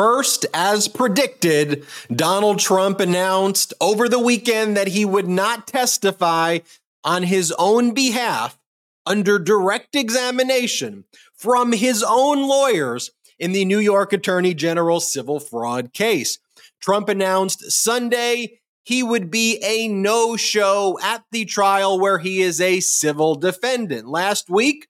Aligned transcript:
First, 0.00 0.46
as 0.54 0.88
predicted, 0.88 1.84
Donald 2.10 2.58
Trump 2.58 3.00
announced 3.00 3.74
over 3.82 4.08
the 4.08 4.18
weekend 4.18 4.74
that 4.74 4.88
he 4.88 5.04
would 5.04 5.28
not 5.28 5.66
testify 5.66 6.60
on 7.04 7.24
his 7.24 7.52
own 7.58 7.92
behalf 7.92 8.58
under 9.04 9.38
direct 9.38 9.94
examination 9.94 11.04
from 11.34 11.72
his 11.72 12.02
own 12.02 12.48
lawyers 12.48 13.10
in 13.38 13.52
the 13.52 13.66
New 13.66 13.78
York 13.78 14.14
Attorney 14.14 14.54
General 14.54 15.00
civil 15.00 15.38
fraud 15.38 15.92
case. 15.92 16.38
Trump 16.80 17.10
announced 17.10 17.70
Sunday 17.70 18.60
he 18.82 19.02
would 19.02 19.30
be 19.30 19.58
a 19.62 19.86
no 19.86 20.34
show 20.34 20.98
at 21.02 21.24
the 21.30 21.44
trial 21.44 22.00
where 22.00 22.18
he 22.18 22.40
is 22.40 22.58
a 22.58 22.80
civil 22.80 23.34
defendant. 23.34 24.08
Last 24.08 24.48
week, 24.48 24.88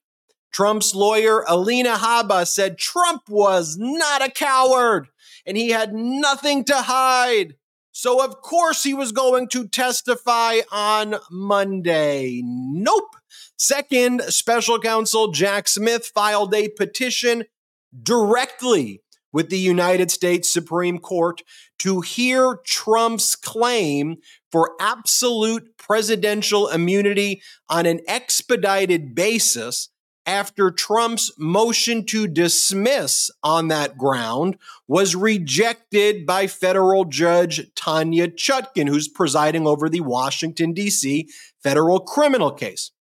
Trump's 0.52 0.94
lawyer, 0.94 1.44
Alina 1.46 1.96
Habba, 1.96 2.46
said 2.46 2.78
Trump 2.78 3.22
was 3.28 3.76
not 3.78 4.22
a 4.22 4.30
coward 4.30 5.08
and 5.46 5.56
he 5.56 5.70
had 5.70 5.92
nothing 5.94 6.64
to 6.64 6.76
hide. 6.76 7.54
So, 7.92 8.24
of 8.24 8.40
course, 8.40 8.84
he 8.84 8.94
was 8.94 9.12
going 9.12 9.48
to 9.48 9.68
testify 9.68 10.60
on 10.70 11.16
Monday. 11.30 12.40
Nope. 12.44 13.16
Second, 13.56 14.22
special 14.22 14.78
counsel 14.78 15.32
Jack 15.32 15.68
Smith 15.68 16.06
filed 16.06 16.54
a 16.54 16.68
petition 16.68 17.44
directly 18.02 19.02
with 19.32 19.50
the 19.50 19.58
United 19.58 20.10
States 20.10 20.48
Supreme 20.48 20.98
Court 20.98 21.42
to 21.80 22.00
hear 22.00 22.58
Trump's 22.64 23.36
claim 23.36 24.16
for 24.50 24.72
absolute 24.80 25.76
presidential 25.76 26.68
immunity 26.68 27.42
on 27.68 27.86
an 27.86 28.00
expedited 28.08 29.14
basis 29.14 29.88
after 30.26 30.70
Trump's 30.70 31.32
motion 31.38 32.04
to 32.06 32.26
dismiss 32.26 33.30
on 33.42 33.68
that 33.68 33.96
ground 33.96 34.56
was 34.86 35.16
rejected 35.16 36.26
by 36.26 36.46
federal 36.46 37.04
judge 37.04 37.72
Tanya 37.74 38.28
Chutkan, 38.28 38.88
who's 38.88 39.08
presiding 39.08 39.66
over 39.66 39.88
the 39.88 40.00
Washington, 40.00 40.72
D.C. 40.72 41.28
federal 41.62 42.00
criminal 42.00 42.52
case. 42.52 42.92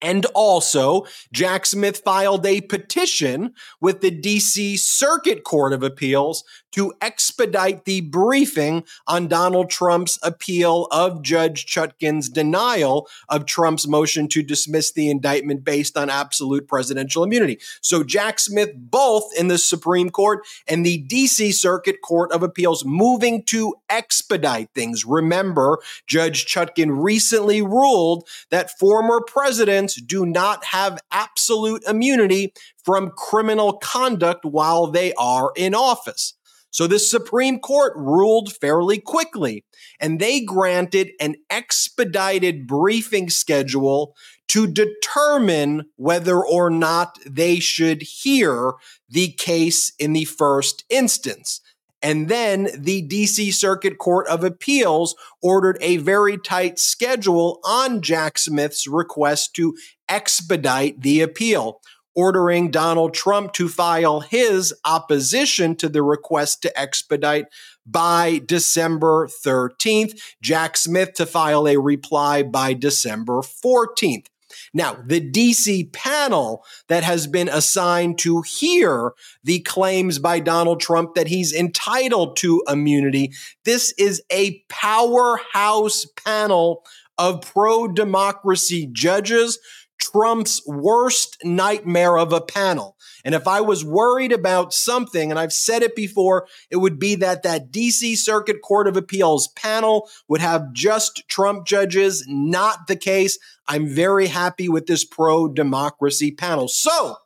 And 0.00 0.26
also, 0.26 1.06
Jack 1.32 1.66
Smith 1.66 2.02
filed 2.04 2.46
a 2.46 2.60
petition 2.60 3.54
with 3.80 4.00
the 4.00 4.12
DC 4.12 4.78
Circuit 4.78 5.42
Court 5.42 5.72
of 5.72 5.82
Appeals 5.82 6.44
to 6.72 6.92
expedite 7.00 7.84
the 7.84 8.00
briefing 8.02 8.84
on 9.06 9.28
Donald 9.28 9.70
Trump's 9.70 10.18
appeal 10.22 10.86
of 10.90 11.22
Judge 11.22 11.66
Chutkan's 11.66 12.28
denial 12.28 13.08
of 13.28 13.46
Trump's 13.46 13.86
motion 13.86 14.28
to 14.28 14.42
dismiss 14.42 14.92
the 14.92 15.10
indictment 15.10 15.64
based 15.64 15.96
on 15.96 16.10
absolute 16.10 16.68
presidential 16.68 17.24
immunity. 17.24 17.58
So, 17.80 18.02
Jack 18.02 18.38
Smith, 18.38 18.70
both 18.76 19.24
in 19.38 19.48
the 19.48 19.58
Supreme 19.58 20.10
Court 20.10 20.46
and 20.66 20.84
the 20.84 21.04
DC 21.04 21.52
Circuit 21.54 21.96
Court 22.02 22.32
of 22.32 22.42
Appeals, 22.42 22.84
moving 22.84 23.42
to 23.44 23.74
expedite 23.88 24.70
things. 24.74 25.04
Remember, 25.04 25.78
Judge 26.06 26.46
Chutkan 26.46 27.02
recently 27.02 27.62
ruled 27.62 28.28
that 28.50 28.78
former 28.78 29.20
presidents 29.20 30.00
do 30.00 30.26
not 30.26 30.64
have 30.66 31.00
absolute 31.10 31.82
immunity 31.84 32.52
from 32.84 33.10
criminal 33.10 33.74
conduct 33.74 34.44
while 34.44 34.86
they 34.86 35.12
are 35.14 35.52
in 35.56 35.74
office. 35.74 36.34
So 36.70 36.86
the 36.86 36.98
Supreme 36.98 37.58
Court 37.58 37.92
ruled 37.96 38.52
fairly 38.52 38.98
quickly, 38.98 39.64
and 40.00 40.20
they 40.20 40.40
granted 40.40 41.10
an 41.20 41.36
expedited 41.50 42.66
briefing 42.66 43.30
schedule 43.30 44.14
to 44.48 44.66
determine 44.66 45.86
whether 45.96 46.44
or 46.44 46.70
not 46.70 47.18
they 47.26 47.58
should 47.58 48.02
hear 48.02 48.72
the 49.08 49.32
case 49.32 49.92
in 49.98 50.12
the 50.12 50.24
first 50.24 50.84
instance. 50.88 51.60
And 52.00 52.28
then 52.28 52.68
the 52.76 53.06
DC 53.06 53.52
Circuit 53.52 53.98
Court 53.98 54.28
of 54.28 54.44
Appeals 54.44 55.16
ordered 55.42 55.78
a 55.80 55.96
very 55.96 56.38
tight 56.38 56.78
schedule 56.78 57.58
on 57.64 58.02
Jack 58.02 58.38
Smith's 58.38 58.86
request 58.86 59.54
to 59.56 59.74
expedite 60.08 61.00
the 61.02 61.20
appeal, 61.20 61.80
ordering 62.18 62.68
Donald 62.68 63.14
Trump 63.14 63.52
to 63.52 63.68
file 63.68 64.18
his 64.18 64.74
opposition 64.84 65.76
to 65.76 65.88
the 65.88 66.02
request 66.02 66.60
to 66.60 66.76
expedite 66.76 67.46
by 67.86 68.40
December 68.44 69.28
13th, 69.28 70.20
Jack 70.42 70.76
Smith 70.76 71.12
to 71.12 71.24
file 71.24 71.68
a 71.68 71.78
reply 71.78 72.42
by 72.42 72.74
December 72.74 73.34
14th. 73.34 74.26
Now, 74.74 74.96
the 75.06 75.20
DC 75.20 75.92
panel 75.92 76.64
that 76.88 77.04
has 77.04 77.28
been 77.28 77.48
assigned 77.48 78.18
to 78.18 78.42
hear 78.42 79.12
the 79.44 79.60
claims 79.60 80.18
by 80.18 80.40
Donald 80.40 80.80
Trump 80.80 81.14
that 81.14 81.28
he's 81.28 81.54
entitled 81.54 82.36
to 82.38 82.64
immunity, 82.66 83.30
this 83.64 83.94
is 83.96 84.20
a 84.32 84.60
powerhouse 84.68 86.04
panel 86.16 86.82
of 87.16 87.42
pro 87.42 87.86
democracy 87.86 88.88
judges 88.90 89.60
Trump's 89.98 90.62
worst 90.66 91.38
nightmare 91.44 92.18
of 92.18 92.32
a 92.32 92.40
panel. 92.40 92.96
And 93.24 93.34
if 93.34 93.46
I 93.46 93.60
was 93.60 93.84
worried 93.84 94.32
about 94.32 94.72
something, 94.72 95.30
and 95.30 95.38
I've 95.38 95.52
said 95.52 95.82
it 95.82 95.94
before, 95.96 96.46
it 96.70 96.76
would 96.76 96.98
be 96.98 97.14
that 97.16 97.42
that 97.42 97.70
DC 97.70 98.16
Circuit 98.16 98.62
Court 98.62 98.88
of 98.88 98.96
Appeals 98.96 99.48
panel 99.48 100.08
would 100.28 100.40
have 100.40 100.72
just 100.72 101.28
Trump 101.28 101.66
judges, 101.66 102.24
not 102.28 102.86
the 102.86 102.96
case. 102.96 103.38
I'm 103.66 103.86
very 103.86 104.28
happy 104.28 104.68
with 104.68 104.86
this 104.86 105.04
pro 105.04 105.48
democracy 105.48 106.30
panel. 106.30 106.68
So, 106.68 107.16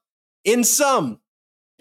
in 0.45 0.65
sum, 0.65 1.21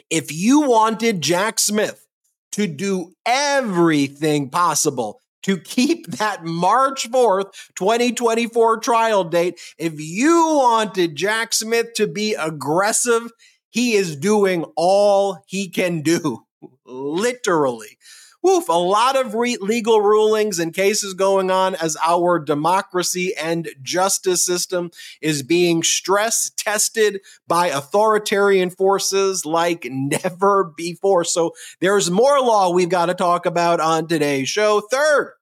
if 0.10 0.32
you 0.32 0.62
wanted 0.62 1.22
Jack 1.22 1.60
Smith 1.60 2.08
to 2.52 2.68
do 2.68 3.14
everything 3.26 4.50
possible 4.50 5.22
to 5.44 5.58
keep 5.58 6.08
that 6.08 6.44
March 6.44 7.10
4th, 7.12 7.54
2024 7.76 8.80
trial 8.80 9.24
date. 9.24 9.60
If 9.78 10.00
you 10.00 10.36
wanted 10.56 11.16
Jack 11.16 11.54
Smith 11.54 11.94
to 11.96 12.08
be 12.08 12.34
aggressive, 12.34 13.32
he 13.70 13.94
is 13.94 14.16
doing 14.16 14.66
all 14.76 15.44
he 15.48 15.70
can 15.70 16.02
do, 16.02 16.46
literally. 16.86 17.98
Woof, 18.44 18.70
a 18.70 18.74
lot 18.74 19.16
of 19.16 19.36
re- 19.36 19.58
legal 19.62 20.02
rulings 20.02 20.60
and 20.60 20.74
cases 20.74 21.14
going 21.14 21.52
on 21.52 21.76
as 21.76 21.96
our 22.04 22.40
democracy 22.40 23.34
and 23.36 23.70
justice 23.82 24.44
system 24.46 24.92
is 25.22 25.44
being 25.44 25.84
stress 25.84 26.50
tested 26.58 27.22
by 27.48 27.68
authoritarian 27.68 28.70
forces 28.70 29.46
like 29.46 29.88
never 29.90 30.74
before. 30.76 31.24
So 31.24 31.54
there's 31.80 32.10
more 32.10 32.40
law 32.40 32.72
we've 32.72 32.90
got 32.90 33.08
to 33.08 33.14
talk 33.14 33.46
about 33.46 33.80
on 33.80 34.08
today's 34.08 34.50
show. 34.50 34.82
Third, 34.82 35.34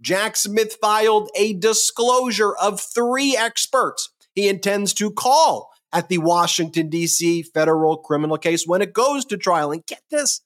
Jack 0.00 0.36
Smith 0.36 0.76
filed 0.80 1.30
a 1.36 1.54
disclosure 1.54 2.54
of 2.56 2.80
three 2.80 3.36
experts 3.36 4.10
he 4.34 4.48
intends 4.48 4.94
to 4.94 5.10
call 5.10 5.72
at 5.92 6.08
the 6.08 6.18
Washington, 6.18 6.88
D.C. 6.88 7.42
federal 7.42 7.96
criminal 7.96 8.38
case 8.38 8.66
when 8.66 8.82
it 8.82 8.92
goes 8.92 9.24
to 9.24 9.36
trial. 9.36 9.72
And 9.72 9.84
get 9.86 10.02
this 10.10 10.42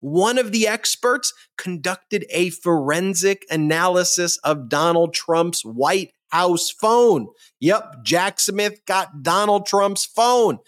one 0.00 0.38
of 0.38 0.52
the 0.52 0.66
experts 0.66 1.32
conducted 1.56 2.26
a 2.30 2.50
forensic 2.50 3.44
analysis 3.50 4.38
of 4.38 4.68
Donald 4.68 5.14
Trump's 5.14 5.64
White 5.64 6.12
House 6.28 6.70
phone. 6.70 7.28
Yep, 7.60 8.04
Jack 8.04 8.40
Smith 8.40 8.80
got 8.86 9.22
Donald 9.22 9.66
Trump's 9.66 10.04
phone. 10.04 10.58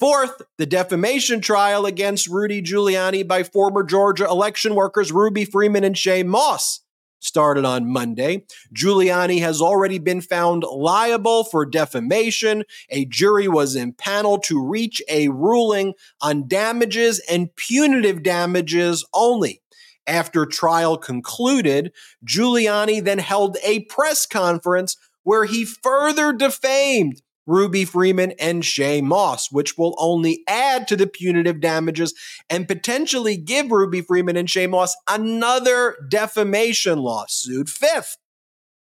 Fourth, 0.00 0.42
the 0.58 0.66
defamation 0.66 1.40
trial 1.40 1.86
against 1.86 2.28
Rudy 2.28 2.60
Giuliani 2.60 3.26
by 3.26 3.42
former 3.42 3.82
Georgia 3.82 4.26
election 4.26 4.74
workers 4.74 5.12
Ruby 5.12 5.44
Freeman 5.44 5.84
and 5.84 5.94
Shaye 5.94 6.26
Moss 6.26 6.83
started 7.24 7.64
on 7.64 7.90
Monday. 7.90 8.44
Giuliani 8.74 9.40
has 9.40 9.60
already 9.60 9.98
been 9.98 10.20
found 10.20 10.62
liable 10.62 11.44
for 11.44 11.64
defamation. 11.64 12.64
A 12.90 13.06
jury 13.06 13.48
was 13.48 13.74
impaneled 13.74 14.42
to 14.44 14.64
reach 14.64 15.02
a 15.08 15.28
ruling 15.28 15.94
on 16.20 16.46
damages 16.46 17.20
and 17.28 17.54
punitive 17.56 18.22
damages 18.22 19.04
only. 19.14 19.62
After 20.06 20.44
trial 20.44 20.98
concluded, 20.98 21.92
Giuliani 22.26 23.02
then 23.02 23.18
held 23.18 23.56
a 23.64 23.80
press 23.84 24.26
conference 24.26 24.96
where 25.22 25.46
he 25.46 25.64
further 25.64 26.32
defamed 26.32 27.22
Ruby 27.46 27.84
Freeman, 27.84 28.32
and 28.32 28.62
Shaye 28.62 29.02
Moss, 29.02 29.50
which 29.50 29.76
will 29.76 29.94
only 29.98 30.42
add 30.48 30.88
to 30.88 30.96
the 30.96 31.06
punitive 31.06 31.60
damages 31.60 32.14
and 32.48 32.68
potentially 32.68 33.36
give 33.36 33.70
Ruby 33.70 34.00
Freeman 34.00 34.36
and 34.36 34.48
Shaye 34.48 34.68
Moss 34.70 34.96
another 35.08 35.96
defamation 36.08 36.98
lawsuit. 36.98 37.68
Fifth, 37.68 38.16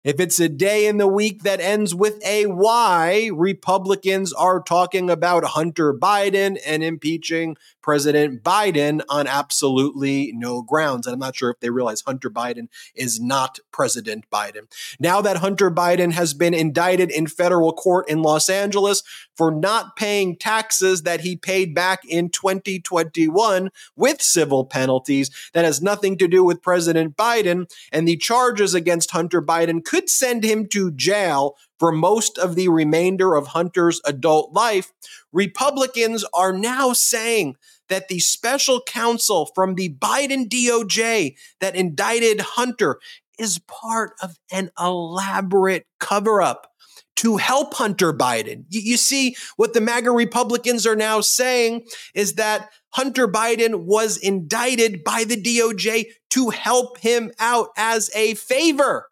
If 0.03 0.19
it's 0.19 0.39
a 0.39 0.49
day 0.49 0.87
in 0.87 0.97
the 0.97 1.07
week 1.07 1.43
that 1.43 1.59
ends 1.59 1.93
with 1.93 2.25
a 2.25 2.47
Y, 2.47 3.29
Republicans 3.35 4.33
are 4.33 4.59
talking 4.59 5.11
about 5.11 5.43
Hunter 5.43 5.93
Biden 5.93 6.57
and 6.65 6.83
impeaching 6.83 7.55
President 7.83 8.43
Biden 8.43 9.01
on 9.09 9.27
absolutely 9.27 10.31
no 10.33 10.63
grounds. 10.63 11.05
And 11.05 11.13
I'm 11.13 11.19
not 11.19 11.35
sure 11.35 11.51
if 11.51 11.59
they 11.59 11.69
realize 11.69 12.01
Hunter 12.01 12.31
Biden 12.31 12.67
is 12.95 13.19
not 13.19 13.59
President 13.71 14.25
Biden. 14.31 14.71
Now 14.99 15.21
that 15.21 15.37
Hunter 15.37 15.69
Biden 15.69 16.13
has 16.13 16.33
been 16.33 16.55
indicted 16.55 17.11
in 17.11 17.27
federal 17.27 17.73
court 17.73 18.09
in 18.09 18.23
Los 18.23 18.49
Angeles 18.49 19.03
for 19.35 19.51
not 19.51 19.95
paying 19.95 20.35
taxes 20.35 21.03
that 21.03 21.21
he 21.21 21.35
paid 21.35 21.73
back 21.75 22.01
in 22.07 22.29
2021 22.29 23.69
with 23.95 24.21
civil 24.21 24.65
penalties, 24.65 25.29
that 25.53 25.65
has 25.65 25.81
nothing 25.81 26.17
to 26.17 26.27
do 26.27 26.43
with 26.43 26.61
President 26.61 27.15
Biden. 27.17 27.71
And 27.91 28.07
the 28.07 28.17
charges 28.17 28.73
against 28.73 29.11
Hunter 29.11 29.41
Biden 29.41 29.83
could 29.91 30.09
send 30.09 30.41
him 30.41 30.67
to 30.69 30.89
jail 30.89 31.57
for 31.77 31.91
most 31.91 32.37
of 32.37 32.55
the 32.55 32.69
remainder 32.69 33.35
of 33.35 33.47
Hunter's 33.47 33.99
adult 34.05 34.53
life, 34.53 34.93
Republicans 35.33 36.23
are 36.33 36.53
now 36.53 36.93
saying 36.93 37.57
that 37.89 38.07
the 38.07 38.19
special 38.19 38.81
counsel 38.87 39.51
from 39.53 39.75
the 39.75 39.93
Biden 39.93 40.47
DOJ 40.47 41.35
that 41.59 41.75
indicted 41.75 42.39
Hunter 42.39 42.99
is 43.37 43.59
part 43.67 44.13
of 44.23 44.39
an 44.49 44.71
elaborate 44.79 45.85
cover 45.99 46.41
up 46.41 46.71
to 47.17 47.35
help 47.35 47.73
Hunter 47.73 48.13
Biden. 48.13 48.63
You, 48.69 48.79
you, 48.79 48.97
see, 48.97 49.35
what 49.57 49.73
the 49.73 49.81
MAGA 49.81 50.11
Republicans 50.11 50.87
are 50.87 50.95
now 50.95 51.19
saying 51.19 51.85
is 52.15 52.35
that 52.35 52.69
Hunter 52.91 53.27
Biden 53.27 53.83
was 53.83 54.15
indicted 54.15 55.03
by 55.03 55.25
the 55.25 55.35
DOJ 55.35 56.05
to 56.29 56.49
help 56.51 56.99
him 56.99 57.31
out 57.39 57.71
as 57.75 58.09
a 58.15 58.35
favor. 58.35 59.10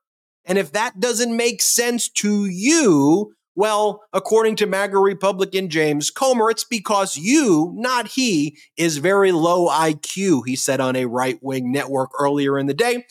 And 0.49 0.57
if 0.57 0.71
that 0.71 0.99
doesn't 0.99 1.37
make 1.37 1.61
sense 1.61 2.09
to 2.09 2.47
you, 2.47 3.35
well, 3.55 4.01
according 4.13 4.55
to 4.57 4.65
MAGA 4.65 4.97
Republican 4.97 5.69
James 5.69 6.09
Comer, 6.09 6.49
it's 6.49 6.63
because 6.63 7.15
you, 7.17 7.71
not 7.75 8.07
he, 8.07 8.57
is 8.75 8.97
very 8.97 9.31
low 9.31 9.69
IQ, 9.69 10.41
he 10.47 10.55
said 10.55 10.81
on 10.81 10.95
a 10.95 11.05
right 11.05 11.37
wing 11.41 11.71
network 11.71 12.09
earlier 12.19 12.57
in 12.57 12.65
the 12.65 12.73
day. 12.73 13.05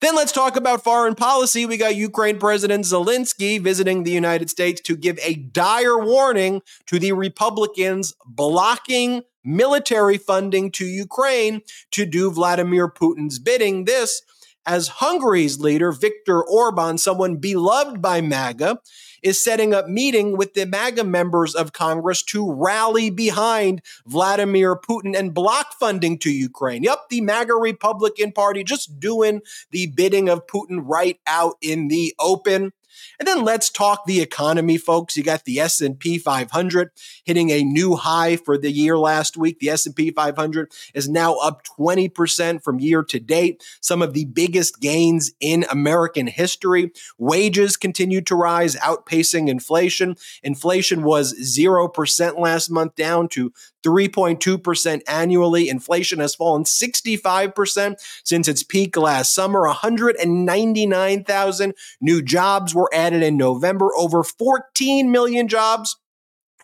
Then 0.00 0.14
let's 0.14 0.30
talk 0.30 0.56
about 0.56 0.84
foreign 0.84 1.14
policy. 1.14 1.66
We 1.66 1.76
got 1.76 1.96
Ukraine 1.96 2.38
President 2.38 2.84
Zelensky 2.84 3.60
visiting 3.60 4.02
the 4.02 4.10
United 4.10 4.48
States 4.50 4.80
to 4.82 4.96
give 4.96 5.18
a 5.22 5.34
dire 5.34 5.98
warning 5.98 6.62
to 6.86 6.98
the 6.98 7.12
Republicans 7.12 8.14
blocking 8.24 9.22
military 9.44 10.18
funding 10.18 10.70
to 10.72 10.84
Ukraine 10.84 11.62
to 11.90 12.04
do 12.04 12.30
Vladimir 12.30 12.88
Putin's 12.88 13.38
bidding. 13.38 13.84
This 13.84 14.22
as 14.66 14.88
Hungary's 14.88 15.58
leader, 15.58 15.92
Viktor 15.92 16.42
Orban, 16.42 16.98
someone 16.98 17.36
beloved 17.36 18.00
by 18.00 18.20
MAGA, 18.20 18.78
is 19.22 19.42
setting 19.42 19.72
up 19.72 19.88
meeting 19.88 20.36
with 20.36 20.54
the 20.54 20.66
MAGA 20.66 21.04
members 21.04 21.54
of 21.54 21.72
Congress 21.72 22.22
to 22.24 22.52
rally 22.52 23.08
behind 23.10 23.82
Vladimir 24.06 24.76
Putin 24.76 25.16
and 25.16 25.32
block 25.32 25.74
funding 25.78 26.18
to 26.18 26.30
Ukraine. 26.30 26.82
Yep, 26.82 27.08
the 27.10 27.20
MAGA 27.20 27.54
Republican 27.54 28.32
Party 28.32 28.64
just 28.64 28.98
doing 28.98 29.40
the 29.70 29.86
bidding 29.88 30.28
of 30.28 30.46
Putin 30.46 30.80
right 30.84 31.18
out 31.26 31.54
in 31.60 31.88
the 31.88 32.14
open. 32.18 32.72
And 33.18 33.26
then 33.26 33.44
let's 33.44 33.70
talk 33.70 34.06
the 34.06 34.20
economy, 34.20 34.78
folks. 34.78 35.16
You 35.16 35.22
got 35.22 35.44
the 35.44 35.60
S&P 35.60 36.18
500 36.18 36.90
hitting 37.24 37.50
a 37.50 37.62
new 37.62 37.96
high 37.96 38.36
for 38.36 38.58
the 38.58 38.70
year 38.70 38.98
last 38.98 39.36
week. 39.36 39.58
The 39.58 39.70
S&P 39.70 40.10
500 40.10 40.72
is 40.94 41.08
now 41.08 41.34
up 41.36 41.62
20% 41.78 42.62
from 42.62 42.80
year 42.80 43.02
to 43.04 43.20
date, 43.20 43.64
some 43.80 44.02
of 44.02 44.12
the 44.12 44.24
biggest 44.26 44.80
gains 44.80 45.32
in 45.40 45.64
American 45.70 46.26
history. 46.26 46.92
Wages 47.18 47.76
continue 47.76 48.20
to 48.22 48.34
rise, 48.34 48.76
outpacing 48.76 49.48
inflation. 49.48 50.16
Inflation 50.42 51.02
was 51.02 51.34
0% 51.34 52.38
last 52.38 52.70
month 52.70 52.94
down 52.94 53.28
to 53.28 53.52
3.2% 53.82 55.02
annually. 55.08 55.68
Inflation 55.68 56.20
has 56.20 56.34
fallen 56.34 56.64
65% 56.64 57.96
since 58.24 58.48
its 58.48 58.62
peak 58.62 58.96
last 58.96 59.34
summer. 59.34 59.62
199,000 59.62 61.74
new 62.00 62.22
jobs 62.22 62.74
were 62.74 62.88
added 62.92 63.22
in 63.22 63.36
November, 63.36 63.90
over 63.96 64.22
14 64.22 65.10
million 65.10 65.48
jobs 65.48 65.96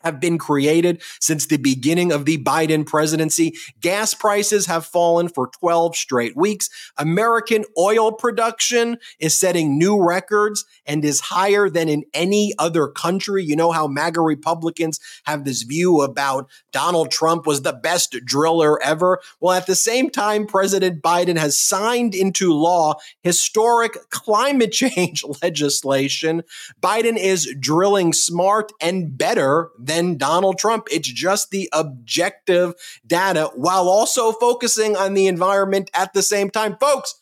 have 0.08 0.20
been 0.20 0.38
created 0.38 1.02
since 1.20 1.46
the 1.46 1.58
beginning 1.58 2.12
of 2.12 2.24
the 2.24 2.38
Biden 2.42 2.86
presidency. 2.86 3.54
Gas 3.80 4.14
prices 4.14 4.64
have 4.64 4.86
fallen 4.86 5.28
for 5.28 5.48
12 5.60 5.94
straight 5.96 6.34
weeks. 6.34 6.70
American 6.96 7.66
oil 7.78 8.10
production 8.10 8.96
is 9.18 9.34
setting 9.34 9.78
new 9.78 10.02
records 10.02 10.64
and 10.86 11.04
is 11.04 11.20
higher 11.20 11.68
than 11.68 11.90
in 11.90 12.04
any 12.14 12.54
other 12.58 12.88
country. 12.88 13.44
You 13.44 13.54
know 13.54 13.70
how 13.70 13.86
MAGA 13.86 14.22
Republicans 14.22 14.98
have 15.24 15.44
this 15.44 15.62
view 15.62 16.00
about 16.00 16.48
Donald 16.72 17.10
Trump 17.10 17.46
was 17.46 17.60
the 17.60 17.74
best 17.74 18.16
driller 18.24 18.82
ever. 18.82 19.20
Well, 19.40 19.54
at 19.54 19.66
the 19.66 19.74
same 19.74 20.08
time, 20.08 20.46
President 20.46 21.02
Biden 21.02 21.36
has 21.36 21.58
signed 21.58 22.14
into 22.14 22.54
law 22.54 22.94
historic 23.22 23.92
climate 24.08 24.72
change 24.78 25.22
legislation. 25.42 26.42
Biden 26.80 27.18
is 27.18 27.54
drilling 27.60 28.14
smart 28.14 28.72
and 28.80 29.18
better 29.18 29.70
than 29.78 29.97
Donald 30.18 30.58
Trump. 30.58 30.86
It's 30.90 31.08
just 31.08 31.50
the 31.50 31.68
objective 31.72 32.74
data 33.06 33.50
while 33.54 33.88
also 33.88 34.32
focusing 34.32 34.96
on 34.96 35.14
the 35.14 35.26
environment 35.26 35.90
at 35.94 36.12
the 36.12 36.22
same 36.22 36.50
time. 36.50 36.76
Folks, 36.76 37.14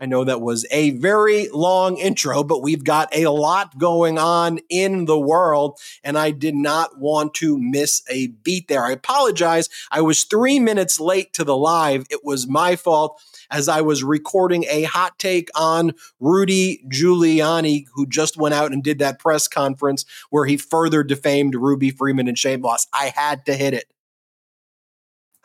I 0.00 0.06
know 0.06 0.24
that 0.24 0.40
was 0.40 0.66
a 0.70 0.90
very 0.90 1.48
long 1.50 1.98
intro, 1.98 2.42
but 2.42 2.62
we've 2.62 2.82
got 2.82 3.14
a 3.14 3.28
lot 3.28 3.78
going 3.78 4.18
on 4.18 4.58
in 4.68 5.04
the 5.04 5.18
world, 5.18 5.78
and 6.02 6.18
I 6.18 6.32
did 6.32 6.56
not 6.56 6.98
want 6.98 7.34
to 7.34 7.56
miss 7.58 8.02
a 8.10 8.26
beat 8.26 8.66
there. 8.68 8.84
I 8.84 8.90
apologize. 8.90 9.68
I 9.92 10.00
was 10.00 10.24
three 10.24 10.58
minutes 10.58 10.98
late 10.98 11.32
to 11.34 11.44
the 11.44 11.56
live. 11.56 12.06
It 12.10 12.24
was 12.24 12.48
my 12.48 12.74
fault 12.74 13.22
as 13.50 13.68
I 13.68 13.82
was 13.82 14.02
recording 14.02 14.64
a 14.68 14.82
hot 14.82 15.18
take 15.18 15.48
on 15.54 15.92
Rudy 16.18 16.84
Giuliani, 16.88 17.84
who 17.94 18.06
just 18.06 18.36
went 18.36 18.54
out 18.54 18.72
and 18.72 18.82
did 18.82 18.98
that 18.98 19.20
press 19.20 19.46
conference 19.46 20.04
where 20.30 20.46
he 20.46 20.56
further 20.56 21.04
defamed 21.04 21.54
Ruby 21.54 21.90
Freeman 21.90 22.26
and 22.26 22.36
Shaye 22.36 22.60
Moss. 22.60 22.88
I 22.92 23.12
had 23.14 23.46
to 23.46 23.54
hit 23.54 23.74
it. 23.74 23.93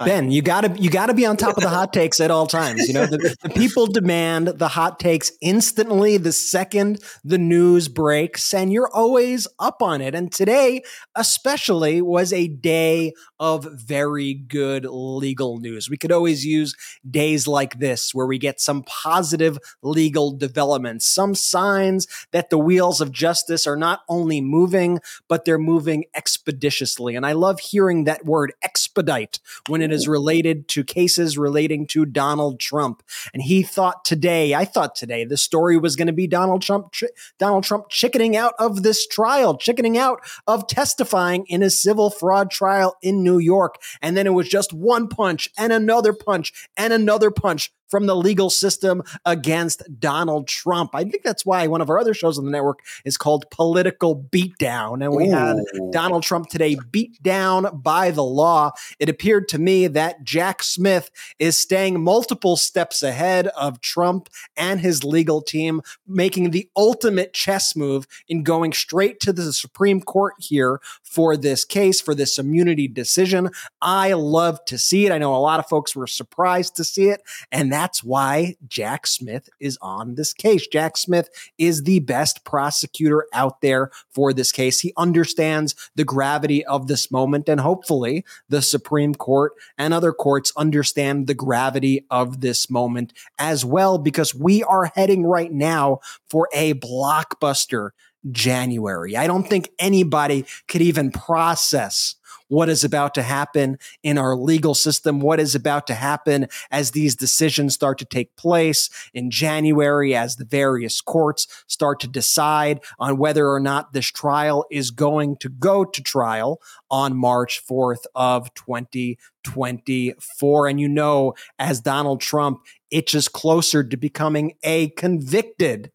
Ben, 0.06 0.32
you 0.32 0.42
gotta 0.42 0.74
you 0.80 0.90
gotta 0.90 1.14
be 1.14 1.26
on 1.26 1.36
top 1.36 1.58
of 1.58 1.64
the 1.64 1.70
hot 1.70 1.92
takes 1.92 2.22
at 2.22 2.32
all 2.32 2.48
times. 2.48 2.88
You 2.88 2.94
know, 2.94 3.06
the, 3.06 3.36
the, 3.44 3.50
people 3.56 3.86
demand 3.86 4.48
the 4.48 4.70
hot 4.70 4.98
takes 4.98 5.32
instantly 5.42 6.16
the 6.16 6.32
second 6.32 7.04
the 7.26 7.38
news 7.38 7.90
breaks, 7.90 8.54
and 8.54 8.72
you're 8.72 8.90
always 8.94 9.46
up 9.60 9.82
on 9.82 10.00
it. 10.00 10.16
And 10.16 10.32
today, 10.32 10.84
especially, 11.16 12.02
was 12.02 12.32
a 12.32 12.48
day 12.48 13.12
of 13.42 13.68
very 13.74 14.34
good 14.34 14.86
legal 14.86 15.60
news. 15.60 15.90
We 15.90 15.98
could 15.98 16.14
always 16.14 16.46
use 16.46 16.76
days 17.10 17.46
like 17.46 17.80
this 17.80 18.14
where 18.14 18.28
we 18.28 18.38
get 18.38 18.62
some 18.62 18.84
positive 18.84 19.58
legal 19.82 20.32
developments, 20.32 21.06
some 21.06 21.36
signs 21.36 22.08
that 22.32 22.50
the 22.50 22.58
wheels 22.58 23.02
of 23.02 23.12
justice 23.12 23.68
are 23.68 23.78
not 23.78 24.02
only 24.08 24.40
moving, 24.40 25.00
but 25.28 25.44
they're 25.44 25.58
moving 25.58 26.06
expeditiously. 26.16 27.16
And 27.16 27.26
I 27.26 27.34
love 27.34 27.60
hearing 27.60 28.06
that 28.06 28.26
word 28.26 28.54
expedite 28.64 29.40
when 29.68 29.82
it 29.82 29.89
it 29.92 29.96
is 29.96 30.08
related 30.08 30.68
to 30.70 30.84
cases 30.84 31.38
relating 31.38 31.88
to 31.88 32.06
Donald 32.06 32.60
Trump. 32.60 33.04
And 33.34 33.42
he 33.42 33.64
thought 33.64 34.06
today, 34.06 34.54
I 34.54 34.66
thought 34.66 34.96
today, 34.96 35.26
the 35.26 35.38
story 35.38 35.78
was 35.78 35.96
going 35.96 36.08
to 36.08 36.14
be 36.14 36.28
Donald 36.28 36.62
Trump, 36.62 36.94
Donald 37.38 37.64
Trump 37.64 37.90
chickening 37.90 38.38
out 38.38 38.54
of 38.60 38.84
this 38.84 39.08
trial, 39.08 39.58
chickening 39.58 39.98
out 39.98 40.22
of 40.48 40.68
testifying 40.68 41.46
in 41.48 41.64
a 41.64 41.70
civil 41.70 42.10
fraud 42.10 42.52
trial 42.52 42.96
in 43.02 43.24
New 43.24 43.40
York. 43.40 43.82
And 44.02 44.16
then 44.16 44.28
it 44.28 44.34
was 44.34 44.48
just 44.48 44.74
one 44.74 45.08
punch 45.08 45.50
and 45.58 45.74
another 45.74 46.14
punch 46.14 46.54
and 46.78 46.94
another 46.94 47.32
punch 47.32 47.72
from 47.90 48.06
the 48.06 48.16
legal 48.16 48.50
system 48.50 49.04
against 49.26 49.84
Donald 50.00 50.48
Trump. 50.48 50.92
I 50.94 51.04
think 51.04 51.24
that's 51.24 51.46
why 51.46 51.68
one 51.68 51.82
of 51.82 51.90
our 51.90 52.00
other 52.00 52.14
shows 52.14 52.38
on 52.38 52.46
the 52.46 52.52
network 52.52 52.80
is 53.06 53.18
called 53.18 53.50
Political 53.52 54.28
Beatdown. 54.32 55.04
And 55.04 55.14
we 55.16 55.28
Ooh. 55.28 55.32
had 55.32 55.58
Donald 55.92 56.24
Trump 56.24 56.48
today 56.48 56.78
beat 56.92 57.22
down 57.22 57.82
by 57.82 58.12
the 58.12 58.24
law. 58.24 58.72
It 59.00 59.10
appeared 59.10 59.48
to 59.50 59.60
me 59.60 59.88
that 59.88 60.24
Jack 60.24 60.64
Smith 60.64 61.10
is 61.40 61.58
staying 61.58 62.02
multiple 62.02 62.58
steps 62.58 63.02
ahead 63.04 63.48
of 63.48 63.82
Trump 63.82 64.30
and 64.56 64.80
his 64.80 65.04
legal 65.04 65.42
team, 65.42 65.82
making 66.08 66.52
the 66.52 66.70
ultimate 66.76 67.34
chess 67.34 67.76
move 67.76 68.06
in 68.28 68.44
going 68.44 68.74
straight 68.74 69.20
to 69.22 69.34
the 69.34 69.52
Supreme 69.52 70.02
Court 70.02 70.36
here 70.40 70.80
for 71.04 71.36
this 71.36 71.66
case, 71.66 72.00
for 72.00 72.14
this 72.14 72.38
immunity 72.38 72.88
decision. 72.88 73.50
I 73.82 74.14
love 74.14 74.64
to 74.66 74.78
see 74.78 75.06
it. 75.06 75.12
I 75.12 75.18
know 75.18 75.36
a 75.36 75.38
lot 75.38 75.60
of 75.60 75.68
folks 75.68 75.96
were 75.96 76.08
surprised 76.08 76.76
to 76.76 76.84
see 76.84 77.10
it. 77.10 77.22
And 77.52 77.72
that 77.72 77.79
that's 77.80 78.04
why 78.04 78.58
Jack 78.68 79.08
Smith 79.08 79.48
is 79.62 79.78
on 79.82 80.16
this 80.16 80.34
case. 80.34 80.68
Jack 80.68 80.98
Smith 80.98 81.30
is 81.58 81.84
the 81.84 82.00
best 82.00 82.44
prosecutor 82.44 83.26
out 83.32 83.62
there 83.62 83.90
for 84.10 84.34
this 84.34 84.52
case. 84.52 84.82
He 84.82 84.92
understands 84.98 85.76
the 85.96 86.04
gravity 86.04 86.66
of 86.66 86.88
this 86.88 87.10
moment, 87.10 87.48
and 87.48 87.62
hopefully, 87.62 88.26
the 88.50 88.62
Supreme 88.62 89.16
Court 89.16 89.54
and 89.78 89.94
other 89.94 90.12
courts 90.12 90.52
understand 90.58 91.28
the 91.28 91.34
gravity 91.34 92.06
of 92.12 92.42
this 92.42 92.70
moment 92.70 93.14
as 93.38 93.64
well, 93.64 93.98
because 93.98 94.36
we 94.36 94.62
are 94.62 94.92
heading 94.94 95.26
right 95.26 95.54
now 95.54 96.02
for 96.30 96.50
a 96.54 96.74
blockbuster 96.74 97.92
January. 98.30 99.16
I 99.16 99.26
don't 99.28 99.48
think 99.48 99.70
anybody 99.80 100.46
could 100.68 100.82
even 100.82 101.12
process 101.12 102.16
what 102.50 102.68
is 102.68 102.84
about 102.84 103.14
to 103.14 103.24
happen 103.24 103.78
in 104.04 104.18
our 104.18 104.36
legal 104.36 104.76
system, 104.76 105.22
what 105.22 105.40
is 105.40 105.56
about 105.56 105.88
to 105.88 105.94
happen 105.94 106.48
as 106.70 106.92
these 106.92 107.16
decisions 107.16 107.74
start 107.74 107.98
to 108.00 108.06
take 108.06 108.36
place 108.36 108.90
in 109.14 109.32
January, 109.32 110.14
as 110.14 110.36
the 110.36 110.46
various 110.46 111.00
courts 111.00 111.48
start 111.68 112.02
to 112.02 112.08
decide 112.08 112.82
on 113.00 113.18
whether 113.18 113.50
or 113.50 113.60
not 113.60 113.94
this 113.94 114.08
trial 114.08 114.66
is 114.70 114.92
going 114.92 115.38
to 115.38 115.48
go 115.48 115.86
to 115.86 116.04
trial 116.04 116.62
on 116.92 117.16
March 117.16 117.66
4th 117.66 118.04
of 118.16 118.54
2024. 118.56 120.68
And 120.68 120.80
you 120.80 120.90
know, 120.90 121.34
as 121.58 121.80
Donald 121.80 122.22
Trump 122.22 122.60
itches 122.92 123.28
closer 123.28 123.84
to 123.84 123.98
becoming 123.98 124.54
a 124.64 124.90
convicted 124.90 125.92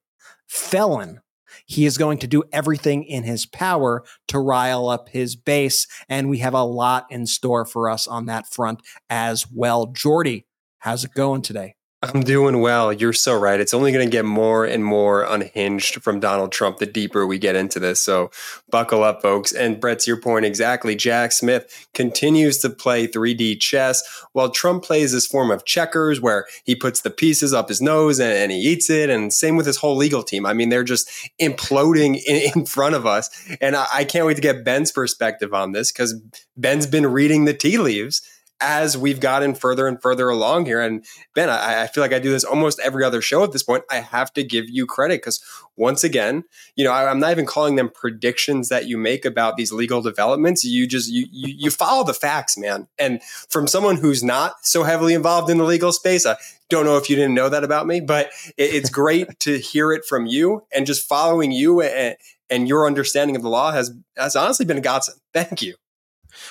felon 0.47 1.21
he 1.67 1.87
is 1.87 1.99
going 1.99 2.19
to 2.19 2.27
do 2.27 2.43
everything 2.53 3.05
in 3.05 3.23
his 3.23 3.47
power 3.47 4.05
to 4.29 4.39
rile 4.39 4.89
up 4.89 5.09
his 5.11 5.37
base. 5.37 5.87
And 6.09 6.29
we 6.29 6.39
have 6.39 6.55
a 6.55 6.65
lot 6.65 7.07
in 7.11 7.27
store 7.27 7.65
for 7.65 7.89
us 7.89 8.07
on 8.07 8.27
that 8.27 8.47
front 8.47 8.81
as 9.09 9.51
well. 9.51 9.87
Jordy, 9.87 10.47
how's 10.79 11.05
it 11.05 11.15
going 11.15 11.43
today? 11.43 11.75
I'm 12.13 12.21
doing 12.21 12.61
well. 12.61 12.93
You're 12.93 13.13
so 13.13 13.39
right. 13.39 13.59
It's 13.59 13.73
only 13.73 13.91
going 13.91 14.07
to 14.07 14.11
get 14.11 14.25
more 14.25 14.65
and 14.65 14.85
more 14.85 15.23
unhinged 15.23 16.03
from 16.03 16.21
Donald 16.21 16.53
Trump 16.53 16.79
the 16.79 16.87
deeper 16.87 17.27
we 17.27 17.39
get 17.39 17.57
into 17.57 17.79
this. 17.79 18.01
So 18.01 18.31
buckle 18.71 19.03
up, 19.03 19.23
folks. 19.23 19.53
And 19.53 19.81
Brett's 19.81 20.07
your 20.07 20.21
point 20.21 20.45
exactly, 20.45 20.97
Jack 20.97 21.33
Smith 21.33 21.89
continues 21.95 22.59
to 22.59 22.71
play 22.71 23.07
3D 23.07 23.59
chess 23.61 24.03
while 24.33 24.51
Trump 24.51 24.85
plays 24.85 25.13
this 25.13 25.27
form 25.27 25.51
of 25.51 25.65
checkers 25.65 26.21
where 26.21 26.47
he 26.65 26.75
puts 26.75 27.01
the 27.01 27.11
pieces 27.11 27.55
up 27.55 27.69
his 27.69 27.81
nose 27.81 28.19
and, 28.21 28.33
and 28.33 28.53
he 28.53 28.59
eats 28.59 28.91
it. 28.91 29.09
And 29.09 29.33
same 29.33 29.57
with 29.57 29.67
his 29.67 29.79
whole 29.79 29.97
legal 29.97 30.23
team. 30.23 30.45
I 30.45 30.53
mean, 30.53 30.69
they're 30.69 30.85
just 30.85 31.09
imploding 31.41 32.23
in, 32.27 32.53
in 32.55 32.67
front 32.67 32.95
of 32.95 33.07
us. 33.07 33.31
And 33.61 33.77
I, 33.77 33.87
I 33.93 34.05
can't 34.05 34.27
wait 34.27 34.35
to 34.35 34.43
get 34.43 34.65
Ben's 34.65 34.93
perspective 34.93 35.55
on 35.55 35.73
this 35.73 35.91
because 35.91 36.21
Ben's 36.57 36.87
been 36.87 37.07
reading 37.07 37.45
the 37.45 37.55
tea 37.55 37.79
leaves 37.79 38.21
as 38.61 38.97
we've 38.97 39.21
gotten 39.21 39.55
further 39.55 39.87
and 39.87 40.01
further 40.01 40.29
along 40.29 40.67
here. 40.67 40.81
And 40.81 41.05
Ben, 41.35 41.51
I, 41.51 41.83
I, 41.83 41.87
feel 41.87 42.03
like 42.03 42.13
I 42.13 42.19
do 42.19 42.31
this 42.31 42.45
almost 42.45 42.81
every 42.81 43.05
other 43.05 43.21
show 43.21 43.43
at 43.43 43.53
this 43.53 43.63
point. 43.63 43.85
I 43.91 43.97
have 43.97 44.33
to 44.35 44.45
give 44.45 44.71
you 44.71 44.87
credit 44.87 45.21
because 45.21 45.43
once 45.77 46.05
again, 46.05 46.45
you 46.77 46.85
know, 46.85 46.93
I, 46.93 47.11
am 47.11 47.19
not 47.19 47.33
even 47.33 47.47
calling 47.47 47.77
them 47.77 47.91
predictions 47.91 48.69
that 48.69 48.87
you 48.87 48.97
make 48.97 49.25
about 49.25 49.57
these 49.57 49.73
legal 49.73 50.01
developments. 50.01 50.65
You 50.65 50.87
just 50.87 51.11
you, 51.11 51.27
you 51.31 51.55
you 51.59 51.71
follow 51.71 52.05
the 52.05 52.15
facts, 52.15 52.57
man. 52.57 52.87
And 52.99 53.23
from 53.49 53.67
someone 53.67 53.97
who's 53.97 54.23
not 54.23 54.55
so 54.63 54.85
heavily 54.85 55.15
involved 55.15 55.51
in 55.51 55.59
the 55.59 55.65
legal 55.65 55.93
space, 55.93 56.25
I 56.25 56.37
don't 56.71 56.85
know 56.85 56.97
if 56.97 57.11
you 57.11 57.17
didn't 57.17 57.35
know 57.35 57.49
that 57.49 57.65
about 57.65 57.87
me, 57.87 58.01
but 58.01 58.29
it, 58.57 58.75
it's 58.75 58.91
great 58.91 59.39
to 59.41 59.59
hear 59.59 59.93
it 59.93 60.05
from 60.05 60.27
you 60.27 60.65
and 60.73 60.87
just 60.87 61.09
following 61.09 61.51
you 61.53 61.83
and, 61.83 62.17
and 62.49 62.69
your 62.69 62.87
understanding 62.87 63.37
of 63.37 63.43
the 63.43 63.49
law 63.49 63.73
has 63.73 63.93
has 64.17 64.37
honestly 64.37 64.65
been 64.65 64.79
a 64.79 64.83
godsend. 64.83 65.19
Thank 65.33 65.61
you. 65.61 65.75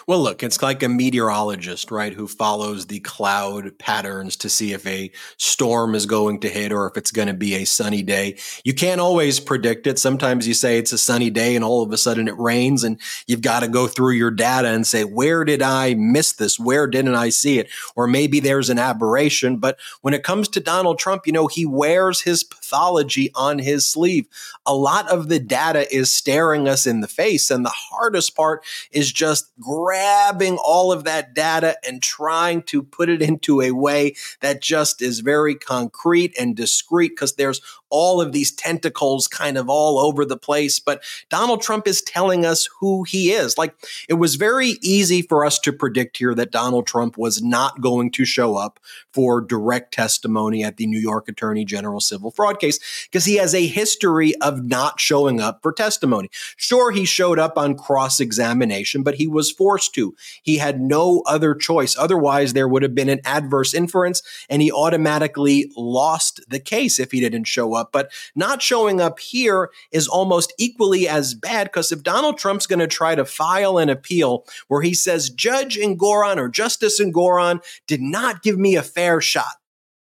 Well, 0.08 0.20
look, 0.20 0.44
it's 0.44 0.62
like 0.62 0.84
a 0.84 0.90
meteorologist, 0.90 1.92
right, 1.92 2.14
who 2.14 2.28
follows 2.28 2.88
the 2.88 3.00
cloud 3.02 3.78
patterns 3.80 4.36
to 4.38 4.50
see 4.50 4.74
if 4.74 4.86
a 4.88 5.12
storm 5.38 5.96
is 5.96 6.06
going 6.06 6.40
to 6.42 6.50
hit 6.50 6.72
or 6.72 6.90
if 6.90 6.98
it's 6.98 7.12
going 7.12 7.28
to 7.28 7.34
be 7.34 7.56
a 7.56 7.66
sunny 7.66 8.04
day. 8.04 8.38
You 8.64 8.74
can't 8.74 9.02
always 9.02 9.40
predict 9.40 9.88
it. 9.88 10.00
Sometimes 10.00 10.48
you 10.48 10.54
say 10.54 10.78
it's 10.78 10.94
a 10.94 10.98
sunny 10.98 11.30
day 11.30 11.56
and 11.56 11.64
all 11.64 11.84
of 11.84 11.92
a 11.92 11.98
sudden 11.98 12.28
it 12.28 12.38
rains, 12.38 12.84
and 12.84 13.00
you've 13.28 13.42
got 13.42 13.62
to 13.62 13.68
go 13.68 13.88
through 13.88 14.14
your 14.14 14.32
data 14.32 14.70
and 14.70 14.86
say, 14.86 15.04
where 15.04 15.44
did 15.44 15.62
I 15.62 15.94
miss 15.96 16.34
this? 16.34 16.60
Where 16.60 16.88
didn't 16.88 17.16
I 17.16 17.30
see 17.30 17.60
it? 17.60 17.70
Or 17.96 18.08
maybe 18.08 18.40
there's 18.40 18.70
an 18.70 18.80
aberration. 18.80 19.58
But 19.58 19.78
when 20.02 20.14
it 20.14 20.24
comes 20.24 20.48
to 20.50 20.60
Donald 20.60 21.00
Trump, 21.00 21.26
you 21.26 21.34
know, 21.34 21.48
he 21.48 21.66
wears 21.66 22.22
his 22.22 22.44
pathology 22.44 23.32
on 23.36 23.60
his 23.60 23.86
sleeve. 23.86 24.28
A 24.66 24.74
lot 24.74 25.10
of 25.12 25.30
the 25.30 25.40
data 25.40 25.94
is 25.94 26.12
staring 26.14 26.68
us 26.68 26.88
in 26.88 27.02
the 27.02 27.08
face. 27.08 27.52
And 27.52 27.66
the 27.66 27.74
hardest 27.74 28.36
part 28.36 28.64
is 28.92 29.12
just 29.12 29.52
grabbing 29.74 30.58
all 30.58 30.92
of 30.92 31.04
that 31.04 31.34
data 31.34 31.76
and 31.86 32.02
trying 32.02 32.62
to 32.62 32.84
put 32.84 33.10
it 33.10 33.22
into 33.22 33.62
a 33.62 33.72
way 33.72 34.14
that 34.40 34.62
just 34.62 35.02
is 35.02 35.22
very 35.22 35.56
concrete 35.56 36.34
and 36.40 36.56
discrete 36.56 37.12
because 37.12 37.36
there's 37.36 37.62
all 37.94 38.20
of 38.20 38.32
these 38.32 38.52
tentacles 38.52 39.28
kind 39.28 39.56
of 39.56 39.70
all 39.70 40.00
over 40.00 40.26
the 40.26 40.36
place. 40.36 40.80
But 40.80 41.04
Donald 41.30 41.62
Trump 41.62 41.88
is 41.88 42.02
telling 42.02 42.44
us 42.44 42.68
who 42.80 43.04
he 43.04 43.32
is. 43.32 43.56
Like 43.56 43.76
it 44.10 44.16
was 44.16 44.36
very 44.36 44.80
easy 44.82 45.22
for 45.22 45.46
us 45.46 45.60
to 45.60 45.72
predict 45.72 46.18
here 46.18 46.34
that 46.34 46.52
Donald 46.52 46.88
Trump 46.88 47.18
was 47.18 47.42
not 47.44 47.82
going 47.82 48.10
to 48.12 48.26
show 48.26 48.56
up 48.56 48.80
for 49.14 49.40
direct 49.40 49.94
testimony 49.94 50.64
at 50.64 50.78
the 50.78 50.88
New 50.88 51.00
York 51.00 51.30
Attorney 51.30 51.64
General 51.64 52.02
civil 52.02 52.32
fraud 52.32 52.60
case 52.60 52.80
because 53.12 53.26
he 53.26 53.36
has 53.36 53.54
a 53.54 53.68
history 53.68 54.34
of 54.42 54.66
not 54.66 55.00
showing 55.00 55.40
up 55.40 55.62
for 55.62 55.72
testimony. 55.72 56.30
Sure, 56.58 56.92
he 56.92 57.06
showed 57.06 57.38
up 57.38 57.60
on 57.60 57.78
cross 57.78 58.20
examination, 58.20 59.04
but 59.04 59.16
he 59.16 59.28
was 59.28 59.52
forced 59.52 59.94
to. 59.94 60.16
He 60.42 60.58
had 60.58 60.82
no 60.82 61.22
other 61.28 61.54
choice. 61.54 61.96
Otherwise, 61.96 62.54
there 62.54 62.68
would 62.68 62.82
have 62.82 62.96
been 62.96 63.10
an 63.10 63.22
adverse 63.24 63.76
inference 63.76 64.24
and 64.50 64.64
he 64.64 64.72
automatically 64.72 65.72
lost 65.78 66.42
the 66.50 66.60
case 66.60 66.98
if 66.98 67.12
he 67.12 67.20
didn't 67.20 67.44
show 67.44 67.76
up 67.76 67.83
up. 67.84 67.92
But 67.92 68.12
not 68.36 68.62
showing 68.62 69.00
up 69.00 69.20
here 69.20 69.70
is 69.92 70.08
almost 70.08 70.54
equally 70.58 71.08
as 71.08 71.34
bad 71.34 71.66
because 71.66 71.92
if 71.92 72.04
Donald 72.04 72.38
Trump's 72.38 72.68
going 72.68 72.80
to 72.80 72.88
try 72.88 73.16
to 73.16 73.26
file 73.26 73.78
an 73.78 73.90
appeal 73.90 74.46
where 74.68 74.82
he 74.82 74.94
says 74.94 75.30
Judge 75.30 75.78
Engoron 75.78 76.38
or 76.38 76.50
Justice 76.50 77.00
Engoron 77.00 77.64
did 77.88 78.02
not 78.02 78.42
give 78.42 78.58
me 78.58 78.76
a 78.76 78.84
fair 78.84 79.22
shot, 79.22 79.56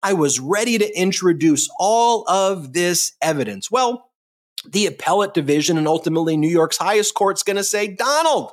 I 0.03 0.13
was 0.13 0.39
ready 0.39 0.77
to 0.77 0.99
introduce 0.99 1.69
all 1.79 2.27
of 2.27 2.73
this 2.73 3.13
evidence. 3.21 3.69
Well, 3.69 4.09
the 4.67 4.85
appellate 4.85 5.33
division 5.33 5.77
and 5.77 5.87
ultimately 5.87 6.37
New 6.37 6.49
York's 6.49 6.77
highest 6.77 7.15
court's 7.15 7.43
going 7.43 7.57
to 7.57 7.63
say, 7.63 7.87
Donald, 7.87 8.51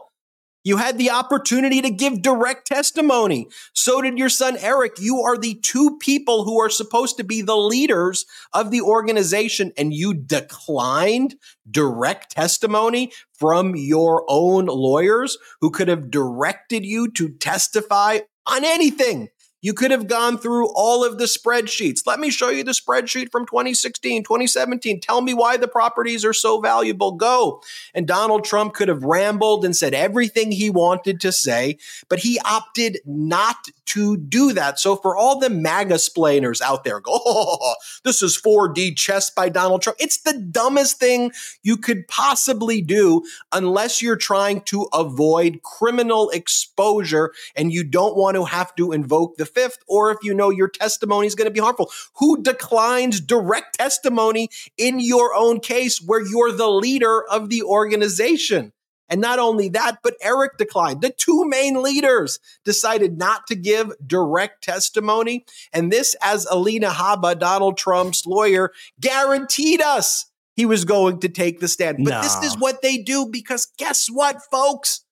you 0.65 0.77
had 0.77 0.99
the 0.99 1.11
opportunity 1.11 1.81
to 1.81 1.91
give 1.91 2.23
direct 2.23 2.67
testimony. 2.67 3.49
So 3.73 4.03
did 4.03 4.19
your 4.19 4.29
son, 4.29 4.57
Eric. 4.59 4.99
You 4.99 5.21
are 5.23 5.39
the 5.39 5.55
two 5.55 5.97
people 5.99 6.45
who 6.45 6.61
are 6.61 6.71
supposed 6.71 7.17
to 7.17 7.25
be 7.25 7.43
the 7.43 7.57
leaders 7.57 8.27
of 8.53 8.71
the 8.71 8.81
organization, 8.81 9.73
and 9.77 9.95
you 9.95 10.15
declined 10.15 11.37
direct 11.71 12.33
testimony 12.33 13.13
from 13.33 13.77
your 13.77 14.25
own 14.29 14.67
lawyers 14.67 15.39
who 15.61 15.71
could 15.71 15.89
have 15.89 16.11
directed 16.11 16.85
you 16.85 17.11
to 17.13 17.29
testify 17.29 18.19
on 18.47 18.65
anything. 18.65 19.29
You 19.61 19.75
could 19.75 19.91
have 19.91 20.07
gone 20.07 20.39
through 20.39 20.69
all 20.75 21.05
of 21.05 21.19
the 21.19 21.25
spreadsheets. 21.25 22.07
Let 22.07 22.21
me 22.21 22.31
show 22.31 22.49
you 22.49 22.63
the 22.63 22.71
spreadsheet 22.71 23.33
from 23.33 23.45
2016, 23.45 24.23
2017. 24.23 25.01
Tell 25.01 25.21
me 25.21 25.35
why 25.35 25.57
the 25.57 25.67
properties 25.67 26.25
are 26.25 26.33
so 26.33 26.61
valuable. 26.61 27.13
Go. 27.13 27.61
And 27.93 28.07
Donald 28.07 28.45
Trump 28.45 28.75
could 28.75 28.89
have 28.89 29.03
rambled 29.03 29.65
and 29.65 29.75
said 29.75 29.95
everything 29.95 30.53
he 30.53 30.71
wanted 30.71 31.21
to 31.23 31.33
say, 31.33 31.79
but 32.09 32.21
he 32.21 32.39
opted 32.45 33.01
not 33.05 33.57
to 33.87 34.17
do 34.17 34.53
that. 34.53 34.79
So 34.79 34.95
for 34.95 35.17
all 35.17 35.41
the 35.41 35.51
MAGA 35.51 35.99
splainers 35.99 36.61
out 36.61 36.85
there, 36.85 37.01
go, 37.01 37.19
oh, 37.25 37.75
this 38.05 38.23
is 38.23 38.41
4D 38.41 38.97
chess 38.97 39.31
by 39.31 39.49
Donald 39.49 39.83
Trump. 39.83 39.99
It's 40.01 40.21
the 40.21 40.39
dumbest 40.39 41.01
thing 41.01 41.33
you 41.63 41.77
could 41.77 42.07
possibly 42.07 42.81
do 42.81 43.23
unless 43.51 44.03
you're 44.03 44.17
trying 44.17 44.61
to 44.63 44.89
avoid 44.93 45.63
criminal 45.63 46.31
exposure 46.31 47.33
and 47.57 47.73
you 47.73 47.83
don't 47.83 48.17
want 48.17 48.37
to 48.37 48.45
have 48.45 48.75
to 48.77 48.93
invoke 48.93 49.37
the 49.37 49.48
fifth, 49.49 49.79
or 49.87 50.11
if 50.11 50.19
you 50.23 50.35
know 50.35 50.51
your 50.51 50.69
testimony 50.69 51.27
is 51.27 51.35
going 51.35 51.47
to 51.47 51.53
be 51.53 51.61
harmful. 51.61 51.91
Who 52.17 52.43
declines 52.43 53.21
direct 53.21 53.79
testimony 53.79 54.51
in 54.77 55.01
your 55.01 55.35
own 55.35 55.61
case 55.61 56.01
where 56.01 56.25
you're 56.25 56.53
the 56.53 56.71
leader 56.71 57.25
of 57.29 57.49
the 57.49 57.63
organization? 57.63 58.73
And 59.09 59.21
not 59.21 59.39
only 59.39 59.71
that, 59.71 59.99
but 60.03 60.15
Eric 60.21 60.59
declined. 60.59 61.01
The 61.01 61.11
two 61.11 61.47
main 61.47 61.83
leaders 61.83 62.39
decided 62.65 63.17
not 63.17 63.47
to 63.47 63.55
give 63.55 63.93
direct 64.07 64.63
testimony. 64.63 65.47
And 65.73 65.91
this, 65.91 66.15
as 66.23 66.47
Alina 66.47 66.91
Habba, 66.91 67.39
Donald 67.39 67.79
Trump's 67.79 68.27
lawyer, 68.27 68.73
guaranteed 69.01 69.81
us 69.81 70.27
he 70.55 70.67
was 70.67 70.85
going 70.85 71.21
to 71.21 71.29
take 71.29 71.61
the 71.61 71.69
stand. 71.69 72.05
But 72.05 72.11
no. 72.11 72.21
this 72.21 72.37
is 72.43 72.59
what 72.59 72.83
they 72.83 72.99
do 72.99 73.27
because 73.31 73.69
guess 73.79 74.09
what, 74.09 74.43
folks? 74.51 75.05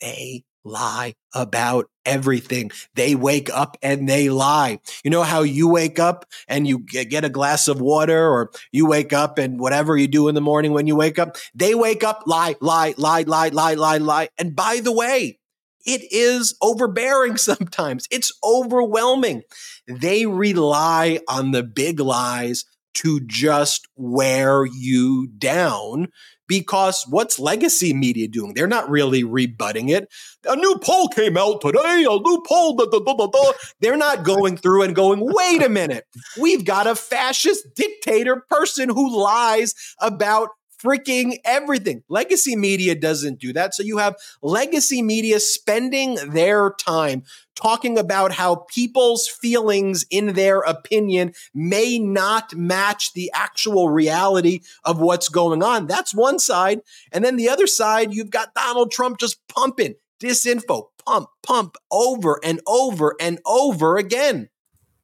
They 0.00 0.44
lie 0.64 1.14
about 1.34 1.86
everything. 2.04 2.70
They 2.94 3.14
wake 3.14 3.50
up 3.50 3.76
and 3.82 4.08
they 4.08 4.28
lie. 4.28 4.78
You 5.04 5.10
know 5.10 5.22
how 5.22 5.42
you 5.42 5.68
wake 5.68 5.98
up 5.98 6.26
and 6.48 6.66
you 6.66 6.80
get 6.80 7.24
a 7.24 7.28
glass 7.28 7.68
of 7.68 7.80
water 7.80 8.28
or 8.28 8.50
you 8.70 8.86
wake 8.86 9.12
up 9.12 9.38
and 9.38 9.58
whatever 9.58 9.96
you 9.96 10.08
do 10.08 10.28
in 10.28 10.34
the 10.34 10.40
morning 10.40 10.72
when 10.72 10.86
you 10.86 10.96
wake 10.96 11.18
up, 11.18 11.36
they 11.54 11.74
wake 11.74 12.04
up, 12.04 12.22
lie, 12.26 12.56
lie, 12.60 12.94
lie, 12.96 13.22
lie, 13.22 13.48
lie, 13.48 13.74
lie, 13.74 13.98
lie. 13.98 14.28
And 14.38 14.54
by 14.56 14.80
the 14.82 14.92
way, 14.92 15.38
it 15.84 16.02
is 16.12 16.56
overbearing 16.62 17.36
sometimes. 17.38 18.06
It's 18.10 18.32
overwhelming. 18.44 19.42
They 19.86 20.26
rely 20.26 21.20
on 21.28 21.50
the 21.52 21.62
big 21.62 22.00
lies 22.00 22.64
to 22.94 23.20
just 23.26 23.88
wear 23.96 24.64
you 24.64 25.28
down 25.38 26.08
because 26.52 27.06
what's 27.08 27.38
legacy 27.38 27.94
media 27.94 28.28
doing? 28.28 28.52
They're 28.54 28.66
not 28.66 28.90
really 28.90 29.24
rebutting 29.24 29.88
it. 29.88 30.12
A 30.46 30.54
new 30.54 30.76
poll 30.82 31.08
came 31.08 31.36
out 31.36 31.60
today, 31.60 32.04
a 32.06 32.18
new 32.18 32.42
poll. 32.46 32.76
Da, 32.76 32.84
da, 32.86 32.98
da, 32.98 33.52
They're 33.80 33.96
not 33.96 34.24
going 34.24 34.56
through 34.56 34.82
and 34.82 34.94
going, 34.94 35.20
wait 35.22 35.62
a 35.62 35.68
minute, 35.68 36.04
we've 36.38 36.64
got 36.64 36.86
a 36.86 36.94
fascist 36.94 37.74
dictator 37.74 38.44
person 38.50 38.88
who 38.88 39.18
lies 39.18 39.74
about 39.98 40.50
freaking 40.82 41.38
everything. 41.44 42.02
Legacy 42.08 42.56
media 42.56 42.94
doesn't 42.94 43.38
do 43.38 43.52
that. 43.52 43.74
So 43.74 43.82
you 43.82 43.98
have 43.98 44.16
legacy 44.42 45.02
media 45.02 45.40
spending 45.40 46.16
their 46.30 46.70
time 46.78 47.22
talking 47.54 47.98
about 47.98 48.32
how 48.32 48.66
people's 48.74 49.28
feelings 49.28 50.04
in 50.10 50.32
their 50.32 50.60
opinion 50.60 51.32
may 51.54 51.98
not 51.98 52.54
match 52.54 53.12
the 53.12 53.30
actual 53.34 53.90
reality 53.90 54.60
of 54.84 55.00
what's 55.00 55.28
going 55.28 55.62
on. 55.62 55.86
That's 55.86 56.14
one 56.14 56.38
side. 56.38 56.80
And 57.12 57.24
then 57.24 57.36
the 57.36 57.48
other 57.48 57.66
side, 57.66 58.12
you've 58.14 58.30
got 58.30 58.54
Donald 58.54 58.90
Trump 58.90 59.18
just 59.18 59.46
pumping 59.48 59.94
disinfo, 60.22 60.86
pump, 61.04 61.28
pump 61.42 61.76
over 61.90 62.38
and 62.44 62.60
over 62.66 63.16
and 63.20 63.40
over 63.44 63.96
again. 63.96 64.48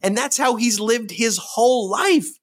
And 0.00 0.16
that's 0.16 0.38
how 0.38 0.56
he's 0.56 0.78
lived 0.78 1.10
his 1.10 1.38
whole 1.38 1.90
life. 1.90 2.38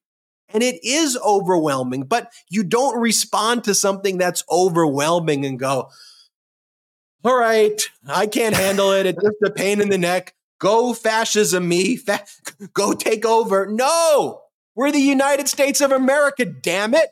And 0.48 0.62
it 0.62 0.78
is 0.84 1.18
overwhelming, 1.24 2.04
but 2.04 2.32
you 2.48 2.62
don't 2.62 3.00
respond 3.00 3.64
to 3.64 3.74
something 3.74 4.16
that's 4.16 4.44
overwhelming 4.50 5.44
and 5.44 5.58
go, 5.58 5.88
all 7.24 7.36
right, 7.36 7.82
I 8.08 8.28
can't 8.28 8.54
handle 8.54 8.92
it. 8.92 9.06
It's 9.06 9.20
just 9.20 9.36
a 9.44 9.50
pain 9.50 9.80
in 9.80 9.88
the 9.88 9.98
neck. 9.98 10.34
Go 10.60 10.94
fascism 10.94 11.68
me. 11.68 11.96
Fa- 11.96 12.24
go 12.72 12.92
take 12.92 13.26
over. 13.26 13.66
No, 13.66 14.42
we're 14.76 14.92
the 14.92 15.00
United 15.00 15.48
States 15.48 15.80
of 15.80 15.90
America, 15.90 16.44
damn 16.44 16.94
it. 16.94 17.08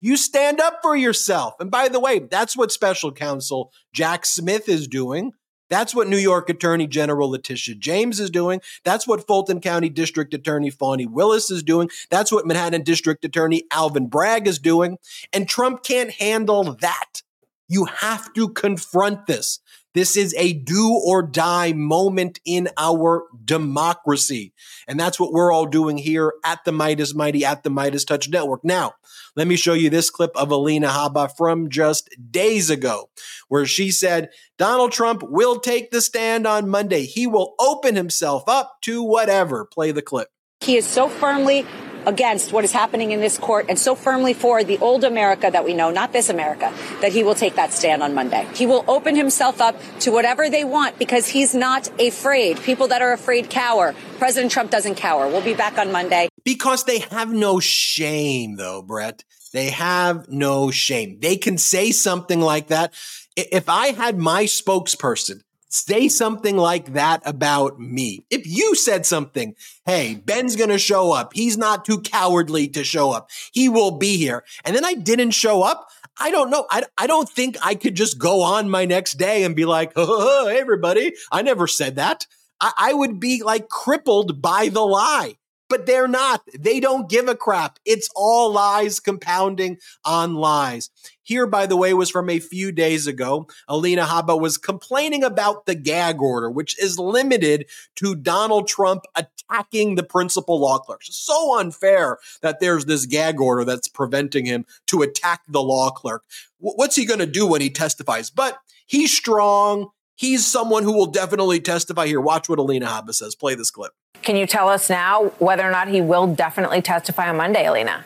You 0.00 0.16
stand 0.16 0.60
up 0.60 0.80
for 0.82 0.96
yourself. 0.96 1.54
And 1.60 1.70
by 1.70 1.88
the 1.88 2.00
way, 2.00 2.18
that's 2.18 2.56
what 2.56 2.72
special 2.72 3.12
counsel 3.12 3.72
Jack 3.94 4.26
Smith 4.26 4.68
is 4.68 4.88
doing. 4.88 5.30
That's 5.72 5.94
what 5.94 6.06
New 6.06 6.18
York 6.18 6.50
Attorney 6.50 6.86
General 6.86 7.30
Letitia 7.30 7.76
James 7.76 8.20
is 8.20 8.28
doing. 8.28 8.60
That's 8.84 9.08
what 9.08 9.26
Fulton 9.26 9.58
County 9.58 9.88
District 9.88 10.34
Attorney 10.34 10.68
Fani 10.68 11.06
Willis 11.06 11.50
is 11.50 11.62
doing. 11.62 11.88
That's 12.10 12.30
what 12.30 12.46
Manhattan 12.46 12.82
District 12.82 13.24
Attorney 13.24 13.62
Alvin 13.70 14.08
Bragg 14.08 14.46
is 14.46 14.58
doing. 14.58 14.98
And 15.32 15.48
Trump 15.48 15.82
can't 15.82 16.10
handle 16.10 16.76
that. 16.82 17.22
You 17.68 17.86
have 17.86 18.34
to 18.34 18.50
confront 18.50 19.24
this. 19.26 19.60
This 19.94 20.16
is 20.16 20.34
a 20.38 20.54
do 20.54 21.00
or 21.04 21.22
die 21.22 21.72
moment 21.72 22.40
in 22.44 22.68
our 22.78 23.24
democracy. 23.44 24.52
And 24.88 24.98
that's 24.98 25.20
what 25.20 25.32
we're 25.32 25.52
all 25.52 25.66
doing 25.66 25.98
here 25.98 26.32
at 26.44 26.64
the 26.64 26.70
Meidas 26.70 27.14
Mighty, 27.14 27.44
at 27.44 27.62
the 27.62 27.70
MeidasTouch 27.70 28.30
Network. 28.30 28.64
Now, 28.64 28.94
let 29.36 29.46
me 29.46 29.56
show 29.56 29.74
you 29.74 29.90
this 29.90 30.10
clip 30.10 30.30
of 30.36 30.50
Alina 30.50 30.88
Habba 30.88 31.36
from 31.36 31.68
just 31.68 32.08
days 32.30 32.70
ago, 32.70 33.10
where 33.48 33.66
she 33.66 33.90
said 33.90 34.30
Donald 34.58 34.92
Trump 34.92 35.22
will 35.22 35.58
take 35.58 35.90
the 35.90 36.00
stand 36.00 36.46
on 36.46 36.68
Monday. 36.68 37.04
He 37.04 37.26
will 37.26 37.54
open 37.58 37.94
himself 37.96 38.44
up 38.46 38.78
to 38.82 39.02
whatever. 39.02 39.64
Play 39.64 39.92
the 39.92 40.02
clip. 40.02 40.28
He 40.60 40.76
is 40.76 40.86
so 40.86 41.08
firmly 41.08 41.66
against 42.06 42.52
what 42.52 42.64
is 42.64 42.72
happening 42.72 43.12
in 43.12 43.20
this 43.20 43.38
court 43.38 43.66
and 43.68 43.78
so 43.78 43.94
firmly 43.94 44.34
for 44.34 44.64
the 44.64 44.78
old 44.78 45.04
America 45.04 45.50
that 45.50 45.64
we 45.64 45.74
know, 45.74 45.90
not 45.90 46.12
this 46.12 46.28
America, 46.28 46.72
that 47.00 47.12
he 47.12 47.22
will 47.22 47.34
take 47.34 47.54
that 47.56 47.72
stand 47.72 48.02
on 48.02 48.14
Monday. 48.14 48.46
He 48.54 48.66
will 48.66 48.84
open 48.88 49.16
himself 49.16 49.60
up 49.60 49.76
to 50.00 50.10
whatever 50.10 50.48
they 50.48 50.64
want 50.64 50.98
because 50.98 51.28
he's 51.28 51.54
not 51.54 51.88
afraid. 52.00 52.60
People 52.60 52.88
that 52.88 53.02
are 53.02 53.12
afraid 53.12 53.50
cower. 53.50 53.94
President 54.18 54.52
Trump 54.52 54.70
doesn't 54.70 54.96
cower. 54.96 55.28
We'll 55.28 55.42
be 55.42 55.54
back 55.54 55.78
on 55.78 55.92
Monday. 55.92 56.28
Because 56.44 56.84
they 56.84 57.00
have 57.00 57.32
no 57.32 57.60
shame, 57.60 58.56
though, 58.56 58.82
Brett. 58.82 59.24
They 59.52 59.70
have 59.70 60.28
no 60.28 60.70
shame. 60.70 61.18
They 61.20 61.36
can 61.36 61.58
say 61.58 61.92
something 61.92 62.40
like 62.40 62.68
that. 62.68 62.94
If 63.36 63.68
I 63.68 63.88
had 63.88 64.18
my 64.18 64.44
spokesperson 64.44 65.42
say 65.72 66.08
something 66.08 66.56
like 66.56 66.92
that 66.92 67.22
about 67.24 67.80
me. 67.80 68.24
If 68.30 68.46
you 68.46 68.74
said 68.74 69.06
something, 69.06 69.54
hey, 69.86 70.14
Ben's 70.14 70.54
going 70.54 70.70
to 70.70 70.78
show 70.78 71.12
up. 71.12 71.32
He's 71.34 71.56
not 71.56 71.84
too 71.84 72.00
cowardly 72.00 72.68
to 72.68 72.84
show 72.84 73.10
up. 73.10 73.30
He 73.52 73.68
will 73.68 73.92
be 73.92 74.16
here. 74.16 74.44
And 74.64 74.76
then 74.76 74.84
I 74.84 74.94
didn't 74.94 75.30
show 75.30 75.62
up. 75.62 75.88
I 76.20 76.30
don't 76.30 76.50
know. 76.50 76.66
I, 76.70 76.84
I 76.98 77.06
don't 77.06 77.28
think 77.28 77.56
I 77.62 77.74
could 77.74 77.94
just 77.94 78.18
go 78.18 78.42
on 78.42 78.68
my 78.68 78.84
next 78.84 79.14
day 79.14 79.44
and 79.44 79.56
be 79.56 79.64
like, 79.64 79.92
oh, 79.96 80.48
hey, 80.48 80.58
everybody, 80.58 81.14
I 81.30 81.42
never 81.42 81.66
said 81.66 81.96
that. 81.96 82.26
I, 82.60 82.72
I 82.76 82.92
would 82.92 83.18
be 83.18 83.42
like 83.42 83.68
crippled 83.68 84.42
by 84.42 84.68
the 84.68 84.84
lie 84.84 85.36
but 85.72 85.86
they're 85.86 86.06
not. 86.06 86.42
They 86.58 86.80
don't 86.80 87.08
give 87.08 87.28
a 87.28 87.34
crap. 87.34 87.78
It's 87.86 88.06
all 88.14 88.52
lies 88.52 89.00
compounding 89.00 89.78
on 90.04 90.34
lies. 90.34 90.90
Here, 91.22 91.46
by 91.46 91.66
the 91.66 91.76
way, 91.76 91.94
was 91.94 92.10
from 92.10 92.28
a 92.28 92.38
few 92.38 92.72
days 92.72 93.06
ago. 93.06 93.46
Alina 93.68 94.04
Habba 94.04 94.38
was 94.38 94.58
complaining 94.58 95.22
about 95.22 95.66
the 95.66 95.74
gag 95.74 96.20
order, 96.20 96.50
which 96.50 96.80
is 96.82 96.98
limited 96.98 97.66
to 97.96 98.14
Donald 98.14 98.66
Trump 98.66 99.04
attacking 99.14 99.94
the 99.94 100.02
principal 100.02 100.60
law 100.60 100.78
clerks. 100.78 101.14
So 101.14 101.58
unfair 101.58 102.18
that 102.40 102.60
there's 102.60 102.86
this 102.86 103.06
gag 103.06 103.40
order 103.40 103.64
that's 103.64 103.88
preventing 103.88 104.46
him 104.46 104.66
to 104.88 105.02
attack 105.02 105.42
the 105.48 105.62
law 105.62 105.90
clerk. 105.90 106.24
What's 106.58 106.96
he 106.96 107.04
going 107.04 107.20
to 107.20 107.26
do 107.26 107.46
when 107.46 107.60
he 107.60 107.70
testifies? 107.70 108.30
But 108.30 108.58
he's 108.86 109.16
strong. 109.16 109.90
He's 110.14 110.46
someone 110.46 110.82
who 110.82 110.92
will 110.92 111.06
definitely 111.06 111.60
testify 111.60 112.06
here. 112.06 112.20
Watch 112.20 112.48
what 112.48 112.58
Alina 112.58 112.86
Habba 112.86 113.14
says. 113.14 113.34
Play 113.34 113.54
this 113.54 113.70
clip. 113.70 113.92
Can 114.22 114.36
you 114.36 114.46
tell 114.46 114.68
us 114.68 114.88
now 114.88 115.32
whether 115.38 115.66
or 115.66 115.72
not 115.72 115.88
he 115.88 116.00
will 116.00 116.32
definitely 116.32 116.80
testify 116.80 117.28
on 117.28 117.36
Monday, 117.36 117.66
Alina? 117.66 118.04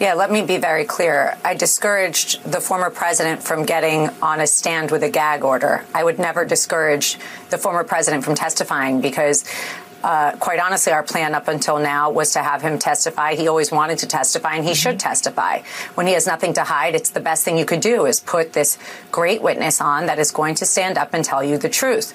Yeah, 0.00 0.14
let 0.14 0.32
me 0.32 0.42
be 0.42 0.56
very 0.56 0.84
clear. 0.84 1.38
I 1.44 1.54
discouraged 1.54 2.42
the 2.50 2.60
former 2.60 2.90
president 2.90 3.44
from 3.44 3.64
getting 3.64 4.08
on 4.20 4.40
a 4.40 4.46
stand 4.46 4.90
with 4.90 5.04
a 5.04 5.08
gag 5.08 5.44
order. 5.44 5.84
I 5.94 6.02
would 6.02 6.18
never 6.18 6.44
discourage 6.44 7.16
the 7.50 7.58
former 7.58 7.84
president 7.84 8.24
from 8.24 8.34
testifying 8.34 9.00
because 9.00 9.44
uh, 10.04 10.32
quite 10.36 10.60
honestly, 10.60 10.92
our 10.92 11.02
plan 11.02 11.34
up 11.34 11.48
until 11.48 11.78
now 11.78 12.10
was 12.10 12.34
to 12.34 12.40
have 12.40 12.60
him 12.60 12.78
testify. 12.78 13.34
He 13.36 13.48
always 13.48 13.72
wanted 13.72 13.98
to 14.00 14.06
testify, 14.06 14.56
and 14.56 14.64
he 14.64 14.72
mm-hmm. 14.72 14.76
should 14.76 15.00
testify. 15.00 15.62
When 15.94 16.06
he 16.06 16.12
has 16.12 16.26
nothing 16.26 16.52
to 16.54 16.62
hide, 16.62 16.94
it's 16.94 17.08
the 17.08 17.20
best 17.20 17.42
thing 17.42 17.56
you 17.56 17.64
could 17.64 17.80
do 17.80 18.04
is 18.04 18.20
put 18.20 18.52
this 18.52 18.76
great 19.10 19.40
witness 19.40 19.80
on 19.80 20.04
that 20.06 20.18
is 20.18 20.30
going 20.30 20.56
to 20.56 20.66
stand 20.66 20.98
up 20.98 21.14
and 21.14 21.24
tell 21.24 21.42
you 21.42 21.56
the 21.56 21.70
truth. 21.70 22.12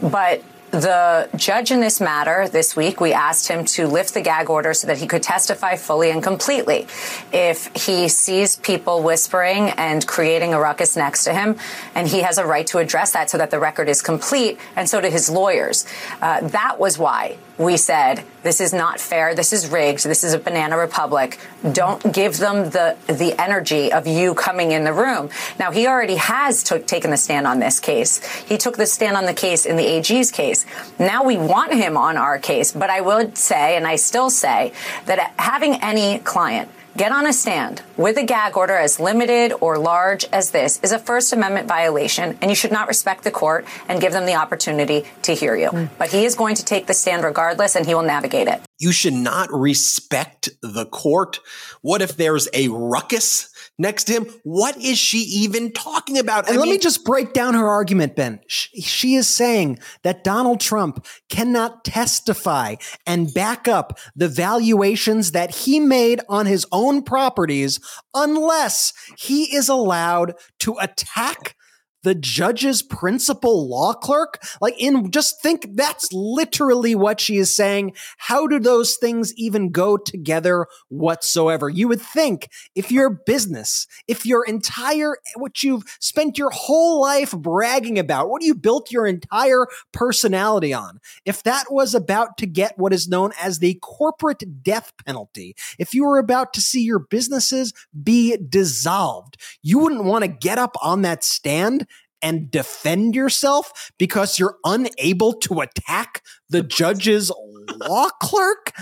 But 0.00 0.44
the 0.72 1.28
judge 1.36 1.70
in 1.70 1.80
this 1.80 2.00
matter 2.00 2.48
this 2.48 2.74
week, 2.74 2.98
we 2.98 3.12
asked 3.12 3.46
him 3.46 3.64
to 3.66 3.86
lift 3.86 4.14
the 4.14 4.22
gag 4.22 4.48
order 4.48 4.72
so 4.72 4.86
that 4.86 4.96
he 4.96 5.06
could 5.06 5.22
testify 5.22 5.76
fully 5.76 6.10
and 6.10 6.22
completely. 6.22 6.86
If 7.30 7.70
he 7.76 8.08
sees 8.08 8.56
people 8.56 9.02
whispering 9.02 9.70
and 9.70 10.04
creating 10.06 10.54
a 10.54 10.58
ruckus 10.58 10.96
next 10.96 11.24
to 11.24 11.34
him, 11.34 11.56
and 11.94 12.08
he 12.08 12.20
has 12.22 12.38
a 12.38 12.46
right 12.46 12.66
to 12.68 12.78
address 12.78 13.12
that 13.12 13.28
so 13.28 13.36
that 13.36 13.50
the 13.50 13.58
record 13.58 13.90
is 13.90 14.00
complete, 14.00 14.58
and 14.74 14.88
so 14.88 15.00
do 15.02 15.08
his 15.08 15.28
lawyers. 15.28 15.86
Uh, 16.22 16.40
that 16.48 16.78
was 16.78 16.98
why 16.98 17.36
we 17.58 17.76
said 17.76 18.24
this 18.42 18.60
is 18.60 18.72
not 18.72 18.98
fair. 18.98 19.34
This 19.34 19.52
is 19.52 19.68
rigged. 19.68 20.04
This 20.04 20.24
is 20.24 20.32
a 20.32 20.38
banana 20.38 20.76
republic. 20.76 21.38
Don't 21.72 22.12
give 22.12 22.38
them 22.38 22.70
the 22.70 22.96
the 23.06 23.40
energy 23.40 23.92
of 23.92 24.06
you 24.06 24.34
coming 24.34 24.72
in 24.72 24.84
the 24.84 24.92
room. 24.92 25.30
Now 25.58 25.70
he 25.70 25.86
already 25.86 26.16
has 26.16 26.62
took, 26.62 26.86
taken 26.86 27.10
the 27.10 27.16
stand 27.16 27.46
on 27.46 27.60
this 27.60 27.78
case. 27.78 28.24
He 28.42 28.58
took 28.58 28.76
the 28.76 28.86
stand 28.86 29.16
on 29.16 29.26
the 29.26 29.34
case 29.34 29.66
in 29.66 29.76
the 29.76 29.86
AG's 29.86 30.30
case. 30.30 30.66
Now 30.98 31.24
we 31.24 31.36
want 31.36 31.72
him 31.72 31.96
on 31.96 32.16
our 32.16 32.38
case. 32.38 32.72
But 32.72 32.90
I 32.90 33.00
would 33.00 33.36
say, 33.36 33.76
and 33.76 33.86
I 33.86 33.96
still 33.96 34.30
say, 34.30 34.72
that 35.06 35.32
having 35.38 35.74
any 35.76 36.18
client 36.20 36.70
get 36.96 37.12
on 37.12 37.26
a 37.26 37.32
stand 37.32 37.82
with 37.96 38.16
a 38.16 38.24
gag 38.24 38.56
order 38.56 38.76
as 38.76 39.00
limited 39.00 39.52
or 39.60 39.78
large 39.78 40.24
as 40.32 40.50
this 40.50 40.78
is 40.82 40.92
a 40.92 40.98
First 40.98 41.32
Amendment 41.32 41.68
violation, 41.68 42.36
and 42.40 42.50
you 42.50 42.54
should 42.54 42.72
not 42.72 42.88
respect 42.88 43.24
the 43.24 43.30
court 43.30 43.66
and 43.88 44.00
give 44.00 44.12
them 44.12 44.26
the 44.26 44.34
opportunity 44.34 45.04
to 45.22 45.34
hear 45.34 45.56
you. 45.56 45.68
Mm. 45.68 45.90
But 45.98 46.10
he 46.10 46.24
is 46.24 46.34
going 46.34 46.54
to 46.56 46.64
take 46.64 46.86
the 46.86 46.94
stand 46.94 47.24
regardless, 47.24 47.76
and 47.76 47.86
he 47.86 47.94
will 47.94 48.02
navigate 48.02 48.48
it. 48.48 48.60
You 48.78 48.92
should 48.92 49.14
not 49.14 49.52
respect 49.52 50.50
the 50.60 50.86
court. 50.86 51.40
What 51.80 52.02
if 52.02 52.16
there's 52.16 52.48
a 52.52 52.68
ruckus? 52.68 53.51
Next 53.82 54.04
to 54.04 54.14
him. 54.14 54.26
What 54.44 54.76
is 54.78 54.96
she 54.96 55.18
even 55.18 55.72
talking 55.72 56.16
about? 56.16 56.48
And 56.48 56.56
I 56.56 56.60
let 56.60 56.64
mean, 56.64 56.74
me 56.74 56.78
just 56.78 57.04
break 57.04 57.34
down 57.34 57.52
her 57.54 57.68
argument, 57.68 58.16
Ben. 58.16 58.40
She, 58.46 58.80
she 58.80 59.14
is 59.16 59.28
saying 59.28 59.80
that 60.04 60.24
Donald 60.24 60.60
Trump 60.60 61.04
cannot 61.28 61.84
testify 61.84 62.76
and 63.06 63.34
back 63.34 63.68
up 63.68 63.98
the 64.16 64.28
valuations 64.28 65.32
that 65.32 65.50
he 65.54 65.80
made 65.80 66.20
on 66.28 66.46
his 66.46 66.64
own 66.72 67.02
properties 67.02 67.78
unless 68.14 68.94
he 69.18 69.54
is 69.54 69.68
allowed 69.68 70.34
to 70.60 70.76
attack 70.80 71.56
the 72.02 72.14
judge's 72.14 72.82
principal 72.82 73.68
law 73.68 73.92
clerk? 73.92 74.42
Like, 74.60 74.74
in 74.78 75.10
just 75.10 75.40
think 75.42 75.66
that's 75.74 76.12
literally 76.12 76.94
what 76.94 77.20
she 77.20 77.36
is 77.36 77.54
saying. 77.54 77.94
How 78.18 78.46
do 78.46 78.58
those 78.58 78.96
things 78.96 79.32
even 79.34 79.70
go 79.70 79.96
together 79.96 80.66
whatsoever? 80.88 81.68
You 81.68 81.88
would 81.88 82.00
think 82.00 82.48
if 82.74 82.90
your 82.90 83.10
business, 83.10 83.86
if 84.08 84.26
your 84.26 84.44
entire, 84.44 85.16
what 85.36 85.62
you've 85.62 85.84
spent 86.00 86.38
your 86.38 86.50
whole 86.50 87.00
life 87.00 87.32
bragging 87.32 87.98
about, 87.98 88.28
what 88.28 88.42
you 88.42 88.54
built 88.54 88.90
your 88.90 89.06
entire 89.06 89.66
personality 89.92 90.72
on, 90.72 91.00
if 91.24 91.42
that 91.42 91.66
was 91.70 91.94
about 91.94 92.36
to 92.38 92.46
get 92.46 92.78
what 92.78 92.92
is 92.92 93.08
known 93.08 93.32
as 93.40 93.58
the 93.58 93.74
corporate 93.82 94.62
death 94.62 94.92
penalty, 95.04 95.54
if 95.78 95.94
you 95.94 96.04
were 96.04 96.18
about 96.18 96.52
to 96.54 96.60
see 96.60 96.82
your 96.82 96.98
businesses 96.98 97.72
be 98.02 98.36
dissolved, 98.36 99.36
you 99.62 99.78
wouldn't 99.78 100.04
want 100.04 100.24
to 100.24 100.28
get 100.28 100.58
up 100.58 100.76
on 100.82 101.02
that 101.02 101.24
stand 101.24 101.86
and 102.22 102.50
defend 102.50 103.14
yourself 103.14 103.90
because 103.98 104.38
you're 104.38 104.56
unable 104.64 105.32
to 105.34 105.60
attack 105.60 106.22
the 106.48 106.62
judge's 106.62 107.30
law 107.88 108.08
clerk. 108.20 108.72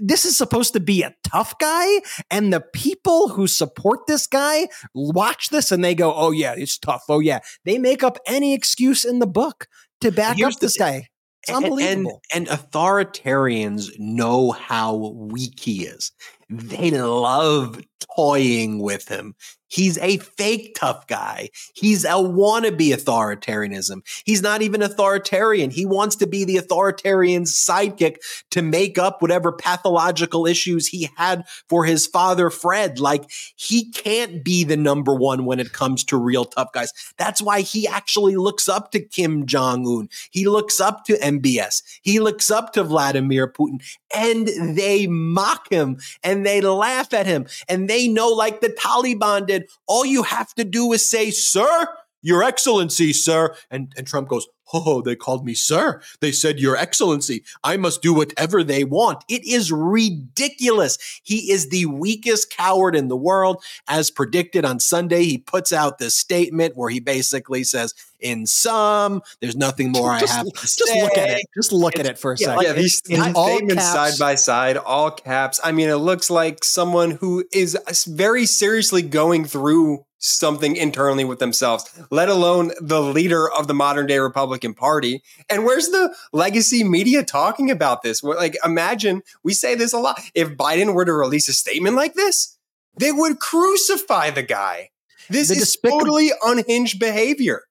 This 0.00 0.24
is 0.24 0.36
supposed 0.36 0.72
to 0.72 0.80
be 0.80 1.02
a 1.02 1.14
tough 1.24 1.58
guy. 1.58 2.00
And 2.30 2.52
the 2.52 2.60
people 2.60 3.28
who 3.28 3.46
support 3.46 4.00
this 4.06 4.26
guy 4.26 4.68
watch 4.94 5.50
this 5.50 5.70
and 5.70 5.84
they 5.84 5.94
go, 5.94 6.12
oh, 6.14 6.30
yeah, 6.30 6.54
it's 6.56 6.78
tough. 6.78 7.04
Oh, 7.08 7.20
yeah. 7.20 7.40
They 7.64 7.78
make 7.78 8.02
up 8.02 8.18
any 8.26 8.54
excuse 8.54 9.04
in 9.04 9.18
the 9.18 9.26
book 9.26 9.68
to 10.00 10.10
back 10.10 10.36
Here's 10.36 10.56
up 10.56 10.60
this 10.60 10.76
guy. 10.76 11.08
It's 11.42 11.56
unbelievable. 11.56 12.22
And, 12.34 12.48
and 12.48 12.58
authoritarians 12.58 13.90
know 13.98 14.50
how 14.50 14.96
weak 14.96 15.60
he 15.60 15.84
is. 15.84 16.12
They 16.48 16.90
love 16.90 17.80
toying 18.16 18.80
with 18.80 19.08
him. 19.08 19.34
He's 19.68 19.98
a 19.98 20.18
fake 20.18 20.76
tough 20.78 21.06
guy. 21.06 21.50
He's 21.74 22.04
a 22.04 22.08
wannabe 22.08 22.92
authoritarianism. 22.94 24.02
He's 24.24 24.42
not 24.42 24.62
even 24.62 24.82
authoritarian. 24.82 25.70
He 25.70 25.84
wants 25.86 26.16
to 26.16 26.26
be 26.26 26.44
the 26.44 26.56
authoritarian's 26.56 27.52
sidekick 27.52 28.16
to 28.50 28.62
make 28.62 28.98
up 28.98 29.22
whatever 29.22 29.52
pathological 29.52 30.46
issues 30.46 30.88
he 30.88 31.10
had 31.16 31.44
for 31.68 31.84
his 31.84 32.06
father, 32.06 32.50
Fred. 32.50 33.00
Like, 33.00 33.30
he 33.56 33.90
can't 33.90 34.44
be 34.44 34.64
the 34.64 34.76
number 34.76 35.14
one 35.14 35.44
when 35.44 35.60
it 35.60 35.72
comes 35.72 36.04
to 36.04 36.16
real 36.16 36.44
tough 36.44 36.72
guys. 36.72 36.92
That's 37.16 37.42
why 37.42 37.62
he 37.62 37.88
actually 37.88 38.36
looks 38.36 38.68
up 38.68 38.90
to 38.92 39.00
Kim 39.00 39.46
Jong 39.46 39.86
un. 39.86 40.08
He 40.30 40.46
looks 40.46 40.80
up 40.80 41.04
to 41.06 41.14
MBS. 41.14 41.82
He 42.02 42.20
looks 42.20 42.50
up 42.50 42.72
to 42.74 42.84
Vladimir 42.84 43.48
Putin, 43.48 43.82
and 44.14 44.48
they 44.76 45.06
mock 45.06 45.70
him 45.70 45.98
and 46.22 46.44
they 46.44 46.60
laugh 46.60 47.12
at 47.12 47.26
him. 47.26 47.46
And 47.68 47.88
they 47.88 48.08
know, 48.08 48.28
like 48.28 48.60
the 48.60 48.68
Taliban 48.68 49.46
did, 49.46 49.55
all 49.86 50.04
you 50.04 50.22
have 50.22 50.52
to 50.54 50.64
do 50.64 50.92
is 50.92 51.08
say, 51.08 51.30
Sir, 51.30 51.88
Your 52.26 52.42
Excellency, 52.42 53.12
sir. 53.12 53.54
And, 53.70 53.92
and 53.96 54.04
Trump 54.04 54.28
goes, 54.28 54.48
Oh, 54.74 55.00
they 55.00 55.14
called 55.14 55.44
me 55.46 55.54
sir. 55.54 56.00
They 56.20 56.32
said, 56.32 56.58
Your 56.58 56.76
Excellency, 56.76 57.44
I 57.62 57.76
must 57.76 58.02
do 58.02 58.12
whatever 58.12 58.64
they 58.64 58.82
want. 58.82 59.22
It 59.28 59.44
is 59.44 59.70
ridiculous. 59.70 60.98
He 61.22 61.52
is 61.52 61.68
the 61.68 61.86
weakest 61.86 62.50
coward 62.50 62.96
in 62.96 63.06
the 63.06 63.16
world. 63.16 63.62
As 63.86 64.10
predicted 64.10 64.64
on 64.64 64.80
Sunday, 64.80 65.22
he 65.22 65.38
puts 65.38 65.72
out 65.72 65.98
this 65.98 66.16
statement 66.16 66.76
where 66.76 66.90
he 66.90 66.98
basically 66.98 67.62
says, 67.62 67.94
in 68.18 68.44
sum, 68.46 69.22
there's 69.40 69.54
nothing 69.54 69.92
more 69.92 70.18
just, 70.18 70.32
I 70.32 70.36
have 70.38 70.46
to 70.46 70.60
just 70.60 70.78
say. 70.84 71.02
look 71.02 71.16
at 71.16 71.28
it. 71.28 71.46
Just 71.54 71.70
look 71.70 71.96
at 72.00 72.06
it 72.06 72.18
for 72.18 72.32
a 72.32 72.36
yeah, 72.36 72.46
second. 72.46 72.62
yeah, 72.64 72.72
these, 72.72 73.02
these 73.02 73.20
statements 73.20 73.84
side 73.84 74.14
by 74.18 74.34
side, 74.34 74.78
all 74.78 75.12
caps. 75.12 75.60
I 75.62 75.70
mean, 75.70 75.90
it 75.90 75.96
looks 75.96 76.28
like 76.28 76.64
someone 76.64 77.12
who 77.12 77.44
is 77.52 77.78
very 78.08 78.46
seriously 78.46 79.02
going 79.02 79.44
through 79.44 80.05
something 80.18 80.76
internally 80.76 81.24
with 81.24 81.38
themselves, 81.38 81.84
let 82.10 82.28
alone 82.28 82.72
the 82.80 83.00
leader 83.00 83.50
of 83.50 83.66
the 83.66 83.74
modern 83.74 84.06
day 84.06 84.18
Republican 84.18 84.74
Party. 84.74 85.22
And 85.50 85.64
where's 85.64 85.88
the 85.88 86.14
legacy 86.32 86.84
media 86.84 87.22
talking 87.22 87.70
about 87.70 88.02
this? 88.02 88.22
What- 88.22 88.38
Like, 88.38 88.56
imagine 88.64 89.22
we 89.42 89.54
say 89.54 89.74
this 89.74 89.92
a 89.92 89.98
lot. 89.98 90.20
If 90.34 90.50
Biden 90.50 90.94
were 90.94 91.04
to 91.04 91.12
release 91.12 91.48
a 91.48 91.52
statement 91.52 91.96
like 91.96 92.14
this, 92.14 92.56
they 92.98 93.12
would 93.12 93.38
crucify 93.40 94.30
the 94.30 94.42
guy. 94.42 94.90
This 95.28 95.48
The 95.48 95.56
is 95.56 95.76
totally 95.84 96.32
unhinged 96.42 96.98
behavior. 96.98 97.64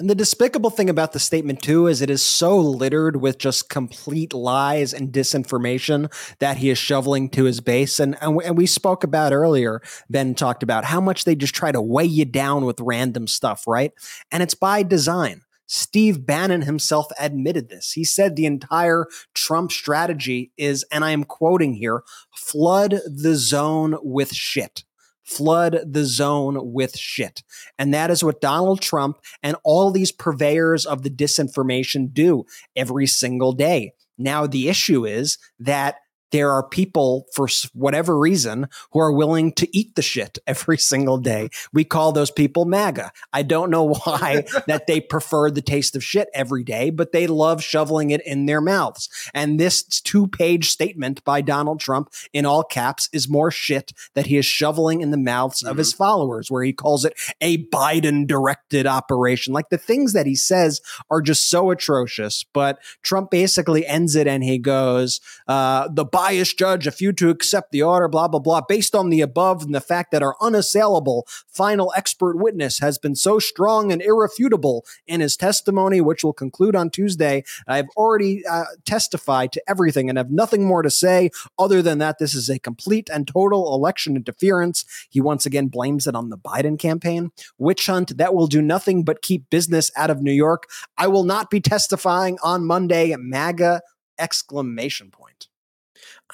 And 0.00 0.08
the 0.08 0.14
despicable 0.14 0.70
thing 0.70 0.88
about 0.88 1.12
the 1.12 1.18
statement, 1.18 1.60
too, 1.60 1.86
is 1.86 2.00
it 2.00 2.08
is 2.08 2.22
so 2.22 2.58
littered 2.58 3.16
with 3.20 3.36
just 3.36 3.68
complete 3.68 4.32
lies 4.32 4.94
and 4.94 5.12
disinformation 5.12 6.10
that 6.38 6.56
he 6.56 6.70
is 6.70 6.78
shoveling 6.78 7.28
to 7.30 7.44
his 7.44 7.60
base. 7.60 8.00
And, 8.00 8.16
and, 8.22 8.56
we, 8.56 8.64
spoke 8.64 9.04
about 9.04 9.34
earlier, 9.34 9.82
Ben 10.08 10.34
talked 10.34 10.62
about 10.62 10.86
how 10.86 11.02
much 11.02 11.24
they 11.24 11.34
just 11.34 11.54
try 11.54 11.70
to 11.70 11.82
weigh 11.82 12.06
you 12.06 12.24
down 12.24 12.64
with 12.64 12.80
random 12.80 13.26
stuff, 13.26 13.66
right? 13.66 13.92
And 14.32 14.42
it's 14.42 14.54
by 14.54 14.82
design. 14.84 15.42
Steve 15.66 16.24
Bannon 16.24 16.62
himself 16.62 17.08
admitted 17.20 17.68
this. 17.68 17.92
He 17.92 18.04
said 18.04 18.36
the 18.36 18.46
entire 18.46 19.04
Trump 19.34 19.70
strategy 19.70 20.50
is, 20.56 20.82
and 20.90 21.04
I 21.04 21.10
am 21.10 21.24
quoting 21.24 21.74
here, 21.74 22.04
flood 22.34 23.00
the 23.06 23.34
zone 23.34 23.96
with 24.02 24.32
shit. 24.32 24.82
Flood 25.30 25.80
the 25.86 26.04
zone 26.04 26.72
with 26.72 26.98
shit. 26.98 27.42
And 27.78 27.94
that 27.94 28.10
is 28.10 28.24
what 28.24 28.40
Donald 28.40 28.80
Trump 28.80 29.18
and 29.42 29.56
all 29.62 29.90
these 29.90 30.10
purveyors 30.10 30.84
of 30.84 31.02
the 31.02 31.10
disinformation 31.10 32.12
do 32.12 32.44
every 32.74 33.06
single 33.06 33.52
day. 33.52 33.92
Now, 34.18 34.46
the 34.46 34.68
issue 34.68 35.06
is 35.06 35.38
that 35.60 35.96
there 36.30 36.50
are 36.50 36.62
people, 36.62 37.26
for 37.34 37.48
whatever 37.72 38.18
reason, 38.18 38.68
who 38.92 39.00
are 39.00 39.12
willing 39.12 39.52
to 39.52 39.76
eat 39.76 39.94
the 39.94 40.02
shit 40.02 40.38
every 40.46 40.78
single 40.78 41.18
day. 41.18 41.48
We 41.72 41.84
call 41.84 42.12
those 42.12 42.30
people 42.30 42.64
MAGA. 42.64 43.12
I 43.32 43.42
don't 43.42 43.70
know 43.70 43.94
why 44.04 44.44
that 44.66 44.86
they 44.86 45.00
prefer 45.00 45.50
the 45.50 45.62
taste 45.62 45.96
of 45.96 46.04
shit 46.04 46.28
every 46.34 46.64
day, 46.64 46.90
but 46.90 47.12
they 47.12 47.26
love 47.26 47.62
shoveling 47.62 48.10
it 48.10 48.24
in 48.26 48.46
their 48.46 48.60
mouths. 48.60 49.08
And 49.34 49.58
this 49.58 49.82
two 49.82 50.28
page 50.28 50.68
statement 50.70 51.24
by 51.24 51.40
Donald 51.40 51.80
Trump 51.80 52.12
in 52.32 52.46
all 52.46 52.64
caps 52.64 53.08
is 53.12 53.28
more 53.28 53.50
shit 53.50 53.92
that 54.14 54.26
he 54.26 54.36
is 54.36 54.46
shoveling 54.46 55.00
in 55.00 55.10
the 55.10 55.16
mouths 55.16 55.62
of 55.62 55.76
his 55.76 55.92
followers, 55.92 56.50
where 56.50 56.62
he 56.62 56.72
calls 56.72 57.04
it 57.04 57.14
a 57.40 57.64
Biden 57.66 58.26
directed 58.26 58.86
operation. 58.86 59.52
Like 59.52 59.68
the 59.70 59.78
things 59.78 60.12
that 60.12 60.26
he 60.26 60.34
says 60.34 60.80
are 61.10 61.20
just 61.20 61.48
so 61.48 61.70
atrocious. 61.70 62.44
But 62.52 62.78
Trump 63.02 63.30
basically 63.30 63.86
ends 63.86 64.16
it 64.16 64.26
and 64.26 64.42
he 64.44 64.58
goes, 64.58 65.20
uh, 65.46 65.88
the 65.88 66.04
biased 66.20 66.58
judge, 66.58 66.86
a 66.86 66.90
few 66.90 67.14
to 67.14 67.30
accept 67.30 67.72
the 67.72 67.80
order, 67.82 68.06
blah, 68.06 68.28
blah, 68.28 68.38
blah, 68.38 68.60
based 68.60 68.94
on 68.94 69.08
the 69.08 69.22
above 69.22 69.62
and 69.62 69.74
the 69.74 69.80
fact 69.80 70.10
that 70.10 70.22
our 70.22 70.36
unassailable 70.38 71.26
final 71.48 71.94
expert 71.96 72.36
witness 72.36 72.78
has 72.78 72.98
been 72.98 73.16
so 73.16 73.38
strong 73.38 73.90
and 73.90 74.02
irrefutable 74.02 74.84
in 75.06 75.22
his 75.22 75.34
testimony, 75.34 75.98
which 75.98 76.22
will 76.22 76.34
conclude 76.34 76.76
on 76.76 76.90
Tuesday. 76.90 77.42
I've 77.66 77.88
already 77.96 78.44
uh, 78.46 78.64
testified 78.84 79.50
to 79.52 79.62
everything 79.66 80.10
and 80.10 80.18
have 80.18 80.30
nothing 80.30 80.66
more 80.66 80.82
to 80.82 80.90
say 80.90 81.30
other 81.58 81.80
than 81.80 81.96
that 82.00 82.18
this 82.18 82.34
is 82.34 82.50
a 82.50 82.58
complete 82.58 83.08
and 83.10 83.26
total 83.26 83.74
election 83.74 84.14
interference. 84.14 84.84
He 85.08 85.22
once 85.22 85.46
again 85.46 85.68
blames 85.68 86.06
it 86.06 86.14
on 86.14 86.28
the 86.28 86.36
Biden 86.36 86.78
campaign. 86.78 87.30
Witch 87.56 87.86
hunt 87.86 88.18
that 88.18 88.34
will 88.34 88.46
do 88.46 88.60
nothing 88.60 89.04
but 89.04 89.22
keep 89.22 89.48
business 89.48 89.90
out 89.96 90.10
of 90.10 90.20
New 90.20 90.32
York. 90.32 90.68
I 90.98 91.06
will 91.06 91.24
not 91.24 91.48
be 91.48 91.62
testifying 91.62 92.36
on 92.42 92.66
Monday. 92.66 93.16
MAGA 93.16 93.80
exclamation 94.18 95.10
point. 95.10 95.48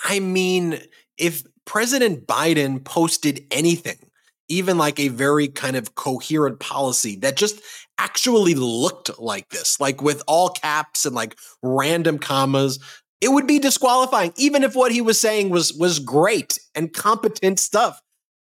I 0.05 0.21
mean, 0.21 0.81
if 1.19 1.43
President 1.65 2.27
Biden 2.27 2.85
posted 2.85 3.45
anything, 3.51 3.99
even 4.49 4.79
like 4.79 5.01
a 5.01 5.09
very 5.09 5.49
kind 5.49 5.77
of 5.77 5.95
coherent 5.95 6.61
policy 6.61 7.17
that 7.17 7.37
just 7.37 7.61
actually 7.99 8.55
looked 8.55 9.19
like 9.19 9.49
this, 9.49 9.81
like 9.81 10.01
with 10.03 10.23
all 10.29 10.51
caps 10.51 11.05
and 11.05 11.15
like 11.15 11.37
random 11.63 12.19
commas, 12.19 12.79
it 13.21 13.29
would 13.31 13.47
be 13.47 13.59
disqualifying, 13.59 14.33
even 14.37 14.63
if 14.63 14.75
what 14.77 14.93
he 14.93 15.01
was 15.01 15.21
saying 15.21 15.49
was 15.51 15.73
was 15.73 15.99
great 15.99 16.59
and 16.75 16.93
competent 16.93 17.59
stuff. 17.59 18.01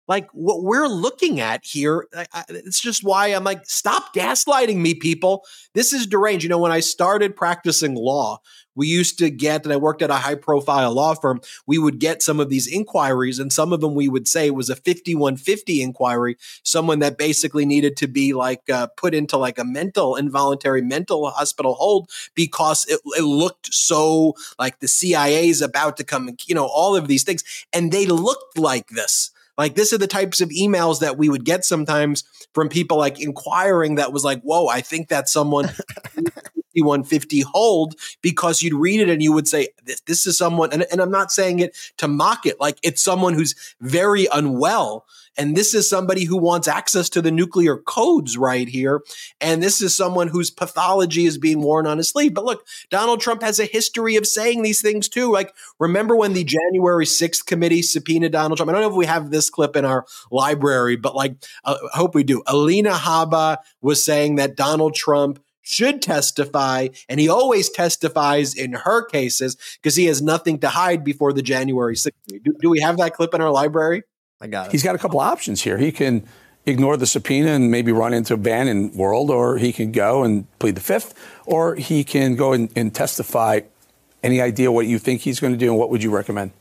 Like 0.07 0.27
what 0.33 0.63
we're 0.63 0.87
looking 0.87 1.39
at 1.39 1.61
here, 1.63 2.07
I- 2.15 2.25
I- 2.33 2.45
it's 2.49 2.81
just 2.81 3.03
why 3.03 3.27
I'm 3.27 3.43
like, 3.43 3.61
stop 3.65 4.13
gaslighting 4.15 4.77
me, 4.77 4.95
people. 4.95 5.43
This 5.75 5.93
is 5.93 6.07
deranged. 6.07 6.43
You 6.43 6.49
know, 6.49 6.57
when 6.57 6.71
I 6.71 6.79
started 6.79 7.35
practicing 7.35 7.95
law, 7.95 8.39
we 8.75 8.87
used 8.87 9.17
to 9.19 9.29
get, 9.29 9.63
and 9.63 9.73
I 9.73 9.77
worked 9.77 10.01
at 10.01 10.09
a 10.09 10.15
high 10.15 10.35
profile 10.35 10.93
law 10.93 11.13
firm, 11.13 11.41
we 11.65 11.77
would 11.77 11.99
get 11.99 12.21
some 12.21 12.39
of 12.39 12.49
these 12.49 12.67
inquiries, 12.67 13.39
and 13.39 13.51
some 13.51 13.73
of 13.73 13.81
them 13.81 13.95
we 13.95 14.09
would 14.09 14.27
say 14.27 14.49
was 14.49 14.69
a 14.69 14.75
5150 14.75 15.81
inquiry, 15.81 16.37
someone 16.63 16.99
that 16.99 17.17
basically 17.17 17.65
needed 17.65 17.97
to 17.97 18.07
be 18.07 18.33
like 18.33 18.69
uh, 18.69 18.87
put 18.97 19.13
into 19.13 19.37
like 19.37 19.59
a 19.59 19.65
mental, 19.65 20.15
involuntary 20.15 20.81
mental 20.81 21.29
hospital 21.29 21.75
hold 21.75 22.09
because 22.35 22.85
it, 22.87 22.99
it 23.17 23.23
looked 23.23 23.73
so 23.73 24.35
like 24.59 24.79
the 24.79 24.87
CIA 24.87 25.49
is 25.49 25.61
about 25.61 25.97
to 25.97 26.03
come, 26.03 26.27
and 26.27 26.39
you 26.47 26.55
know, 26.55 26.65
all 26.65 26.95
of 26.95 27.07
these 27.07 27.23
things. 27.23 27.43
And 27.73 27.91
they 27.91 28.05
looked 28.05 28.57
like 28.57 28.89
this. 28.89 29.31
Like, 29.57 29.75
this 29.75 29.93
are 29.93 29.97
the 29.97 30.07
types 30.07 30.41
of 30.41 30.49
emails 30.49 31.01
that 31.01 31.17
we 31.17 31.29
would 31.29 31.45
get 31.45 31.65
sometimes 31.65 32.23
from 32.53 32.69
people 32.69 32.97
like 32.97 33.21
inquiring 33.21 33.95
that 33.95 34.13
was 34.13 34.23
like, 34.23 34.41
whoa, 34.41 34.67
I 34.67 34.81
think 34.81 35.09
that 35.09 35.29
someone 35.29 35.71
5150 36.75 37.41
hold 37.41 37.95
because 38.21 38.61
you'd 38.61 38.73
read 38.73 39.01
it 39.01 39.09
and 39.09 39.21
you 39.21 39.31
would 39.33 39.47
say, 39.47 39.69
this, 39.85 40.01
this 40.01 40.27
is 40.27 40.37
someone, 40.37 40.71
and, 40.71 40.85
and 40.91 41.01
I'm 41.01 41.11
not 41.11 41.31
saying 41.31 41.59
it 41.59 41.75
to 41.97 42.07
mock 42.07 42.45
it, 42.45 42.59
like 42.59 42.77
it's 42.83 43.03
someone 43.03 43.33
who's 43.33 43.55
very 43.79 44.27
unwell. 44.33 45.05
And 45.37 45.55
this 45.55 45.73
is 45.73 45.89
somebody 45.89 46.25
who 46.25 46.37
wants 46.37 46.67
access 46.67 47.09
to 47.09 47.21
the 47.21 47.31
nuclear 47.31 47.77
codes 47.77 48.37
right 48.37 48.67
here. 48.67 49.01
And 49.39 49.63
this 49.63 49.81
is 49.81 49.95
someone 49.95 50.27
whose 50.27 50.51
pathology 50.51 51.25
is 51.25 51.37
being 51.37 51.61
worn 51.61 51.87
on 51.87 51.97
his 51.97 52.09
sleeve. 52.09 52.33
But 52.33 52.43
look, 52.43 52.67
Donald 52.89 53.21
Trump 53.21 53.41
has 53.41 53.59
a 53.59 53.65
history 53.65 54.17
of 54.17 54.27
saying 54.27 54.61
these 54.61 54.81
things 54.81 55.07
too. 55.07 55.31
Like, 55.31 55.53
remember 55.79 56.15
when 56.15 56.33
the 56.33 56.43
January 56.43 57.05
6th 57.05 57.45
committee 57.45 57.81
subpoenaed 57.81 58.33
Donald 58.33 58.57
Trump? 58.57 58.69
I 58.69 58.73
don't 58.73 58.81
know 58.81 58.89
if 58.89 58.95
we 58.95 59.05
have 59.05 59.31
this 59.31 59.49
clip 59.49 59.75
in 59.75 59.85
our 59.85 60.05
library, 60.31 60.97
but 60.97 61.15
like, 61.15 61.35
uh, 61.63 61.77
I 61.93 61.97
hope 61.97 62.13
we 62.13 62.23
do. 62.23 62.43
Alina 62.47 62.91
Habba 62.91 63.57
was 63.81 64.03
saying 64.03 64.35
that 64.35 64.57
Donald 64.57 64.95
Trump 64.95 65.39
should 65.61 66.01
testify, 66.01 66.87
and 67.07 67.19
he 67.19 67.29
always 67.29 67.69
testifies 67.69 68.53
in 68.53 68.73
her 68.73 69.05
cases 69.05 69.57
because 69.81 69.95
he 69.95 70.05
has 70.05 70.21
nothing 70.21 70.59
to 70.59 70.69
hide 70.69 71.03
before 71.03 71.33
the 71.33 71.41
January 71.41 71.95
6th. 71.95 72.11
Do, 72.27 72.53
do, 72.59 72.69
we 72.69 72.79
have 72.79 72.97
that 72.97 73.13
clip 73.13 73.33
in 73.33 73.41
our 73.41 73.51
library? 73.51 74.03
I 74.39 74.47
got 74.47 74.67
it. 74.67 74.71
He's 74.71 74.83
got 74.83 74.95
a 74.95 74.97
couple 74.97 75.19
options 75.19 75.61
here. 75.61 75.77
He 75.77 75.91
can 75.91 76.27
ignore 76.65 76.97
the 76.97 77.05
subpoena 77.05 77.49
and 77.49 77.71
maybe 77.71 77.91
run 77.91 78.13
into 78.13 78.33
a 78.33 78.37
Bannon 78.37 78.95
world, 78.95 79.29
or 79.29 79.57
he 79.57 79.71
can 79.71 79.91
go 79.91 80.23
and 80.23 80.45
plead 80.59 80.75
the 80.75 80.81
fifth, 80.81 81.13
or 81.45 81.75
he 81.75 82.03
can 82.03 82.35
go 82.35 82.53
and, 82.53 82.71
and 82.75 82.93
testify. 82.93 83.61
Any 84.23 84.39
idea 84.39 84.71
what 84.71 84.85
you 84.85 84.99
think 84.99 85.21
he's 85.21 85.39
going 85.39 85.53
to 85.53 85.57
do, 85.57 85.69
and 85.69 85.79
what 85.79 85.89
would 85.89 86.03
you 86.03 86.11
recommend? 86.11 86.51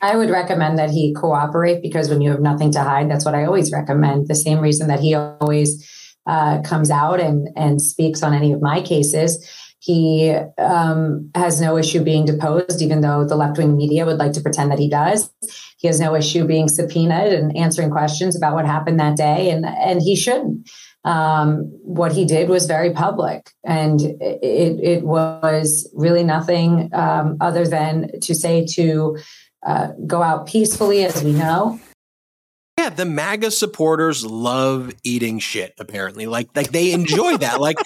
I 0.00 0.16
would 0.16 0.30
recommend 0.30 0.78
that 0.78 0.90
he 0.90 1.12
cooperate 1.12 1.82
because 1.82 2.08
when 2.08 2.20
you 2.20 2.30
have 2.30 2.40
nothing 2.40 2.70
to 2.72 2.80
hide, 2.80 3.10
that's 3.10 3.24
what 3.24 3.34
I 3.34 3.44
always 3.44 3.72
recommend. 3.72 4.28
The 4.28 4.34
same 4.34 4.60
reason 4.60 4.86
that 4.88 5.00
he 5.00 5.14
always 5.14 5.88
uh, 6.28 6.60
comes 6.62 6.90
out 6.90 7.18
and 7.18 7.48
and 7.56 7.82
speaks 7.82 8.22
on 8.22 8.34
any 8.34 8.52
of 8.52 8.62
my 8.62 8.80
cases. 8.80 9.44
He 9.80 10.30
um, 10.58 11.30
has 11.34 11.60
no 11.60 11.78
issue 11.78 12.02
being 12.02 12.26
deposed, 12.26 12.82
even 12.82 13.00
though 13.00 13.24
the 13.24 13.36
left 13.36 13.58
wing 13.58 13.76
media 13.76 14.04
would 14.04 14.18
like 14.18 14.32
to 14.32 14.40
pretend 14.40 14.70
that 14.70 14.78
he 14.78 14.90
does. 14.90 15.30
He 15.78 15.86
has 15.86 16.00
no 16.00 16.14
issue 16.14 16.46
being 16.46 16.68
subpoenaed 16.68 17.32
and 17.32 17.56
answering 17.56 17.90
questions 17.90 18.36
about 18.36 18.54
what 18.54 18.66
happened 18.66 19.00
that 19.00 19.16
day, 19.16 19.50
and 19.50 19.64
and 19.64 20.02
he 20.02 20.14
shouldn't. 20.14 20.68
Um, 21.04 21.70
what 21.82 22.12
he 22.12 22.24
did 22.24 22.48
was 22.48 22.66
very 22.66 22.92
public, 22.92 23.50
and 23.64 24.00
it 24.00 24.80
it 24.82 25.04
was 25.04 25.90
really 25.94 26.24
nothing 26.24 26.90
um, 26.92 27.38
other 27.40 27.66
than 27.66 28.20
to 28.20 28.34
say 28.34 28.66
to 28.74 29.16
uh, 29.66 29.88
go 30.06 30.22
out 30.22 30.46
peacefully, 30.46 31.04
as 31.04 31.22
we 31.22 31.32
know, 31.32 31.80
yeah, 32.88 32.94
the 32.94 33.04
MAGA 33.04 33.50
supporters 33.50 34.24
love 34.24 34.92
eating 35.02 35.38
shit, 35.38 35.74
apparently. 35.78 36.26
Like 36.26 36.48
like 36.54 36.72
they 36.72 36.92
enjoy 36.92 37.36
that. 37.38 37.60
Like 37.60 37.78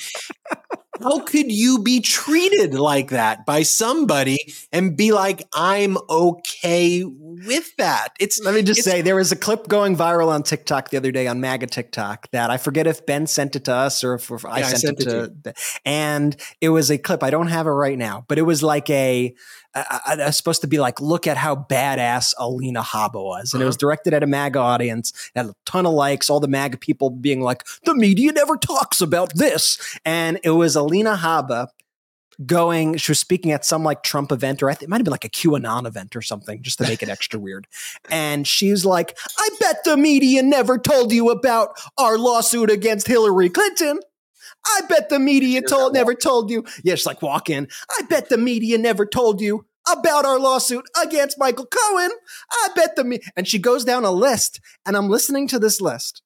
how 1.02 1.20
could 1.20 1.50
you 1.50 1.80
be 1.80 2.00
treated 2.00 2.74
like 2.74 3.10
that 3.10 3.44
by 3.44 3.62
somebody 3.62 4.38
and 4.72 4.96
be 4.96 5.12
like, 5.12 5.42
I'm 5.52 5.96
okay 6.08 7.02
with 7.04 7.74
that? 7.76 8.10
It's 8.20 8.40
let 8.40 8.54
me 8.54 8.62
just 8.62 8.84
say 8.84 9.02
there 9.02 9.16
was 9.16 9.32
a 9.32 9.36
clip 9.36 9.68
going 9.68 9.96
viral 9.96 10.28
on 10.28 10.42
TikTok 10.42 10.90
the 10.90 10.96
other 10.96 11.10
day 11.10 11.26
on 11.26 11.40
MAGA 11.40 11.66
TikTok 11.66 12.30
that 12.30 12.50
I 12.50 12.56
forget 12.56 12.86
if 12.86 13.04
Ben 13.04 13.26
sent 13.26 13.56
it 13.56 13.64
to 13.64 13.74
us 13.74 14.04
or 14.04 14.14
if, 14.14 14.30
if 14.30 14.44
I, 14.44 14.62
sent 14.62 14.74
I, 14.74 14.76
sent 14.76 15.00
it, 15.00 15.08
it 15.08 15.44
to, 15.44 15.54
and 15.84 16.36
it 16.60 16.68
was 16.68 16.90
a 16.90 16.98
clip. 16.98 17.22
I 17.22 17.30
don't 17.30 17.48
have 17.48 17.66
it 17.66 17.70
right 17.70 17.98
now, 17.98 18.24
but 18.28 18.38
it 18.38 18.42
was 18.42 18.62
like 18.62 18.88
a 18.90 19.34
I, 19.74 20.00
I, 20.06 20.26
was 20.26 20.36
supposed 20.36 20.60
to 20.62 20.66
be 20.66 20.78
like, 20.78 21.00
look 21.00 21.26
at 21.26 21.36
how 21.36 21.56
badass 21.56 22.34
Alina 22.38 22.82
Habba 22.82 23.22
was. 23.22 23.52
And 23.52 23.60
uh-huh. 23.60 23.64
it 23.64 23.66
was 23.66 23.76
uh-huh. 23.76 23.80
directed 23.80 24.14
at 24.14 24.22
a 24.22 24.26
MAGA 24.26 24.58
audience, 24.58 25.12
had 25.34 25.46
a 25.46 25.54
ton 25.64 25.86
of 25.86 25.92
likes, 25.92 26.28
all 26.28 26.40
the 26.40 26.48
MAGA 26.48 26.78
people 26.78 27.10
being 27.10 27.40
like, 27.40 27.64
the 27.84 27.94
media 27.94 28.32
never 28.32 28.56
talks 28.56 29.00
about 29.00 29.34
this. 29.34 29.98
And 30.04 30.38
it 30.44 30.50
was 30.50 30.76
Alina 30.76 31.16
Habba 31.16 31.68
going, 32.44 32.96
she 32.96 33.10
was 33.10 33.18
speaking 33.18 33.52
at 33.52 33.64
some 33.64 33.82
like 33.82 34.02
Trump 34.02 34.32
event, 34.32 34.62
or 34.62 34.70
it 34.70 34.88
might 34.88 34.98
have 34.98 35.04
been 35.04 35.12
like 35.12 35.24
a 35.24 35.30
QAnon 35.30 35.86
event 35.86 36.16
or 36.16 36.22
something, 36.22 36.62
just 36.62 36.78
to 36.78 36.84
make 36.84 37.02
it 37.02 37.08
extra 37.08 37.38
weird. 37.38 37.66
And 38.10 38.46
she's 38.46 38.84
like, 38.84 39.16
I 39.38 39.48
bet 39.60 39.84
the 39.84 39.96
media 39.96 40.42
never 40.42 40.78
told 40.78 41.12
you 41.12 41.30
about 41.30 41.70
our 41.98 42.18
lawsuit 42.18 42.70
against 42.70 43.06
Hillary 43.06 43.48
Clinton. 43.48 44.00
I 44.66 44.82
bet 44.88 45.08
the 45.08 45.18
media 45.18 45.62
told 45.62 45.94
never 45.94 46.14
told 46.14 46.50
you. 46.50 46.64
Yeah, 46.82 46.94
she's 46.94 47.06
like, 47.06 47.22
walk 47.22 47.50
in. 47.50 47.68
I 47.90 48.02
bet 48.02 48.28
the 48.28 48.38
media 48.38 48.78
never 48.78 49.06
told 49.06 49.40
you 49.40 49.66
about 49.90 50.24
our 50.24 50.38
lawsuit 50.38 50.84
against 51.02 51.38
Michael 51.38 51.66
Cohen. 51.66 52.10
I 52.50 52.68
bet 52.74 52.96
the 52.96 53.04
me 53.04 53.20
and 53.36 53.46
she 53.48 53.58
goes 53.58 53.84
down 53.84 54.04
a 54.04 54.10
list, 54.10 54.60
and 54.86 54.96
I'm 54.96 55.08
listening 55.08 55.48
to 55.48 55.58
this 55.58 55.80
list, 55.80 56.22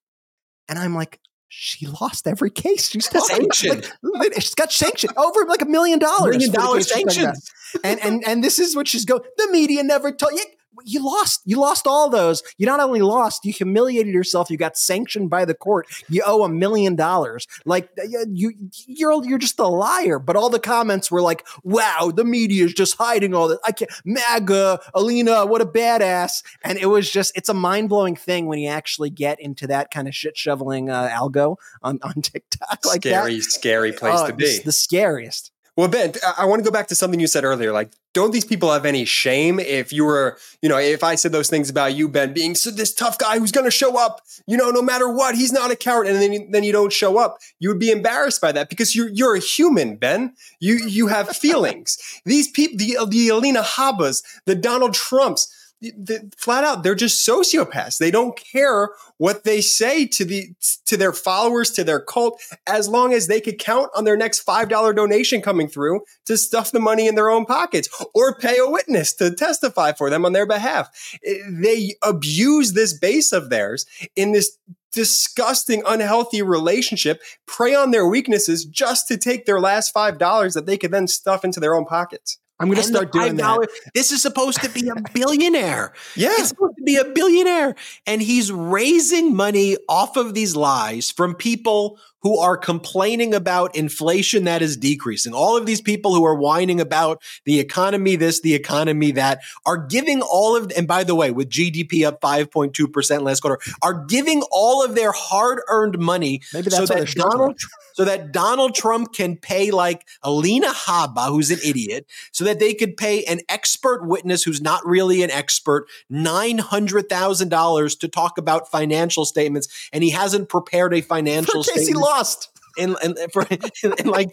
and 0.68 0.79
I'm 0.79 0.94
like, 0.94 1.20
she 1.49 1.87
lost 1.87 2.27
every 2.27 2.51
case. 2.51 2.90
She's 2.90 3.09
got 3.09 3.22
sanctioned. 3.22 3.90
Like, 4.03 4.35
she's 4.35 4.55
got 4.55 4.72
sanctioned 4.72 5.16
over 5.16 5.44
like 5.46 5.62
a 5.62 5.66
million 5.66 5.99
dollars. 5.99 6.37
Million 6.37 6.53
dollar 6.53 6.81
sanctions. 6.81 7.51
And 7.83 8.01
and 8.01 8.27
and 8.27 8.44
this 8.44 8.59
is 8.59 8.77
what 8.77 8.88
she's 8.88 9.05
going. 9.05 9.22
The 9.37 9.49
media 9.51 9.83
never 9.83 10.12
told 10.12 10.33
you 10.33 10.44
you 10.85 11.05
lost. 11.05 11.43
You 11.45 11.59
lost 11.59 11.87
all 11.87 12.09
those. 12.09 12.43
You 12.59 12.67
not 12.67 12.81
only 12.81 13.01
lost, 13.01 13.45
you 13.45 13.53
humiliated 13.53 14.12
yourself. 14.12 14.51
You 14.51 14.57
got 14.57 14.77
sanctioned 14.77 15.31
by 15.31 15.45
the 15.45 15.55
court. 15.55 15.87
You 16.09 16.23
owe 16.27 16.45
a 16.45 16.49
million 16.49 16.97
dollars. 16.97 17.47
Like 17.65 17.89
you, 18.07 18.53
you're 18.87 19.25
you're 19.25 19.39
just 19.39 19.59
a 19.59 19.67
liar. 19.67 20.19
But 20.19 20.37
all 20.37 20.51
the 20.51 20.59
comments 20.59 21.11
were 21.11 21.23
like, 21.23 21.47
"Wow, 21.62 22.12
the 22.15 22.25
media 22.25 22.65
is 22.65 22.75
just 22.75 22.97
hiding 22.97 23.35
all 23.35 23.49
this." 23.49 23.59
I 23.65 23.73
can't. 23.73 23.91
MAGA, 24.05 24.81
Alina, 24.95 25.47
what 25.47 25.61
a 25.61 25.67
badass. 25.67 26.43
And 26.62 26.79
it 26.79 26.87
was 26.87 27.11
just, 27.11 27.37
it's 27.37 27.49
a 27.49 27.55
mind 27.55 27.89
blowing 27.89 28.17
thing 28.17 28.47
when 28.47 28.59
you 28.59 28.69
actually 28.69 29.11
get 29.11 29.41
into 29.41 29.67
that 29.69 29.91
kind 29.91 30.09
of 30.09 30.15
shit 30.15 30.37
shoveling 30.37 30.91
uh, 30.91 31.09
algo 31.09 31.57
on 31.83 31.99
on 32.03 32.15
TikTok. 32.23 32.85
Like 32.87 33.03
scary, 33.03 33.37
that. 33.37 33.43
scary 33.43 33.93
place 33.93 34.21
oh, 34.21 34.27
to 34.29 34.33
be. 34.33 34.61
The 34.65 34.73
scariest. 34.73 35.53
Well, 35.77 35.89
Ben, 35.89 36.15
I 36.39 36.47
want 36.47 36.61
to 36.61 36.65
go 36.65 36.73
back 36.73 36.87
to 36.89 36.95
something 36.95 37.21
you 37.21 37.27
said 37.27 37.45
earlier. 37.45 37.71
Like, 37.71 37.93
don't 38.16 38.33
these 38.33 38.46
people 38.46 38.72
have 38.72 38.87
any 38.87 39.05
shame 39.05 39.61
if 39.61 39.92
you 39.92 40.02
were, 40.02 40.38
you 40.62 40.70
know, 40.70 40.79
if 40.79 41.05
I 41.05 41.16
said 41.16 41.33
those 41.33 41.50
things 41.50 41.68
about 41.68 41.94
you, 41.94 42.09
Ben, 42.09 42.33
being 42.33 42.55
so 42.55 42.70
this 42.70 42.94
tough 42.94 43.18
guy 43.18 43.38
who's 43.38 43.52
going 43.52 43.66
to 43.66 43.70
show 43.70 43.98
up, 43.98 44.22
you 44.46 44.57
know, 44.57 44.70
no 44.70 44.81
matter 44.81 45.07
what, 45.07 45.35
he's 45.35 45.52
not 45.52 45.70
a 45.70 45.76
coward, 45.76 46.07
and 46.07 46.16
then 46.16 46.33
you, 46.33 46.48
then 46.50 46.64
you 46.64 46.72
don't 46.72 46.94
show 46.94 47.18
up, 47.18 47.37
you 47.61 47.68
would 47.68 47.79
be 47.79 47.90
embarrassed 47.90 48.40
by 48.40 48.52
that 48.52 48.70
because 48.70 48.96
you're 48.96 49.11
you're 49.11 49.37
a 49.37 49.40
human, 49.40 49.96
Ben. 49.96 50.33
You 50.61 50.76
you 50.76 51.09
have 51.09 51.29
feelings. 51.37 51.98
these 52.24 52.50
people, 52.50 52.79
the 52.79 52.96
the 53.07 53.29
Alina 53.29 53.62
Habbas, 53.62 54.22
the 54.46 54.55
Donald 54.55 54.94
Trumps, 54.94 55.52
the, 55.81 56.33
flat 56.37 56.65
out 56.65 56.83
they're 56.83 56.95
just 56.95 57.27
sociopaths 57.27 57.99
they 57.99 58.11
don't 58.11 58.37
care 58.37 58.91
what 59.19 59.45
they 59.45 59.61
say 59.61 60.07
to 60.07 60.25
the 60.25 60.55
to 60.87 60.97
their 60.97 61.12
followers 61.12 61.71
to 61.71 61.85
their 61.85 62.01
cult 62.01 62.41
as 62.67 62.89
long 62.89 63.12
as 63.12 63.27
they 63.27 63.41
could 63.41 63.59
count 63.59 63.91
on 63.95 64.05
their 64.05 64.17
next 64.17 64.41
five 64.41 64.69
dollar 64.69 64.93
donation 64.93 65.43
coming 65.43 65.69
through 65.69 66.01
to 66.25 66.39
stuff 66.39 66.73
the 66.73 66.81
money 66.81 67.07
in 67.07 67.15
their 67.15 67.31
own 67.31 67.45
pockets 67.45 67.89
or 68.15 68.35
pay 68.35 68.57
a 68.59 68.71
witness 68.71 69.12
to 69.12 69.31
testify 69.31 69.93
for 69.93 70.09
them 70.09 70.25
on 70.25 70.33
their 70.33 70.47
behalf 70.47 70.89
eh, 71.25 71.35
they 71.51 71.95
abuse 72.03 72.73
this 72.73 72.97
base 72.99 73.33
of 73.33 73.51
theirs 73.51 73.87
in 74.15 74.33
this 74.33 74.59
disgusting, 74.93 75.83
unhealthy 75.87 76.41
relationship, 76.41 77.21
prey 77.45 77.75
on 77.75 77.91
their 77.91 78.07
weaknesses 78.09 78.65
just 78.65 79.07
to 79.07 79.19
take 79.19 79.45
their 79.45 79.61
last 79.61 79.93
five 79.93 80.17
dollars 80.17 80.55
that 80.55 80.65
they 80.65 80.79
could 80.79 80.91
then 80.91 81.07
stuff 81.07 81.45
into 81.45 81.61
their 81.61 81.75
own 81.75 81.85
pockets. 81.85 82.39
I'm 82.59 82.69
going 82.69 82.79
to 82.79 82.83
start 82.83 83.12
doing 83.12 83.37
that. 83.37 83.69
This 83.95 84.12
is 84.12 84.23
supposed 84.23 84.62
to 84.62 84.71
be 84.71 84.88
a 84.88 84.95
billionaire. 85.12 85.92
yeah. 86.14 86.29
It's 86.33 86.49
supposed 86.49 86.77
to 86.79 86.83
be 86.83 86.97
a 86.97 87.05
billionaire. 87.05 87.75
And 88.07 88.23
he's 88.23 88.51
raising 88.51 89.37
money 89.37 89.77
off 89.88 90.16
of 90.16 90.35
these 90.35 90.57
lies 90.57 91.11
from 91.11 91.35
people 91.35 91.99
who 92.27 92.41
are 92.41 92.57
complaining 92.57 93.33
about 93.35 93.77
inflation 93.77 94.43
that 94.43 94.61
is 94.61 94.77
decreasing. 94.77 95.33
All 95.33 95.57
of 95.57 95.65
these 95.65 95.81
people 95.81 96.12
who 96.12 96.25
are 96.25 96.35
whining 96.35 96.81
about 96.81 97.23
the 97.45 97.61
economy 97.61 98.17
this, 98.17 98.41
the 98.41 98.53
economy 98.53 99.12
that, 99.12 99.43
are 99.65 99.77
giving 99.77 100.23
all 100.23 100.57
of, 100.57 100.73
and 100.77 100.89
by 100.89 101.05
the 101.05 101.15
way, 101.15 101.31
with 101.31 101.49
GDP 101.49 102.05
up 102.05 102.21
5.2% 102.21 103.23
last 103.23 103.43
quarter, 103.43 103.61
are 103.81 103.95
giving 104.07 104.43
all 104.51 104.85
of 104.85 104.97
their 104.97 105.12
hard 105.12 105.61
earned 105.69 106.01
money 106.01 106.41
so 106.51 106.85
that 106.87 107.15
Donald, 107.15 107.61
so 107.93 108.05
that 108.05 108.33
Donald 108.33 108.75
Trump 108.75 109.15
can 109.15 109.37
pay 109.37 109.71
like 109.71 110.05
Alina 110.25 110.73
Habba, 110.73 111.29
who's 111.29 111.53
an 111.53 111.61
idiot, 111.65 112.07
so 112.33 112.45
that 112.45 112.59
they 112.59 112.75
could 112.75 112.97
pay 112.97 113.23
an 113.25 113.39
expert 113.49 114.05
witness 114.05 114.43
who's 114.43 114.61
not 114.61 114.85
really 114.85 115.23
an 115.23 115.31
expert 115.31 115.87
$900,000 116.12 117.99
to 118.01 118.09
talk 118.09 118.37
about 118.37 118.69
financial 118.69 119.25
statements. 119.25 119.89
And 119.93 120.03
he 120.03 120.11
hasn't 120.11 120.49
prepared 120.49 120.93
a 120.93 121.03
financial 121.03 121.62
statement. 121.62 121.87
Lost. 122.16 122.50
In, 122.79 122.96
in, 123.02 123.14
for, 123.31 123.46
in, 123.50 123.92
in 123.98 124.07
like 124.07 124.33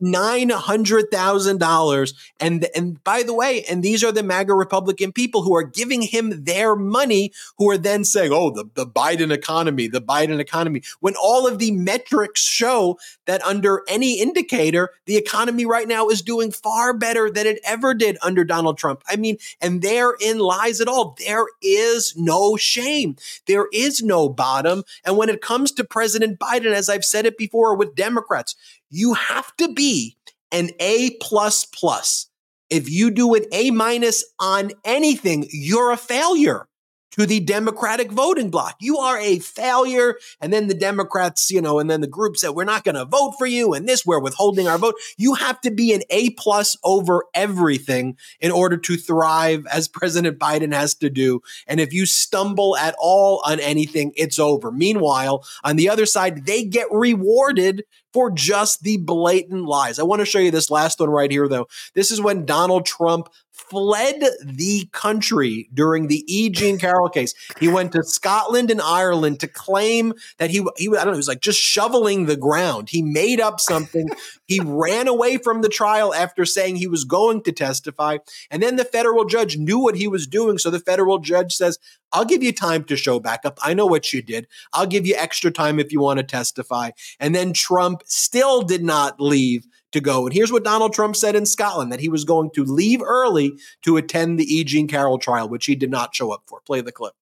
nine 0.00 0.50
hundred 0.50 1.10
thousand 1.10 1.58
dollars. 1.58 2.14
And 2.40 2.66
and 2.74 3.02
by 3.04 3.22
the 3.22 3.34
way, 3.34 3.64
and 3.64 3.82
these 3.82 4.02
are 4.02 4.12
the 4.12 4.22
MAGA 4.22 4.54
Republican 4.54 5.12
people 5.12 5.42
who 5.42 5.54
are 5.54 5.62
giving 5.62 6.02
him 6.02 6.44
their 6.44 6.76
money, 6.76 7.32
who 7.58 7.70
are 7.70 7.78
then 7.78 8.04
saying, 8.04 8.32
"Oh, 8.32 8.50
the 8.50 8.64
the 8.74 8.86
Biden 8.86 9.32
economy, 9.32 9.88
the 9.88 10.00
Biden 10.00 10.40
economy," 10.40 10.82
when 11.00 11.14
all 11.20 11.46
of 11.46 11.58
the 11.58 11.72
metrics 11.72 12.40
show 12.40 12.98
that 13.26 13.42
under 13.44 13.82
any 13.88 14.20
indicator, 14.20 14.90
the 15.06 15.16
economy 15.16 15.64
right 15.66 15.88
now 15.88 16.08
is 16.08 16.22
doing 16.22 16.50
far 16.50 16.92
better 16.92 17.30
than 17.30 17.46
it 17.46 17.60
ever 17.64 17.94
did 17.94 18.18
under 18.22 18.44
Donald 18.44 18.78
Trump. 18.78 19.02
I 19.08 19.16
mean, 19.16 19.38
and 19.60 19.82
therein 19.82 20.38
lies 20.38 20.80
it 20.80 20.88
all. 20.88 21.16
There 21.24 21.46
is 21.62 22.14
no 22.16 22.56
shame. 22.56 23.16
There 23.46 23.68
is 23.72 24.02
no 24.02 24.28
bottom. 24.28 24.84
And 25.04 25.16
when 25.16 25.28
it 25.28 25.40
comes 25.40 25.72
to 25.72 25.84
President 25.84 26.38
Biden, 26.38 26.72
as 26.72 26.88
I've 26.88 27.04
said 27.04 27.26
it 27.26 27.38
before 27.38 27.74
with 27.76 27.94
Democrats, 27.94 28.56
You 28.96 29.14
have 29.14 29.50
to 29.56 29.72
be 29.72 30.16
an 30.52 30.70
A 30.78 31.16
plus 31.20 31.64
plus. 31.64 32.28
If 32.70 32.88
you 32.88 33.10
do 33.10 33.34
an 33.34 33.42
A 33.50 33.72
minus 33.72 34.24
on 34.38 34.70
anything, 34.84 35.48
you're 35.50 35.90
a 35.90 35.96
failure 35.96 36.68
to 37.14 37.26
the 37.26 37.40
Democratic 37.40 38.10
voting 38.10 38.50
bloc. 38.50 38.76
You 38.80 38.98
are 38.98 39.18
a 39.18 39.38
failure. 39.38 40.18
And 40.40 40.52
then 40.52 40.66
the 40.66 40.74
Democrats, 40.74 41.50
you 41.50 41.60
know, 41.60 41.78
and 41.78 41.88
then 41.88 42.00
the 42.00 42.08
group 42.08 42.36
said, 42.36 42.50
we're 42.50 42.64
not 42.64 42.82
going 42.82 42.96
to 42.96 43.04
vote 43.04 43.34
for 43.38 43.46
you. 43.46 43.72
And 43.72 43.88
this, 43.88 44.04
we're 44.04 44.20
withholding 44.20 44.66
our 44.66 44.78
vote. 44.78 44.96
You 45.16 45.34
have 45.34 45.60
to 45.60 45.70
be 45.70 45.92
an 45.92 46.02
A 46.10 46.30
plus 46.30 46.76
over 46.82 47.24
everything 47.32 48.16
in 48.40 48.50
order 48.50 48.76
to 48.76 48.96
thrive 48.96 49.64
as 49.70 49.86
President 49.86 50.38
Biden 50.38 50.74
has 50.74 50.94
to 50.96 51.08
do. 51.08 51.40
And 51.66 51.80
if 51.80 51.92
you 51.92 52.04
stumble 52.04 52.76
at 52.76 52.96
all 52.98 53.42
on 53.46 53.60
anything, 53.60 54.12
it's 54.16 54.38
over. 54.38 54.72
Meanwhile, 54.72 55.44
on 55.62 55.76
the 55.76 55.88
other 55.88 56.06
side, 56.06 56.46
they 56.46 56.64
get 56.64 56.88
rewarded 56.90 57.84
for 58.12 58.30
just 58.30 58.82
the 58.82 58.96
blatant 58.96 59.64
lies. 59.64 59.98
I 59.98 60.04
want 60.04 60.20
to 60.20 60.26
show 60.26 60.38
you 60.38 60.52
this 60.52 60.70
last 60.70 61.00
one 61.00 61.10
right 61.10 61.30
here, 61.30 61.48
though. 61.48 61.66
This 61.94 62.12
is 62.12 62.20
when 62.20 62.46
Donald 62.46 62.86
Trump 62.86 63.28
fled 63.74 64.22
the 64.44 64.88
country 64.92 65.68
during 65.74 66.06
the 66.06 66.24
E. 66.32 66.48
Jean 66.48 66.78
Carroll 66.78 67.08
case. 67.08 67.34
He 67.58 67.66
went 67.66 67.90
to 67.92 68.04
Scotland 68.04 68.70
and 68.70 68.80
Ireland 68.80 69.40
to 69.40 69.48
claim 69.48 70.14
that 70.38 70.50
he, 70.50 70.64
he 70.76 70.86
I 70.90 70.98
don't 70.98 71.06
know, 71.06 71.12
he 71.12 71.16
was 71.16 71.26
like 71.26 71.40
just 71.40 71.60
shoveling 71.60 72.26
the 72.26 72.36
ground. 72.36 72.88
He 72.88 73.02
made 73.02 73.40
up 73.40 73.58
something. 73.58 74.08
he 74.46 74.60
ran 74.60 75.08
away 75.08 75.38
from 75.38 75.62
the 75.62 75.68
trial 75.68 76.14
after 76.14 76.44
saying 76.44 76.76
he 76.76 76.86
was 76.86 77.02
going 77.02 77.42
to 77.42 77.52
testify. 77.52 78.18
And 78.48 78.62
then 78.62 78.76
the 78.76 78.84
federal 78.84 79.24
judge 79.24 79.56
knew 79.56 79.80
what 79.80 79.96
he 79.96 80.06
was 80.06 80.28
doing. 80.28 80.56
So 80.58 80.70
the 80.70 80.78
federal 80.78 81.18
judge 81.18 81.54
says, 81.54 81.80
I'll 82.12 82.24
give 82.24 82.44
you 82.44 82.52
time 82.52 82.84
to 82.84 82.96
show 82.96 83.18
back 83.18 83.44
up. 83.44 83.58
I 83.60 83.74
know 83.74 83.86
what 83.86 84.12
you 84.12 84.22
did. 84.22 84.46
I'll 84.72 84.86
give 84.86 85.04
you 85.04 85.16
extra 85.16 85.50
time 85.50 85.80
if 85.80 85.90
you 85.90 85.98
want 85.98 86.18
to 86.18 86.24
testify. 86.24 86.90
And 87.18 87.34
then 87.34 87.52
Trump 87.52 88.02
still 88.06 88.62
did 88.62 88.84
not 88.84 89.20
leave 89.20 89.66
to 89.94 90.00
go. 90.00 90.26
And 90.26 90.34
here's 90.34 90.52
what 90.52 90.62
Donald 90.62 90.92
Trump 90.92 91.16
said 91.16 91.34
in 91.34 91.46
Scotland 91.46 91.90
that 91.90 92.00
he 92.00 92.08
was 92.08 92.24
going 92.24 92.50
to 92.50 92.64
leave 92.64 93.02
early 93.02 93.58
to 93.82 93.96
attend 93.96 94.38
the 94.38 94.44
E. 94.44 94.62
Jean 94.62 94.86
Carroll 94.86 95.18
trial, 95.18 95.48
which 95.48 95.66
he 95.66 95.74
did 95.74 95.90
not 95.90 96.14
show 96.14 96.30
up 96.30 96.42
for. 96.46 96.60
Play 96.60 96.82
the 96.82 96.92
clip. 96.92 97.14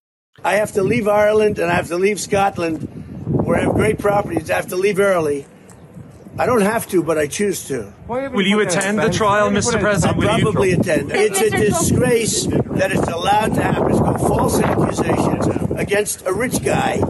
I 0.45 0.55
have 0.55 0.73
to 0.73 0.83
leave 0.83 1.09
Ireland 1.09 1.59
and 1.59 1.71
I 1.71 1.75
have 1.75 1.89
to 1.89 1.97
leave 1.97 2.19
Scotland, 2.19 2.81
where 3.27 3.59
I 3.59 3.63
have 3.63 3.75
great 3.75 3.99
properties. 3.99 4.51
I 4.51 4.57
have 4.57 4.69
to 4.69 4.77
leave 4.77 4.99
early. 4.99 5.47
I 6.39 6.47
don't 6.47 6.63
have 6.63 6.89
to, 6.89 7.03
but 7.03 7.19
I 7.19 7.27
choose 7.27 7.69
to. 7.69 7.93
Will 8.09 8.47
you 8.47 8.61
attend 8.61 8.99
the 8.99 9.11
trial, 9.11 9.51
Mr. 9.51 9.79
President? 9.79 10.19
I'll 10.25 10.41
probably 10.41 10.73
attend. 10.73 11.13
It's 11.13 11.39
a 11.39 11.51
disgrace 11.51 12.47
that 12.47 12.91
it's 12.91 13.07
allowed 13.09 13.55
to 13.55 13.63
happen. 13.63 13.91
It's 13.91 13.99
called 13.99 14.21
false 14.21 14.61
accusations 14.61 15.47
against 15.79 16.27
a 16.27 16.33
rich 16.33 16.65
guy, 16.65 17.01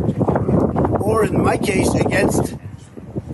or 1.00 1.24
in 1.24 1.40
my 1.40 1.56
case, 1.56 1.94
against 1.94 2.56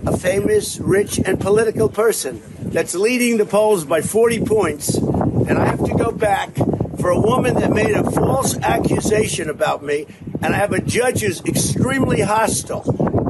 a 0.05 0.17
famous, 0.17 0.79
rich, 0.79 1.19
and 1.19 1.39
political 1.39 1.89
person 1.89 2.41
that's 2.59 2.95
leading 2.95 3.37
the 3.37 3.45
polls 3.45 3.85
by 3.85 4.01
40 4.01 4.45
points. 4.45 4.95
And 4.97 5.57
I 5.57 5.65
have 5.65 5.83
to 5.85 5.93
go 5.95 6.11
back 6.11 6.55
for 6.99 7.09
a 7.09 7.19
woman 7.19 7.55
that 7.55 7.71
made 7.71 7.91
a 7.91 8.09
false 8.11 8.57
accusation 8.57 9.49
about 9.49 9.83
me. 9.83 10.05
And 10.41 10.53
I 10.53 10.57
have 10.57 10.73
a 10.73 10.81
judge 10.81 11.21
who's 11.21 11.43
extremely 11.45 12.21
hostile. 12.21 12.83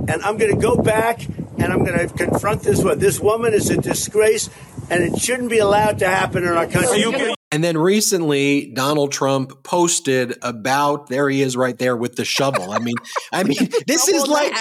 And 0.10 0.22
I'm 0.24 0.38
going 0.38 0.54
to 0.54 0.62
go 0.62 0.76
back 0.76 1.26
and 1.60 1.74
I'm 1.74 1.84
going 1.84 2.08
to 2.08 2.14
confront 2.14 2.64
this 2.64 2.80
woman. 2.80 3.00
This 3.00 3.20
woman 3.20 3.54
is 3.54 3.70
a 3.70 3.78
disgrace, 3.78 4.50
and 4.90 5.04
it 5.04 5.20
shouldn't 5.20 5.50
be 5.50 5.60
allowed 5.60 6.00
to 6.00 6.08
happen 6.08 6.44
in 6.44 6.50
our 6.50 6.68
country. 6.68 7.04
And 7.52 7.64
then 7.64 7.78
recently, 7.78 8.72
Donald 8.72 9.12
Trump 9.12 9.64
posted 9.64 10.38
about 10.42 11.08
there 11.08 11.30
he 11.30 11.42
is 11.42 11.58
right 11.58 11.78
there 11.78 11.98
with 11.98 12.16
the 12.16 12.24
shovel. 12.24 12.72
I 12.72 12.80
mean, 12.80 12.96
I 13.32 13.44
mean, 13.44 13.70
this 13.88 14.08
is 14.08 14.28
like 14.28 14.54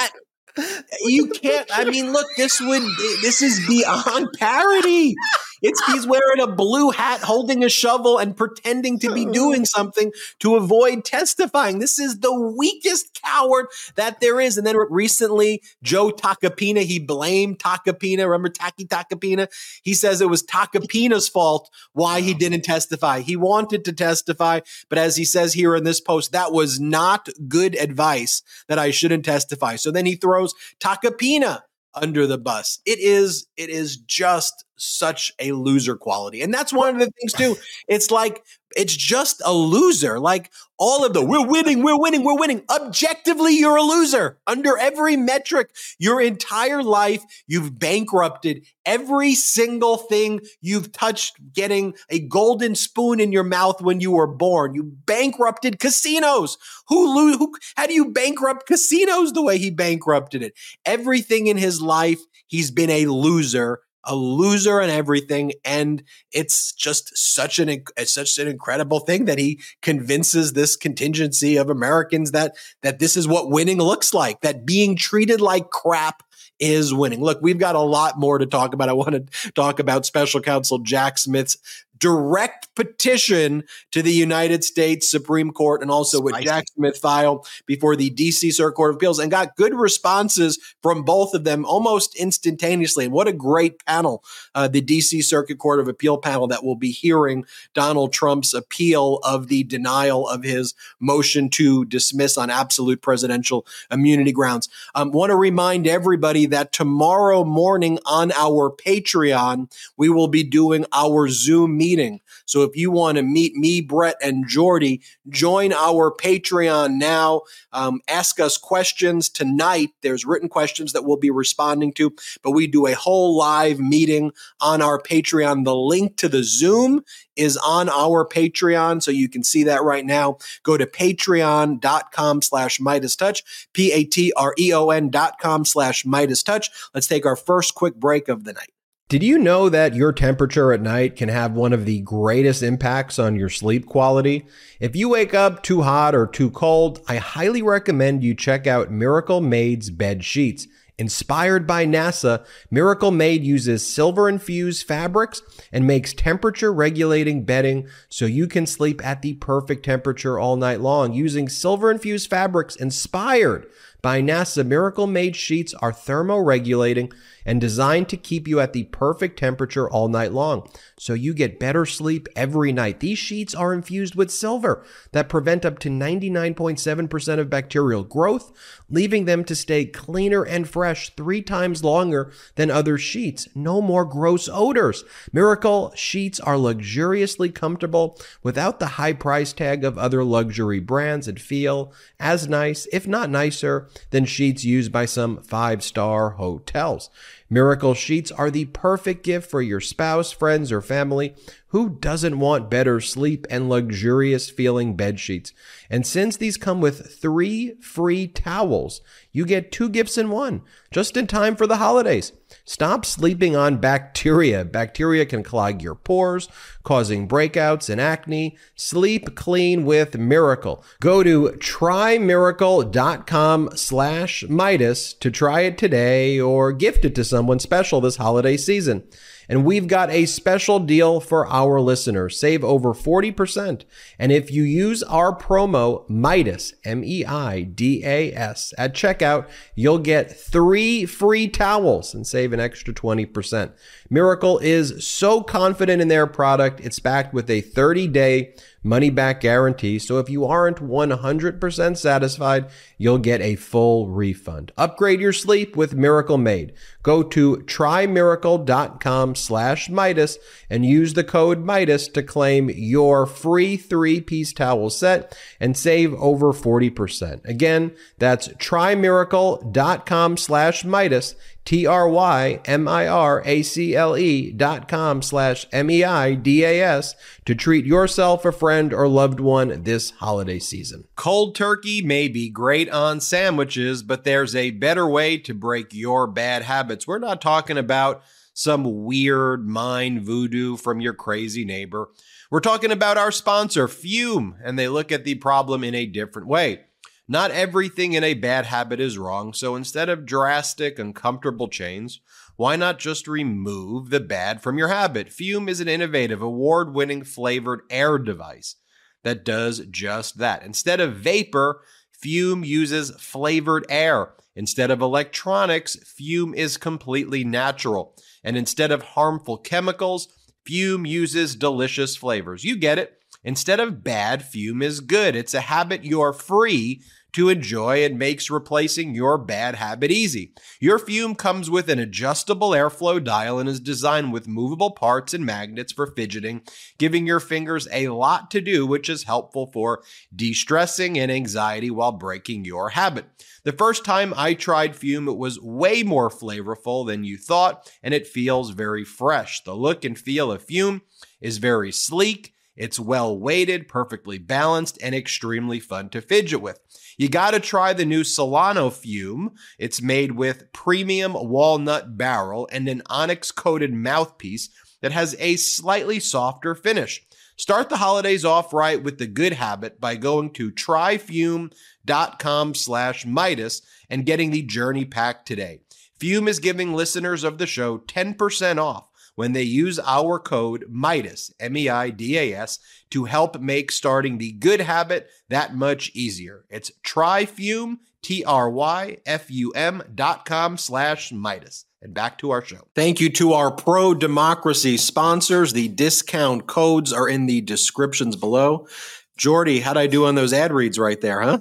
you 1.02 1.28
can't. 1.28 1.68
I 1.72 1.84
mean, 1.84 2.12
look, 2.12 2.26
this 2.36 2.60
would 2.60 2.82
this 3.22 3.42
is 3.42 3.66
beyond 3.66 4.28
parody. 4.38 5.14
It's 5.62 5.84
he's 5.86 6.06
wearing 6.06 6.40
a 6.40 6.46
blue 6.46 6.90
hat, 6.90 7.20
holding 7.20 7.64
a 7.64 7.68
shovel, 7.68 8.18
and 8.18 8.36
pretending 8.36 8.98
to 9.00 9.12
be 9.12 9.24
doing 9.32 9.64
something 9.64 10.12
to 10.40 10.56
avoid 10.56 11.04
testifying. 11.04 11.78
This 11.78 11.98
is 11.98 12.20
the 12.20 12.32
weakest 12.32 13.20
coward 13.22 13.66
that 13.96 14.20
there 14.20 14.40
is. 14.40 14.56
And 14.56 14.66
then 14.66 14.76
recently, 14.88 15.62
Joe 15.82 16.10
Tacopina, 16.10 16.82
he 16.82 16.98
blamed 16.98 17.58
Tacopina. 17.58 18.24
Remember 18.24 18.48
Taki 18.48 18.86
Tacopina? 18.86 19.48
He 19.82 19.94
says 19.94 20.20
it 20.20 20.30
was 20.30 20.44
Tacopina's 20.44 21.28
fault 21.28 21.70
why 21.92 22.20
he 22.20 22.34
didn't 22.34 22.62
testify. 22.62 23.20
He 23.20 23.36
wanted 23.36 23.84
to 23.86 23.92
testify, 23.92 24.60
but 24.88 24.98
as 24.98 25.16
he 25.16 25.24
says 25.24 25.54
here 25.54 25.74
in 25.74 25.84
this 25.84 26.00
post, 26.00 26.32
that 26.32 26.52
was 26.52 26.78
not 26.78 27.28
good 27.48 27.74
advice 27.74 28.42
that 28.68 28.78
I 28.78 28.90
shouldn't 28.90 29.24
testify. 29.24 29.76
So 29.76 29.90
then 29.90 30.06
he 30.06 30.14
throws 30.14 30.47
Tacopina 30.80 31.60
under 31.94 32.26
the 32.26 32.38
bus. 32.38 32.80
It 32.84 32.98
is 33.00 33.46
it 33.56 33.70
is 33.70 33.96
just 33.96 34.64
such 34.76 35.32
a 35.38 35.52
loser 35.52 35.96
quality. 35.96 36.42
And 36.42 36.52
that's 36.52 36.72
one 36.72 36.94
of 36.94 37.00
the 37.00 37.10
things 37.20 37.32
too. 37.32 37.56
It's 37.88 38.10
like 38.10 38.42
it's 38.78 38.96
just 38.96 39.42
a 39.44 39.52
loser. 39.52 40.20
Like 40.20 40.52
all 40.78 41.04
of 41.04 41.12
the 41.12 41.24
we're 41.24 41.44
winning, 41.44 41.82
we're 41.82 41.98
winning, 41.98 42.22
we're 42.22 42.38
winning. 42.38 42.62
Objectively, 42.70 43.58
you're 43.58 43.76
a 43.76 43.82
loser. 43.82 44.38
Under 44.46 44.78
every 44.78 45.16
metric, 45.16 45.70
your 45.98 46.22
entire 46.22 46.84
life, 46.84 47.24
you've 47.48 47.76
bankrupted 47.76 48.64
every 48.86 49.34
single 49.34 49.96
thing 49.96 50.40
you've 50.60 50.92
touched 50.92 51.36
getting 51.52 51.94
a 52.08 52.20
golden 52.20 52.76
spoon 52.76 53.18
in 53.18 53.32
your 53.32 53.42
mouth 53.42 53.82
when 53.82 54.00
you 54.00 54.12
were 54.12 54.28
born. 54.28 54.74
You 54.74 54.84
bankrupted 54.84 55.80
casinos. 55.80 56.56
Who, 56.86 57.36
who 57.36 57.54
how 57.76 57.88
do 57.88 57.94
you 57.94 58.12
bankrupt 58.12 58.68
casinos 58.68 59.32
the 59.32 59.42
way 59.42 59.58
he 59.58 59.70
bankrupted 59.70 60.44
it? 60.44 60.54
Everything 60.84 61.48
in 61.48 61.56
his 61.56 61.82
life, 61.82 62.20
he's 62.46 62.70
been 62.70 62.90
a 62.90 63.06
loser 63.06 63.80
a 64.04 64.14
loser 64.14 64.80
and 64.80 64.90
everything. 64.90 65.52
And 65.64 66.02
it's 66.32 66.72
just 66.72 67.16
such 67.16 67.58
an 67.58 67.68
it's 67.96 68.12
such 68.12 68.38
an 68.38 68.48
incredible 68.48 69.00
thing 69.00 69.26
that 69.26 69.38
he 69.38 69.60
convinces 69.82 70.52
this 70.52 70.76
contingency 70.76 71.56
of 71.56 71.70
Americans 71.70 72.32
that 72.32 72.56
that 72.82 72.98
this 72.98 73.16
is 73.16 73.28
what 73.28 73.50
winning 73.50 73.78
looks 73.78 74.14
like, 74.14 74.40
that 74.40 74.66
being 74.66 74.96
treated 74.96 75.40
like 75.40 75.70
crap 75.70 76.22
is 76.58 76.92
winning. 76.92 77.20
Look, 77.20 77.38
we've 77.40 77.58
got 77.58 77.76
a 77.76 77.80
lot 77.80 78.18
more 78.18 78.38
to 78.38 78.46
talk 78.46 78.74
about. 78.74 78.88
I 78.88 78.92
want 78.92 79.12
to 79.12 79.52
talk 79.52 79.78
about 79.78 80.06
special 80.06 80.40
counsel 80.40 80.78
Jack 80.78 81.18
Smith's 81.18 81.56
direct 81.98 82.68
petition 82.74 83.64
to 83.90 84.02
the 84.02 84.12
United 84.12 84.62
States 84.62 85.10
Supreme 85.10 85.50
Court 85.50 85.82
and 85.82 85.90
also 85.90 86.18
Spicy. 86.18 86.32
what 86.32 86.42
Jack 86.42 86.64
Smith 86.74 86.96
filed 86.98 87.46
before 87.66 87.96
the 87.96 88.10
DC 88.10 88.52
Circuit 88.52 88.76
Court 88.76 88.90
of 88.90 88.96
Appeals 88.96 89.18
and 89.18 89.30
got 89.30 89.56
good 89.56 89.74
responses 89.74 90.58
from 90.80 91.02
both 91.02 91.34
of 91.34 91.42
them 91.42 91.64
almost 91.64 92.14
instantaneously. 92.16 93.04
And 93.06 93.12
what 93.12 93.26
a 93.26 93.32
great 93.32 93.84
panel, 93.84 94.22
uh, 94.54 94.68
the 94.68 94.80
DC 94.80 95.24
Circuit 95.24 95.58
Court 95.58 95.80
of 95.80 95.88
Appeal 95.88 96.18
panel 96.18 96.46
that 96.46 96.64
will 96.64 96.76
be 96.76 96.92
hearing 96.92 97.44
Donald 97.74 98.12
Trump's 98.12 98.54
appeal 98.54 99.18
of 99.24 99.48
the 99.48 99.64
denial 99.64 100.28
of 100.28 100.44
his 100.44 100.74
motion 101.00 101.50
to 101.50 101.84
dismiss 101.86 102.38
on 102.38 102.48
absolute 102.48 103.02
presidential 103.02 103.66
immunity 103.90 104.30
grounds. 104.30 104.68
Um, 104.94 105.10
want 105.10 105.30
to 105.30 105.36
remind 105.36 105.88
everybody 105.88 106.46
that 106.46 106.72
tomorrow 106.72 107.44
morning 107.44 107.98
on 108.06 108.30
our 108.32 108.70
Patreon, 108.70 109.72
we 109.96 110.08
will 110.08 110.28
be 110.28 110.44
doing 110.44 110.86
our 110.92 111.28
Zoom 111.28 111.76
meeting 111.76 111.87
meeting. 111.88 112.20
So 112.44 112.64
if 112.64 112.76
you 112.76 112.90
want 112.90 113.16
to 113.16 113.22
meet 113.22 113.54
me, 113.54 113.80
Brett, 113.80 114.16
and 114.20 114.46
Jordy, 114.46 115.00
join 115.30 115.72
our 115.72 116.14
Patreon 116.14 116.98
now. 116.98 117.42
Um, 117.72 118.00
ask 118.08 118.38
us 118.40 118.58
questions 118.58 119.30
tonight. 119.30 119.88
There's 120.02 120.26
written 120.26 120.50
questions 120.50 120.92
that 120.92 121.04
we'll 121.04 121.16
be 121.16 121.30
responding 121.30 121.94
to, 121.94 122.14
but 122.42 122.50
we 122.50 122.66
do 122.66 122.86
a 122.86 122.92
whole 122.92 123.38
live 123.38 123.80
meeting 123.80 124.32
on 124.60 124.82
our 124.82 125.00
Patreon. 125.00 125.64
The 125.64 125.74
link 125.74 126.18
to 126.18 126.28
the 126.28 126.44
Zoom 126.44 127.02
is 127.36 127.56
on 127.56 127.88
our 127.88 128.26
Patreon. 128.26 129.02
So 129.02 129.10
you 129.10 129.30
can 129.30 129.42
see 129.42 129.64
that 129.64 129.82
right 129.82 130.04
now. 130.04 130.36
Go 130.62 130.76
to 130.76 130.86
patreon.com 130.86 132.42
slash 132.42 132.78
MeidasTouch, 132.78 133.42
P 133.72 133.92
A 133.92 134.04
T 134.04 134.32
R 134.36 134.54
E 134.58 134.74
O 134.74 134.90
N 134.90 135.08
dot 135.08 135.38
com 135.40 135.64
slash 135.64 136.04
MeidasTouch. 136.04 136.68
Let's 136.92 137.06
take 137.06 137.24
our 137.24 137.36
first 137.36 137.74
quick 137.74 137.94
break 137.94 138.28
of 138.28 138.44
the 138.44 138.52
night. 138.52 138.72
Did 139.08 139.22
you 139.22 139.38
know 139.38 139.70
that 139.70 139.94
your 139.94 140.12
temperature 140.12 140.70
at 140.70 140.82
night 140.82 141.16
can 141.16 141.30
have 141.30 141.52
one 141.52 141.72
of 141.72 141.86
the 141.86 142.00
greatest 142.00 142.62
impacts 142.62 143.18
on 143.18 143.36
your 143.36 143.48
sleep 143.48 143.86
quality? 143.86 144.44
If 144.80 144.94
you 144.94 145.08
wake 145.08 145.32
up 145.32 145.62
too 145.62 145.80
hot 145.80 146.14
or 146.14 146.26
too 146.26 146.50
cold, 146.50 147.00
I 147.08 147.16
highly 147.16 147.62
recommend 147.62 148.22
you 148.22 148.34
check 148.34 148.66
out 148.66 148.90
Miracle 148.90 149.40
Made's 149.40 149.88
bed 149.88 150.24
sheets. 150.24 150.66
Inspired 150.98 151.64
by 151.64 151.86
NASA, 151.86 152.44
Miracle 152.70 153.12
Made 153.12 153.44
uses 153.44 153.86
silver 153.86 154.28
infused 154.28 154.86
fabrics 154.86 155.40
and 155.72 155.86
makes 155.86 156.12
temperature 156.12 156.72
regulating 156.72 157.44
bedding 157.44 157.88
so 158.08 158.26
you 158.26 158.48
can 158.48 158.66
sleep 158.66 159.02
at 159.06 159.22
the 159.22 159.34
perfect 159.34 159.84
temperature 159.84 160.40
all 160.40 160.56
night 160.56 160.80
long 160.80 161.14
using 161.14 161.48
silver 161.48 161.90
infused 161.90 162.28
fabrics 162.28 162.74
inspired 162.74 163.68
by 164.02 164.20
NASA. 164.20 164.66
Miracle 164.66 165.06
Made 165.06 165.36
sheets 165.36 165.72
are 165.74 165.92
thermoregulating 165.92 167.12
and 167.48 167.62
designed 167.62 168.10
to 168.10 168.16
keep 168.18 168.46
you 168.46 168.60
at 168.60 168.74
the 168.74 168.84
perfect 168.84 169.38
temperature 169.38 169.88
all 169.88 170.06
night 170.06 170.34
long. 170.34 170.68
So 170.98 171.14
you 171.14 171.32
get 171.32 171.58
better 171.58 171.86
sleep 171.86 172.28
every 172.36 172.74
night. 172.74 173.00
These 173.00 173.18
sheets 173.18 173.54
are 173.54 173.72
infused 173.72 174.14
with 174.14 174.30
silver 174.30 174.84
that 175.12 175.30
prevent 175.30 175.64
up 175.64 175.78
to 175.78 175.88
99.7% 175.88 177.38
of 177.38 177.48
bacterial 177.48 178.04
growth, 178.04 178.52
leaving 178.90 179.24
them 179.24 179.44
to 179.44 179.54
stay 179.54 179.86
cleaner 179.86 180.42
and 180.42 180.68
fresh 180.68 181.16
three 181.16 181.40
times 181.40 181.82
longer 181.82 182.30
than 182.56 182.70
other 182.70 182.98
sheets. 182.98 183.48
No 183.54 183.80
more 183.80 184.04
gross 184.04 184.50
odors. 184.52 185.02
Miracle 185.32 185.90
sheets 185.96 186.38
are 186.40 186.58
luxuriously 186.58 187.48
comfortable 187.48 188.20
without 188.42 188.78
the 188.78 188.98
high 188.98 189.14
price 189.14 189.54
tag 189.54 189.84
of 189.84 189.96
other 189.96 190.22
luxury 190.22 190.80
brands 190.80 191.26
and 191.26 191.40
feel 191.40 191.94
as 192.20 192.46
nice, 192.46 192.86
if 192.92 193.08
not 193.08 193.30
nicer, 193.30 193.88
than 194.10 194.26
sheets 194.26 194.64
used 194.64 194.92
by 194.92 195.06
some 195.06 195.38
five 195.42 195.82
star 195.82 196.32
hotels. 196.32 197.08
Miracle 197.50 197.94
sheets 197.94 198.30
are 198.30 198.50
the 198.50 198.66
perfect 198.66 199.24
gift 199.24 199.50
for 199.50 199.62
your 199.62 199.80
spouse, 199.80 200.32
friends, 200.32 200.70
or 200.70 200.82
family. 200.82 201.34
Who 201.70 201.90
doesn't 201.90 202.38
want 202.38 202.70
better 202.70 202.98
sleep 202.98 203.46
and 203.50 203.68
luxurious 203.68 204.48
feeling 204.48 204.96
bed 204.96 205.20
sheets? 205.20 205.52
And 205.90 206.06
since 206.06 206.38
these 206.38 206.56
come 206.56 206.80
with 206.80 207.20
three 207.20 207.74
free 207.80 208.26
towels, 208.26 209.02
you 209.32 209.44
get 209.44 209.70
two 209.70 209.90
gifts 209.90 210.16
in 210.16 210.30
one, 210.30 210.62
just 210.90 211.14
in 211.16 211.26
time 211.26 211.56
for 211.56 211.66
the 211.66 211.76
holidays. 211.76 212.32
Stop 212.64 213.04
sleeping 213.04 213.54
on 213.54 213.76
bacteria. 213.76 214.64
Bacteria 214.64 215.26
can 215.26 215.42
clog 215.42 215.82
your 215.82 215.94
pores, 215.94 216.48
causing 216.84 217.28
breakouts 217.28 217.90
and 217.90 218.00
acne. 218.00 218.56
Sleep 218.74 219.36
clean 219.36 219.84
with 219.84 220.16
Miracle. 220.16 220.82
Go 221.00 221.22
to 221.22 221.50
trymiracle.com 221.58 223.70
slash 223.74 224.42
Meidas 224.44 225.18
to 225.18 225.30
try 225.30 225.60
it 225.60 225.76
today 225.76 226.40
or 226.40 226.72
gift 226.72 227.04
it 227.04 227.14
to 227.16 227.24
someone 227.24 227.58
special 227.58 228.00
this 228.00 228.16
holiday 228.16 228.56
season. 228.56 229.04
And 229.48 229.64
we've 229.64 229.86
got 229.86 230.10
a 230.10 230.26
special 230.26 230.78
deal 230.78 231.20
for 231.20 231.46
our 231.46 231.80
listeners. 231.80 232.38
Save 232.38 232.62
over 232.62 232.92
40%. 232.92 233.82
And 234.18 234.30
if 234.30 234.50
you 234.50 234.62
use 234.62 235.02
our 235.04 235.36
promo 235.36 236.08
Meidas, 236.08 236.74
M 236.84 237.02
E 237.02 237.24
I 237.24 237.62
D 237.62 238.02
A 238.04 238.32
S, 238.34 238.74
at 238.76 238.94
checkout, 238.94 239.48
you'll 239.74 239.98
get 239.98 240.30
three 240.30 241.06
free 241.06 241.48
towels 241.48 242.14
and 242.14 242.26
save 242.26 242.52
an 242.52 242.60
extra 242.60 242.92
20%. 242.92 243.72
Miracle 244.10 244.58
is 244.58 245.06
so 245.06 245.42
confident 245.42 246.02
in 246.02 246.08
their 246.08 246.26
product, 246.26 246.80
it's 246.80 246.98
backed 246.98 247.32
with 247.32 247.48
a 247.48 247.60
30 247.60 248.08
day 248.08 248.54
money 248.82 249.10
back 249.10 249.40
guarantee. 249.40 249.98
So 249.98 250.18
if 250.18 250.30
you 250.30 250.44
aren't 250.44 250.78
100% 250.78 251.96
satisfied, 251.96 252.66
you'll 252.96 253.18
get 253.18 253.40
a 253.40 253.56
full 253.56 254.08
refund. 254.08 254.72
Upgrade 254.76 255.20
your 255.20 255.32
sleep 255.32 255.76
with 255.76 255.94
Miracle 255.94 256.38
Made. 256.38 256.72
Go 257.02 257.22
to 257.22 257.56
trymiracle.com 257.58 259.34
slash 259.34 259.88
Meidas 259.88 260.36
and 260.68 260.84
use 260.84 261.14
the 261.14 261.24
code 261.24 261.64
Meidas 261.64 262.12
to 262.12 262.22
claim 262.22 262.70
your 262.70 263.26
free 263.26 263.76
three 263.76 264.20
piece 264.20 264.52
towel 264.52 264.90
set 264.90 265.36
and 265.60 265.76
save 265.76 266.14
over 266.14 266.52
40%. 266.52 267.44
Again, 267.44 267.94
that's 268.18 268.48
trymiracle.com 268.48 270.36
slash 270.36 270.82
Meidas. 270.84 271.34
T 271.68 271.86
R 271.86 272.08
Y 272.08 272.62
M 272.64 272.88
I 272.88 273.06
R 273.06 273.42
A 273.44 273.60
C 273.60 273.94
L 273.94 274.16
E 274.16 274.50
dot 274.50 274.88
com 274.88 275.20
slash 275.20 275.66
M 275.70 275.90
E 275.90 276.02
I 276.02 276.32
D 276.32 276.64
A 276.64 276.80
S 276.82 277.14
to 277.44 277.54
treat 277.54 277.84
yourself, 277.84 278.46
a 278.46 278.52
friend, 278.52 278.94
or 278.94 279.06
loved 279.06 279.38
one 279.38 279.82
this 279.82 280.12
holiday 280.12 280.60
season. 280.60 281.04
Cold 281.14 281.54
turkey 281.54 282.00
may 282.00 282.26
be 282.26 282.48
great 282.48 282.88
on 282.88 283.20
sandwiches, 283.20 284.02
but 284.02 284.24
there's 284.24 284.56
a 284.56 284.70
better 284.70 285.06
way 285.06 285.36
to 285.36 285.52
break 285.52 285.92
your 285.92 286.26
bad 286.26 286.62
habits. 286.62 287.06
We're 287.06 287.18
not 287.18 287.42
talking 287.42 287.76
about 287.76 288.22
some 288.54 289.04
weird 289.04 289.68
mind 289.68 290.22
voodoo 290.22 290.78
from 290.78 291.02
your 291.02 291.12
crazy 291.12 291.66
neighbor. 291.66 292.08
We're 292.50 292.60
talking 292.60 292.92
about 292.92 293.18
our 293.18 293.30
sponsor, 293.30 293.88
Fum, 293.88 294.56
and 294.64 294.78
they 294.78 294.88
look 294.88 295.12
at 295.12 295.24
the 295.24 295.34
problem 295.34 295.84
in 295.84 295.94
a 295.94 296.06
different 296.06 296.48
way. 296.48 296.86
Not 297.30 297.50
everything 297.50 298.14
in 298.14 298.24
a 298.24 298.32
bad 298.32 298.64
habit 298.66 299.00
is 299.00 299.18
wrong, 299.18 299.52
so 299.52 299.76
instead 299.76 300.08
of 300.08 300.24
drastic, 300.24 300.98
uncomfortable 300.98 301.68
change, 301.68 302.22
why 302.56 302.74
not 302.74 302.98
just 302.98 303.28
remove 303.28 304.08
the 304.08 304.18
bad 304.18 304.62
from 304.62 304.78
your 304.78 304.88
habit? 304.88 305.30
Fum 305.30 305.68
is 305.68 305.80
an 305.80 305.88
innovative, 305.88 306.40
award 306.40 306.94
winning 306.94 307.22
flavored 307.22 307.82
air 307.90 308.18
device 308.18 308.76
that 309.24 309.44
does 309.44 309.80
just 309.90 310.38
that. 310.38 310.62
Instead 310.62 311.00
of 311.00 311.16
vapor, 311.16 311.82
Fum 312.12 312.64
uses 312.64 313.10
flavored 313.20 313.84
air. 313.90 314.32
Instead 314.56 314.90
of 314.90 315.02
electronics, 315.02 315.96
Fum 315.96 316.54
is 316.54 316.78
completely 316.78 317.44
natural. 317.44 318.16
And 318.42 318.56
instead 318.56 318.90
of 318.90 319.02
harmful 319.02 319.58
chemicals, 319.58 320.28
Fum 320.66 321.04
uses 321.04 321.56
delicious 321.56 322.16
flavors. 322.16 322.64
You 322.64 322.76
get 322.76 322.98
it. 322.98 323.14
Instead 323.44 323.78
of 323.78 324.02
bad, 324.02 324.42
Fum 324.42 324.82
is 324.82 325.00
good. 325.00 325.36
It's 325.36 325.54
a 325.54 325.60
habit 325.60 326.04
you're 326.04 326.32
free 326.32 327.02
to 327.32 327.48
enjoy 327.48 328.04
and 328.04 328.18
makes 328.18 328.50
replacing 328.50 329.14
your 329.14 329.38
bad 329.38 329.74
habit 329.74 330.10
easy. 330.10 330.52
Your 330.80 330.98
Fum 330.98 331.34
comes 331.34 331.70
with 331.70 331.88
an 331.88 331.98
adjustable 331.98 332.70
airflow 332.70 333.22
dial 333.22 333.58
and 333.58 333.68
is 333.68 333.80
designed 333.80 334.32
with 334.32 334.48
movable 334.48 334.90
parts 334.90 335.34
and 335.34 335.44
magnets 335.44 335.92
for 335.92 336.06
fidgeting, 336.06 336.62
giving 336.98 337.26
your 337.26 337.40
fingers 337.40 337.86
a 337.92 338.08
lot 338.08 338.50
to 338.52 338.60
do, 338.60 338.86
which 338.86 339.08
is 339.08 339.24
helpful 339.24 339.70
for 339.72 340.02
de 340.34 340.52
stressing 340.52 341.18
and 341.18 341.30
anxiety 341.30 341.90
while 341.90 342.12
breaking 342.12 342.64
your 342.64 342.90
habit. 342.90 343.26
The 343.64 343.72
first 343.72 344.04
time 344.04 344.32
I 344.36 344.54
tried 344.54 344.96
Fum, 344.96 345.28
it 345.28 345.36
was 345.36 345.60
way 345.60 346.02
more 346.02 346.30
flavorful 346.30 347.06
than 347.06 347.24
you 347.24 347.36
thought, 347.36 347.92
and 348.02 348.14
it 348.14 348.26
feels 348.26 348.70
very 348.70 349.04
fresh. 349.04 349.62
The 349.62 349.74
look 349.74 350.04
and 350.04 350.18
feel 350.18 350.50
of 350.50 350.62
Fum 350.62 351.02
is 351.40 351.58
very 351.58 351.92
sleek. 351.92 352.54
It's 352.76 353.00
well 353.00 353.36
weighted, 353.36 353.88
perfectly 353.88 354.38
balanced, 354.38 354.98
and 355.02 355.12
extremely 355.14 355.80
fun 355.80 356.10
to 356.10 356.20
fidget 356.20 356.62
with. 356.62 356.78
You 357.18 357.28
got 357.28 357.50
to 357.50 357.60
try 357.60 357.92
the 357.92 358.04
new 358.04 358.22
Solano 358.22 358.90
Fum. 358.90 359.54
It's 359.76 360.00
made 360.00 360.32
with 360.32 360.72
premium 360.72 361.34
walnut 361.34 362.16
barrel 362.16 362.68
and 362.70 362.88
an 362.88 363.02
onyx 363.06 363.50
coated 363.50 363.92
mouthpiece 363.92 364.70
that 365.02 365.10
has 365.10 365.34
a 365.40 365.56
slightly 365.56 366.20
softer 366.20 366.76
finish. 366.76 367.26
Start 367.56 367.88
the 367.88 367.96
holidays 367.96 368.44
off 368.44 368.72
right 368.72 369.02
with 369.02 369.18
the 369.18 369.26
good 369.26 369.54
habit 369.54 370.00
by 370.00 370.14
going 370.14 370.52
to 370.52 370.70
tryfum.com 370.70 372.74
slash 372.74 373.24
Meidas 373.24 373.82
and 374.08 374.24
getting 374.24 374.52
the 374.52 374.62
journey 374.62 375.04
pack 375.04 375.44
today. 375.44 375.80
Fum 376.20 376.46
is 376.46 376.60
giving 376.60 376.94
listeners 376.94 377.42
of 377.42 377.58
the 377.58 377.66
show 377.66 377.98
10% 377.98 378.78
off 378.78 379.07
when 379.38 379.52
they 379.52 379.62
use 379.62 380.00
our 380.00 380.40
code 380.40 380.84
MEIDAS, 380.90 381.52
M 381.60 381.76
E 381.76 381.88
I 381.88 382.10
D 382.10 382.36
A 382.36 382.54
S, 382.54 382.80
to 383.10 383.26
help 383.26 383.60
make 383.60 383.92
starting 383.92 384.38
the 384.38 384.50
good 384.50 384.80
habit 384.80 385.30
that 385.48 385.76
much 385.76 386.10
easier. 386.12 386.64
It's 386.70 386.90
tryfum, 387.06 387.98
T 388.20 388.42
R 388.42 388.68
Y 388.68 389.18
F 389.24 389.48
U 389.48 389.70
M 389.70 390.02
dot 390.12 390.44
com 390.44 390.76
slash 390.76 391.30
Meidas. 391.30 391.84
And 392.02 392.12
back 392.12 392.38
to 392.38 392.50
our 392.50 392.64
show. 392.64 392.88
Thank 392.96 393.20
you 393.20 393.30
to 393.30 393.52
our 393.52 393.70
pro 393.70 394.12
democracy 394.12 394.96
sponsors. 394.96 395.72
The 395.72 395.86
discount 395.86 396.66
codes 396.66 397.12
are 397.12 397.28
in 397.28 397.46
the 397.46 397.60
descriptions 397.60 398.34
below. 398.34 398.88
Jordy, 399.36 399.78
how'd 399.78 399.96
I 399.96 400.08
do 400.08 400.26
on 400.26 400.34
those 400.34 400.52
ad 400.52 400.72
reads 400.72 400.98
right 400.98 401.20
there, 401.20 401.42
huh? 401.42 401.60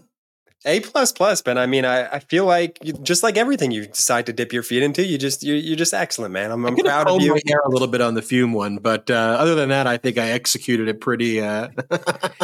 A 0.65 0.79
plus 0.79 1.11
plus, 1.11 1.41
Ben. 1.43 1.57
I 1.57 1.67
mean, 1.67 1.85
I, 1.85 2.07
I 2.15 2.19
feel 2.19 2.45
like 2.45 2.79
you, 2.81 2.93
just 2.93 3.21
like 3.21 3.37
everything 3.37 3.69
you 3.69 3.85
decide 3.85 4.25
to 4.25 4.33
dip 4.33 4.51
your 4.51 4.63
feet 4.63 4.81
into, 4.81 5.05
you 5.05 5.19
just 5.19 5.43
you're, 5.43 5.55
you're 5.55 5.75
just 5.75 5.93
excellent, 5.93 6.33
man. 6.33 6.51
I'm, 6.51 6.65
I'm 6.65 6.75
proud 6.75 7.07
of 7.07 7.21
you. 7.21 7.33
My 7.33 7.41
hair 7.47 7.59
a 7.63 7.69
little 7.69 7.87
bit 7.87 8.01
on 8.01 8.15
the 8.15 8.23
Fum 8.23 8.53
one, 8.53 8.77
but 8.77 9.09
uh, 9.11 9.37
other 9.39 9.53
than 9.53 9.69
that, 9.69 9.85
I 9.85 9.97
think 9.97 10.17
I 10.17 10.31
executed 10.31 10.87
it 10.87 10.99
pretty. 10.99 11.41
Uh, 11.41 11.69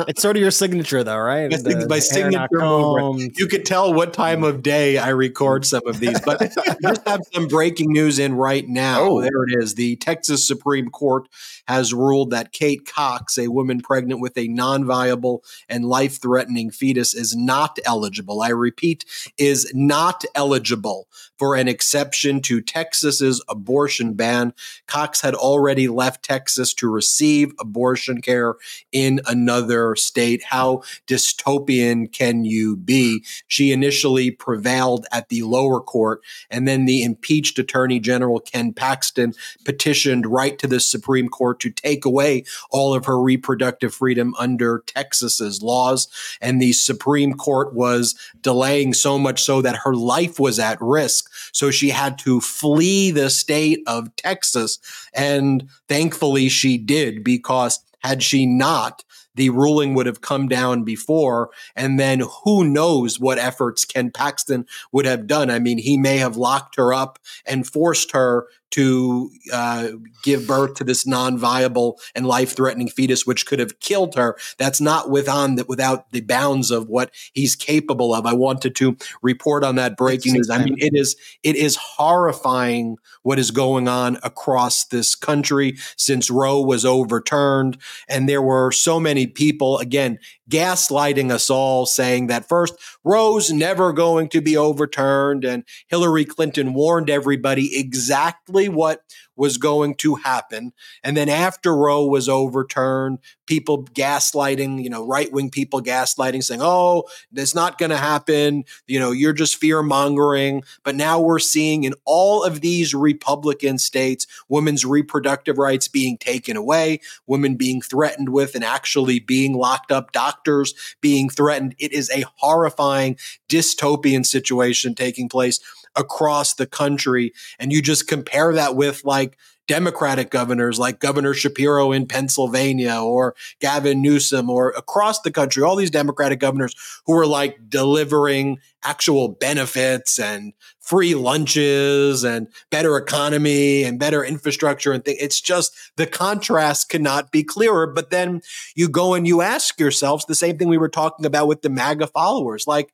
it's 0.08 0.22
sort 0.22 0.38
of 0.38 0.42
your 0.42 0.52
signature, 0.52 1.04
though, 1.04 1.18
right? 1.18 1.50
My, 1.50 1.58
the, 1.58 1.88
my 1.90 2.00
signature 2.00 2.48
moment. 2.60 3.40
You 3.40 3.48
could 3.48 3.66
tell 3.66 3.92
what 3.92 4.14
time 4.14 4.44
of 4.44 4.62
day 4.62 5.00
I 5.00 5.10
record 5.10 5.66
some 5.66 5.86
of 5.88 6.00
these, 6.00 6.22
but 6.22 6.40
just 6.84 7.08
have 7.08 7.22
some 7.34 7.48
breaking 7.48 7.92
news 7.92 8.20
in 8.20 8.36
right 8.36 8.68
now. 8.68 9.02
Oh, 9.02 9.22
there 9.22 9.44
it 9.48 9.64
is. 9.64 9.74
The 9.74 9.96
Texas 9.96 10.48
Supreme 10.48 10.90
Court 10.90 11.28
has 11.68 11.94
ruled 11.94 12.32
that 12.32 12.52
Kate 12.52 12.86
Cox, 12.86 13.38
a 13.38 13.48
woman 13.48 13.82
pregnant 13.82 14.20
with 14.20 14.38
a 14.38 14.48
non-viable 14.48 15.44
and 15.70 15.86
life-threatening 15.86 16.72
fetus, 16.72 17.14
is 17.14 17.36
not 17.36 17.80
eligible. 17.86 18.42
I 18.42 18.50
repeat, 18.50 19.06
is 19.38 19.72
not 19.74 20.24
eligible 20.36 21.08
for 21.44 21.56
an 21.56 21.68
exception 21.68 22.40
to 22.40 22.62
Texas's 22.62 23.44
abortion 23.50 24.14
ban. 24.14 24.54
Cox 24.88 25.20
had 25.20 25.36
already 25.36 25.90
left 25.90 26.24
Texas 26.24 26.74
to 26.76 26.90
receive 26.90 27.52
abortion 27.60 28.22
care 28.22 28.56
in 28.94 29.20
another 29.28 29.94
state. 29.98 30.42
How 30.42 30.84
dystopian 31.06 32.10
can 32.10 32.46
you 32.46 32.78
be? 32.78 33.26
She 33.50 33.74
initially 33.74 34.32
prevailed 34.32 35.06
at 35.12 35.28
the 35.28 35.44
lower 35.44 35.82
court, 35.82 36.22
and 36.50 36.66
then 36.66 36.86
the 36.86 37.04
impeached 37.04 37.60
Attorney 37.60 38.00
General 38.00 38.40
Ken 38.40 38.72
Paxton 38.72 39.34
petitioned 39.66 40.26
right 40.26 40.58
to 40.60 40.68
the 40.68 40.80
Supreme 40.80 41.28
Court 41.28 41.60
to 41.60 41.70
take 41.70 42.06
away 42.06 42.46
all 42.72 42.94
of 42.94 43.04
her 43.04 43.22
reproductive 43.22 43.94
freedom 43.94 44.34
under 44.40 44.82
Texas's 44.88 45.62
laws. 45.62 46.08
And 46.40 46.62
the 46.62 46.72
Supreme 46.72 47.34
Court 47.34 47.74
was 47.74 48.16
delaying 48.40 48.94
so 48.94 49.20
much 49.20 49.44
so 49.44 49.62
that 49.62 49.82
her 49.84 49.94
life 49.94 50.40
was 50.40 50.58
at 50.58 50.78
risk. 50.80 51.30
So 51.52 51.72
she 51.72 51.90
had 51.90 52.18
to 52.20 52.42
flee 52.42 53.12
the 53.12 53.30
state 53.30 53.82
of 53.88 54.16
Texas. 54.16 54.80
And 55.14 55.70
thankfully 55.88 56.50
she 56.50 56.78
did 56.78 57.24
because 57.24 57.80
had 58.00 58.22
she 58.22 58.46
not, 58.46 59.04
the 59.36 59.50
ruling 59.50 59.94
would 59.96 60.06
have 60.06 60.22
come 60.22 60.48
down 60.48 60.84
before. 60.84 61.50
And 61.76 62.00
then 62.00 62.22
who 62.44 62.64
knows 62.64 63.20
what 63.20 63.40
efforts 63.40 63.86
Ken 63.86 64.12
Paxton 64.12 64.66
would 64.92 65.06
have 65.06 65.28
done. 65.28 65.50
I 65.50 65.60
mean, 65.60 65.78
he 65.78 65.98
may 65.98 66.18
have 66.18 66.38
locked 66.38 66.76
her 66.76 66.94
up 66.94 67.20
and 67.46 67.68
forced 67.68 68.12
her 68.12 68.48
to 68.74 69.30
uh, 69.52 69.88
give 70.24 70.48
birth 70.48 70.76
to 70.76 70.84
this 70.84 71.06
non-viable 71.08 72.00
and 72.16 72.26
life-threatening 72.26 72.90
fetus, 72.90 73.26
which 73.26 73.46
could 73.46 73.60
have 73.60 73.80
killed 73.80 74.16
her. 74.16 74.36
That's 74.58 74.82
not 74.82 75.10
within 75.10 75.56
the, 75.56 75.66
without 75.68 76.12
the 76.12 76.22
bounds 76.22 76.72
of 76.72 76.88
what 76.88 77.12
he's 77.34 77.56
capable 77.56 78.14
of. 78.14 78.26
I 78.26 78.34
wanted 78.34 78.76
to 78.76 78.98
report 79.22 79.64
on 79.64 79.76
that 79.76 79.96
breaking 79.96 80.34
news. 80.34 80.50
I 80.50 80.64
mean, 80.64 80.76
it 80.80 80.94
is 80.94 81.16
it 81.44 81.56
is 81.56 81.76
horrifying 81.76 82.98
what 83.22 83.40
is 83.40 83.52
going 83.52 83.88
on 83.88 84.18
across 84.24 84.86
this 84.86 85.16
country 85.16 85.78
since 85.96 86.30
Roe 86.30 86.62
was 86.62 86.84
overturned, 86.84 87.78
and 88.10 88.28
there 88.28 88.42
were 88.42 88.72
so 88.72 89.00
many 89.00 89.28
people 89.28 89.78
again 89.78 90.20
gaslighting 90.50 91.32
us 91.32 91.50
all, 91.50 91.86
saying 91.86 92.28
that 92.28 92.50
first 92.50 92.76
Roe's 93.04 93.52
never 93.52 93.94
going 93.94 94.30
to 94.30 94.42
be 94.42 94.56
overturned, 94.56 95.44
and 95.44 95.64
Hillary 95.88 96.26
Clinton 96.26 96.74
warned 96.74 97.10
everybody 97.10 97.78
exactly 97.78 98.70
what 98.70 99.02
was 99.36 99.58
going 99.58 99.96
to 99.96 100.16
happen. 100.16 100.74
And 101.04 101.18
then 101.18 101.30
after 101.30 101.76
Roe 101.76 102.06
was 102.06 102.30
overturned, 102.30 103.20
people 103.46 103.86
gaslighting, 103.86 104.84
you 104.84 104.90
know, 104.90 105.06
right 105.06 105.32
wing 105.32 105.50
people 105.50 105.82
gaslighting, 105.82 106.44
saying, 106.44 106.62
oh, 106.64 107.04
it's 107.34 107.56
not 107.56 107.78
going 107.78 107.90
to 107.90 107.98
happen. 107.98 108.64
You 108.88 109.00
know, 109.00 109.12
you're 109.12 109.34
just 109.34 109.56
fear 109.56 109.82
mongering. 109.82 110.64
But 110.84 110.96
now 110.96 111.20
we're 111.20 111.40
seeing 111.40 111.84
in 111.84 111.94
all 112.06 112.44
of 112.44 112.62
these 112.62 112.94
Republican 112.94 113.78
states, 113.78 114.28
women's 114.48 114.86
reproductive 114.86 115.58
rights 115.58 115.88
being 115.88 116.18
taken 116.18 116.56
away, 116.56 117.02
women 117.28 117.56
being 117.56 117.82
threatened 117.82 118.30
with 118.30 118.56
and 118.56 118.64
actually 118.64 119.20
being 119.20 119.54
locked 119.54 119.92
up, 119.92 120.12
doctors 120.12 120.74
being 121.02 121.30
threatened. 121.30 121.76
It 121.80 121.92
is 121.92 122.10
a 122.12 122.26
horrifying 122.36 123.18
dystopian 123.50 124.26
situation 124.26 124.96
taking 124.96 125.30
place 125.30 125.60
across 125.96 126.56
the 126.56 126.66
country. 126.66 127.34
And 127.60 127.72
you 127.72 127.82
just 127.82 128.08
compare 128.08 128.54
that 128.54 128.76
with 128.76 129.04
like 129.04 129.38
Democratic 129.68 130.30
governors 130.30 130.78
like 130.78 131.00
Governor 131.00 131.34
Shapiro 131.34 131.94
in 131.94 132.06
Pennsylvania 132.06 133.00
or 133.02 133.34
Gavin 133.62 134.02
Newsom 134.02 134.50
or 134.50 134.72
across 134.72 135.22
the 135.22 135.32
country, 135.32 135.64
all 135.64 135.78
these 135.78 135.90
Democratic 135.90 136.40
governors 136.40 136.76
who 137.06 137.18
are 137.18 137.26
like 137.26 137.70
delivering 137.70 138.60
actual 138.84 139.30
benefits 139.30 140.20
and 140.20 140.52
free 140.82 141.16
lunches 141.16 142.26
and 142.26 142.50
better 142.72 142.98
economy 142.98 143.84
and 143.84 144.00
better 144.00 144.22
infrastructure 144.22 144.92
and 144.92 145.06
things. 145.06 145.20
It's 145.22 145.40
just 145.40 145.74
the 145.96 146.08
contrast 146.08 146.90
cannot 146.90 147.32
be 147.32 147.44
clearer. 147.44 147.88
But 147.88 148.10
then 148.10 148.42
you 148.76 148.90
go 148.90 149.14
and 149.14 149.26
you 149.26 149.40
ask 149.42 149.80
yourselves 149.80 150.26
the 150.26 150.36
same 150.36 150.58
thing 150.58 150.68
we 150.68 150.78
were 150.78 150.90
talking 150.90 151.26
about 151.26 151.48
with 151.48 151.62
the 151.62 151.70
MAGA 151.70 152.08
followers. 152.08 152.68
Like 152.68 152.94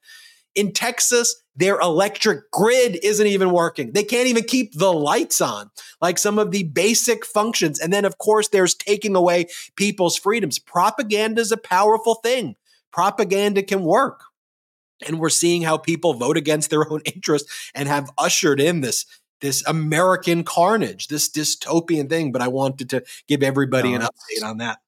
in 0.60 0.74
Texas, 0.74 1.42
their 1.56 1.80
electric 1.80 2.52
grid 2.52 3.00
isn't 3.02 3.26
even 3.26 3.52
working. 3.52 3.94
They 3.94 4.04
can't 4.04 4.28
even 4.28 4.44
keep 4.44 4.74
the 4.74 4.92
lights 4.92 5.40
on, 5.40 5.72
like 6.02 6.18
some 6.18 6.38
of 6.38 6.52
the 6.52 6.64
basic 6.64 7.26
functions. 7.26 7.80
And 7.80 7.94
then, 7.94 8.04
of 8.04 8.18
course, 8.18 8.50
there's 8.50 8.76
taking 8.76 9.16
away 9.16 9.48
people's 9.78 10.18
freedoms. 10.18 10.60
Propaganda 10.60 11.40
is 11.40 11.54
a 11.54 11.58
powerful 11.58 12.16
thing. 12.16 12.58
Propaganda 12.92 13.64
can 13.64 13.84
work. 13.84 14.24
And 15.08 15.18
we're 15.18 15.30
seeing 15.30 15.62
how 15.62 15.78
people 15.78 16.14
vote 16.14 16.36
against 16.36 16.70
their 16.70 16.92
own 16.92 17.00
interests 17.06 17.72
and 17.74 17.88
have 17.88 18.12
ushered 18.18 18.60
in 18.60 18.82
this 18.82 19.06
this 19.40 19.66
American 19.66 20.44
carnage, 20.44 21.08
this 21.08 21.30
dystopian 21.30 22.10
thing. 22.10 22.34
But 22.34 22.42
I 22.42 22.50
wanted 22.50 22.90
to 22.90 23.04
give 23.30 23.44
everybody 23.44 23.92
no, 23.92 23.96
an 23.96 24.02
update 24.02 24.46
on 24.46 24.58
that. 24.58 24.80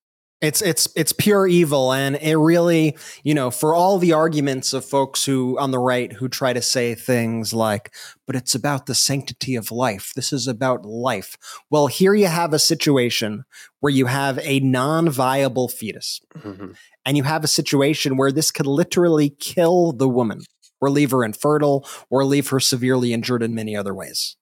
It's 0.42 0.60
it's 0.64 0.92
it's 0.96 1.14
pure 1.14 1.46
evil, 1.46 1.94
and 1.94 2.16
it 2.16 2.36
really, 2.36 2.98
you 3.22 3.36
know, 3.36 3.52
for 3.52 3.76
all 3.76 4.00
the 4.00 4.14
arguments 4.14 4.74
of 4.74 4.84
folks 4.84 5.24
who 5.24 5.56
on 5.60 5.70
the 5.70 5.78
right 5.78 6.12
who 6.12 6.28
try 6.28 6.52
to 6.52 6.64
say 6.64 6.96
things 6.96 7.54
like, 7.54 7.94
"But 8.26 8.36
it's 8.36 8.56
about 8.56 8.88
the 8.88 8.96
sanctity 8.96 9.56
of 9.56 9.72
life. 9.72 10.14
This 10.16 10.34
is 10.34 10.48
about 10.48 10.84
life." 10.84 11.38
Well, 11.70 11.86
here 11.86 12.16
you 12.16 12.26
have 12.26 12.54
a 12.54 12.60
situation 12.60 13.46
where 13.82 13.92
you 13.92 14.08
have 14.08 14.40
a 14.42 14.60
non-viable 14.62 15.68
fetus, 15.68 16.20
mm-hmm. 16.36 16.72
and 17.06 17.18
you 17.18 17.24
have 17.24 17.44
a 17.44 17.48
situation 17.48 18.18
where 18.18 18.32
this 18.32 18.50
could 18.50 18.68
literally 18.68 19.30
kill 19.30 19.92
the 19.92 20.10
woman, 20.10 20.42
or 20.80 20.90
leave 20.90 21.12
her 21.12 21.24
infertile, 21.24 21.88
or 22.10 22.26
leave 22.26 22.48
her 22.50 22.60
severely 22.60 23.14
injured 23.14 23.44
in 23.44 23.54
many 23.54 23.76
other 23.76 23.94
ways. 23.94 24.38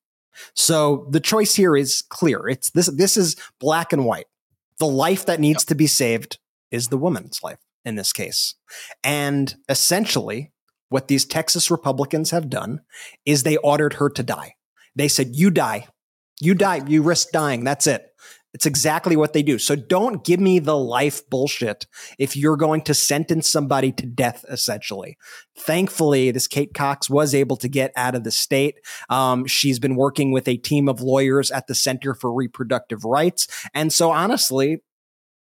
So 0.56 1.08
the 1.12 1.20
choice 1.20 1.56
here 1.56 1.76
is 1.76 2.04
clear. 2.08 2.48
It's 2.48 2.70
this. 2.70 2.88
This 2.88 3.18
is 3.18 3.36
black 3.60 3.92
and 3.92 4.06
white 4.06 4.28
the 4.80 4.88
life 4.88 5.26
that 5.26 5.40
needs 5.40 5.64
yep. 5.64 5.68
to 5.68 5.76
be 5.76 5.88
saved 5.88 6.40
is 6.72 6.88
the 6.88 6.98
woman's 6.98 7.42
life 7.44 7.60
in 7.86 7.96
this 7.96 8.14
case. 8.14 8.56
And 9.04 9.56
essentially, 9.68 10.52
what 10.90 11.08
these 11.08 11.26
Texas 11.26 11.70
Republicans 11.70 12.32
have 12.32 12.50
done 12.50 12.82
is 13.26 13.44
they 13.44 13.58
ordered 13.58 13.96
her 13.96 14.10
to 14.10 14.24
die. 14.24 14.56
They 14.96 15.08
said, 15.08 15.36
You 15.36 15.52
die. 15.52 15.88
You 16.42 16.56
die. 16.56 16.82
You 16.88 17.02
risk 17.02 17.32
dying. 17.32 17.64
That's 17.64 17.88
it. 17.88 18.09
It's 18.54 18.66
exactly 18.66 19.16
what 19.16 19.34
they 19.34 19.44
do. 19.44 19.60
So 19.60 19.76
don't 19.76 20.24
give 20.24 20.40
me 20.40 20.60
the 20.60 20.78
life 20.78 21.28
bullshit 21.30 21.86
if 22.18 22.36
you're 22.36 22.58
going 22.58 22.82
to 22.84 22.94
sentence 22.94 23.48
somebody 23.48 23.92
to 23.92 24.06
death, 24.08 24.44
essentially. 24.50 25.18
Thankfully, 25.56 26.32
this 26.32 26.48
Kate 26.48 26.74
Cox 26.74 27.10
was 27.10 27.36
able 27.36 27.58
to 27.58 27.68
get 27.68 27.92
out 27.96 28.16
of 28.16 28.24
the 28.24 28.32
state. 28.32 28.80
Um, 29.10 29.46
she's 29.46 29.78
been 29.78 29.96
working 29.96 30.32
with 30.32 30.48
a 30.48 30.58
team 30.58 30.90
of 30.90 31.02
lawyers 31.02 31.52
at 31.52 31.68
the 31.68 31.76
Center 31.76 32.16
for 32.16 32.34
Reproductive 32.34 33.06
Rights. 33.06 33.48
And 33.76 33.94
so 33.94 34.12
honestly, 34.12 34.82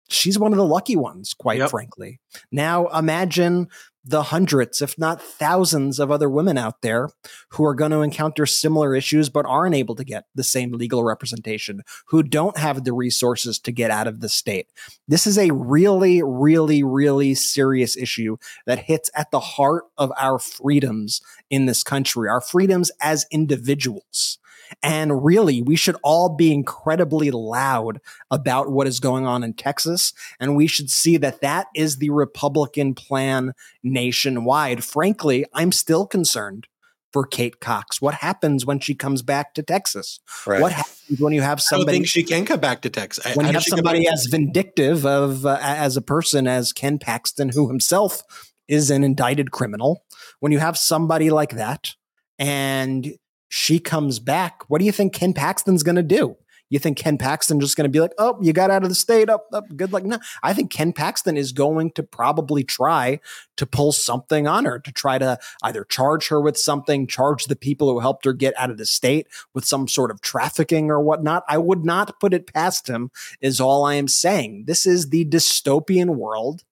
she's 0.10 0.38
one 0.38 0.52
of 0.52 0.58
the 0.58 0.66
lucky 0.66 0.96
ones, 0.96 1.34
quite 1.34 1.60
yep. 1.60 1.72
frankly. 1.72 2.20
Now 2.52 2.88
imagine 2.88 3.70
the 4.04 4.24
hundreds, 4.24 4.82
if 4.82 4.98
not 4.98 5.22
thousands 5.22 6.00
of 6.00 6.10
other 6.10 6.30
women 6.30 6.58
out 6.58 6.82
there 6.82 7.10
who 7.50 7.66
are 7.66 7.76
going 7.76 7.92
to 7.92 8.02
encounter 8.02 8.46
similar 8.46 8.96
issues, 8.96 9.30
but 9.30 9.46
aren't 9.46 9.76
able 9.76 9.96
to 9.96 10.04
get 10.04 10.26
the 10.34 10.44
same 10.44 10.72
legal 10.72 11.04
representation, 11.04 11.82
who 12.08 12.24
don't 12.24 12.58
have 12.58 12.84
the 12.84 12.94
resources 12.94 13.60
to 13.60 13.72
get 13.72 13.92
out 13.92 14.08
of 14.08 14.22
the 14.22 14.30
state. 14.30 14.68
This 15.08 15.28
is 15.28 15.38
a 15.38 15.52
really, 15.52 16.22
really, 16.24 16.82
really 16.82 17.36
serious 17.36 17.98
issue 17.98 18.38
that 18.66 18.80
hits 18.80 19.10
at 19.16 19.32
the 19.32 19.40
heart 19.40 19.86
of 19.98 20.12
our 20.20 20.40
freedoms 20.40 21.22
in 21.50 21.66
this 21.66 21.84
country, 21.84 22.30
our 22.30 22.42
freedoms 22.42 22.92
as 23.02 23.26
individuals. 23.32 24.40
And 24.84 25.24
really, 25.24 25.62
we 25.62 25.76
should 25.76 25.98
all 26.04 26.30
be 26.30 26.54
incredibly 26.54 27.32
loud 27.32 28.00
about 28.32 28.72
what 28.72 28.88
is 28.88 29.00
going 29.00 29.26
on 29.26 29.44
in 29.44 29.54
Texas. 29.54 30.14
And 30.40 30.56
we 30.56 30.68
should 30.68 30.90
see 30.90 31.18
that 31.18 31.42
that 31.42 31.68
is 31.76 31.98
the 31.98 32.10
Republican 32.10 32.94
plan 32.96 33.54
nationwide. 33.84 34.84
Frankly, 34.84 35.46
I'm 35.54 35.72
still 35.72 36.06
concerned 36.06 36.68
for 37.12 37.26
Kate 37.26 37.60
Cox. 37.60 38.02
What 38.02 38.16
happens 38.16 38.66
when 38.66 38.80
she 38.80 38.94
comes 38.94 39.22
back 39.22 39.54
to 39.56 39.64
Texas? 39.64 40.20
Right. 40.46 40.62
What 40.62 40.72
happens 40.72 41.20
when 41.20 41.34
you 41.34 41.42
have 41.42 41.62
somebody? 41.62 41.92
I 41.92 41.94
think 41.94 42.08
she 42.08 42.24
can 42.24 42.46
come 42.46 42.60
back 42.60 42.82
to 42.84 42.90
Texas. 42.90 43.36
When 43.36 43.48
you 43.48 43.54
have 43.54 43.64
somebody 43.64 44.08
as 44.08 44.28
vindictive 44.30 45.06
of 45.06 45.46
uh, 45.46 45.58
as 45.62 45.98
a 45.98 46.02
person 46.02 46.48
as 46.48 46.72
Ken 46.72 47.00
Paxton, 47.00 47.50
who 47.50 47.68
himself 47.68 48.24
is 48.68 48.92
an 48.92 49.04
indicted 49.04 49.52
criminal. 49.52 50.04
When 50.40 50.52
you 50.52 50.60
have 50.60 50.78
somebody 50.78 51.32
like 51.32 51.56
that, 51.56 51.96
and 52.38 53.16
she 53.50 53.80
comes 53.80 54.20
back, 54.20 54.64
what 54.68 54.80
do 54.80 54.86
you 54.86 54.92
think 54.92 55.14
Ken 55.14 55.34
Paxton's 55.34 55.84
going 55.84 55.96
to 55.96 56.04
do? 56.04 56.38
You 56.70 56.78
think 56.78 56.98
Ken 56.98 57.18
Paxton 57.18 57.60
just 57.60 57.76
going 57.76 57.86
to 57.86 57.92
be 57.92 58.00
like, 58.00 58.14
oh, 58.20 58.38
you 58.42 58.54
got 58.54 58.70
out 58.70 58.84
of 58.84 58.90
the 58.90 58.96
state, 58.96 59.28
up, 59.28 59.48
oh, 59.52 59.58
up, 59.58 59.66
oh, 59.70 59.76
good 59.76 59.92
luck? 59.92 60.04
No, 60.04 60.20
I 60.44 60.54
think 60.54 60.72
Ken 60.72 60.94
Paxton 60.94 61.36
is 61.36 61.52
going 61.52 61.92
to 61.94 62.04
probably 62.04 62.64
try 62.64 63.20
to 63.58 63.66
pull 63.66 63.92
something 63.92 64.48
on 64.48 64.66
her 64.66 64.78
to 64.80 64.92
try 64.92 65.18
to 65.18 65.40
either 65.64 65.84
charge 65.84 66.28
her 66.28 66.40
with 66.40 66.58
something, 66.58 67.08
charge 67.08 67.46
the 67.46 67.56
people 67.56 67.92
who 67.92 68.00
helped 68.00 68.24
her 68.26 68.34
get 68.34 68.54
out 68.56 68.70
of 68.70 68.78
the 68.78 68.86
state 68.86 69.28
with 69.56 69.66
some 69.66 69.88
sort 69.88 70.12
of 70.12 70.22
trafficking 70.22 70.92
or 70.92 71.02
whatnot. 71.02 71.44
I 71.50 71.58
would 71.58 71.84
not 71.84 72.20
put 72.20 72.36
it 72.36 72.54
past 72.54 72.88
him, 72.88 73.10
is 73.42 73.60
all 73.60 73.84
I 73.84 73.96
am 73.96 74.08
saying. 74.08 74.66
This 74.68 74.86
is 74.86 75.10
the 75.10 75.26
dystopian 75.26 76.16
world 76.16 76.64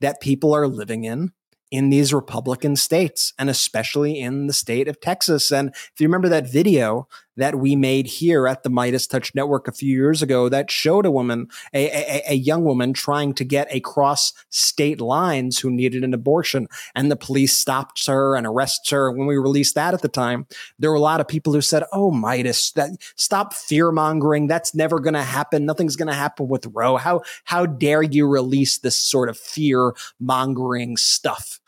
that 0.00 0.20
people 0.22 0.54
are 0.54 0.66
living 0.66 1.04
in 1.04 1.32
in 1.72 1.88
these 1.88 2.12
Republican 2.12 2.76
states 2.76 3.32
and 3.38 3.48
especially 3.48 4.20
in 4.20 4.46
the 4.46 4.52
state 4.52 4.88
of 4.88 5.00
Texas. 5.00 5.50
And 5.50 5.70
if 5.70 5.92
you 5.98 6.06
remember 6.06 6.28
that 6.28 6.46
video 6.46 7.08
that 7.38 7.54
we 7.54 7.74
made 7.74 8.06
here 8.06 8.46
at 8.46 8.62
the 8.62 8.68
MeidasTouch 8.68 9.34
Network 9.34 9.66
a 9.66 9.72
few 9.72 9.90
years 9.90 10.20
ago 10.20 10.50
that 10.50 10.70
showed 10.70 11.06
a 11.06 11.10
woman, 11.10 11.48
a, 11.72 11.86
a, 11.86 12.32
a 12.32 12.34
young 12.34 12.62
woman 12.62 12.92
trying 12.92 13.32
to 13.34 13.44
get 13.44 13.74
across 13.74 14.34
state 14.50 15.00
lines 15.00 15.58
who 15.58 15.70
needed 15.70 16.04
an 16.04 16.12
abortion. 16.12 16.68
And 16.94 17.10
the 17.10 17.16
police 17.16 17.56
stopped 17.56 18.06
her 18.06 18.36
and 18.36 18.46
arrests 18.46 18.90
her. 18.90 19.10
When 19.10 19.26
we 19.26 19.38
released 19.38 19.74
that 19.76 19.94
at 19.94 20.02
the 20.02 20.08
time, 20.08 20.46
there 20.78 20.90
were 20.90 20.96
a 20.96 21.00
lot 21.00 21.20
of 21.20 21.28
people 21.28 21.54
who 21.54 21.62
said, 21.62 21.84
Oh, 21.90 22.10
Meidas, 22.10 22.74
that 22.74 22.90
stop 23.16 23.54
fear 23.54 23.90
mongering. 23.90 24.46
That's 24.46 24.74
never 24.74 25.00
going 25.00 25.14
to 25.14 25.22
happen. 25.22 25.64
Nothing's 25.64 25.96
going 25.96 26.08
to 26.08 26.14
happen 26.14 26.48
with 26.48 26.66
Roe. 26.66 26.98
How, 26.98 27.22
how 27.44 27.64
dare 27.64 28.02
you 28.02 28.26
release 28.26 28.76
this 28.76 28.98
sort 28.98 29.30
of 29.30 29.38
fear 29.38 29.94
mongering 30.20 30.98
stuff? 30.98 31.61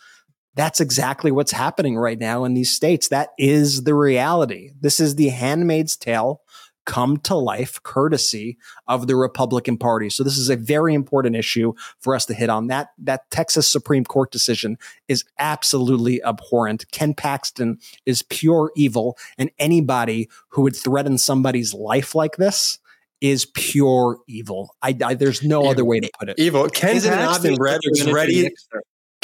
That's 0.54 0.80
exactly 0.80 1.32
what's 1.32 1.52
happening 1.52 1.96
right 1.96 2.18
now 2.18 2.44
in 2.44 2.54
these 2.54 2.72
states. 2.72 3.08
That 3.08 3.30
is 3.38 3.84
the 3.84 3.94
reality. 3.94 4.70
This 4.80 5.00
is 5.00 5.16
the 5.16 5.28
handmaid's 5.28 5.96
tale 5.96 6.42
come 6.84 7.16
to 7.16 7.34
life 7.34 7.82
courtesy 7.82 8.58
of 8.86 9.06
the 9.06 9.16
Republican 9.16 9.78
Party. 9.78 10.10
So 10.10 10.22
this 10.22 10.36
is 10.36 10.50
a 10.50 10.56
very 10.56 10.94
important 10.94 11.36
issue 11.36 11.72
for 11.98 12.14
us 12.14 12.26
to 12.26 12.34
hit 12.34 12.50
on. 12.50 12.66
That 12.68 12.88
that 12.98 13.30
Texas 13.30 13.66
Supreme 13.66 14.04
Court 14.04 14.30
decision 14.30 14.78
is 15.08 15.24
absolutely 15.38 16.22
abhorrent. 16.22 16.84
Ken 16.92 17.14
Paxton 17.14 17.78
is 18.06 18.22
pure 18.22 18.70
evil 18.76 19.16
and 19.38 19.50
anybody 19.58 20.28
who 20.48 20.62
would 20.62 20.76
threaten 20.76 21.18
somebody's 21.18 21.74
life 21.74 22.14
like 22.14 22.36
this 22.36 22.78
is 23.20 23.46
pure 23.46 24.18
evil. 24.28 24.74
I, 24.82 24.96
I 25.02 25.14
there's 25.14 25.42
no 25.42 25.60
evil. 25.60 25.70
other 25.70 25.84
way 25.84 26.00
to 26.00 26.10
put 26.18 26.28
it. 26.28 26.38
Evil. 26.38 26.68
Ken 26.68 26.96
Isn't 26.96 27.12
Paxton 27.12 27.54
Brett 27.54 27.80
was 27.88 28.10
ready 28.12 28.50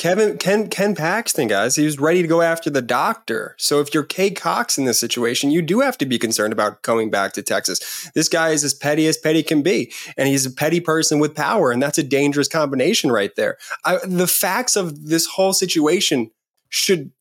Kevin 0.00 0.38
Ken 0.38 0.68
Ken 0.68 0.94
Paxton, 0.94 1.46
guys, 1.46 1.76
he 1.76 1.84
was 1.84 1.98
ready 1.98 2.22
to 2.22 2.26
go 2.26 2.40
after 2.40 2.70
the 2.70 2.80
doctor. 2.80 3.54
So 3.58 3.80
if 3.80 3.92
you're 3.92 4.02
Kay 4.02 4.30
Cox 4.30 4.78
in 4.78 4.86
this 4.86 4.98
situation, 4.98 5.50
you 5.50 5.60
do 5.60 5.80
have 5.80 5.98
to 5.98 6.06
be 6.06 6.18
concerned 6.18 6.54
about 6.54 6.80
going 6.80 7.10
back 7.10 7.34
to 7.34 7.42
Texas. 7.42 8.10
This 8.14 8.26
guy 8.26 8.48
is 8.48 8.64
as 8.64 8.72
petty 8.72 9.06
as 9.08 9.18
petty 9.18 9.42
can 9.42 9.60
be, 9.60 9.92
and 10.16 10.26
he's 10.26 10.46
a 10.46 10.50
petty 10.50 10.80
person 10.80 11.18
with 11.18 11.34
power, 11.34 11.70
and 11.70 11.82
that's 11.82 11.98
a 11.98 12.02
dangerous 12.02 12.48
combination 12.48 13.12
right 13.12 13.36
there. 13.36 13.58
I, 13.84 13.98
the 14.02 14.26
facts 14.26 14.74
of 14.74 15.04
this 15.04 15.26
whole 15.26 15.52
situation 15.52 16.30
should 16.70 17.12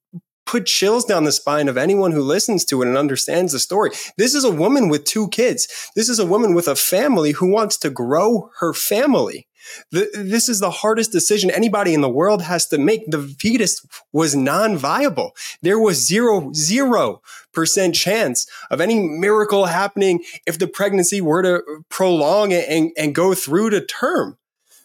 put 0.45 0.65
chills 0.65 1.03
down 1.03 1.25
the 1.25 1.33
spine 1.33 1.67
of 1.67 1.75
anyone 1.75 2.13
who 2.13 2.21
listens 2.21 2.63
to 2.63 2.81
it 2.81 2.87
and 2.87 2.97
understands 2.97 3.51
the 3.51 3.59
story. 3.59 3.89
This 4.17 4.33
is 4.33 4.45
a 4.45 4.51
woman 4.51 4.87
with 4.87 5.03
two 5.03 5.27
kids. 5.27 5.67
This 5.97 6.07
is 6.07 6.17
a 6.17 6.25
woman 6.25 6.53
with 6.53 6.69
a 6.69 6.77
family 6.77 7.31
who 7.33 7.51
wants 7.51 7.75
to 7.79 7.89
grow 7.89 8.51
her 8.61 8.73
family. 8.73 9.48
The, 9.91 10.09
this 10.13 10.49
is 10.49 10.59
the 10.59 10.71
hardest 10.71 11.11
decision 11.11 11.51
anybody 11.51 11.93
in 11.93 12.01
the 12.01 12.09
world 12.09 12.41
has 12.41 12.67
to 12.67 12.77
make. 12.77 13.09
The 13.09 13.21
fetus 13.21 13.85
was 14.11 14.35
non-viable. 14.35 15.35
There 15.61 15.79
was 15.79 16.05
zero, 16.05 16.51
zero 16.53 17.21
percent 17.53 17.95
chance 17.95 18.47
of 18.69 18.81
any 18.81 18.99
miracle 18.99 19.65
happening 19.65 20.23
if 20.45 20.59
the 20.59 20.67
pregnancy 20.67 21.21
were 21.21 21.43
to 21.43 21.83
prolong 21.89 22.53
and, 22.53 22.91
and 22.97 23.15
go 23.15 23.33
through 23.33 23.71
to 23.71 23.85
term. 23.85 24.37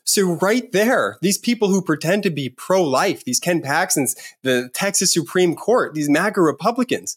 So 0.05 0.33
right 0.35 0.70
there, 0.72 1.16
these 1.22 1.39
people 1.39 1.68
who 1.68 1.81
pretend 1.81 2.25
to 2.25 2.31
be 2.31 2.51
pro-life, 2.51 3.25
these 3.25 3.41
Ken 3.41 3.62
Paxtons, 3.62 4.14
the 4.43 4.68
Texas 4.75 5.14
Supreme 5.14 5.55
Court, 5.57 5.95
these 5.95 6.11
MAGA 6.11 6.43
Republicans, 6.43 7.16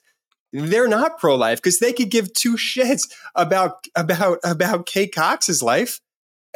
they're 0.54 0.88
not 0.88 1.18
pro-life 1.18 1.58
because 1.58 1.80
they 1.80 1.92
could 1.92 2.10
give 2.10 2.32
two 2.32 2.56
shits 2.56 3.04
about 3.36 3.86
about 3.96 4.40
about 4.46 4.86
Kay 4.86 5.08
Cox's 5.08 5.62
life 5.62 6.00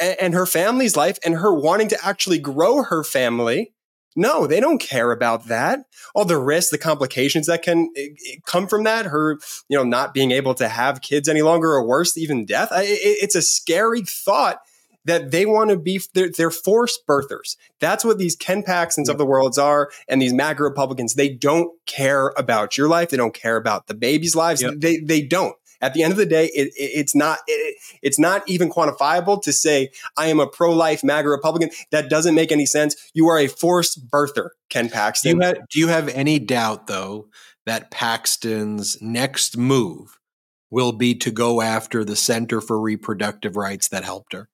and, 0.02 0.20
and 0.20 0.34
her 0.34 0.46
family's 0.46 0.96
life 0.96 1.18
and 1.24 1.36
her 1.36 1.54
wanting 1.54 1.88
to 1.88 2.04
actually 2.04 2.38
grow 2.38 2.82
her 2.82 3.04
family. 3.04 3.72
No, 4.14 4.46
they 4.46 4.60
don't 4.60 4.80
care 4.80 5.10
about 5.10 5.46
that. 5.46 5.86
All 6.14 6.26
the 6.26 6.36
risks, 6.36 6.70
the 6.70 6.78
complications 6.78 7.46
that 7.46 7.62
can 7.62 7.90
eh, 7.96 8.08
eh, 8.28 8.36
come 8.46 8.66
from 8.66 8.84
that, 8.84 9.06
her, 9.06 9.38
you 9.68 9.78
know, 9.78 9.84
not 9.84 10.12
being 10.12 10.32
able 10.32 10.54
to 10.56 10.68
have 10.68 11.00
kids 11.00 11.28
any 11.28 11.40
longer 11.40 11.72
or 11.72 11.86
worse, 11.86 12.18
even 12.18 12.44
death. 12.44 12.68
it's 12.72 13.34
a 13.34 13.40
scary 13.40 14.02
thought 14.02 14.58
that 15.04 15.30
they 15.30 15.46
want 15.46 15.70
to 15.70 15.78
be, 15.78 16.00
they're, 16.14 16.30
they're 16.30 16.50
forced 16.50 17.06
birthers. 17.06 17.56
That's 17.80 18.04
what 18.04 18.18
these 18.18 18.36
Ken 18.36 18.62
Paxtons 18.62 19.08
of 19.08 19.18
the 19.18 19.26
worlds 19.26 19.58
are. 19.58 19.90
And 20.08 20.20
these 20.20 20.32
MAGA 20.32 20.62
Republicans, 20.62 21.14
they 21.14 21.30
don't 21.30 21.72
care 21.86 22.32
about 22.36 22.76
your 22.76 22.88
life. 22.88 23.10
They 23.10 23.16
don't 23.16 23.34
care 23.34 23.56
about 23.56 23.86
the 23.86 23.94
babies' 23.94 24.36
lives. 24.36 24.62
Yep. 24.62 24.74
They, 24.76 24.98
they 24.98 25.22
don't. 25.22 25.56
At 25.82 25.94
the 25.94 26.02
end 26.02 26.12
of 26.12 26.16
the 26.16 26.26
day, 26.26 26.46
it, 26.46 26.68
it, 26.68 26.90
it's 26.94 27.14
not 27.14 27.40
it, 27.46 27.76
it's 28.02 28.18
not 28.18 28.48
even 28.48 28.70
quantifiable 28.70 29.42
to 29.42 29.52
say 29.52 29.90
I 30.16 30.28
am 30.28 30.40
a 30.40 30.46
pro 30.46 30.72
life 30.72 31.04
MAGA 31.04 31.28
Republican. 31.28 31.70
That 31.90 32.08
doesn't 32.08 32.34
make 32.34 32.52
any 32.52 32.66
sense. 32.66 32.96
You 33.12 33.28
are 33.28 33.38
a 33.38 33.48
forced 33.48 34.08
birther, 34.08 34.50
Ken 34.70 34.88
Paxton. 34.88 35.38
Do 35.38 35.44
you 35.44 35.48
have, 35.48 35.68
do 35.68 35.80
you 35.80 35.88
have 35.88 36.08
any 36.08 36.38
doubt 36.38 36.86
though 36.86 37.28
that 37.66 37.90
Paxton's 37.90 39.00
next 39.02 39.56
move 39.56 40.18
will 40.70 40.92
be 40.92 41.14
to 41.16 41.30
go 41.30 41.60
after 41.60 42.04
the 42.04 42.16
Center 42.16 42.60
for 42.60 42.80
Reproductive 42.80 43.56
Rights 43.56 43.88
that 43.88 44.04
helped 44.04 44.32
her? 44.32 44.48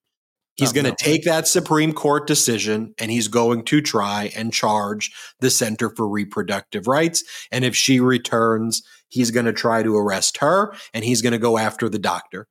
He's 0.59 0.71
oh, 0.71 0.75
going 0.75 0.85
to 0.85 0.91
no. 0.91 0.97
take 0.99 1.25
that 1.25 1.47
Supreme 1.47 1.93
Court 1.93 2.27
decision 2.27 2.93
and 2.99 3.11
he's 3.11 3.29
going 3.29 3.65
to 3.67 3.81
try 3.81 4.33
and 4.37 4.53
charge 4.53 5.13
the 5.41 5.51
Center 5.51 5.89
for 5.89 6.09
Reproductive 6.09 6.89
Rights. 6.89 7.23
And 7.53 7.65
if 7.65 7.77
she 7.77 8.01
returns, 8.01 8.83
he's 9.09 9.31
going 9.31 9.47
to 9.47 9.53
try 9.53 9.85
to 9.85 9.97
arrest 9.97 10.39
her 10.39 10.75
and 10.93 11.05
he's 11.05 11.23
going 11.23 11.33
to 11.33 11.39
go 11.39 11.59
after 11.59 11.89
the 11.89 11.99
doctor. 11.99 12.49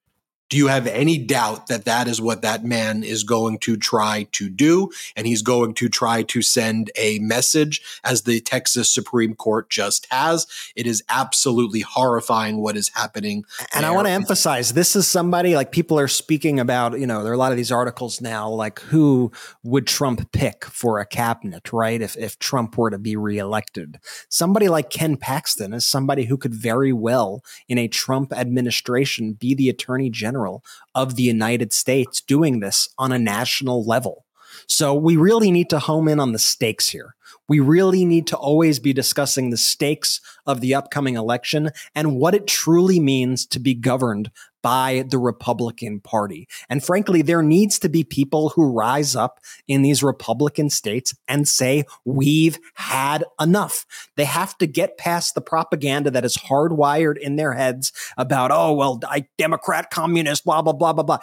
Do 0.49 0.55
you 0.55 0.67
have 0.67 0.87
any 0.87 1.17
doubt 1.17 1.67
that 1.67 1.83
that 1.85 2.07
is 2.07 2.21
what 2.21 2.41
that 2.41 2.63
man 2.63 3.03
is 3.03 3.23
going 3.23 3.59
to 3.59 3.75
try 3.75 4.27
to 4.31 4.49
do? 4.49 4.91
And 5.15 5.27
he's 5.27 5.41
going 5.41 5.73
to 5.75 5.89
try 5.89 6.23
to 6.23 6.41
send 6.41 6.89
a 6.95 7.19
message 7.19 7.81
as 8.03 8.21
the 8.21 8.39
Texas 8.39 8.89
Supreme 8.89 9.33
Court 9.33 9.69
just 9.69 10.07
has. 10.09 10.47
It 10.75 10.87
is 10.87 11.03
absolutely 11.09 11.81
horrifying 11.81 12.61
what 12.61 12.77
is 12.77 12.89
happening. 12.95 13.43
And 13.73 13.83
there. 13.83 13.91
I 13.91 13.93
want 13.93 14.07
to 14.07 14.11
emphasize 14.11 14.73
this 14.73 14.95
is 14.95 15.05
somebody 15.05 15.53
like 15.53 15.73
people 15.73 15.99
are 15.99 16.07
speaking 16.07 16.61
about, 16.61 16.97
you 16.97 17.07
know, 17.07 17.23
there 17.23 17.31
are 17.31 17.35
a 17.35 17.39
lot 17.39 17.51
of 17.51 17.57
these 17.57 17.71
articles 17.71 18.21
now, 18.21 18.49
like 18.49 18.79
who 18.79 19.33
would 19.63 19.85
Trump 19.85 20.31
pick 20.31 20.63
for 20.63 20.99
a 20.99 21.05
cabinet, 21.05 21.73
right? 21.73 22.01
If, 22.01 22.15
if 22.15 22.39
Trump 22.39 22.77
were 22.77 22.89
to 22.89 22.97
be 22.97 23.17
reelected. 23.17 23.99
Somebody 24.29 24.69
like 24.69 24.89
Ken 24.89 25.17
Paxton 25.17 25.73
is 25.73 25.85
somebody 25.85 26.25
who 26.25 26.37
could 26.37 26.53
very 26.53 26.93
well 26.93 27.43
in 27.67 27.77
a 27.77 27.89
Trump 27.89 28.31
administration 28.31 29.33
be 29.33 29.53
the 29.53 29.67
attorney 29.67 30.09
general 30.09 30.36
general 30.37 30.63
of 30.93 31.15
the 31.15 31.23
United 31.23 31.73
States 31.73 32.21
doing 32.21 32.59
this 32.59 32.89
on 32.97 33.11
a 33.11 33.19
national 33.19 33.83
level. 33.83 34.25
So 34.67 34.93
we 34.93 35.15
really 35.15 35.51
need 35.51 35.69
to 35.71 35.79
home 35.79 36.07
in 36.07 36.19
on 36.19 36.31
the 36.31 36.39
stakes 36.39 36.89
here. 36.89 37.15
We 37.47 37.59
really 37.59 38.05
need 38.05 38.27
to 38.27 38.37
always 38.37 38.79
be 38.79 38.93
discussing 38.93 39.49
the 39.49 39.57
stakes 39.57 40.21
of 40.45 40.61
the 40.61 40.75
upcoming 40.75 41.15
election 41.15 41.71
and 41.95 42.17
what 42.17 42.35
it 42.35 42.47
truly 42.47 42.99
means 42.99 43.45
to 43.47 43.59
be 43.59 43.73
governed 43.73 44.31
by 44.61 45.05
the 45.09 45.17
Republican 45.17 46.01
Party. 46.01 46.45
And 46.67 46.83
frankly, 46.83 47.21
there 47.21 47.41
needs 47.41 47.79
to 47.79 47.89
be 47.89 48.03
people 48.03 48.49
who 48.49 48.73
rise 48.73 49.15
up 49.15 49.39
in 49.65 49.81
these 49.81 50.03
Republican 50.03 50.69
states 50.69 51.15
and 51.27 51.47
say, 51.47 51.85
we've 52.03 52.59
had 52.73 53.23
enough. 53.39 53.85
They 54.17 54.25
have 54.25 54.57
to 54.57 54.67
get 54.67 54.97
past 54.97 55.35
the 55.35 55.41
propaganda 55.41 56.11
that 56.11 56.25
is 56.25 56.35
hardwired 56.35 57.17
in 57.17 57.37
their 57.37 57.53
heads 57.53 57.93
about, 58.17 58.51
oh, 58.51 58.73
well, 58.73 58.99
I, 59.07 59.27
Democrat, 59.37 59.89
communist, 59.89 60.43
blah, 60.43 60.61
blah, 60.61 60.73
blah, 60.73 60.91
blah, 60.91 61.03
blah 61.03 61.19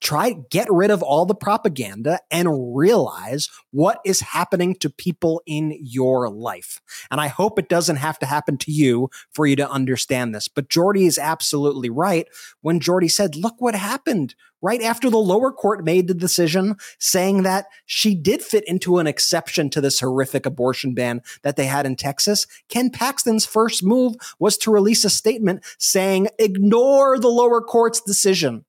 try 0.00 0.34
get 0.50 0.68
rid 0.70 0.90
of 0.90 1.02
all 1.02 1.26
the 1.26 1.34
propaganda 1.34 2.20
and 2.30 2.76
realize 2.76 3.48
what 3.70 4.00
is 4.04 4.20
happening 4.20 4.74
to 4.76 4.90
people 4.90 5.42
in 5.46 5.76
your 5.80 6.28
life. 6.28 6.80
And 7.10 7.20
I 7.20 7.28
hope 7.28 7.58
it 7.58 7.68
doesn't 7.68 7.96
have 7.96 8.18
to 8.20 8.26
happen 8.26 8.58
to 8.58 8.72
you 8.72 9.10
for 9.32 9.46
you 9.46 9.56
to 9.56 9.70
understand 9.70 10.34
this. 10.34 10.48
But 10.48 10.68
Jordy 10.68 11.06
is 11.06 11.18
absolutely 11.18 11.90
right 11.90 12.26
when 12.60 12.80
Jordy 12.80 13.08
said, 13.08 13.36
look 13.36 13.56
what 13.58 13.74
happened 13.74 14.34
right 14.60 14.82
after 14.82 15.08
the 15.08 15.18
lower 15.18 15.52
court 15.52 15.84
made 15.84 16.08
the 16.08 16.14
decision 16.14 16.74
saying 16.98 17.42
that 17.44 17.66
she 17.86 18.14
did 18.14 18.42
fit 18.42 18.64
into 18.66 18.98
an 18.98 19.06
exception 19.06 19.70
to 19.70 19.80
this 19.80 20.00
horrific 20.00 20.46
abortion 20.46 20.94
ban 20.94 21.22
that 21.42 21.56
they 21.56 21.66
had 21.66 21.86
in 21.86 21.96
Texas. 21.96 22.46
Ken 22.68 22.90
Paxton's 22.90 23.46
first 23.46 23.84
move 23.84 24.14
was 24.38 24.56
to 24.58 24.72
release 24.72 25.04
a 25.04 25.10
statement 25.10 25.64
saying, 25.78 26.28
ignore 26.38 27.18
the 27.18 27.28
lower 27.28 27.60
court's 27.60 28.00
decision 28.00 28.64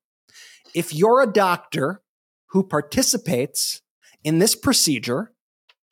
if 0.73 0.93
you're 0.93 1.21
a 1.21 1.31
doctor 1.31 2.01
who 2.47 2.63
participates 2.63 3.81
in 4.23 4.39
this 4.39 4.55
procedure 4.55 5.33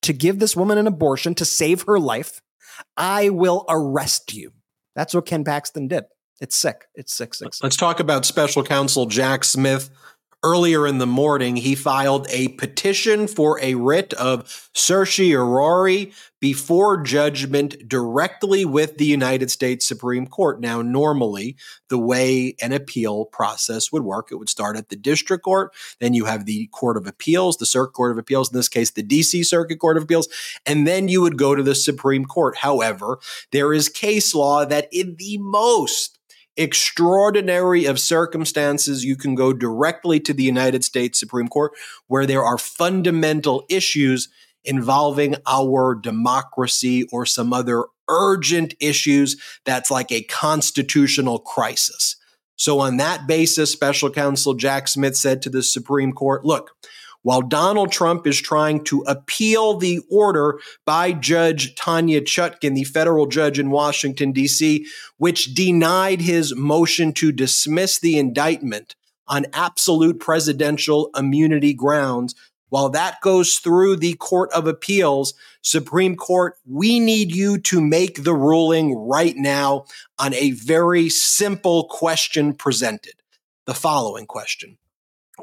to 0.01 0.13
give 0.13 0.39
this 0.39 0.55
woman 0.55 0.77
an 0.77 0.87
abortion 0.87 1.35
to 1.35 1.45
save 1.45 1.83
her 1.83 1.99
life, 1.99 2.41
I 2.95 3.29
will 3.29 3.65
arrest 3.69 4.33
you. 4.33 4.53
That's 4.95 5.13
what 5.13 5.25
Ken 5.25 5.43
Paxton 5.43 5.87
did. 5.87 6.05
It's 6.39 6.55
sick. 6.55 6.85
It's 6.95 7.13
sick, 7.13 7.33
sick, 7.33 7.53
sick. 7.53 7.63
Let's 7.63 7.77
talk 7.77 7.99
about 7.99 8.25
special 8.25 8.63
counsel 8.63 9.05
Jack 9.05 9.43
Smith 9.43 9.89
Earlier 10.43 10.85
in 10.85 10.99
the 10.99 11.07
morning, 11.07 11.55
he 11.55 11.73
filed 11.73 12.27
a 12.29 12.49
petition 12.49 13.27
for 13.27 13.59
a 13.59 13.73
writ 13.73 14.13
of 14.13 14.69
certiorari 14.75 16.13
before 16.39 17.01
judgment 17.01 17.89
directly 17.89 18.63
with 18.63 18.99
the 18.99 19.05
United 19.05 19.49
States 19.49 19.87
Supreme 19.87 20.27
Court. 20.27 20.61
Now, 20.61 20.83
normally, 20.83 21.55
the 21.89 21.97
way 21.97 22.55
an 22.61 22.71
appeal 22.71 23.25
process 23.25 23.91
would 23.91 24.03
work, 24.03 24.27
it 24.31 24.35
would 24.35 24.47
start 24.47 24.77
at 24.77 24.89
the 24.89 24.95
district 24.95 25.43
court, 25.43 25.73
then 25.99 26.13
you 26.13 26.25
have 26.25 26.45
the 26.45 26.67
Court 26.67 26.97
of 26.97 27.07
Appeals, 27.07 27.57
the 27.57 27.65
Circuit 27.65 27.93
Court 27.93 28.11
of 28.11 28.19
Appeals, 28.19 28.51
in 28.51 28.57
this 28.57 28.69
case, 28.69 28.91
the 28.91 29.01
DC 29.01 29.43
Circuit 29.43 29.79
Court 29.79 29.97
of 29.97 30.03
Appeals, 30.03 30.27
and 30.67 30.85
then 30.85 31.07
you 31.07 31.21
would 31.21 31.39
go 31.39 31.55
to 31.55 31.63
the 31.63 31.73
Supreme 31.73 32.25
Court. 32.25 32.57
However, 32.57 33.17
there 33.51 33.73
is 33.73 33.89
case 33.89 34.35
law 34.35 34.65
that 34.65 34.87
in 34.91 35.15
the 35.17 35.39
most 35.39 36.16
extraordinary 36.57 37.85
of 37.85 37.99
circumstances, 37.99 39.05
you 39.05 39.15
can 39.15 39.35
go 39.35 39.53
directly 39.53 40.19
to 40.21 40.33
the 40.33 40.43
United 40.43 40.83
States 40.83 41.19
Supreme 41.19 41.47
Court 41.47 41.73
where 42.07 42.25
there 42.25 42.43
are 42.43 42.57
fundamental 42.57 43.65
issues 43.69 44.29
involving 44.65 45.35
our 45.45 45.95
democracy 45.95 47.07
or 47.11 47.25
some 47.25 47.53
other 47.53 47.85
urgent 48.09 48.73
issues 48.79 49.41
that's 49.65 49.91
like 49.91 50.11
a 50.11 50.23
constitutional 50.23 51.39
crisis. 51.39 52.15
So, 52.55 52.79
on 52.79 52.97
that 52.97 53.27
basis, 53.27 53.71
special 53.71 54.09
counsel 54.09 54.55
Jack 54.55 54.87
Smith 54.87 55.15
said 55.15 55.41
to 55.43 55.49
the 55.49 55.61
Supreme 55.61 56.11
Court, 56.11 56.43
look, 56.43 56.71
while 57.27 57.41
Donald 57.41 57.91
Trump 57.91 58.25
is 58.25 58.39
trying 58.39 58.81
to 58.85 59.01
appeal 59.01 59.77
the 59.77 59.99
order 60.09 60.61
by 60.85 61.11
Judge 61.11 61.75
Tanya 61.75 62.21
Chutkan, 62.21 62.73
the 62.73 62.85
federal 62.85 63.25
judge 63.25 63.59
in 63.59 63.69
Washington, 63.69 64.31
D.C., 64.31 64.87
which 65.17 65.53
denied 65.53 66.21
his 66.21 66.55
motion 66.55 67.11
to 67.11 67.33
dismiss 67.33 67.99
the 67.99 68.17
indictment 68.17 68.95
on 69.27 69.45
absolute 69.51 70.21
presidential 70.21 71.09
immunity 71.17 71.73
grounds. 71.73 72.33
While 72.69 72.87
that 72.91 73.19
goes 73.19 73.57
through 73.57 73.97
the 73.97 74.13
Court 74.13 74.49
of 74.53 74.65
Appeals, 74.65 75.33
Supreme 75.61 76.15
Court, 76.15 76.55
we 76.65 76.97
need 76.97 77.35
you 77.35 77.57
to 77.57 77.81
make 77.81 78.23
the 78.23 78.33
ruling 78.33 78.95
right 78.95 79.35
now 79.35 79.83
on 80.17 80.33
a 80.33 80.51
very 80.51 81.09
simple 81.09 81.89
question 81.89 82.53
presented. 82.53 83.15
The 83.65 83.73
following 83.73 84.27
question 84.27 84.77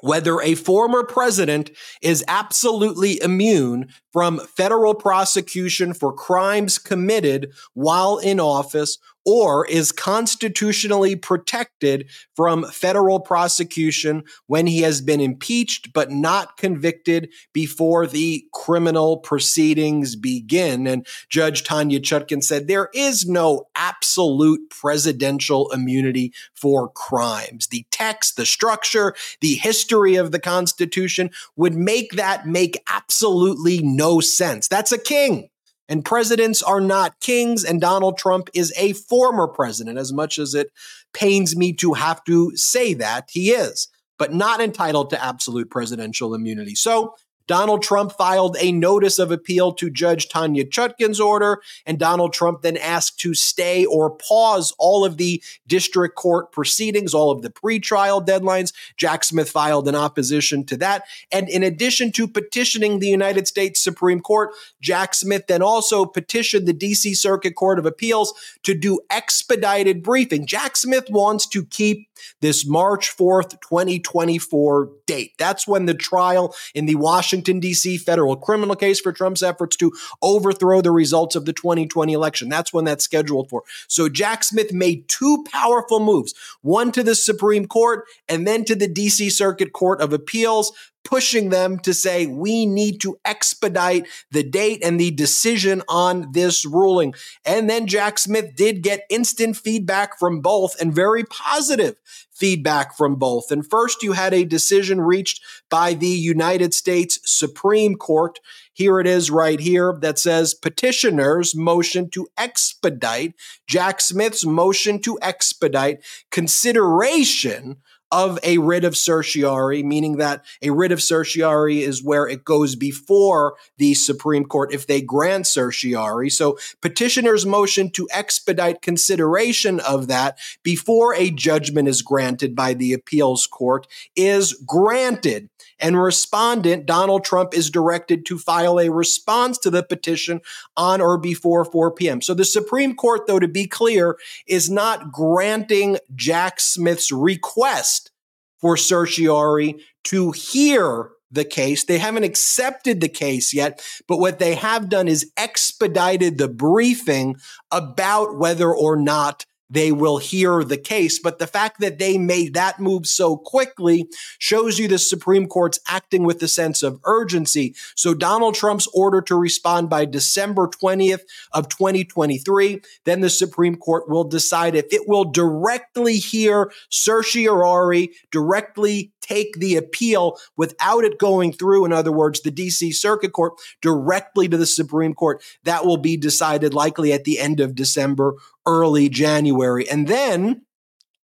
whether 0.00 0.40
a 0.40 0.54
former 0.54 1.04
president 1.04 1.70
is 2.02 2.24
absolutely 2.28 3.20
immune 3.22 3.88
from 4.14 4.38
federal 4.38 4.94
prosecution 4.94 5.92
for 5.92 6.12
crimes 6.12 6.78
committed 6.78 7.52
while 7.74 8.18
in 8.18 8.38
office 8.38 8.96
or 9.24 9.66
is 9.66 9.90
constitutionally 9.90 11.16
protected 11.16 12.08
from 12.36 12.64
federal 12.64 13.18
prosecution 13.20 14.22
when 14.46 14.66
he 14.66 14.82
has 14.82 15.00
been 15.00 15.20
impeached 15.20 15.92
but 15.92 16.10
not 16.10 16.56
convicted 16.56 17.30
before 17.52 18.06
the 18.06 18.44
criminal 18.52 19.16
proceedings 19.16 20.14
begin. 20.14 20.86
And 20.86 21.06
Judge 21.28 21.64
Tanya 21.64 22.00
Chutkan 22.00 22.42
said 22.42 22.66
there 22.66 22.90
is 22.92 23.26
no 23.26 23.66
absolute 23.74 24.68
presidential 24.70 25.70
immunity 25.72 26.32
for 26.52 26.90
crimes. 26.90 27.68
The 27.68 27.86
text, 27.90 28.36
the 28.36 28.46
structure, 28.46 29.14
the 29.40 29.54
history 29.54 30.16
of 30.16 30.32
the 30.32 30.38
Constitution 30.38 31.30
would 31.56 31.74
make 31.74 32.12
that 32.12 32.46
make 32.46 32.82
absolutely 32.88 33.80
no 33.82 34.03
sense. 34.20 34.68
That's 34.68 34.92
a 34.92 34.98
king. 34.98 35.48
And 35.88 36.04
presidents 36.04 36.62
are 36.62 36.80
not 36.80 37.20
kings, 37.20 37.62
and 37.62 37.80
Donald 37.80 38.16
Trump 38.16 38.48
is 38.54 38.72
a 38.76 38.94
former 38.94 39.46
president, 39.46 39.98
as 39.98 40.12
much 40.12 40.38
as 40.38 40.54
it 40.54 40.68
pains 41.12 41.54
me 41.54 41.74
to 41.74 41.92
have 41.92 42.24
to 42.24 42.52
say 42.56 42.94
that 42.94 43.28
he 43.30 43.50
is, 43.50 43.88
but 44.18 44.32
not 44.32 44.62
entitled 44.62 45.10
to 45.10 45.22
absolute 45.22 45.70
presidential 45.70 46.34
immunity. 46.34 46.74
So 46.74 47.14
Donald 47.46 47.82
Trump 47.82 48.12
filed 48.12 48.56
a 48.60 48.72
notice 48.72 49.18
of 49.18 49.30
appeal 49.30 49.72
to 49.72 49.90
Judge 49.90 50.28
Tanya 50.28 50.64
Chutkan's 50.64 51.20
order, 51.20 51.60
and 51.86 51.98
Donald 51.98 52.32
Trump 52.32 52.62
then 52.62 52.76
asked 52.76 53.20
to 53.20 53.34
stay 53.34 53.84
or 53.84 54.10
pause 54.10 54.72
all 54.78 55.04
of 55.04 55.16
the 55.16 55.42
district 55.66 56.16
court 56.16 56.52
proceedings, 56.52 57.14
all 57.14 57.30
of 57.30 57.42
the 57.42 57.50
pretrial 57.50 58.24
deadlines. 58.24 58.72
Jack 58.96 59.24
Smith 59.24 59.50
filed 59.50 59.88
an 59.88 59.94
opposition 59.94 60.64
to 60.64 60.76
that. 60.78 61.04
And 61.32 61.48
in 61.48 61.62
addition 61.62 62.12
to 62.12 62.26
petitioning 62.26 62.98
the 62.98 63.08
United 63.08 63.46
States 63.46 63.82
Supreme 63.82 64.20
Court, 64.20 64.50
Jack 64.80 65.14
Smith 65.14 65.46
then 65.46 65.62
also 65.62 66.04
petitioned 66.04 66.66
the 66.66 66.74
DC 66.74 67.16
Circuit 67.16 67.54
Court 67.54 67.78
of 67.78 67.86
Appeals 67.86 68.32
to 68.62 68.74
do 68.74 69.00
expedited 69.10 70.02
briefing. 70.02 70.46
Jack 70.46 70.76
Smith 70.76 71.06
wants 71.10 71.46
to 71.48 71.64
keep 71.64 72.08
this 72.40 72.66
March 72.66 73.14
4th, 73.16 73.60
2024 73.60 74.90
date. 75.06 75.32
That's 75.38 75.66
when 75.66 75.86
the 75.86 75.94
trial 75.94 76.54
in 76.74 76.86
the 76.86 76.94
Washington, 76.94 77.33
D.C. 77.42 77.98
federal 77.98 78.36
criminal 78.36 78.76
case 78.76 79.00
for 79.00 79.12
Trump's 79.12 79.42
efforts 79.42 79.76
to 79.76 79.92
overthrow 80.22 80.80
the 80.80 80.90
results 80.90 81.36
of 81.36 81.44
the 81.44 81.52
2020 81.52 82.12
election. 82.12 82.48
That's 82.48 82.72
when 82.72 82.84
that's 82.84 83.04
scheduled 83.04 83.50
for. 83.50 83.62
So 83.88 84.08
Jack 84.08 84.44
Smith 84.44 84.72
made 84.72 85.08
two 85.08 85.44
powerful 85.50 86.00
moves 86.00 86.34
one 86.62 86.92
to 86.92 87.02
the 87.02 87.14
Supreme 87.14 87.66
Court 87.66 88.04
and 88.28 88.46
then 88.46 88.64
to 88.64 88.74
the 88.74 88.88
D.C. 88.88 89.30
Circuit 89.30 89.72
Court 89.72 90.00
of 90.00 90.12
Appeals 90.12 90.72
pushing 91.04 91.50
them 91.50 91.78
to 91.78 91.94
say 91.94 92.26
we 92.26 92.66
need 92.66 93.00
to 93.02 93.18
expedite 93.24 94.06
the 94.30 94.42
date 94.42 94.82
and 94.82 94.98
the 94.98 95.10
decision 95.10 95.82
on 95.88 96.32
this 96.32 96.64
ruling. 96.64 97.14
And 97.44 97.68
then 97.68 97.86
Jack 97.86 98.18
Smith 98.18 98.56
did 98.56 98.82
get 98.82 99.06
instant 99.10 99.56
feedback 99.56 100.18
from 100.18 100.40
both 100.40 100.80
and 100.80 100.94
very 100.94 101.24
positive 101.24 102.00
feedback 102.32 102.96
from 102.96 103.16
both. 103.16 103.50
And 103.50 103.68
first, 103.68 104.02
you 104.02 104.12
had 104.12 104.34
a 104.34 104.44
decision 104.44 105.00
reached 105.00 105.40
by 105.70 105.94
the 105.94 106.06
United 106.06 106.74
States 106.74 107.20
Supreme 107.24 107.94
Court. 107.94 108.40
Here 108.72 108.98
it 108.98 109.06
is 109.06 109.30
right 109.30 109.60
here 109.60 109.96
that 110.00 110.18
says 110.18 110.52
petitioners 110.52 111.54
motion 111.54 112.10
to 112.10 112.26
expedite 112.36 113.34
Jack 113.68 114.00
Smith's 114.00 114.44
motion 114.44 115.00
to 115.02 115.18
expedite 115.22 116.02
consideration 116.32 117.76
of 118.14 118.38
a 118.44 118.58
writ 118.58 118.84
of 118.84 118.96
certiorari, 118.96 119.82
meaning 119.82 120.18
that 120.18 120.44
a 120.62 120.70
writ 120.70 120.92
of 120.92 121.02
certiorari 121.02 121.82
is 121.82 122.00
where 122.00 122.28
it 122.28 122.44
goes 122.44 122.76
before 122.76 123.56
the 123.76 123.92
Supreme 123.92 124.44
Court 124.44 124.72
if 124.72 124.86
they 124.86 125.00
grant 125.00 125.48
certiorari. 125.48 126.30
So 126.30 126.56
petitioner's 126.80 127.44
motion 127.44 127.90
to 127.90 128.06
expedite 128.12 128.82
consideration 128.82 129.80
of 129.80 130.06
that 130.06 130.38
before 130.62 131.12
a 131.16 131.32
judgment 131.32 131.88
is 131.88 132.02
granted 132.02 132.54
by 132.54 132.74
the 132.74 132.92
appeals 132.92 133.48
court 133.48 133.88
is 134.14 134.52
granted. 134.64 135.48
And 135.80 136.00
respondent 136.00 136.86
Donald 136.86 137.24
Trump 137.24 137.54
is 137.54 137.70
directed 137.70 138.26
to 138.26 138.38
file 138.38 138.78
a 138.78 138.90
response 138.90 139.58
to 139.58 139.70
the 139.70 139.82
petition 139.82 140.40
on 140.76 141.00
or 141.00 141.18
before 141.18 141.64
4 141.64 141.92
p.m. 141.92 142.20
So 142.20 142.34
the 142.34 142.44
Supreme 142.44 142.94
Court, 142.94 143.26
though, 143.26 143.40
to 143.40 143.48
be 143.48 143.66
clear, 143.66 144.16
is 144.46 144.70
not 144.70 145.12
granting 145.12 145.98
Jack 146.14 146.60
Smith's 146.60 147.10
request 147.12 148.10
for 148.58 148.76
certiorari 148.76 149.76
to 150.04 150.32
hear 150.32 151.10
the 151.30 151.44
case. 151.44 151.84
They 151.84 151.98
haven't 151.98 152.24
accepted 152.24 153.00
the 153.00 153.08
case 153.08 153.52
yet, 153.52 153.82
but 154.06 154.18
what 154.18 154.38
they 154.38 154.54
have 154.54 154.88
done 154.88 155.08
is 155.08 155.30
expedited 155.36 156.38
the 156.38 156.48
briefing 156.48 157.36
about 157.70 158.38
whether 158.38 158.72
or 158.72 158.96
not 158.96 159.44
they 159.70 159.92
will 159.92 160.18
hear 160.18 160.62
the 160.62 160.76
case. 160.76 161.18
But 161.18 161.38
the 161.38 161.46
fact 161.46 161.80
that 161.80 161.98
they 161.98 162.18
made 162.18 162.54
that 162.54 162.80
move 162.80 163.06
so 163.06 163.36
quickly 163.36 164.06
shows 164.38 164.78
you 164.78 164.88
the 164.88 164.98
Supreme 164.98 165.46
Court's 165.46 165.80
acting 165.88 166.24
with 166.24 166.42
a 166.42 166.48
sense 166.48 166.82
of 166.82 167.00
urgency. 167.04 167.74
So 167.96 168.14
Donald 168.14 168.54
Trump's 168.54 168.88
order 168.94 169.20
to 169.22 169.34
respond 169.34 169.90
by 169.90 170.04
December 170.04 170.68
20th 170.68 171.22
of 171.52 171.68
2023, 171.68 172.80
then 173.04 173.20
the 173.20 173.30
Supreme 173.30 173.76
Court 173.76 174.08
will 174.08 174.24
decide 174.24 174.74
if 174.74 174.86
it 174.90 175.08
will 175.08 175.24
directly 175.24 176.16
hear 176.16 176.70
certiorari, 176.90 178.10
directly 178.30 179.12
take 179.24 179.56
the 179.56 179.76
appeal 179.76 180.38
without 180.56 181.04
it 181.04 181.18
going 181.18 181.52
through, 181.52 181.84
in 181.84 181.92
other 181.92 182.12
words, 182.12 182.40
the 182.40 182.52
DC 182.52 182.94
Circuit 182.94 183.32
Court 183.32 183.54
directly 183.80 184.48
to 184.48 184.56
the 184.56 184.66
Supreme 184.66 185.14
Court. 185.14 185.42
That 185.64 185.84
will 185.84 185.96
be 185.96 186.16
decided 186.16 186.74
likely 186.74 187.12
at 187.12 187.24
the 187.24 187.38
end 187.38 187.60
of 187.60 187.74
December, 187.74 188.34
early 188.66 189.08
January. 189.08 189.88
And 189.88 190.08
then 190.08 190.62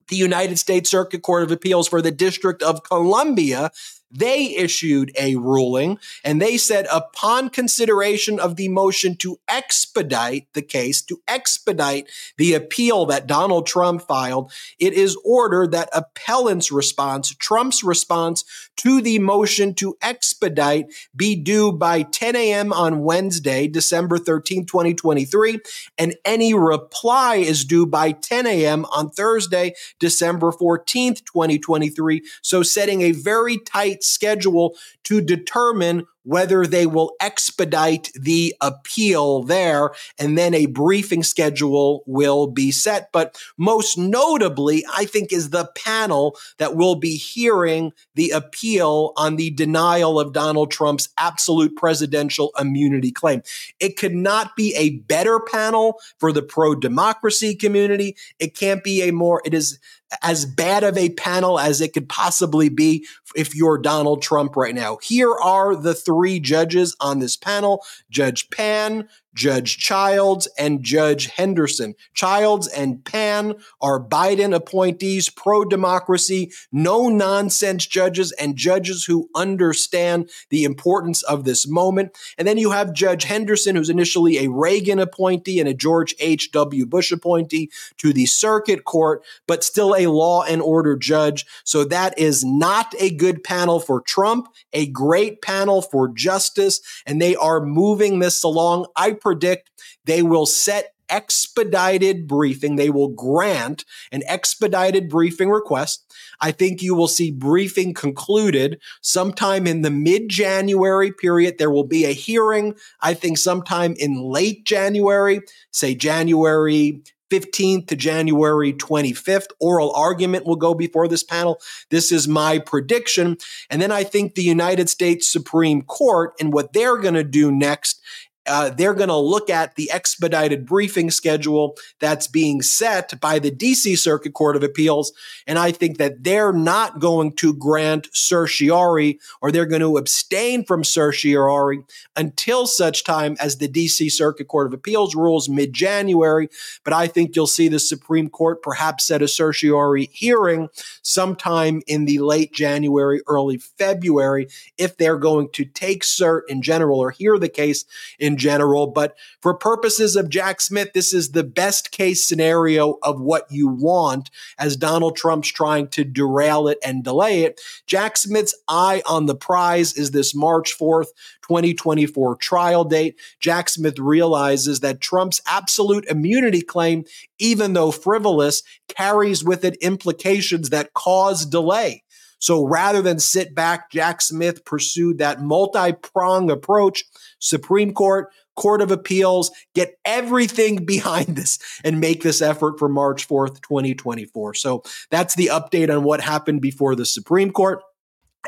the 0.08 0.16
United 0.16 0.60
States 0.60 0.90
Circuit 0.90 1.22
Court 1.22 1.44
of 1.44 1.52
Appeals 1.52 1.88
for 1.88 2.02
the 2.02 2.12
District 2.12 2.62
of 2.62 2.84
Columbia 2.84 3.72
they 4.12 4.56
issued 4.56 5.12
a 5.20 5.36
ruling 5.36 6.00
and 6.24 6.42
they 6.42 6.58
said, 6.58 6.88
upon 6.92 7.50
consideration 7.50 8.40
of 8.40 8.56
the 8.56 8.70
motion 8.70 9.16
to 9.18 9.40
expedite 9.48 10.48
the 10.54 10.62
case, 10.62 11.02
to 11.04 11.22
expedite 11.28 12.08
the 12.38 12.54
appeal 12.54 13.06
that 13.08 13.28
Donald 13.28 13.68
Trump 13.68 14.02
filed, 14.02 14.52
it 14.80 14.94
is 14.94 15.18
ordered 15.26 15.72
that 15.72 15.90
appellant's 15.92 16.72
response, 16.72 17.36
Trump's 17.36 17.84
response 17.84 18.44
to 18.78 19.02
the 19.02 19.20
motion 19.20 19.74
to 19.76 19.98
expedite, 20.02 20.86
be 21.16 21.36
due 21.36 21.72
by 21.72 22.04
10 22.04 22.36
a.m. 22.36 22.72
on 22.72 23.04
Wednesday, 23.04 23.68
December 23.68 24.18
13, 24.18 24.66
2023, 24.66 25.60
and 25.98 26.16
any 26.24 26.54
reply 26.54 27.38
is 27.38 27.66
due 27.66 27.86
by 27.86 28.12
10 28.12 28.48
a.m. 28.48 28.86
on 28.86 29.10
Thursday, 29.10 29.74
December 30.00 30.52
14th, 30.52 31.26
2023. 31.26 32.22
So 32.42 32.64
setting 32.64 33.02
a 33.02 33.12
very 33.12 33.58
tight 33.58 34.04
schedule 34.06 34.76
to 35.04 35.22
determine 35.22 36.06
whether 36.26 36.66
they 36.66 36.88
will 36.88 37.16
expedite 37.22 38.12
the 38.16 38.54
appeal 38.60 39.44
there, 39.44 39.92
and 40.18 40.38
then 40.38 40.54
a 40.56 40.66
briefing 40.66 41.22
schedule 41.22 42.04
will 42.08 42.48
be 42.48 42.72
set. 42.72 43.12
But 43.12 43.40
most 43.58 43.96
notably, 43.98 44.84
I 44.92 45.06
think, 45.06 45.32
is 45.32 45.52
the 45.52 45.70
panel 45.76 46.36
that 46.58 46.76
will 46.76 46.96
be 46.96 47.16
hearing 47.16 47.94
the 48.16 48.32
appeal 48.32 49.14
on 49.16 49.36
the 49.36 49.52
denial 49.52 50.20
of 50.20 50.34
Donald 50.34 50.72
Trump's 50.72 51.10
absolute 51.18 51.76
presidential 51.76 52.52
immunity 52.60 53.12
claim. 53.12 53.44
It 53.80 53.96
could 53.96 54.16
not 54.16 54.56
be 54.56 54.74
a 54.76 54.98
better 55.02 55.40
panel 55.40 56.00
for 56.20 56.32
the 56.32 56.42
pro 56.42 56.74
democracy 56.74 57.56
community. 57.56 58.18
It 58.40 58.58
can't 58.58 58.84
be 58.84 59.08
a 59.08 59.12
more, 59.12 59.44
it 59.46 59.54
is 59.54 59.80
as 60.22 60.46
bad 60.46 60.84
of 60.84 60.98
a 60.98 61.10
panel 61.10 61.60
as 61.60 61.82
it 61.82 61.94
could 61.94 62.08
possibly 62.08 62.70
be 62.70 63.06
if 63.36 63.56
you're 63.56 63.78
Donald 63.78 64.22
Trump 64.22 64.56
right 64.56 64.76
now. 64.76 64.98
Here 65.02 65.32
are 65.32 65.76
the 65.76 65.94
three 65.96 66.40
judges 66.40 66.96
on 67.00 67.20
this 67.20 67.36
panel 67.36 67.84
Judge 68.10 68.50
Pan, 68.50 69.10
Judge 69.36 69.78
Childs, 69.78 70.48
and 70.58 70.82
Judge 70.82 71.28
Henderson. 71.28 71.94
Childs 72.14 72.68
and 72.68 73.04
Pan 73.04 73.56
are 73.82 74.04
Biden 74.04 74.56
appointees, 74.56 75.30
pro 75.30 75.66
democracy, 75.66 76.52
no 76.72 77.10
nonsense 77.10 77.86
judges, 77.86 78.32
and 78.34 78.56
judges 78.56 79.06
who 79.06 79.30
understand 79.36 80.30
the 80.50 80.64
importance 80.64 81.22
of 81.24 81.44
this 81.44 81.68
moment. 81.68 82.18
And 82.38 82.48
then 82.48 82.58
you 82.58 82.72
have 82.72 82.94
Judge 82.94 83.26
Henderson, 83.26 83.76
who's 83.76 83.90
initially 83.90 84.40
a 84.40 84.50
Reagan 84.50 85.00
appointee 85.00 85.60
and 85.60 85.70
a 85.70 85.74
George 85.74 86.16
H.W. 86.20 86.86
Bush 86.86 87.12
appointee 87.12 87.70
to 87.98 88.14
the 88.14 88.26
circuit 88.26 88.86
court, 88.86 89.24
but 89.48 89.64
still 89.64 89.96
a 89.96 90.08
law 90.08 90.44
and 90.44 90.62
order 90.62 90.96
judge. 90.96 91.46
So 91.64 91.84
that 91.86 92.18
is 92.18 92.44
not 92.46 92.96
a 93.00 93.14
good 93.14 93.44
panel 93.44 93.80
for 93.80 94.02
Trump, 94.02 94.48
a 94.72 94.88
great 94.88 95.42
panel 95.42 95.82
for 95.82 96.08
justice, 96.08 96.82
and 97.06 97.22
they 97.22 97.36
are 97.36 97.62
moving 97.62 98.20
this 98.20 98.44
along. 98.44 98.86
I 98.96 99.12
predict 99.26 99.72
they 100.06 100.22
will 100.22 100.46
set 100.46 100.94
expedited 101.10 102.28
briefing. 102.28 102.76
They 102.76 102.90
will 102.90 103.10
grant 103.10 103.86
an 104.12 104.22
expedited 104.28 105.10
briefing 105.10 105.50
request. 105.50 106.14
I 106.42 106.52
think 106.52 106.82
you 106.82 106.96
will 106.96 107.08
see 107.08 107.32
briefing 107.32 107.94
concluded 107.94 108.80
sometime 109.02 109.68
in 109.68 109.82
the 109.82 109.92
mid 109.92 110.30
January 110.30 111.12
period. 111.12 111.58
There 111.58 111.72
will 111.72 111.88
be 111.88 112.06
a 112.06 112.12
hearing, 112.12 112.76
I 113.02 113.14
think, 113.14 113.38
sometime 113.38 113.96
in 113.98 114.22
late 114.22 114.66
January, 114.66 115.42
say 115.72 115.96
January 115.96 117.02
15th 117.32 117.88
to 117.88 117.96
January 117.96 118.74
25th. 118.74 119.48
Oral 119.60 119.92
argument 119.94 120.46
will 120.46 120.56
go 120.56 120.74
before 120.74 121.08
this 121.08 121.24
panel. 121.24 121.60
This 121.90 122.12
is 122.12 122.28
my 122.28 122.60
prediction. 122.60 123.38
And 123.70 123.82
then 123.82 123.92
I 123.92 124.04
think 124.04 124.36
the 124.36 124.44
United 124.44 124.90
States 124.90 125.32
Supreme 125.32 125.82
Court 125.82 126.34
and 126.40 126.54
what 126.54 126.74
they're 126.74 126.98
going 126.98 127.16
to 127.16 127.24
do 127.24 127.52
next 127.52 128.02
uh, 128.48 128.70
they're 128.70 128.94
going 128.94 129.10
to 129.10 129.18
look 129.18 129.50
at 129.50 129.76
the 129.76 129.90
expedited 129.92 130.66
briefing 130.66 131.10
schedule 131.10 131.76
that's 132.00 132.28
being 132.28 132.62
set 132.62 133.20
by 133.20 133.40
the 133.40 133.52
DC 133.52 133.98
Circuit 133.98 134.34
Court 134.34 134.56
of 134.56 134.64
Appeals. 134.64 135.14
And 135.48 135.58
I 135.58 135.72
think 135.72 135.98
that 135.98 136.24
they're 136.24 136.54
not 136.54 137.00
going 137.00 137.34
to 137.34 137.54
grant 137.54 138.08
certiorari 138.14 139.20
or 139.42 139.52
they're 139.52 139.66
going 139.66 139.82
to 139.82 139.98
abstain 139.98 140.64
from 140.64 140.84
certiorari 140.84 141.84
until 142.16 142.68
such 142.68 143.04
time 143.04 143.36
as 143.40 143.58
the 143.58 143.68
DC 143.68 144.12
Circuit 144.12 144.48
Court 144.48 144.68
of 144.68 144.74
Appeals 144.74 145.16
rules 145.16 145.50
mid 145.50 145.74
January. 145.74 146.50
But 146.84 146.94
I 146.94 147.08
think 147.08 147.36
you'll 147.36 147.48
see 147.48 147.68
the 147.68 147.80
Supreme 147.80 148.30
Court 148.30 148.62
perhaps 148.62 149.08
set 149.08 149.22
a 149.22 149.28
certiorari 149.28 150.10
hearing 150.12 150.70
sometime 151.02 151.82
in 151.88 152.06
the 152.06 152.20
late 152.20 152.54
January, 152.54 153.22
early 153.28 153.58
February 153.58 154.48
if 154.78 154.98
they're 154.98 155.18
going 155.18 155.50
to 155.54 155.66
take 155.66 156.04
cert 156.04 156.42
in 156.48 156.62
general 156.62 157.00
or 157.00 157.12
hear 157.12 157.38
the 157.38 157.50
case 157.50 157.86
in 158.20 158.35
general. 158.38 158.88
But 158.88 159.16
for 159.42 159.54
purposes 159.54 160.16
of 160.16 160.30
Jack 160.30 160.62
Smith, 160.62 160.94
this 160.94 161.14
is 161.14 161.32
the 161.32 161.44
best 161.44 161.92
case 161.92 162.26
scenario 162.26 162.98
of 163.04 163.20
what 163.20 163.46
you 163.50 163.68
want 163.68 164.30
as 164.58 164.78
Donald 164.78 165.16
Trump's 165.16 165.52
trying 165.52 165.88
to 165.90 166.04
derail 166.04 166.68
it 166.68 166.78
and 166.84 167.04
delay 167.04 167.44
it. 167.44 167.60
Jack 167.88 168.18
Smith's 168.18 168.56
eye 168.68 169.02
on 169.08 169.26
the 169.26 169.36
prize 169.36 169.94
is 169.94 170.12
this 170.12 170.34
March 170.34 170.78
4th, 170.78 171.08
2024 171.44 172.36
trial 172.38 172.84
date. 172.84 173.20
Jack 173.40 173.70
Smith 173.70 174.00
realizes 174.00 174.80
that 174.80 175.02
Trump's 175.02 175.42
absolute 175.48 176.06
immunity 176.06 176.62
claim, 176.62 177.04
even 177.40 177.74
though 177.74 177.92
frivolous, 177.92 178.64
carries 178.88 179.44
with 179.44 179.66
it 179.66 179.76
implications 179.78 180.70
that 180.70 180.94
cause 180.94 181.46
delay. 181.46 182.04
So 182.46 182.64
rather 182.64 183.02
than 183.02 183.18
sit 183.18 183.56
back, 183.56 183.90
Jack 183.90 184.22
Smith 184.22 184.66
pursued 184.66 185.18
that 185.18 185.42
multi 185.42 185.94
prong 185.94 186.52
approach. 186.52 187.04
Supreme 187.40 187.92
Court, 187.92 188.28
Court 188.56 188.84
of 188.84 188.92
Appeals, 188.92 189.50
get 189.74 189.98
everything 190.06 190.86
behind 190.86 191.36
this 191.36 191.58
and 191.84 192.00
make 192.00 192.22
this 192.22 192.44
effort 192.44 192.78
for 192.78 192.88
March 192.88 193.28
4th, 193.28 193.64
2024. 193.64 194.54
So 194.54 194.84
that's 195.10 195.34
the 195.34 195.48
update 195.48 195.92
on 195.92 196.04
what 196.04 196.22
happened 196.22 196.62
before 196.62 196.96
the 196.96 197.04
Supreme 197.04 197.50
Court 197.50 197.82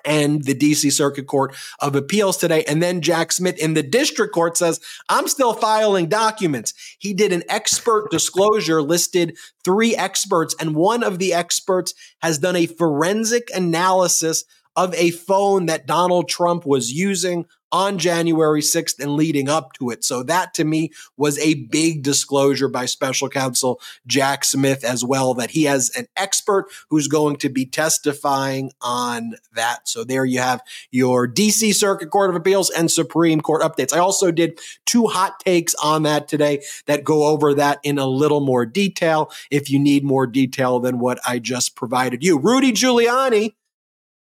and 0.05 0.43
the 0.43 0.55
DC 0.55 0.91
Circuit 0.91 1.27
Court 1.27 1.55
of 1.79 1.95
Appeals 1.95 2.37
today. 2.37 2.63
And 2.65 2.81
then 2.81 3.01
Jack 3.01 3.31
Smith 3.31 3.57
in 3.57 3.73
the 3.73 3.83
district 3.83 4.33
court 4.33 4.57
says, 4.57 4.79
I'm 5.09 5.27
still 5.27 5.53
filing 5.53 6.07
documents. 6.07 6.73
He 6.99 7.13
did 7.13 7.31
an 7.31 7.43
expert 7.49 8.11
disclosure, 8.11 8.81
listed 8.81 9.37
three 9.63 9.95
experts, 9.95 10.55
and 10.59 10.75
one 10.75 11.03
of 11.03 11.19
the 11.19 11.33
experts 11.33 11.93
has 12.21 12.37
done 12.37 12.55
a 12.55 12.65
forensic 12.65 13.49
analysis 13.53 14.43
of 14.75 14.93
a 14.93 15.11
phone 15.11 15.65
that 15.65 15.87
Donald 15.87 16.29
Trump 16.29 16.65
was 16.65 16.91
using 16.91 17.45
on 17.71 17.97
January 17.97 18.61
6th 18.61 18.99
and 18.99 19.15
leading 19.15 19.49
up 19.49 19.73
to 19.73 19.89
it. 19.89 20.03
So 20.03 20.23
that 20.23 20.53
to 20.55 20.63
me 20.63 20.91
was 21.17 21.37
a 21.39 21.55
big 21.65 22.03
disclosure 22.03 22.67
by 22.67 22.85
special 22.85 23.29
counsel 23.29 23.81
Jack 24.05 24.45
Smith 24.45 24.83
as 24.83 25.03
well, 25.03 25.33
that 25.35 25.51
he 25.51 25.63
has 25.63 25.91
an 25.95 26.07
expert 26.15 26.67
who's 26.89 27.07
going 27.07 27.37
to 27.37 27.49
be 27.49 27.65
testifying 27.65 28.71
on 28.81 29.35
that. 29.53 29.87
So 29.87 30.03
there 30.03 30.25
you 30.25 30.39
have 30.39 30.61
your 30.91 31.27
DC 31.27 31.73
Circuit 31.73 32.09
Court 32.09 32.29
of 32.29 32.35
Appeals 32.35 32.69
and 32.69 32.89
Supreme 32.89 33.41
Court 33.41 33.61
updates. 33.61 33.93
I 33.93 33.99
also 33.99 34.31
did 34.31 34.59
two 34.85 35.07
hot 35.07 35.39
takes 35.39 35.75
on 35.75 36.03
that 36.03 36.27
today 36.27 36.63
that 36.85 37.03
go 37.03 37.25
over 37.25 37.53
that 37.55 37.79
in 37.83 37.97
a 37.97 38.07
little 38.07 38.41
more 38.41 38.65
detail 38.65 39.31
if 39.51 39.69
you 39.69 39.79
need 39.79 40.03
more 40.03 40.27
detail 40.27 40.79
than 40.79 40.99
what 40.99 41.19
I 41.27 41.39
just 41.39 41.75
provided 41.75 42.23
you. 42.23 42.39
Rudy 42.39 42.71
Giuliani. 42.71 43.55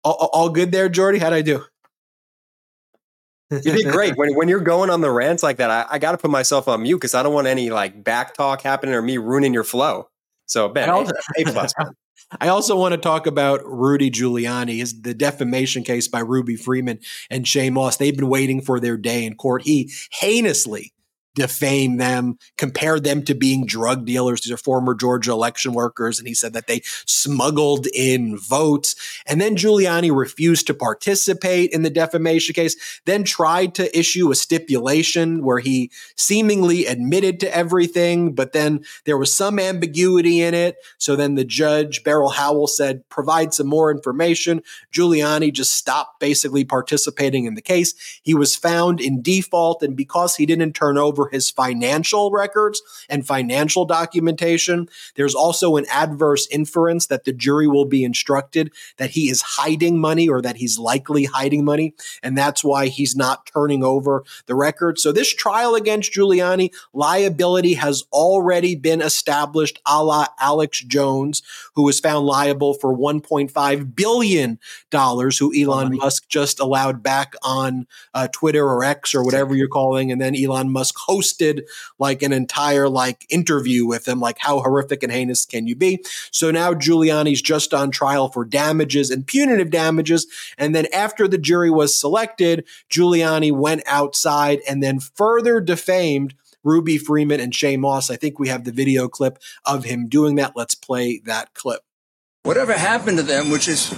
All, 0.01 0.29
all 0.31 0.49
good 0.49 0.71
there, 0.71 0.87
Jordy? 0.87 1.19
How'd 1.19 1.33
I 1.33 1.41
do? 1.41 1.65
You 3.51 3.59
did 3.59 3.91
great. 3.91 4.15
When 4.15 4.35
when 4.35 4.47
you're 4.47 4.59
going 4.59 4.89
on 4.89 5.01
the 5.01 5.11
rants 5.11 5.41
like 5.41 5.57
that, 5.57 5.71
I, 5.71 5.85
I 5.91 5.99
got 5.99 6.11
to 6.11 6.17
put 6.17 6.29
myself 6.29 6.67
on 6.67 6.83
mute 6.83 6.97
because 6.97 7.15
I 7.15 7.23
don't 7.23 7.33
want 7.33 7.47
any 7.47 7.69
like 7.69 8.03
back 8.03 8.35
talk 8.35 8.61
happening 8.61 8.93
or 8.93 9.01
me 9.01 9.17
ruining 9.17 9.53
your 9.53 9.63
flow. 9.63 10.09
So 10.45 10.69
Ben, 10.69 10.89
also, 10.89 11.11
a, 11.37 11.43
plus. 11.45 11.73
I 12.39 12.49
also 12.49 12.77
want 12.77 12.93
to 12.93 12.97
talk 12.99 13.25
about 13.25 13.61
Rudy 13.65 14.11
Giuliani, 14.11 14.77
his 14.77 15.01
the 15.01 15.15
defamation 15.15 15.83
case 15.83 16.07
by 16.07 16.19
Ruby 16.19 16.55
Freeman 16.55 16.99
and 17.29 17.45
Shaye 17.45 17.71
Moss. 17.71 17.97
They've 17.97 18.15
been 18.15 18.29
waiting 18.29 18.61
for 18.61 18.79
their 18.79 18.97
day 18.97 19.25
in 19.25 19.35
court. 19.35 19.63
He 19.63 19.91
heinously 20.11 20.93
defame 21.35 21.97
them, 21.97 22.37
compared 22.57 23.03
them 23.03 23.23
to 23.23 23.33
being 23.33 23.65
drug 23.65 24.05
dealers. 24.05 24.41
These 24.41 24.51
are 24.51 24.57
former 24.57 24.93
Georgia 24.93 25.31
election 25.31 25.73
workers. 25.73 26.19
And 26.19 26.27
he 26.27 26.33
said 26.33 26.53
that 26.53 26.67
they 26.67 26.81
smuggled 27.05 27.87
in 27.93 28.37
votes. 28.37 28.95
And 29.25 29.39
then 29.39 29.55
Giuliani 29.55 30.15
refused 30.15 30.67
to 30.67 30.73
participate 30.73 31.71
in 31.71 31.83
the 31.83 31.89
defamation 31.89 32.53
case, 32.53 33.01
then 33.05 33.23
tried 33.23 33.75
to 33.75 33.97
issue 33.97 34.31
a 34.31 34.35
stipulation 34.35 35.43
where 35.43 35.59
he 35.59 35.91
seemingly 36.15 36.85
admitted 36.85 37.39
to 37.39 37.55
everything, 37.55 38.33
but 38.33 38.53
then 38.53 38.83
there 39.05 39.17
was 39.17 39.33
some 39.33 39.59
ambiguity 39.59 40.41
in 40.41 40.53
it. 40.53 40.77
So 40.97 41.15
then 41.15 41.35
the 41.35 41.45
judge, 41.45 42.03
Beryl 42.03 42.29
Howell, 42.29 42.67
said, 42.67 43.07
provide 43.09 43.53
some 43.53 43.67
more 43.67 43.91
information. 43.91 44.61
Giuliani 44.93 45.53
just 45.53 45.73
stopped 45.73 46.19
basically 46.19 46.65
participating 46.65 47.45
in 47.45 47.55
the 47.55 47.61
case. 47.61 47.93
He 48.23 48.33
was 48.33 48.55
found 48.55 48.99
in 48.99 49.21
default. 49.21 49.83
And 49.83 49.95
because 49.95 50.35
he 50.35 50.45
didn't 50.45 50.73
turn 50.73 50.97
over 50.97 51.28
his 51.31 51.49
financial 51.49 52.31
records 52.31 52.81
and 53.09 53.25
financial 53.25 53.85
documentation. 53.85 54.87
There's 55.15 55.35
also 55.35 55.77
an 55.77 55.85
adverse 55.91 56.47
inference 56.51 57.07
that 57.07 57.25
the 57.25 57.33
jury 57.33 57.67
will 57.67 57.85
be 57.85 58.03
instructed 58.03 58.71
that 58.97 59.11
he 59.11 59.29
is 59.29 59.41
hiding 59.41 59.99
money 59.99 60.27
or 60.27 60.41
that 60.41 60.57
he's 60.57 60.77
likely 60.77 61.25
hiding 61.25 61.63
money. 61.63 61.93
And 62.21 62.37
that's 62.37 62.63
why 62.63 62.87
he's 62.87 63.15
not 63.15 63.45
turning 63.53 63.83
over 63.83 64.23
the 64.45 64.55
records. 64.55 65.01
So 65.01 65.11
this 65.11 65.33
trial 65.33 65.75
against 65.75 66.13
Giuliani, 66.13 66.71
liability 66.93 67.75
has 67.75 68.03
already 68.11 68.75
been 68.75 69.01
established 69.01 69.79
a 69.85 70.03
la 70.03 70.27
Alex 70.39 70.81
Jones, 70.83 71.41
who 71.75 71.83
was 71.83 71.99
found 71.99 72.25
liable 72.25 72.73
for 72.73 72.95
$1.5 72.95 73.95
billion, 73.95 74.59
who 74.91 75.53
Elon 75.55 75.97
Musk 75.97 76.27
just 76.27 76.59
allowed 76.59 77.03
back 77.03 77.33
on 77.43 77.87
uh, 78.13 78.27
Twitter 78.31 78.65
or 78.67 78.83
X 78.83 79.13
or 79.15 79.23
whatever 79.23 79.55
you're 79.55 79.67
calling. 79.67 80.11
And 80.11 80.19
then 80.19 80.35
Elon 80.35 80.71
Musk 80.71 80.95
hosted 81.09 81.63
like 81.97 82.21
an 82.21 82.31
entire 82.31 82.87
like 82.87 83.25
interview 83.29 83.85
with 83.85 84.07
him, 84.07 84.19
like 84.19 84.37
how 84.39 84.59
horrific 84.59 85.03
and 85.03 85.11
heinous 85.11 85.45
can 85.45 85.65
you 85.67 85.75
be? 85.75 86.03
So 86.31 86.51
now 86.51 86.73
Giuliani's 86.73 87.41
just 87.41 87.73
on 87.73 87.91
trial 87.91 88.29
for 88.29 88.45
damages 88.45 89.09
and 89.09 89.25
punitive 89.25 89.71
damages. 89.71 90.27
And 90.57 90.75
then 90.75 90.85
after 90.93 91.27
the 91.27 91.37
jury 91.37 91.71
was 91.71 91.99
selected, 91.99 92.65
Giuliani 92.89 93.51
went 93.51 93.83
outside 93.87 94.59
and 94.67 94.83
then 94.83 94.99
further 94.99 95.59
defamed 95.59 96.35
Ruby 96.63 96.97
Freeman 96.97 97.39
and 97.39 97.53
Shaye 97.53 97.79
Moss. 97.79 98.09
I 98.09 98.15
think 98.15 98.37
we 98.37 98.49
have 98.49 98.65
the 98.65 98.71
video 98.71 99.07
clip 99.07 99.39
of 99.65 99.85
him 99.85 100.07
doing 100.07 100.35
that. 100.35 100.53
Let's 100.55 100.75
play 100.75 101.19
that 101.25 101.53
clip. 101.53 101.81
Whatever 102.43 102.73
happened 102.73 103.17
to 103.17 103.23
them, 103.23 103.49
which 103.49 103.67
is, 103.67 103.91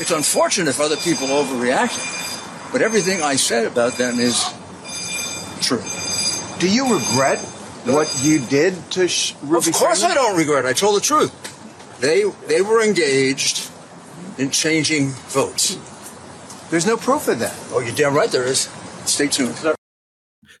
it's 0.00 0.10
unfortunate 0.10 0.68
if 0.68 0.80
other 0.80 0.96
people 0.96 1.28
overreact, 1.28 2.72
but 2.72 2.82
everything 2.82 3.22
I 3.22 3.36
said 3.36 3.66
about 3.66 3.94
them 3.94 4.18
is 4.18 4.52
true. 5.60 5.82
Do 6.58 6.68
you 6.68 6.94
regret 6.94 7.38
what 7.84 8.20
you 8.22 8.38
did 8.38 8.74
to 8.92 9.08
Sh- 9.08 9.34
Ruby? 9.42 9.70
Of 9.70 9.74
course? 9.76 10.02
I 10.02 10.14
don't 10.14 10.36
regret. 10.36 10.64
I 10.66 10.72
told 10.72 10.96
the 10.96 11.00
truth. 11.00 11.32
They 12.00 12.24
they 12.48 12.62
were 12.62 12.82
engaged 12.82 13.70
in 14.38 14.50
changing 14.50 15.10
votes. 15.10 15.76
There's 16.70 16.86
no 16.86 16.96
proof 16.96 17.28
of 17.28 17.38
that. 17.40 17.54
Oh, 17.70 17.80
you're 17.80 17.94
damn 17.94 18.14
right 18.14 18.30
there 18.30 18.44
is. 18.44 18.68
Stay 19.04 19.28
tuned. 19.28 19.54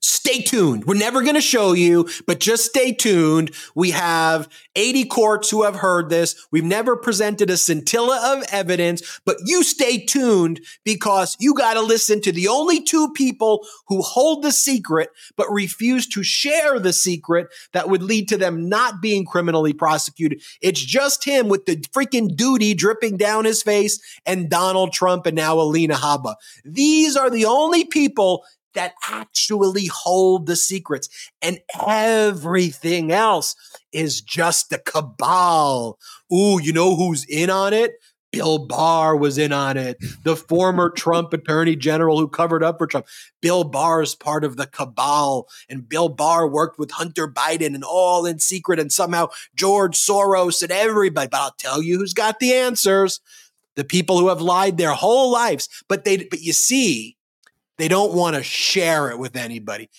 Stay 0.06 0.42
tuned. 0.42 0.84
We're 0.84 0.98
never 0.98 1.22
going 1.22 1.34
to 1.34 1.40
show 1.40 1.72
you, 1.72 2.10
but 2.26 2.38
just 2.38 2.66
stay 2.66 2.92
tuned. 2.92 3.52
We 3.74 3.92
have 3.92 4.50
80 4.76 5.06
courts 5.06 5.48
who 5.48 5.62
have 5.62 5.76
heard 5.76 6.10
this. 6.10 6.46
We've 6.50 6.62
never 6.62 6.94
presented 6.94 7.48
a 7.48 7.56
scintilla 7.56 8.36
of 8.36 8.44
evidence, 8.52 9.20
but 9.24 9.38
you 9.46 9.62
stay 9.62 10.04
tuned 10.04 10.60
because 10.84 11.38
you 11.40 11.54
got 11.54 11.74
to 11.74 11.80
listen 11.80 12.20
to 12.20 12.32
the 12.32 12.48
only 12.48 12.82
two 12.82 13.14
people 13.14 13.66
who 13.88 14.02
hold 14.02 14.42
the 14.42 14.52
secret, 14.52 15.08
but 15.38 15.50
refuse 15.50 16.06
to 16.08 16.22
share 16.22 16.78
the 16.78 16.92
secret 16.92 17.46
that 17.72 17.88
would 17.88 18.02
lead 18.02 18.28
to 18.28 18.36
them 18.36 18.68
not 18.68 19.00
being 19.00 19.24
criminally 19.24 19.72
prosecuted. 19.72 20.42
It's 20.60 20.84
just 20.84 21.24
him 21.24 21.48
with 21.48 21.64
the 21.64 21.76
freaking 21.76 22.36
duty 22.36 22.74
dripping 22.74 23.16
down 23.16 23.46
his 23.46 23.62
face 23.62 23.98
and 24.26 24.50
Donald 24.50 24.92
Trump 24.92 25.24
and 25.24 25.36
now 25.36 25.58
Alina 25.58 25.94
Habba. 25.94 26.34
These 26.62 27.16
are 27.16 27.30
the 27.30 27.46
only 27.46 27.86
people 27.86 28.44
that 28.74 28.94
actually 29.08 29.86
hold 29.86 30.46
the 30.46 30.56
secrets 30.56 31.08
and 31.42 31.60
everything 31.86 33.12
else 33.12 33.54
is 33.92 34.20
just 34.20 34.72
a 34.72 34.78
cabal. 34.78 35.98
Ooh, 36.32 36.60
you 36.60 36.72
know 36.72 36.96
who's 36.96 37.24
in 37.24 37.50
on 37.50 37.72
it? 37.72 37.92
Bill 38.32 38.66
Barr 38.66 39.16
was 39.16 39.38
in 39.38 39.52
on 39.52 39.76
it. 39.76 39.96
The 40.24 40.34
former 40.34 40.90
Trump 40.90 41.32
attorney 41.32 41.76
general 41.76 42.18
who 42.18 42.26
covered 42.26 42.64
up 42.64 42.78
for 42.78 42.88
Trump. 42.88 43.06
Bill 43.40 43.62
Barr 43.62 44.02
is 44.02 44.16
part 44.16 44.42
of 44.42 44.56
the 44.56 44.66
cabal, 44.66 45.46
and 45.68 45.88
Bill 45.88 46.08
Barr 46.08 46.48
worked 46.48 46.76
with 46.76 46.90
Hunter 46.90 47.28
Biden 47.28 47.76
and 47.76 47.84
all 47.84 48.26
in 48.26 48.40
secret, 48.40 48.80
and 48.80 48.90
somehow 48.90 49.28
George 49.54 49.96
Soros 49.96 50.64
and 50.64 50.72
everybody. 50.72 51.28
But 51.28 51.40
I'll 51.40 51.54
tell 51.56 51.80
you 51.80 51.98
who's 51.98 52.12
got 52.12 52.40
the 52.40 52.54
answers 52.54 53.20
the 53.76 53.84
people 53.84 54.18
who 54.18 54.28
have 54.28 54.40
lied 54.40 54.78
their 54.78 54.92
whole 54.92 55.30
lives. 55.30 55.68
But 55.88 56.04
they, 56.04 56.18
but 56.24 56.40
you 56.40 56.52
see, 56.52 57.16
they 57.78 57.88
don't 57.88 58.14
want 58.14 58.36
to 58.36 58.42
share 58.42 59.10
it 59.10 59.18
with 59.18 59.36
anybody. 59.36 59.90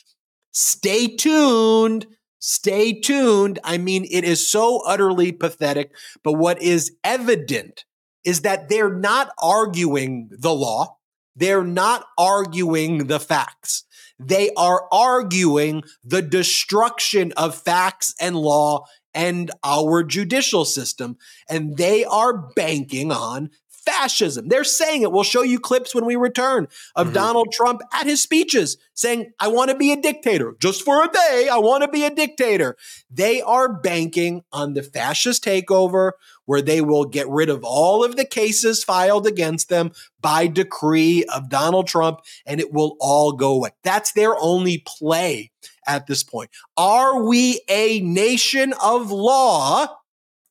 Stay 0.52 1.08
tuned. 1.08 2.08
Stay 2.40 2.94
tuned. 2.94 3.60
I 3.64 3.78
mean, 3.78 4.06
it 4.10 4.24
is 4.24 4.48
so 4.48 4.82
utterly 4.86 5.32
pathetic. 5.32 5.96
But 6.24 6.34
what 6.34 6.62
is 6.62 6.96
evident 7.04 7.86
is 8.24 8.42
that 8.42 8.70
they're 8.70 8.94
not 8.94 9.32
arguing 9.42 10.30
the 10.32 10.54
law. 10.54 10.98
They're 11.36 11.64
not 11.64 12.06
arguing 12.18 13.08
the 13.08 13.20
facts. 13.20 13.84
They 14.18 14.52
are 14.56 14.88
arguing 14.92 15.84
the 16.04 16.22
destruction 16.22 17.34
of 17.34 17.56
facts 17.56 18.16
and 18.20 18.36
law 18.36 18.86
and 19.14 19.52
our 19.64 20.04
judicial 20.04 20.66
system. 20.66 21.18
And 21.50 21.78
they 21.78 22.06
are 22.06 22.50
banking 22.56 23.12
on 23.12 23.50
fascism. 23.86 24.48
They're 24.48 24.64
saying 24.64 25.04
it. 25.04 25.12
We'll 25.12 25.24
show 25.24 25.42
you 25.42 25.60
clips 25.60 25.94
when 25.96 26.06
we 26.06 26.16
return 26.16 26.68
of 26.96 27.08
Mm-hmm. 27.08 27.14
Donald 27.14 27.52
Trump 27.52 27.82
at 27.94 28.08
his 28.08 28.22
speeches 28.22 28.78
saying, 28.94 29.32
I 29.40 29.48
want 29.48 29.70
to 29.70 29.78
be 29.78 29.92
a 29.92 30.02
dictator 30.02 30.56
just 30.60 30.84
for 30.84 31.04
a 31.04 31.08
day. 31.08 31.48
I 31.52 31.58
want 31.58 31.84
to 31.84 31.90
be 31.90 32.06
a 32.06 32.10
dictator. 32.10 32.76
They 33.12 33.42
are 33.42 33.72
banking 33.72 34.44
on 34.52 34.74
the 34.74 34.84
fascist 34.84 35.44
takeover 35.44 36.12
where 36.46 36.62
they 36.62 36.82
will 36.82 37.06
get 37.06 37.28
rid 37.30 37.50
of 37.50 37.64
all 37.64 38.04
of 38.04 38.16
the 38.16 38.26
cases 38.26 38.84
filed 38.84 39.28
against 39.28 39.70
them 39.70 39.92
by 40.22 40.48
decree 40.48 41.24
of 41.26 41.50
Donald 41.50 41.88
Trump 41.88 42.22
and 42.46 42.60
it 42.60 42.74
will 42.74 42.98
all 43.00 43.32
go 43.34 43.54
away. 43.54 43.70
That's 43.84 44.12
their 44.14 44.36
only 44.38 44.84
play 44.86 45.52
at 45.88 46.08
this 46.08 46.24
point. 46.24 46.50
Are 46.78 47.24
we 47.24 47.62
a 47.70 48.00
nation 48.02 48.74
of 48.82 49.12
law? 49.12 49.88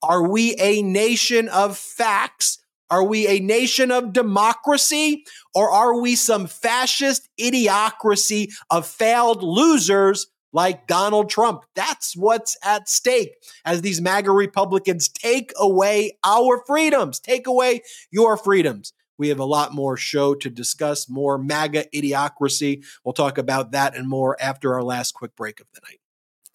Are 0.03 0.29
we 0.29 0.55
a 0.57 0.83
nation 0.83 1.49
of 1.49 1.79
facts? 1.79 2.59
Are 2.91 3.05
we 3.05 3.27
a 3.27 3.41
nation 3.41 3.91
of 3.91 4.13
democracy 4.13 5.25
or 5.55 5.71
are 5.71 6.01
we 6.01 6.17
some 6.17 6.47
fascist 6.47 7.29
idiocracy 7.41 8.53
of 8.71 8.87
failed 8.87 9.43
losers 9.43 10.27
like 10.53 10.87
Donald 10.87 11.31
Trump? 11.31 11.65
That's 11.75 12.17
what's 12.17 12.57
at 12.63 12.89
stake 12.89 13.35
as 13.65 13.83
these 13.83 14.01
MAGA 14.01 14.31
Republicans 14.31 15.09
take 15.09 15.53
away 15.57 16.19
our 16.25 16.63
freedoms, 16.67 17.21
take 17.21 17.47
away 17.47 17.83
your 18.11 18.37
freedoms. 18.37 18.93
We 19.17 19.29
have 19.29 19.39
a 19.39 19.45
lot 19.45 19.73
more 19.73 19.97
show 19.97 20.35
to 20.35 20.51
discuss, 20.51 21.09
more 21.09 21.39
MAGA 21.39 21.87
idiocracy. 21.95 22.85
We'll 23.05 23.13
talk 23.13 23.39
about 23.39 23.71
that 23.71 23.97
and 23.97 24.09
more 24.09 24.37
after 24.41 24.75
our 24.75 24.83
last 24.83 25.13
quick 25.13 25.37
break 25.37 25.61
of 25.61 25.67
the 25.73 25.81
night. 25.89 26.01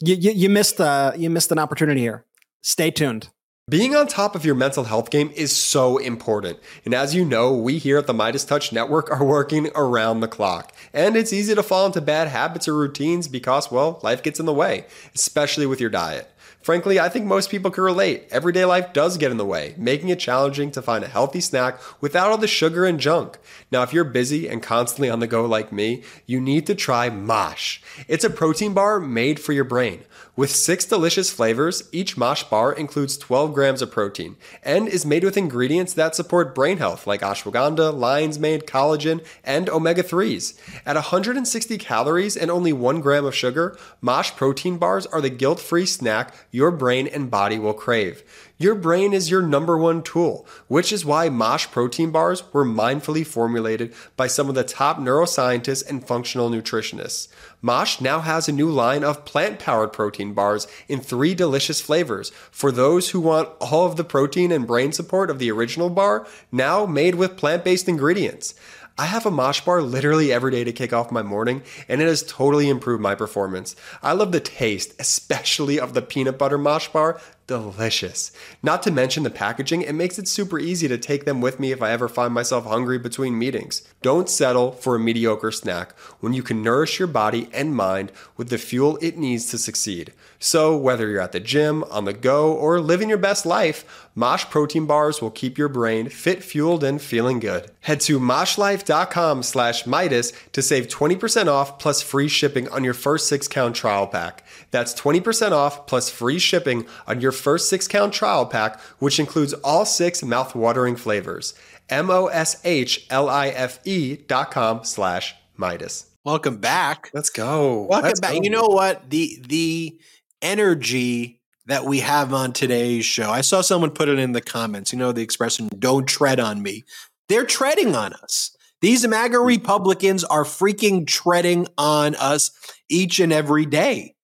You, 0.01 0.15
you, 0.15 0.31
you 0.31 0.49
missed 0.49 0.79
uh, 0.79 1.13
you 1.17 1.29
missed 1.29 1.51
an 1.51 1.59
opportunity 1.59 2.01
here. 2.01 2.25
Stay 2.61 2.91
tuned. 2.91 3.29
Being 3.69 3.95
on 3.95 4.07
top 4.07 4.35
of 4.35 4.45
your 4.45 4.55
mental 4.55 4.85
health 4.85 5.11
game 5.11 5.31
is 5.35 5.55
so 5.55 5.99
important. 5.99 6.57
And 6.85 6.93
as 6.95 7.13
you 7.13 7.23
know, 7.23 7.53
we 7.53 7.77
here 7.77 7.99
at 7.99 8.07
the 8.07 8.13
MeidasTouch 8.13 8.71
Network 8.71 9.11
are 9.11 9.23
working 9.23 9.69
around 9.75 10.21
the 10.21 10.27
clock. 10.27 10.73
And 10.91 11.15
it's 11.15 11.31
easy 11.31 11.53
to 11.53 11.61
fall 11.61 11.85
into 11.85 12.01
bad 12.01 12.29
habits 12.29 12.67
or 12.67 12.73
routines 12.73 13.27
because, 13.27 13.69
well, 13.69 13.99
life 14.01 14.23
gets 14.23 14.39
in 14.39 14.47
the 14.47 14.53
way, 14.53 14.85
especially 15.13 15.67
with 15.67 15.79
your 15.79 15.91
diet. 15.91 16.31
Frankly, 16.61 16.99
I 16.99 17.09
think 17.09 17.25
most 17.25 17.49
people 17.49 17.71
can 17.71 17.83
relate. 17.83 18.27
Everyday 18.31 18.65
life 18.65 18.91
does 18.91 19.17
get 19.17 19.31
in 19.31 19.37
the 19.37 19.45
way, 19.45 19.75
making 19.77 20.09
it 20.09 20.19
challenging 20.19 20.71
to 20.71 20.81
find 20.81 21.03
a 21.03 21.07
healthy 21.07 21.39
snack 21.39 21.79
without 22.01 22.31
all 22.31 22.37
the 22.37 22.47
sugar 22.47 22.85
and 22.85 22.99
junk. 22.99 23.37
Now, 23.71 23.83
if 23.83 23.93
you're 23.93 24.03
busy 24.03 24.47
and 24.49 24.61
constantly 24.61 25.09
on 25.09 25.19
the 25.19 25.27
go 25.27 25.45
like 25.45 25.71
me, 25.71 26.03
you 26.25 26.41
need 26.41 26.65
to 26.67 26.75
try 26.75 27.09
Mosh. 27.09 27.79
It's 28.07 28.25
a 28.25 28.29
protein 28.29 28.73
bar 28.73 28.99
made 28.99 29.39
for 29.39 29.53
your 29.53 29.63
brain. 29.63 30.03
With 30.39 30.55
six 30.55 30.85
delicious 30.85 31.29
flavors, 31.29 31.89
each 31.91 32.15
Mosh 32.15 32.43
bar 32.43 32.71
includes 32.71 33.17
12 33.17 33.53
grams 33.53 33.81
of 33.81 33.91
protein 33.91 34.37
and 34.63 34.87
is 34.87 35.05
made 35.05 35.25
with 35.25 35.35
ingredients 35.35 35.91
that 35.95 36.15
support 36.15 36.55
brain 36.55 36.77
health 36.77 37.05
like 37.05 37.19
ashwagandha, 37.19 37.93
lion's 37.93 38.39
mane, 38.39 38.61
collagen, 38.61 39.21
and 39.43 39.67
omega 39.67 40.01
3s. 40.01 40.57
At 40.85 40.95
160 40.95 41.77
calories 41.79 42.37
and 42.37 42.49
only 42.49 42.71
1 42.71 43.01
gram 43.01 43.25
of 43.25 43.35
sugar, 43.35 43.77
Mosh 43.99 44.31
protein 44.31 44.77
bars 44.77 45.05
are 45.07 45.19
the 45.19 45.29
guilt 45.29 45.59
free 45.59 45.85
snack 45.85 46.33
your 46.51 46.71
brain 46.71 47.05
and 47.05 47.29
body 47.29 47.59
will 47.59 47.73
crave. 47.73 48.23
Your 48.61 48.75
brain 48.75 49.13
is 49.13 49.31
your 49.31 49.41
number 49.41 49.77
one 49.77 50.03
tool, 50.03 50.45
which 50.67 50.91
is 50.91 51.05
why 51.05 51.29
Mosh 51.29 51.67
protein 51.67 52.11
bars 52.11 52.43
were 52.51 52.65
mindfully 52.65 53.25
formulated 53.25 53.93
by 54.17 54.27
some 54.27 54.49
of 54.49 54.55
the 54.55 54.65
top 54.65 54.97
neuroscientists 54.97 55.89
and 55.89 56.05
functional 56.05 56.49
nutritionists. 56.49 57.29
Mosh 57.61 58.01
now 58.01 58.19
has 58.19 58.49
a 58.49 58.51
new 58.51 58.69
line 58.69 59.01
of 59.01 59.23
plant 59.23 59.59
powered 59.59 59.93
protein 59.93 60.33
bars 60.33 60.67
in 60.89 60.99
three 60.99 61.33
delicious 61.33 61.79
flavors 61.79 62.33
for 62.51 62.69
those 62.69 63.11
who 63.11 63.21
want 63.21 63.47
all 63.61 63.85
of 63.85 63.95
the 63.95 64.03
protein 64.03 64.51
and 64.51 64.67
brain 64.67 64.91
support 64.91 65.29
of 65.29 65.39
the 65.39 65.49
original 65.49 65.89
bar, 65.89 66.27
now 66.51 66.85
made 66.85 67.15
with 67.15 67.37
plant 67.37 67.63
based 67.63 67.87
ingredients. 67.87 68.55
I 68.99 69.05
have 69.05 69.25
a 69.25 69.31
Mosh 69.31 69.61
bar 69.61 69.81
literally 69.81 70.33
every 70.33 70.51
day 70.51 70.65
to 70.65 70.73
kick 70.73 70.91
off 70.91 71.09
my 71.09 71.21
morning, 71.21 71.63
and 71.87 72.01
it 72.01 72.07
has 72.09 72.21
totally 72.21 72.67
improved 72.67 73.01
my 73.01 73.15
performance. 73.15 73.73
I 74.03 74.11
love 74.11 74.33
the 74.33 74.41
taste, 74.41 74.93
especially 74.99 75.79
of 75.79 75.93
the 75.93 76.01
peanut 76.01 76.37
butter 76.37 76.57
Mosh 76.57 76.89
bar. 76.89 77.21
Delicious. 77.49 78.31
Not 78.61 78.83
to 78.83 78.91
mention 78.91 79.23
the 79.23 79.31
packaging, 79.31 79.81
it 79.81 79.93
makes 79.93 80.19
it 80.19 80.27
super 80.27 80.59
easy 80.59 80.87
to 80.87 80.99
take 80.99 81.25
them 81.25 81.41
with 81.41 81.59
me 81.59 81.71
if 81.71 81.81
I 81.81 81.89
ever 81.89 82.07
find 82.07 82.31
myself 82.31 82.67
hungry 82.67 82.99
between 82.99 83.39
meetings. 83.39 83.81
Don't 84.03 84.29
settle 84.29 84.73
for 84.73 84.93
a 84.93 84.99
mediocre 84.99 85.51
snack 85.51 85.97
when 86.19 86.33
you 86.33 86.43
can 86.43 86.61
nourish 86.61 86.99
your 86.99 87.07
body 87.07 87.49
and 87.51 87.75
mind 87.75 88.11
with 88.37 88.49
the 88.49 88.59
fuel 88.59 88.99
it 89.01 89.17
needs 89.17 89.49
to 89.49 89.57
succeed. 89.57 90.13
So, 90.37 90.77
whether 90.77 91.09
you're 91.09 91.21
at 91.21 91.31
the 91.31 91.39
gym, 91.39 91.83
on 91.85 92.05
the 92.05 92.13
go, 92.13 92.53
or 92.53 92.79
living 92.79 93.09
your 93.09 93.17
best 93.17 93.47
life, 93.47 94.07
Mosh 94.13 94.45
protein 94.45 94.85
bars 94.85 95.19
will 95.19 95.31
keep 95.31 95.57
your 95.57 95.69
brain 95.69 96.07
fit, 96.09 96.43
fueled, 96.43 96.83
and 96.83 97.01
feeling 97.01 97.39
good. 97.39 97.71
Head 97.81 98.01
to 98.01 98.19
moshlife.com 98.19 99.41
slash 99.41 99.85
Meidas 99.85 100.33
to 100.51 100.61
save 100.61 100.87
20% 100.87 101.47
off 101.47 101.79
plus 101.79 102.01
free 102.03 102.27
shipping 102.27 102.69
on 102.69 102.83
your 102.83 102.93
first 102.93 103.27
six 103.27 103.47
count 103.47 103.75
trial 103.75 104.05
pack. 104.05 104.43
That's 104.71 104.93
20% 104.93 105.51
off 105.51 105.87
plus 105.87 106.09
free 106.09 106.39
shipping 106.39 106.85
on 107.07 107.21
your 107.21 107.31
first 107.31 107.69
six 107.69 107.87
count 107.87 108.13
trial 108.13 108.45
pack, 108.45 108.79
which 108.99 109.19
includes 109.19 109.53
all 109.53 109.85
six 109.85 110.23
mouth-watering 110.23 110.95
flavors. 110.95 111.53
M 111.89 112.09
O 112.09 112.27
S 112.27 112.61
H 112.63 113.07
L 113.09 113.29
I 113.29 113.47
F 113.47 113.79
E 113.85 114.15
dot 114.15 114.51
com 114.51 114.83
slash 114.83 115.35
Meidas. 115.57 116.05
Welcome 116.23 116.57
back. 116.57 117.09
Let's 117.13 117.29
go. 117.29 117.83
Welcome 117.83 118.07
Let's 118.07 118.19
back. 118.19 118.33
go. 118.33 118.41
You 118.41 118.49
know 118.49 118.67
what? 118.67 119.09
The 119.09 119.43
the 119.47 119.99
energy 120.41 121.41
that 121.65 121.85
we 121.85 121.99
have 121.99 122.33
on 122.33 122.53
today's 122.53 123.05
show. 123.05 123.31
I 123.31 123.41
saw 123.41 123.61
someone 123.61 123.91
put 123.91 124.09
it 124.09 124.19
in 124.19 124.33
the 124.33 124.41
comments. 124.41 124.93
You 124.93 124.99
know 124.99 125.11
the 125.11 125.23
expression 125.23 125.69
"Don't 125.79 126.07
tread 126.07 126.39
on 126.39 126.61
me." 126.61 126.83
They're 127.27 127.45
treading 127.45 127.95
on 127.95 128.13
us. 128.13 128.55
These 128.81 129.07
MAGA 129.07 129.37
mm-hmm. 129.37 129.45
Republicans 129.45 130.23
are 130.23 130.43
freaking 130.43 131.05
treading 131.07 131.67
on 131.77 132.15
us 132.15 132.51
each 132.89 133.19
and 133.19 133.33
every 133.33 133.65
day, 133.65 134.15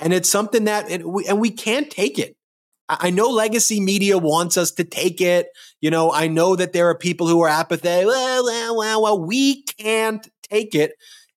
and 0.00 0.12
it's 0.12 0.30
something 0.30 0.64
that 0.64 0.90
and 0.90 1.04
we, 1.04 1.26
and 1.26 1.40
we 1.40 1.50
can't 1.50 1.90
take 1.90 2.18
it. 2.18 2.36
I 2.88 3.10
know 3.10 3.28
legacy 3.28 3.80
media 3.80 4.16
wants 4.16 4.56
us 4.56 4.70
to 4.72 4.84
take 4.84 5.20
it. 5.20 5.48
You 5.80 5.90
know, 5.90 6.12
I 6.12 6.28
know 6.28 6.54
that 6.54 6.72
there 6.72 6.88
are 6.88 6.96
people 6.96 7.26
who 7.26 7.42
are 7.42 7.48
apathetic. 7.48 8.06
Well, 8.06 8.44
well, 8.44 8.76
well, 8.76 9.02
well, 9.02 9.26
we 9.26 9.64
can't 9.64 10.28
take 10.48 10.74
it. 10.74 10.92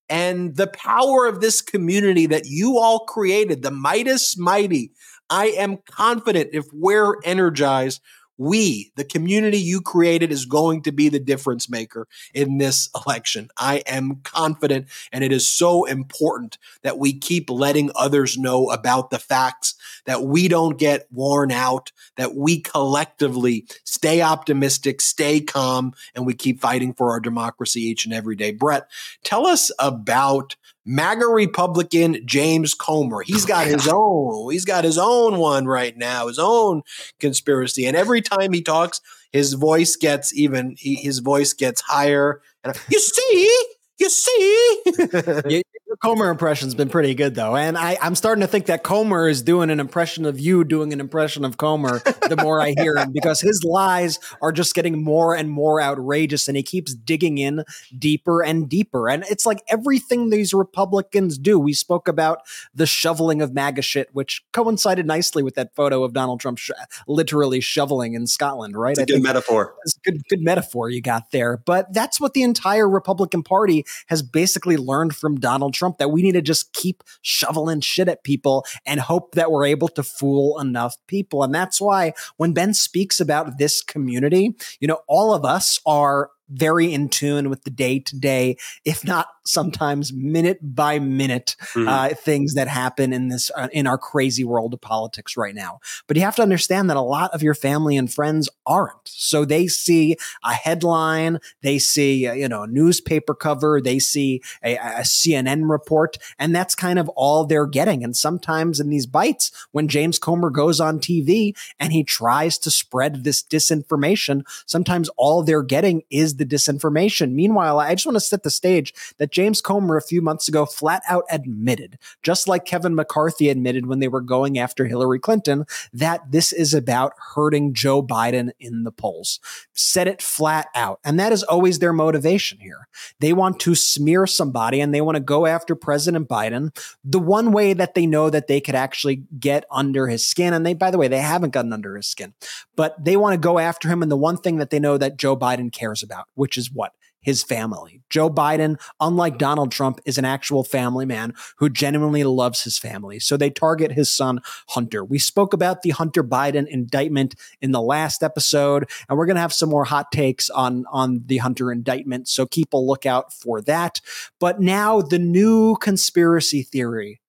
And 0.10 0.56
the 0.56 0.68
power 0.68 1.26
of 1.26 1.42
this 1.42 1.62
community 1.62 2.28
that 2.28 2.46
you 2.46 2.78
all 2.78 3.00
created, 3.06 3.62
the 3.64 3.72
Meidas 3.72 4.38
Mighty, 4.38 4.92
I 5.30 5.48
am 5.48 5.78
confident 5.90 6.50
if 6.54 6.66
we're 6.74 7.18
energized, 7.24 8.02
we, 8.40 8.92
the 8.96 9.04
community 9.04 9.58
you 9.58 9.82
created, 9.82 10.32
is 10.32 10.46
going 10.46 10.82
to 10.84 10.92
be 10.92 11.10
the 11.10 11.20
difference 11.20 11.70
maker 11.70 12.08
in 12.34 12.58
this 12.58 12.90
election. 13.06 13.50
I 13.58 13.84
am 13.86 14.22
confident, 14.24 14.88
and 15.12 15.24
it 15.24 15.32
is 15.32 15.48
so 15.48 15.84
important 15.84 16.58
that 16.82 16.98
we 16.98 17.20
keep 17.20 17.50
letting 17.50 17.92
others 17.96 18.38
know 18.38 18.70
about 18.70 19.12
the 19.12 19.20
facts, 19.20 19.76
that 20.10 20.24
we 20.24 20.48
don't 20.48 20.80
get 20.80 21.06
worn 21.12 21.52
out, 21.52 21.92
that 22.18 22.34
we 22.34 22.60
collectively 22.60 23.68
stay 23.84 24.24
optimistic, 24.24 25.02
stay 25.02 25.40
calm, 25.40 25.94
and 26.16 26.26
we 26.26 26.34
keep 26.34 26.60
fighting 26.60 26.94
for 26.94 27.12
our 27.12 27.20
democracy 27.20 27.82
each 27.82 28.06
and 28.06 28.14
every 28.14 28.36
day. 28.36 28.52
Brett, 28.52 28.90
tell 29.24 29.46
us 29.46 29.70
about 29.78 30.56
MAGA 30.84 31.28
Republican 31.28 32.26
James 32.26 32.74
Comer. 32.74 33.22
He's 33.22 33.46
got 33.46 33.68
his 33.68 33.88
own. 33.88 34.52
He's 34.52 34.66
got 34.66 34.84
his 34.84 34.98
own 34.98 35.38
one 35.38 35.68
right 35.68 35.96
now, 35.96 36.26
his 36.26 36.40
own 36.40 36.82
conspiracy. 37.20 37.86
And 37.86 37.96
every 37.96 38.22
time 38.24 38.52
he 38.52 38.64
talks, 38.64 39.02
his 39.32 39.54
voice 39.54 39.96
gets 39.96 40.34
even. 40.34 40.76
His 40.80 41.20
voice 41.20 41.54
gets 41.54 41.82
higher. 41.82 42.42
And 42.64 42.76
you 42.90 43.00
see, 43.00 43.66
you 44.00 44.10
see. 44.10 45.64
Your 45.90 45.98
Comer 45.98 46.30
impression's 46.30 46.76
been 46.76 46.88
pretty 46.88 47.16
good 47.16 47.34
though, 47.34 47.56
and 47.56 47.76
I, 47.76 47.98
I'm 48.00 48.14
starting 48.14 48.42
to 48.42 48.48
think 48.48 48.68
that 48.68 48.84
Comer 48.84 49.28
is 49.28 49.42
doing 49.42 49.72
an 49.72 49.80
impression 49.80 50.24
of 50.24 50.40
you 50.40 50.64
doing 50.64 50.94
an 50.94 51.00
impression 51.00 51.44
of 51.44 51.58
Comer. 51.58 51.98
the 52.30 52.38
more 52.40 52.62
I 52.62 52.76
hear 52.78 52.96
him, 52.96 53.12
because 53.12 53.42
his 53.42 53.64
lies 53.64 54.20
are 54.40 54.52
just 54.52 54.76
getting 54.76 55.04
more 55.04 55.36
and 55.36 55.50
more 55.50 55.82
outrageous, 55.82 56.48
and 56.48 56.56
he 56.56 56.62
keeps 56.62 56.94
digging 56.94 57.40
in 57.40 57.64
deeper 57.98 58.44
and 58.44 58.70
deeper. 58.70 59.10
And 59.10 59.24
it's 59.32 59.48
like 59.48 59.64
everything 59.68 60.30
these 60.30 60.54
Republicans 60.54 61.40
do. 61.40 61.58
We 61.58 61.74
spoke 61.74 62.08
about 62.08 62.42
the 62.72 62.86
shoveling 62.86 63.42
of 63.42 63.56
MAGA 63.56 63.82
shit, 63.82 64.10
which 64.14 64.44
coincided 64.54 65.08
nicely 65.08 65.42
with 65.42 65.56
that 65.56 65.74
photo 65.74 66.04
of 66.04 66.14
Donald 66.14 66.40
Trump 66.40 66.60
sh- 66.60 66.70
literally 67.08 67.62
shoveling 67.62 68.14
in 68.14 68.28
Scotland. 68.28 68.78
Right? 68.78 68.96
It's 68.96 69.12
a 69.12 69.16
good 69.16 69.24
metaphor. 69.24 69.74
It's 69.84 69.98
a 69.98 70.12
good, 70.12 70.22
good 70.30 70.42
metaphor 70.44 70.92
you 70.92 71.02
got 71.02 71.32
there. 71.32 71.58
But 71.58 71.92
that's 71.96 72.22
what 72.22 72.36
the 72.36 72.44
entire 72.44 72.88
Republican 72.88 73.42
Party 73.42 73.86
has 74.06 74.22
basically 74.22 74.78
learned 74.78 75.16
from 75.16 75.40
Donald 75.40 75.74
Trump 75.74 75.79
that 75.98 76.10
we 76.10 76.22
need 76.22 76.34
to 76.34 76.42
just 76.42 76.74
keep 76.74 77.04
shoveling 77.22 77.82
shit 77.82 78.08
at 78.08 78.24
people 78.24 78.66
and 78.86 79.00
hope 79.00 79.36
that 79.36 79.52
we're 79.52 79.66
able 79.66 79.88
to 79.90 80.04
fool 80.04 80.60
enough 80.60 80.96
people. 81.08 81.44
And 81.44 81.54
that's 81.54 81.82
why 81.82 82.14
when 82.38 82.54
Ben 82.54 82.74
speaks 82.74 83.20
about 83.20 83.58
this 83.58 83.82
community, 83.82 84.56
you 84.80 84.88
know, 84.88 85.00
all 85.08 85.34
of 85.34 85.46
us 85.46 85.80
are 85.86 86.32
very 86.50 86.94
in 86.94 87.10
tune 87.10 87.50
with 87.50 87.64
the 87.64 87.70
day 87.70 88.00
to 88.00 88.18
day, 88.18 88.58
if 88.86 89.06
not 89.06 89.28
sometimes 89.46 90.14
minute 90.14 90.60
by 90.62 91.00
minute, 91.00 91.56
mm-hmm. 91.74 91.88
uh, 91.88 92.10
things 92.10 92.54
that 92.54 92.68
happen 92.68 93.12
in 93.12 93.30
this 93.30 93.50
uh, 93.56 93.68
in 93.72 93.88
our 93.88 93.98
crazy 93.98 94.44
world 94.44 94.74
of 94.74 94.82
politics 94.82 95.36
right 95.36 95.56
now. 95.56 95.80
But 96.08 96.18
you 96.18 96.24
have 96.24 96.36
to 96.38 96.42
understand 96.42 96.90
that 96.90 96.98
a 96.98 97.02
lot 97.02 97.34
of 97.34 97.42
your 97.42 97.56
family 97.56 97.98
and 97.98 98.12
friends 98.12 98.50
aren't. 98.66 98.94
So 99.06 99.46
they 99.46 99.68
see 99.68 100.18
a 100.44 100.54
headline, 100.54 101.40
they 101.62 101.80
see 101.80 102.28
uh, 102.28 102.34
you 102.34 102.48
know 102.48 102.64
a 102.64 102.68
newspaper 102.68 103.34
cover, 103.34 103.82
they 103.82 104.00
see 104.00 104.42
a, 104.64 104.78
a 104.78 105.02
CNN 105.02 105.70
report, 105.70 106.18
and 106.38 106.56
that's 106.56 106.76
kind 106.76 107.00
of 107.00 107.10
all 107.10 107.46
they're 107.46 107.68
getting. 107.68 108.04
And 108.04 108.16
sometimes 108.16 108.80
in 108.80 108.90
these 108.90 109.06
bites, 109.06 109.52
when 109.72 109.88
James 109.88 110.20
Comer 110.20 110.50
goes 110.50 110.80
on 110.80 111.00
TV 111.00 111.56
and 111.80 111.92
he 111.92 112.04
tries 112.04 112.58
to 112.60 112.72
spread 112.72 113.24
this 113.24 113.42
disinformation, 113.42 114.44
sometimes 114.66 115.10
all 115.18 115.44
they're 115.44 115.64
getting 115.64 116.04
is 116.10 116.36
the 116.40 116.46
disinformation. 116.46 117.34
Meanwhile, 117.34 117.80
I 117.80 117.94
just 117.94 118.08
want 118.08 118.16
to 118.16 118.22
set 118.22 118.42
the 118.42 118.50
stage 118.50 118.94
that 119.18 119.32
James 119.32 119.62
Comer 119.62 119.96
a 119.96 120.02
few 120.02 120.22
months 120.22 120.48
ago 120.48 120.66
flat 120.66 121.04
out 121.08 121.26
admitted, 121.30 122.00
just 122.24 122.48
like 122.48 122.66
Kevin 122.66 122.96
McCarthy 122.96 123.50
admitted 123.50 123.86
when 123.86 124.00
they 124.00 124.08
were 124.08 124.22
going 124.22 124.58
after 124.58 124.86
Hillary 124.86 125.20
Clinton, 125.20 125.66
that 125.94 126.32
this 126.32 126.52
is 126.52 126.74
about 126.74 127.14
hurting 127.36 127.74
Joe 127.74 128.02
Biden 128.02 128.52
in 128.60 128.84
the 128.84 128.92
polls. 128.92 129.40
Set 129.74 130.08
it 130.08 130.22
flat 130.22 130.68
out. 130.74 131.00
And 131.04 131.20
that 131.20 131.32
is 131.32 131.44
always 131.44 131.80
their 131.80 131.94
motivation 131.94 132.60
here. 132.60 132.88
They 133.20 133.34
want 133.34 133.60
to 133.62 133.76
smear 133.76 134.26
somebody 134.26 134.82
and 134.82 134.94
they 134.94 135.02
want 135.02 135.16
to 135.16 135.22
go 135.22 135.46
after 135.46 135.76
President 135.76 136.28
Biden 136.28 136.76
the 137.04 137.20
one 137.20 137.52
way 137.52 137.74
that 137.74 137.94
they 137.94 138.06
know 138.06 138.30
that 138.30 138.48
they 138.48 138.62
could 138.62 138.76
actually 138.76 139.24
get 139.40 139.66
under 139.70 140.08
his 140.08 140.26
skin. 140.26 140.54
And 140.54 140.66
they, 140.66 140.74
by 140.74 140.92
the 140.92 140.98
way, 140.98 141.08
they 141.08 141.20
haven't 141.20 141.52
gotten 141.52 141.74
under 141.74 141.96
his 141.96 142.08
skin, 142.08 142.34
but 142.76 143.04
they 143.04 143.18
want 143.18 143.34
to 143.34 143.40
go 143.40 143.60
after 143.60 143.90
him. 143.90 144.02
And 144.02 144.12
the 144.12 144.18
one 144.18 144.38
thing 144.38 144.58
that 144.58 144.70
they 144.70 144.80
know 144.80 144.98
that 144.98 145.18
Joe 145.18 145.36
Biden 145.36 145.72
cares 145.72 146.02
about 146.02 146.29
which 146.36 146.58
is 146.58 146.72
what? 146.72 146.94
His 147.22 147.44
family. 147.44 148.02
Joe 148.10 148.30
Biden, 148.30 148.80
unlike 149.02 149.38
Donald 149.38 149.72
Trump, 149.72 150.00
is 150.06 150.18
an 150.18 150.24
actual 150.24 150.64
family 150.64 151.06
man 151.06 151.34
who 151.58 151.70
genuinely 151.70 152.24
loves 152.24 152.64
his 152.64 152.78
family. 152.78 153.20
So 153.20 153.36
they 153.36 153.50
target 153.50 153.92
his 153.92 154.10
son, 154.10 154.40
Hunter. 154.70 155.04
We 155.04 155.20
spoke 155.20 155.54
about 155.54 155.82
the 155.82 155.90
Hunter 155.90 156.24
Biden 156.24 156.66
indictment 156.66 157.36
in 157.62 157.72
the 157.72 157.82
last 157.82 158.24
episode, 158.24 158.90
and 159.10 159.18
we're 159.18 159.26
going 159.26 159.36
to 159.36 159.42
have 159.42 159.54
some 159.54 159.70
more 159.70 159.84
hot 159.84 160.14
takes 160.14 160.50
on, 160.50 160.86
on 160.92 161.24
the 161.26 161.38
Hunter 161.38 161.74
indictment. 161.74 162.30
So 162.30 162.46
keep 162.46 162.72
a 162.72 162.78
lookout 162.78 163.34
for 163.34 163.62
that. 163.64 164.00
But 164.40 164.62
now 164.62 165.02
the 165.02 165.20
new 165.20 165.76
conspiracy 165.76 166.64
theory 166.64 167.20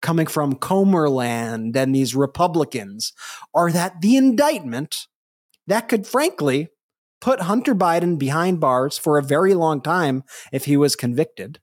coming 0.00 0.26
from 0.26 0.54
Comerland 0.54 1.76
and 1.76 1.94
these 1.94 2.14
Republicans 2.14 3.12
are 3.54 3.70
that 3.72 4.00
the 4.00 4.16
indictment 4.16 5.08
that 5.66 5.88
could 5.88 6.06
frankly 6.06 6.68
put 7.20 7.42
Hunter 7.42 7.74
Biden 7.74 8.18
behind 8.18 8.60
bars 8.60 8.98
for 8.98 9.18
a 9.18 9.22
very 9.22 9.54
long 9.54 9.80
time 9.80 10.24
if 10.52 10.64
he 10.64 10.76
was 10.76 10.96
convicted. 10.96 11.60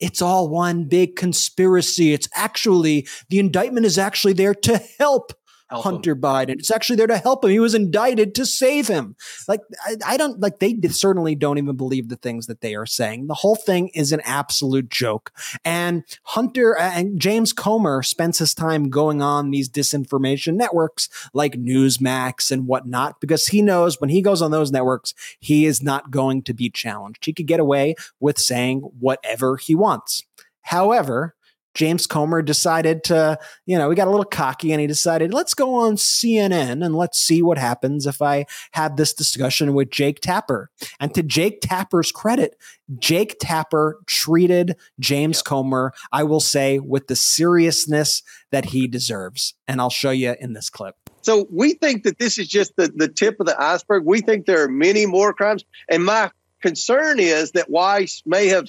It's 0.00 0.22
all 0.22 0.48
one 0.48 0.84
big 0.84 1.16
conspiracy. 1.16 2.12
It's 2.12 2.28
actually, 2.34 3.06
the 3.28 3.38
indictment 3.38 3.86
is 3.86 3.98
actually 3.98 4.32
there 4.32 4.54
to 4.54 4.78
help 4.98 5.32
help 5.68 5.84
Hunter 5.84 6.12
him. 6.12 6.20
Biden. 6.20 6.58
It's 6.58 6.70
actually 6.70 6.96
there 6.96 7.06
to 7.06 7.18
help 7.18 7.44
him. 7.44 7.50
He 7.50 7.60
was 7.60 7.74
indicted 7.74 8.34
to 8.36 8.46
save 8.46 8.88
him. 8.88 9.16
Like, 9.46 9.60
I, 9.84 9.96
I, 10.06 10.16
don't, 10.16 10.40
like, 10.40 10.58
they 10.58 10.76
certainly 10.88 11.34
don't 11.34 11.58
even 11.58 11.76
believe 11.76 12.08
the 12.08 12.16
things 12.16 12.46
that 12.46 12.60
they 12.60 12.74
are 12.74 12.86
saying. 12.86 13.26
The 13.26 13.34
whole 13.34 13.56
thing 13.56 13.88
is 13.88 14.12
an 14.12 14.20
absolute 14.24 14.90
joke. 14.90 15.32
And 15.64 16.04
Hunter 16.24 16.76
and 16.76 17.20
James 17.20 17.52
Comer 17.52 18.02
spends 18.02 18.38
his 18.38 18.54
time 18.54 18.90
going 18.90 19.22
on 19.22 19.50
these 19.50 19.68
disinformation 19.68 20.54
networks 20.54 21.08
like 21.32 21.52
Newsmax 21.52 22.50
and 22.50 22.66
whatnot 22.66 23.20
because 23.20 23.48
he 23.48 23.62
knows 23.62 24.00
when 24.00 24.10
he 24.10 24.22
goes 24.22 24.42
on 24.42 24.50
those 24.50 24.72
networks, 24.72 25.14
he 25.38 25.66
is 25.66 25.82
not 25.82 26.10
going 26.10 26.42
to 26.42 26.54
be 26.54 26.70
challenged. 26.70 27.24
He 27.24 27.32
could 27.32 27.46
get 27.46 27.60
away 27.60 27.94
with 28.20 28.38
saying 28.38 28.80
whatever 28.98 29.56
he 29.56 29.74
wants. 29.74 30.22
However, 30.62 31.34
James 31.74 32.06
Comer 32.06 32.42
decided 32.42 33.04
to, 33.04 33.38
you 33.66 33.78
know, 33.78 33.88
we 33.88 33.94
got 33.94 34.08
a 34.08 34.10
little 34.10 34.24
cocky 34.24 34.72
and 34.72 34.80
he 34.80 34.86
decided, 34.86 35.32
let's 35.32 35.54
go 35.54 35.74
on 35.74 35.96
CNN 35.96 36.84
and 36.84 36.96
let's 36.96 37.18
see 37.18 37.42
what 37.42 37.58
happens 37.58 38.06
if 38.06 38.20
I 38.20 38.46
have 38.72 38.96
this 38.96 39.12
discussion 39.12 39.74
with 39.74 39.90
Jake 39.90 40.20
Tapper. 40.20 40.70
And 40.98 41.14
to 41.14 41.22
Jake 41.22 41.60
Tapper's 41.60 42.10
credit, 42.10 42.56
Jake 42.98 43.36
Tapper 43.38 44.00
treated 44.06 44.76
James 44.98 45.42
Comer, 45.42 45.92
I 46.10 46.24
will 46.24 46.40
say, 46.40 46.78
with 46.78 47.06
the 47.06 47.16
seriousness 47.16 48.22
that 48.50 48.66
he 48.66 48.88
deserves. 48.88 49.54
And 49.66 49.80
I'll 49.80 49.90
show 49.90 50.10
you 50.10 50.34
in 50.40 50.54
this 50.54 50.70
clip. 50.70 50.96
So 51.22 51.46
we 51.50 51.74
think 51.74 52.04
that 52.04 52.18
this 52.18 52.38
is 52.38 52.48
just 52.48 52.74
the, 52.76 52.88
the 52.88 53.08
tip 53.08 53.38
of 53.40 53.46
the 53.46 53.60
iceberg. 53.60 54.04
We 54.04 54.20
think 54.20 54.46
there 54.46 54.64
are 54.64 54.68
many 54.68 55.04
more 55.04 55.32
crimes. 55.34 55.64
And 55.88 56.04
my 56.04 56.30
concern 56.62 57.20
is 57.20 57.52
that 57.52 57.70
Weiss 57.70 58.22
may 58.24 58.48
have 58.48 58.68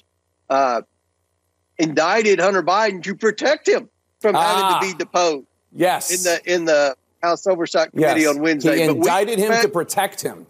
uh, 0.50 0.82
indicted 1.80 2.39
Hunter 2.39 2.61
Biden 2.61 3.01
to 3.03 3.15
protect 3.15 3.67
him 3.67 3.89
from 4.19 4.36
ah, 4.36 4.80
having 4.80 4.91
to 4.91 4.93
be 4.93 5.03
deposed. 5.03 5.47
Yes, 5.71 6.11
in 6.11 6.23
the 6.23 6.53
in 6.53 6.65
the 6.65 6.95
House 7.21 7.47
Oversight 7.47 7.91
Committee 7.91 8.21
yes. 8.21 8.36
on 8.36 8.41
Wednesday. 8.41 8.77
He 8.77 8.84
indicted 8.84 9.39
we, 9.39 9.45
him 9.45 9.61
to 9.61 9.69
protect 9.69 10.21
him. 10.21 10.45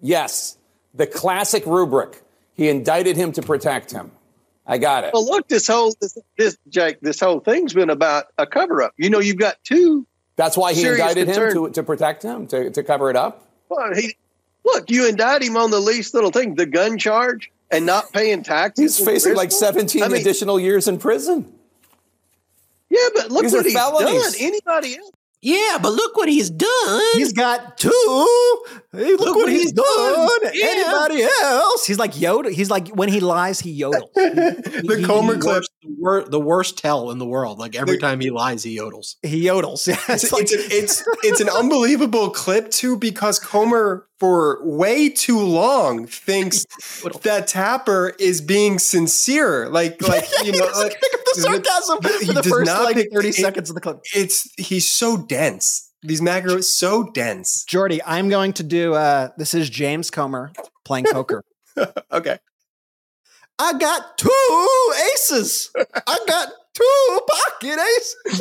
Yes, 0.00 0.56
the 0.94 1.06
classic 1.06 1.66
rubric. 1.66 2.22
He 2.54 2.68
indicted 2.68 3.16
him 3.16 3.32
to 3.32 3.42
protect 3.42 3.90
him. 3.90 4.10
I 4.66 4.78
got 4.78 5.04
it. 5.04 5.12
Well, 5.12 5.24
look, 5.24 5.48
this 5.48 5.66
whole 5.66 5.94
this, 6.00 6.16
this 6.36 6.56
Jake, 6.68 7.00
this 7.00 7.18
whole 7.20 7.40
thing's 7.40 7.74
been 7.74 7.90
about 7.90 8.26
a 8.38 8.46
cover 8.46 8.82
up. 8.82 8.92
You 8.96 9.10
know, 9.10 9.18
you've 9.18 9.38
got 9.38 9.56
two. 9.64 10.06
That's 10.36 10.56
why 10.56 10.72
he 10.72 10.86
indicted 10.86 11.28
him 11.28 11.52
to 11.52 11.70
to 11.70 11.82
protect 11.82 12.22
him 12.22 12.46
to 12.48 12.70
to 12.70 12.82
cover 12.82 13.10
it 13.10 13.16
up. 13.16 13.46
Well, 13.68 13.94
he 13.94 14.16
look, 14.64 14.90
you 14.90 15.08
indict 15.08 15.42
him 15.42 15.56
on 15.56 15.70
the 15.70 15.80
least 15.80 16.14
little 16.14 16.30
thing, 16.30 16.54
the 16.54 16.66
gun 16.66 16.98
charge 16.98 17.50
and 17.70 17.86
not 17.86 18.12
paying 18.12 18.42
taxes. 18.42 18.96
He's 18.98 19.06
facing 19.06 19.34
like 19.34 19.52
17 19.52 20.02
I 20.02 20.08
mean, 20.08 20.20
additional 20.20 20.58
years 20.58 20.88
in 20.88 20.98
prison. 20.98 21.52
Yeah, 22.88 22.98
but 23.14 23.30
look 23.30 23.42
These 23.44 23.52
what 23.52 23.64
he's 23.64 23.74
felonies. 23.74 24.22
done. 24.22 24.32
Anybody 24.40 24.96
else? 24.96 25.10
Yeah, 25.42 25.78
but 25.80 25.92
look 25.92 26.16
what 26.16 26.28
he's 26.28 26.50
done. 26.50 27.02
He's 27.14 27.32
got 27.32 27.78
two. 27.78 28.64
Hey, 28.92 29.12
look, 29.12 29.20
look, 29.20 29.36
what, 29.36 29.48
he's, 29.48 29.62
he's 29.62 29.72
done. 29.72 29.86
done. 29.86 30.50
Yeah. 30.52 30.66
Anybody 30.66 31.22
else? 31.22 31.86
He's 31.86 31.98
like 31.98 32.12
Yoda. 32.14 32.50
He's 32.50 32.70
like 32.70 32.88
when 32.88 33.08
he 33.08 33.20
lies, 33.20 33.60
he 33.60 33.80
yodels. 33.80 34.12
the 34.14 34.96
he, 34.98 35.04
Comer 35.04 35.34
he, 35.34 35.40
clips 35.40 35.68
the, 35.82 35.94
wor- 35.96 36.24
the, 36.24 36.40
worst 36.40 36.76
tell 36.76 37.12
in 37.12 37.18
the 37.18 37.26
world. 37.26 37.60
Like 37.60 37.76
every 37.76 37.96
the, 37.96 38.00
time 38.00 38.18
he 38.18 38.30
lies, 38.30 38.64
he 38.64 38.76
yodels. 38.76 39.14
He 39.22 39.44
yodels. 39.44 39.86
Yeah, 39.90 39.96
it's, 40.08 40.24
it's, 40.24 40.32
like, 40.32 40.42
it's, 40.50 40.52
it's, 40.52 41.08
it's 41.22 41.40
an 41.40 41.48
unbelievable 41.48 42.30
clip 42.30 42.70
too 42.70 42.96
because 42.96 43.38
Comer 43.38 44.08
for 44.18 44.58
way 44.62 45.08
too 45.08 45.38
long 45.38 46.06
thinks 46.06 46.66
that 47.22 47.46
Tapper 47.46 48.14
is 48.18 48.40
being 48.40 48.80
sincere. 48.80 49.68
Like, 49.68 50.02
like 50.02 50.24
you 50.44 50.52
know, 50.52 50.66
like, 50.74 51.00
the 51.00 51.40
sarcasm 51.40 51.98
he 52.20 52.26
for 52.26 52.32
the 52.32 52.42
first 52.42 52.70
like 52.70 53.08
thirty 53.12 53.28
it, 53.28 53.34
seconds 53.34 53.70
of 53.70 53.74
the 53.74 53.80
clip. 53.80 54.00
It's 54.14 54.48
he's 54.58 54.90
so 54.90 55.16
dense. 55.16 55.89
These 56.02 56.22
are 56.26 56.62
so 56.62 57.10
dense. 57.12 57.64
Jordy, 57.64 58.00
I'm 58.04 58.28
going 58.28 58.54
to 58.54 58.62
do. 58.62 58.94
Uh, 58.94 59.28
this 59.36 59.52
is 59.52 59.68
James 59.68 60.10
Comer 60.10 60.52
playing 60.84 61.06
poker. 61.10 61.44
okay. 62.12 62.38
I 63.58 63.74
got 63.74 64.16
two 64.16 64.92
aces. 65.12 65.70
I 65.76 66.18
got 66.26 66.48
two 66.74 67.20
pocket 67.26 67.78
aces. 67.78 68.40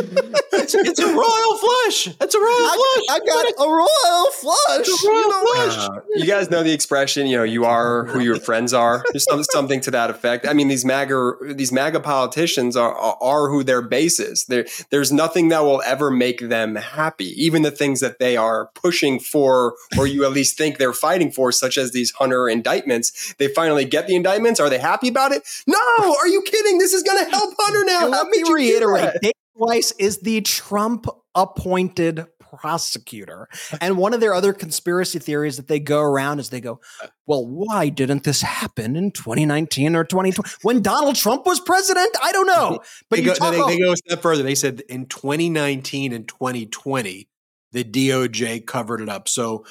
it's, 0.54 0.76
it's, 0.76 1.00
a 1.00 1.08
royal 1.08 1.58
flush. 1.58 2.08
It's 2.22 2.36
a 2.36 2.40
royal 2.40 2.50
I, 2.50 3.04
flush. 3.06 3.06
I 3.10 3.26
got 3.26 3.46
a 3.48 3.70
royal 3.70 4.32
flush. 4.32 4.88
A 4.88 5.08
royal 5.08 5.32
flush. 5.32 5.78
Uh, 5.78 6.02
you 6.16 6.26
guys 6.26 6.50
know 6.50 6.64
the 6.64 6.72
expression, 6.72 7.28
you 7.28 7.38
know, 7.38 7.44
you 7.44 7.66
are 7.66 8.06
who 8.06 8.20
your 8.20 8.40
friends 8.40 8.74
are. 8.74 9.04
There's 9.12 9.24
some, 9.24 9.44
something 9.44 9.82
to 9.82 9.92
that 9.92 10.10
effect. 10.10 10.48
I 10.48 10.54
mean, 10.54 10.68
these 10.68 10.86
MAGA 10.86 11.54
these 11.56 11.72
MAGA 11.72 12.02
politicians 12.02 12.76
are 12.76 12.94
are 12.94 13.50
who 13.50 13.64
their 13.64 13.82
base 13.82 14.20
is. 14.20 14.46
There, 14.46 14.66
there's 14.90 15.12
nothing 15.12 15.50
that 15.50 15.64
will 15.64 15.82
ever 15.86 16.12
make 16.12 16.50
them 16.50 16.76
happy. 16.76 17.34
Even 17.44 17.64
the 17.64 17.72
things 17.72 18.00
that 18.00 18.20
they 18.20 18.38
are 18.38 18.68
pushing 18.76 19.20
for, 19.20 19.76
or 19.98 20.08
you 20.08 20.26
at 20.26 20.32
least 20.32 20.58
think 20.58 20.78
they're 20.78 20.94
fighting 20.94 21.32
for, 21.32 21.52
such 21.52 21.78
as 21.78 21.92
these 21.92 22.12
Hunter 22.12 22.48
indictments. 22.48 23.34
They 23.38 23.48
finally 23.48 23.86
get 23.86 24.08
the 24.08 24.16
indictments. 24.16 24.60
Are 24.60 24.70
they 24.70 24.80
happy 24.80 25.08
about 25.08 25.32
it? 25.32 25.48
No. 25.66 25.78
Are 26.20 26.28
you 26.28 26.42
kidding? 26.42 26.78
This 26.78 26.94
is 26.94 27.04
going 27.04 27.24
to 27.24 27.30
help 27.30 27.54
Hunter 27.58 27.84
now. 27.86 28.19
Let 28.24 28.30
me 28.30 28.54
reiterate. 28.54 29.14
Dave 29.22 29.34
Weiss 29.56 29.92
is 29.94 30.20
the 30.20 30.42
Trump 30.42 31.08
appointed 31.36 32.26
prosecutor. 32.40 33.48
And 33.80 33.98
one 33.98 34.14
of 34.14 34.20
their 34.20 34.34
other 34.34 34.54
conspiracy 34.54 35.20
theories 35.20 35.58
that 35.58 35.68
they 35.68 35.80
go 35.80 36.02
around 36.02 36.40
is 36.40 36.50
they 36.50 36.62
go, 36.62 36.80
well, 37.26 37.46
why 37.46 37.90
didn't 37.90 38.24
this 38.24 38.42
happen 38.42 38.96
in 38.96 39.12
2019 39.12 39.96
or 39.96 40.04
2020 40.04 40.50
when 40.64 40.82
Donald 40.82 41.16
Trump 41.16 41.46
was 41.46 41.60
president? 41.60 42.16
I 42.22 42.32
don't 42.32 42.48
know. 42.48 42.80
But 43.10 43.18
they 43.18 43.24
go, 43.24 43.34
they, 43.34 43.76
they 43.76 43.80
go 43.80 43.94
a 43.94 43.98
step 43.98 44.22
further. 44.22 44.44
They 44.44 44.56
said 44.56 44.82
in 44.90 45.06
2019 45.06 46.14
and 46.14 46.28
2020, 46.28 47.30
the 47.72 47.84
DOJ 47.84 48.66
covered 48.66 49.02
it 49.02 49.10
up. 49.10 49.28
So 49.28 49.66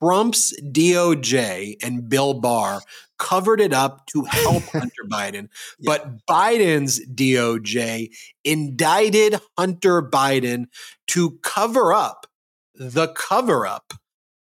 Trump's 0.00 0.58
DOJ 0.60 1.82
and 1.82 2.08
Bill 2.08 2.34
Barr 2.34 2.80
covered 3.20 3.60
it 3.60 3.72
up 3.72 4.06
to 4.06 4.24
help 4.24 4.62
Hunter 4.72 5.04
Biden. 5.08 5.48
Yeah. 5.78 5.96
But 5.96 6.26
Biden's 6.26 7.06
DOJ 7.06 8.08
indicted 8.42 9.38
Hunter 9.56 10.02
Biden 10.02 10.64
to 11.08 11.38
cover 11.42 11.92
up 11.92 12.26
the 12.74 13.08
cover 13.08 13.66
up 13.66 13.92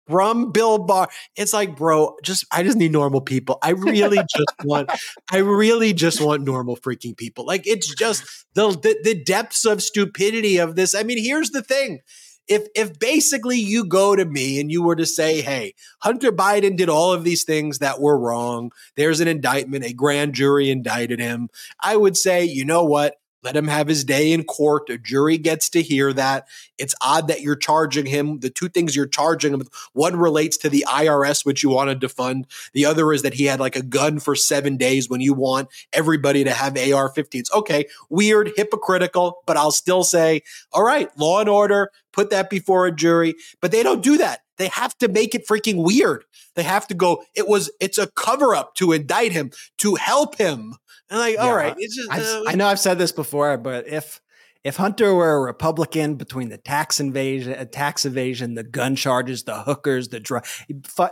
from 0.08 0.52
Bill 0.52 0.78
Barr. 0.78 1.08
It's 1.36 1.52
like, 1.52 1.76
bro, 1.76 2.16
just 2.22 2.46
I 2.50 2.62
just 2.62 2.78
need 2.78 2.92
normal 2.92 3.20
people. 3.20 3.58
I 3.62 3.70
really 3.70 4.16
just 4.16 4.54
want 4.64 4.90
I 5.30 5.38
really 5.38 5.92
just 5.92 6.20
want 6.20 6.44
normal 6.44 6.76
freaking 6.76 7.16
people. 7.16 7.44
Like 7.44 7.66
it's 7.66 7.94
just 7.94 8.24
the, 8.54 8.70
the 8.70 8.98
the 9.02 9.22
depths 9.22 9.64
of 9.64 9.82
stupidity 9.82 10.56
of 10.56 10.76
this. 10.76 10.94
I 10.94 11.02
mean, 11.02 11.22
here's 11.22 11.50
the 11.50 11.62
thing 11.62 12.00
if 12.48 12.66
if 12.74 12.98
basically 12.98 13.58
you 13.58 13.84
go 13.84 14.16
to 14.16 14.24
me 14.24 14.60
and 14.60 14.70
you 14.70 14.82
were 14.82 14.96
to 14.96 15.06
say, 15.06 15.40
"Hey, 15.40 15.74
Hunter 16.00 16.32
Biden 16.32 16.76
did 16.76 16.88
all 16.88 17.12
of 17.12 17.24
these 17.24 17.44
things 17.44 17.78
that 17.78 18.00
were 18.00 18.18
wrong. 18.18 18.72
There's 18.96 19.20
an 19.20 19.28
indictment, 19.28 19.84
a 19.84 19.92
grand 19.92 20.34
jury 20.34 20.70
indicted 20.70 21.20
him." 21.20 21.48
I 21.80 21.96
would 21.96 22.16
say, 22.16 22.44
"You 22.44 22.64
know 22.64 22.84
what? 22.84 23.16
Let 23.42 23.56
him 23.56 23.68
have 23.68 23.86
his 23.86 24.04
day 24.04 24.32
in 24.32 24.44
court. 24.44 24.90
A 24.90 24.98
jury 24.98 25.38
gets 25.38 25.68
to 25.70 25.82
hear 25.82 26.12
that. 26.12 26.48
It's 26.76 26.94
odd 27.00 27.28
that 27.28 27.40
you're 27.40 27.56
charging 27.56 28.06
him. 28.06 28.40
The 28.40 28.50
two 28.50 28.68
things 28.68 28.96
you're 28.96 29.06
charging 29.06 29.54
him 29.54 29.62
one 29.92 30.16
relates 30.16 30.56
to 30.58 30.68
the 30.68 30.84
IRS, 30.88 31.46
which 31.46 31.62
you 31.62 31.70
wanted 31.70 32.00
to 32.00 32.08
fund. 32.08 32.46
The 32.72 32.84
other 32.84 33.12
is 33.12 33.22
that 33.22 33.34
he 33.34 33.44
had 33.44 33.60
like 33.60 33.76
a 33.76 33.82
gun 33.82 34.18
for 34.18 34.34
seven 34.34 34.76
days 34.76 35.08
when 35.08 35.20
you 35.20 35.34
want 35.34 35.68
everybody 35.92 36.42
to 36.44 36.52
have 36.52 36.76
AR 36.76 37.12
15s. 37.12 37.52
Okay, 37.54 37.86
weird, 38.10 38.52
hypocritical, 38.56 39.42
but 39.46 39.56
I'll 39.56 39.70
still 39.70 40.02
say, 40.02 40.42
all 40.72 40.82
right, 40.82 41.08
law 41.16 41.40
and 41.40 41.48
order, 41.48 41.92
put 42.12 42.30
that 42.30 42.50
before 42.50 42.86
a 42.86 42.92
jury. 42.92 43.34
But 43.60 43.70
they 43.70 43.84
don't 43.84 44.02
do 44.02 44.18
that. 44.18 44.40
They 44.56 44.68
have 44.68 44.98
to 44.98 45.08
make 45.08 45.36
it 45.36 45.46
freaking 45.46 45.84
weird. 45.84 46.24
They 46.56 46.64
have 46.64 46.88
to 46.88 46.94
go, 46.94 47.22
it 47.36 47.46
was, 47.46 47.70
it's 47.80 47.98
a 47.98 48.08
cover 48.08 48.56
up 48.56 48.74
to 48.76 48.92
indict 48.92 49.30
him, 49.30 49.52
to 49.78 49.94
help 49.94 50.36
him 50.36 50.74
and 51.10 51.18
like, 51.18 51.34
yeah, 51.34 51.42
all 51.42 51.54
right, 51.54 51.74
it's 51.78 51.96
just. 51.96 52.10
Uh, 52.10 52.44
I 52.46 52.54
know 52.54 52.66
I've 52.66 52.80
said 52.80 52.98
this 52.98 53.12
before, 53.12 53.56
but 53.56 53.88
if 53.88 54.20
if 54.64 54.76
Hunter 54.76 55.14
were 55.14 55.36
a 55.36 55.40
Republican 55.40 56.16
between 56.16 56.48
the 56.48 56.58
tax 56.58 57.00
invasion, 57.00 57.54
uh, 57.54 57.64
tax 57.64 58.04
evasion, 58.04 58.54
the 58.54 58.64
gun 58.64 58.96
charges, 58.96 59.44
the 59.44 59.62
hookers, 59.62 60.08
the 60.08 60.20
drug 60.20 60.44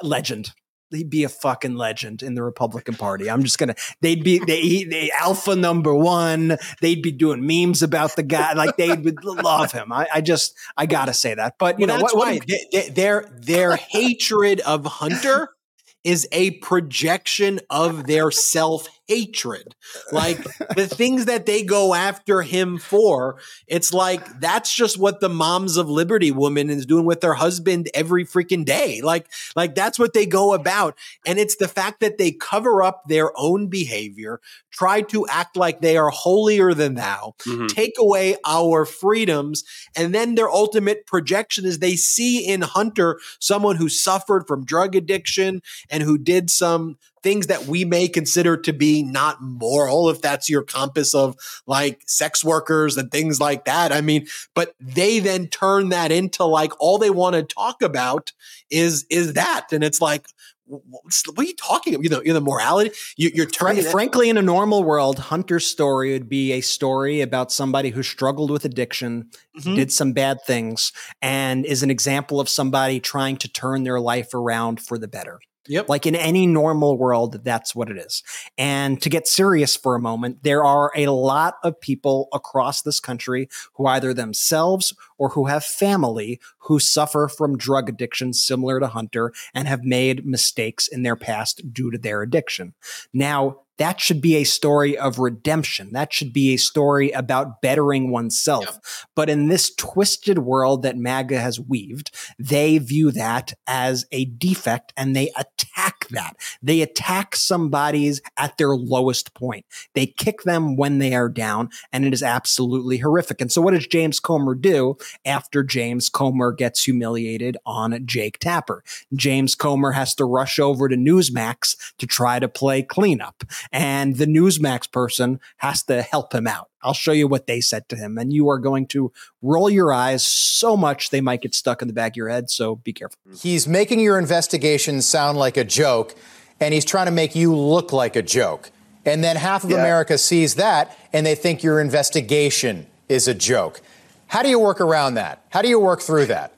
legend, 0.03 0.53
he'd 0.91 1.11
be 1.11 1.25
a 1.25 1.29
fucking 1.29 1.75
legend 1.75 2.23
in 2.23 2.35
the 2.35 2.43
Republican 2.43 2.95
Party. 2.95 3.31
I'm 3.31 3.43
just 3.43 3.59
gonna. 3.59 3.75
They'd 4.01 4.23
be 4.23 4.39
they, 4.39 4.85
they 4.85 5.11
alpha 5.11 5.57
number 5.57 5.95
one. 5.95 6.59
They'd 6.81 7.03
be 7.03 7.13
doing 7.13 7.47
memes 7.47 7.83
about 7.83 8.17
the 8.17 8.23
guy. 8.23 8.53
Like 8.53 8.77
they 8.77 8.93
would 8.93 9.25
love 9.25 9.73
him. 9.73 9.93
I, 9.93 10.07
I 10.13 10.21
just 10.21 10.55
I 10.77 10.87
gotta 10.87 11.15
say 11.15 11.35
that. 11.35 11.55
But 11.59 11.79
you 11.81 11.87
well, 11.87 11.99
know 11.99 12.03
what? 12.03 12.17
what 12.17 12.47
they, 12.47 12.91
their 12.91 13.29
their 13.41 13.77
hatred 13.77 14.61
of 14.61 14.85
Hunter 14.85 15.51
is 16.05 16.29
a 16.31 16.53
projection 16.59 17.61
of 17.71 18.07
their 18.07 18.31
self 18.31 18.89
hatred. 19.07 19.75
Like 20.13 20.43
the 20.77 20.87
things 20.87 21.27
that 21.27 21.47
they 21.47 21.63
go 21.63 21.95
after 21.95 22.43
him 22.43 22.79
for, 22.79 23.39
it's 23.67 23.93
like 23.93 24.41
that's 24.41 24.75
just 24.75 24.99
what 24.99 25.21
the 25.21 25.29
moms 25.29 25.77
of 25.77 25.89
Liberty 25.89 26.31
woman 26.31 26.71
is 26.71 26.87
doing 26.87 27.05
with 27.05 27.21
their 27.21 27.35
husband 27.35 27.89
every 27.95 28.25
freaking 28.25 28.65
day. 28.65 29.01
Like, 29.03 29.31
like 29.55 29.75
that's 29.75 29.99
what 29.99 30.13
they 30.13 30.27
go 30.27 30.55
about. 30.55 30.97
And 31.25 31.39
it's 31.39 31.57
the 31.57 31.69
fact 31.69 32.01
that 32.01 32.19
they 32.19 32.33
cover 32.33 32.83
up 32.83 33.05
their 33.09 33.31
own 33.39 33.69
behavior, 33.69 34.41
try 34.71 35.03
to 35.03 35.27
act 35.29 35.57
like 35.57 35.81
they 35.81 35.97
are 35.97 36.11
holier 36.11 36.75
than 36.75 36.95
thou, 36.95 37.35
mm-hmm. 37.47 37.67
take 37.67 37.95
away 37.99 38.37
our 38.45 38.85
freedoms, 38.85 39.65
and 39.97 40.15
then 40.15 40.35
their 40.35 40.51
ultimate 40.51 41.07
projection 41.07 41.65
is 41.65 41.79
they 41.79 41.97
see 41.97 42.47
in 42.47 42.63
Hunter 42.63 43.19
someone 43.41 43.77
who 43.77 43.89
suffered 43.89 44.47
from 44.47 44.65
drug 44.65 44.95
addiction 44.95 45.63
and 45.91 46.03
who 46.03 46.19
did 46.19 46.51
some 46.51 46.97
things 47.27 47.49
that 47.49 47.67
we 47.67 47.85
may 47.85 48.07
consider 48.07 48.57
to 48.57 48.73
be 48.73 49.03
not 49.03 49.43
moral, 49.43 50.09
if 50.09 50.23
that's 50.23 50.49
your 50.49 50.63
compass 50.63 51.13
of 51.13 51.35
like 51.67 52.01
sex 52.07 52.45
workers 52.45 52.97
and 52.97 53.11
things 53.11 53.41
like 53.41 53.65
that. 53.65 53.91
I 53.91 54.01
mean, 54.01 54.29
but 54.55 54.77
they 54.79 55.19
then 55.19 55.49
turn 55.49 55.89
that 55.89 56.13
into 56.13 56.45
like 56.45 56.71
all 56.79 56.99
they 56.99 57.11
want 57.11 57.35
to 57.35 57.43
talk 57.43 57.83
about 57.83 58.33
is 58.71 59.07
is 59.11 59.33
that, 59.33 59.73
and 59.73 59.83
it's 59.83 60.01
like 60.01 60.29
what 60.69 61.39
are 61.39 61.45
you 61.45 61.55
talking 61.55 61.95
about? 61.95 62.05
You 62.05 62.11
know, 62.11 62.21
you 62.23 62.29
know, 62.29 62.35
the 62.35 62.41
morality. 62.41 62.91
You, 63.17 63.43
are 63.43 63.47
turning. 63.47 63.85
Frankly, 63.85 64.29
in 64.29 64.37
a 64.37 64.43
normal 64.43 64.85
world, 64.85 65.19
Hunter's 65.19 65.67
story 65.67 66.13
would 66.13 66.29
be 66.29 66.53
a 66.53 66.61
story 66.61 67.21
about 67.21 67.53
somebody 67.53 67.91
who 67.91 68.03
struggled 68.03 68.51
with 68.51 68.65
addiction, 68.65 69.31
mm-hmm. 69.57 69.75
did 69.75 69.93
some 69.93 70.13
bad 70.13 70.39
things, 70.45 70.93
and 71.23 71.65
is 71.65 71.83
an 71.83 71.91
example 71.91 72.41
of 72.41 72.49
somebody 72.49 72.99
trying 72.99 73.37
to 73.39 73.49
turn 73.49 73.85
their 73.85 74.01
life 74.01 74.35
around 74.35 74.81
for 74.81 74.99
the 74.99 75.09
better. 75.09 75.41
Yep. 75.69 75.89
Like 75.89 76.07
in 76.07 76.15
any 76.15 76.47
normal 76.47 76.97
world, 76.97 77.45
that's 77.45 77.75
what 77.75 77.91
it 77.91 77.99
is. 77.99 78.23
And 78.59 79.01
to 79.03 79.09
get 79.09 79.27
serious 79.27 79.77
for 79.77 79.95
a 79.95 80.01
moment, 80.01 80.43
there 80.43 80.65
are 80.65 80.93
a 80.97 81.07
lot 81.07 81.57
of 81.63 81.81
people 81.81 82.29
across 82.33 82.83
this 82.83 83.01
country 83.01 83.49
who 83.75 83.87
either 83.87 84.15
themselves 84.15 84.95
or 85.19 85.31
who 85.31 85.47
have 85.47 85.65
family 85.65 86.41
who 86.61 86.79
suffer 86.79 87.29
from 87.29 87.57
drug 87.57 87.89
addiction 87.89 88.33
similar 88.33 88.81
to 88.81 88.89
Hunter 88.89 89.33
and 89.55 89.69
have 89.69 89.85
made 89.85 90.27
mistakes 90.27 90.89
in 90.89 91.03
their 91.03 91.17
past 91.17 91.73
due 91.73 91.91
to 91.91 91.99
their 91.99 92.23
addiction. 92.23 92.75
Now, 93.13 93.61
that 93.79 94.01
should 94.01 94.21
be 94.21 94.37
a 94.37 94.45
story 94.45 94.97
of 94.97 95.19
redemption. 95.19 95.93
That 95.93 96.13
should 96.13 96.33
be 96.33 96.55
a 96.55 96.57
story 96.57 97.11
about 97.11 97.61
bettering 97.61 98.11
oneself. 98.11 98.65
Yep. 98.65 98.85
But 99.15 99.31
in 99.31 99.49
this 99.49 99.75
twisted 99.75 100.39
world 100.39 100.83
that 100.83 100.97
MAGA 100.97 101.39
has 101.39 101.61
weaved, 101.61 102.11
they 102.39 102.79
view 102.79 103.11
that 103.13 103.53
as 103.67 104.07
a 104.13 104.25
defect 104.25 104.93
and 104.97 105.15
they 105.15 105.31
attack 105.37 106.07
hmm. 106.09 106.15
that. 106.15 106.37
They 106.63 106.81
attack 106.81 107.37
somebody's 107.37 108.21
at 108.39 108.57
their 108.57 108.75
lowest 108.75 109.35
point. 109.35 109.67
They 109.95 110.07
kick 110.07 110.43
them 110.43 110.77
when 110.77 110.99
they 110.99 111.15
are 111.15 111.29
down, 111.29 111.71
and 111.93 112.05
it 112.05 112.15
is 112.15 112.23
absolutely 112.23 112.99
horrific. 112.99 113.41
And 113.41 113.53
so, 113.53 113.61
what 113.61 113.75
does 113.75 113.87
James 113.87 114.21
Comer 114.21 114.55
do 114.55 114.97
after 115.25 115.63
James 115.63 116.09
Comer 116.09 116.53
gets 116.53 116.85
humiliated 116.85 117.57
on 117.65 118.07
Jake 118.07 118.39
Tapper? 118.39 118.83
James 119.15 119.55
Comer 119.55 119.93
has 119.93 120.15
to 120.17 120.25
rush 120.25 120.59
over 120.59 120.89
to 120.89 120.97
Newsmax 120.97 121.77
to 121.99 122.07
try 122.07 122.39
to 122.39 122.49
play 122.49 122.83
cleanup 122.83 123.45
and 123.73 124.17
the 124.17 124.27
Newsmax 124.27 124.91
person 124.91 125.41
has 125.59 125.83
to 125.85 126.03
help 126.03 126.35
him 126.35 126.47
out. 126.47 126.69
I'll 126.83 126.95
show 126.95 127.13
you 127.13 127.27
what 127.27 127.47
they 127.47 127.61
said 127.61 127.89
to 127.89 127.97
him, 127.97 128.17
and 128.17 128.33
you 128.33 128.49
are 128.49 128.59
going 128.59 128.87
to 128.89 129.13
roll 129.43 129.69
your 129.69 129.93
eyes 129.93 130.25
so 130.25 130.77
much 130.77 131.11
they 131.11 131.21
might 131.21 131.43
get 131.43 131.55
stuck 131.55 131.83
in 131.83 131.89
the 131.89 131.95
back 131.95 132.13
of 132.13 132.17
your 132.17 132.29
head. 132.29 132.49
So 132.49 132.77
be 132.77 132.93
careful. 132.93 133.19
Mm-hmm. 133.27 133.37
He's 133.37 133.67
making 133.67 134.01
your 134.01 134.19
investigation 134.19 135.03
sound 135.03 135.37
like 135.37 135.57
a 135.57 135.65
joke, 135.65 136.15
and 136.61 136.73
he's 136.73 136.85
trying 136.85 137.07
to 137.07 137.13
make 137.13 137.35
you 137.35 137.55
look 137.55 137.93
like 137.93 138.15
a 138.15 138.23
joke. 138.23 138.71
And 139.05 139.23
then 139.23 139.37
half 139.37 139.65
of 139.65 139.71
yeah. 139.71 139.79
America 139.79 140.17
sees 140.17 140.57
that, 140.57 140.97
and 141.13 141.27
they 141.27 141.35
think 141.35 141.63
your 141.63 141.81
investigation 141.81 142.87
is 143.09 143.27
a 143.27 143.35
joke. 143.35 143.81
How 144.27 144.43
do 144.43 144.49
you 144.49 144.59
work 144.59 144.81
around 144.81 145.15
that? 145.15 145.43
How 145.51 145.63
do 145.63 145.69
you 145.69 145.79
work 145.79 146.01
through 146.01 146.27
that? 146.27 146.53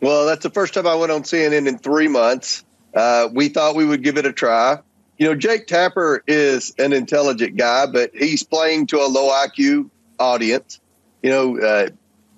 Well, 0.00 0.26
that's 0.26 0.42
the 0.42 0.50
first 0.50 0.74
time 0.74 0.86
I 0.86 0.94
went 0.94 1.12
on 1.12 1.22
CNN 1.22 1.68
in 1.68 1.78
three 1.78 2.08
months. 2.08 2.64
Uh, 2.94 3.28
we 3.32 3.48
thought 3.48 3.76
we 3.76 3.84
would 3.84 4.02
give 4.02 4.16
it 4.16 4.26
a 4.26 4.32
try 4.32 4.78
you 5.20 5.26
know, 5.26 5.34
Jake 5.34 5.66
Tapper 5.66 6.24
is 6.26 6.74
an 6.78 6.94
intelligent 6.94 7.56
guy, 7.56 7.84
but 7.84 8.10
he's 8.14 8.42
playing 8.42 8.86
to 8.86 8.96
a 8.96 9.06
low 9.06 9.28
IQ 9.28 9.90
audience. 10.18 10.80
You 11.22 11.28
know, 11.30 11.58
uh, 11.60 11.88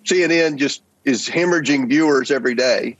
CNN 0.04 0.56
just 0.56 0.82
is 1.04 1.28
hemorrhaging 1.28 1.88
viewers 1.88 2.32
every 2.32 2.56
day, 2.56 2.96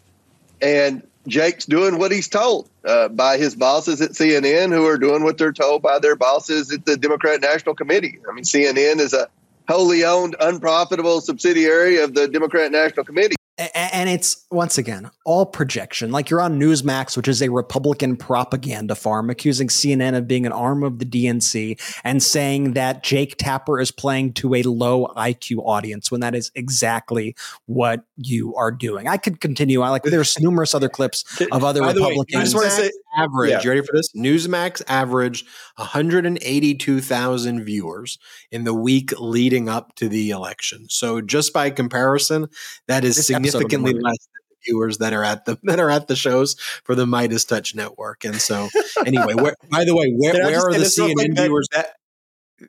and 0.60 1.04
Jake's 1.26 1.66
doing 1.66 1.98
what 1.98 2.12
he's 2.12 2.28
told 2.28 2.70
uh, 2.84 3.08
by 3.08 3.38
his 3.38 3.56
bosses 3.56 4.00
at 4.00 4.12
CNN, 4.12 4.72
who 4.72 4.86
are 4.86 4.98
doing 4.98 5.24
what 5.24 5.36
they're 5.36 5.52
told 5.52 5.82
by 5.82 5.98
their 5.98 6.14
bosses 6.14 6.72
at 6.72 6.86
the 6.86 6.96
Democrat 6.96 7.40
National 7.40 7.74
Committee. 7.74 8.20
I 8.30 8.32
mean, 8.32 8.44
CNN 8.44 9.00
is 9.00 9.12
a 9.12 9.28
wholly 9.72 10.04
owned, 10.04 10.36
unprofitable 10.38 11.22
subsidiary 11.22 11.96
of 11.98 12.12
the 12.14 12.28
Democrat 12.28 12.70
National 12.70 13.04
Committee 13.04 13.36
and 13.74 14.08
it's 14.08 14.46
once 14.50 14.78
again 14.78 15.10
all 15.24 15.44
projection. 15.44 16.10
Like 16.10 16.30
you're 16.30 16.40
on 16.40 16.58
Newsmax, 16.58 17.16
which 17.16 17.28
is 17.28 17.42
a 17.42 17.50
Republican 17.50 18.16
propaganda 18.16 18.94
farm, 18.94 19.30
accusing 19.30 19.68
CNN 19.68 20.16
of 20.16 20.26
being 20.26 20.46
an 20.46 20.52
arm 20.52 20.82
of 20.82 20.98
the 20.98 21.04
DNC 21.04 21.80
and 22.02 22.22
saying 22.22 22.72
that 22.72 23.02
Jake 23.02 23.36
Tapper 23.36 23.78
is 23.78 23.90
playing 23.90 24.32
to 24.34 24.54
a 24.54 24.62
low 24.62 25.08
IQ 25.16 25.58
audience 25.66 26.10
when 26.10 26.20
that 26.22 26.34
is 26.34 26.50
exactly 26.54 27.36
what 27.66 28.04
you 28.16 28.54
are 28.56 28.72
doing. 28.72 29.06
I 29.06 29.16
could 29.18 29.40
continue. 29.40 29.82
I 29.82 29.90
like 29.90 30.02
there's 30.04 30.38
numerous 30.40 30.74
other 30.74 30.88
clips 30.88 31.24
of 31.52 31.62
other 31.62 31.80
By 31.80 31.92
the 31.92 32.00
way, 32.00 32.08
Republicans. 32.08 32.36
I 32.36 32.44
just 32.44 32.54
want 32.54 32.66
to 32.66 32.72
say 32.72 32.90
average. 33.16 33.50
Yeah. 33.50 33.62
You 33.62 33.70
ready 33.70 33.82
for 33.82 33.92
this? 33.92 34.12
Newsmax 34.16 34.82
averaged 34.88 35.46
182,000 35.76 37.64
viewers 37.64 38.18
in 38.50 38.64
the 38.64 38.74
week 38.74 39.12
leading 39.18 39.68
up 39.68 39.94
to 39.96 40.08
the 40.08 40.30
election. 40.30 40.86
So 40.88 41.20
just 41.20 41.52
by 41.52 41.70
comparison, 41.70 42.48
that 42.88 43.04
is 43.04 43.16
This 43.16 43.30
episode 43.30 43.36
of 43.36 43.42
the 43.42 43.50
significantly 43.50 43.92
less 43.94 44.18
than 44.18 44.42
the 44.50 44.56
viewers 44.66 44.98
that 44.98 45.12
are 45.12 45.24
at 45.24 45.44
the 45.44 45.58
that 45.64 45.80
are 45.80 45.90
at 45.90 46.08
the 46.08 46.16
shows 46.16 46.54
for 46.84 46.94
the 46.94 47.06
MeidasTouch 47.06 47.74
Network. 47.74 48.24
And 48.24 48.36
so 48.36 48.68
anyway, 49.06 49.34
where, 49.34 49.54
by 49.70 49.84
the 49.84 49.94
way, 49.94 50.12
where, 50.16 50.34
where 50.34 50.60
are 50.60 50.72
the 50.72 50.78
this 50.78 50.98
real 50.98 51.14
quick? 51.14 51.30
CNN 51.30 51.44
viewers? 51.44 51.68
That, 51.72 51.94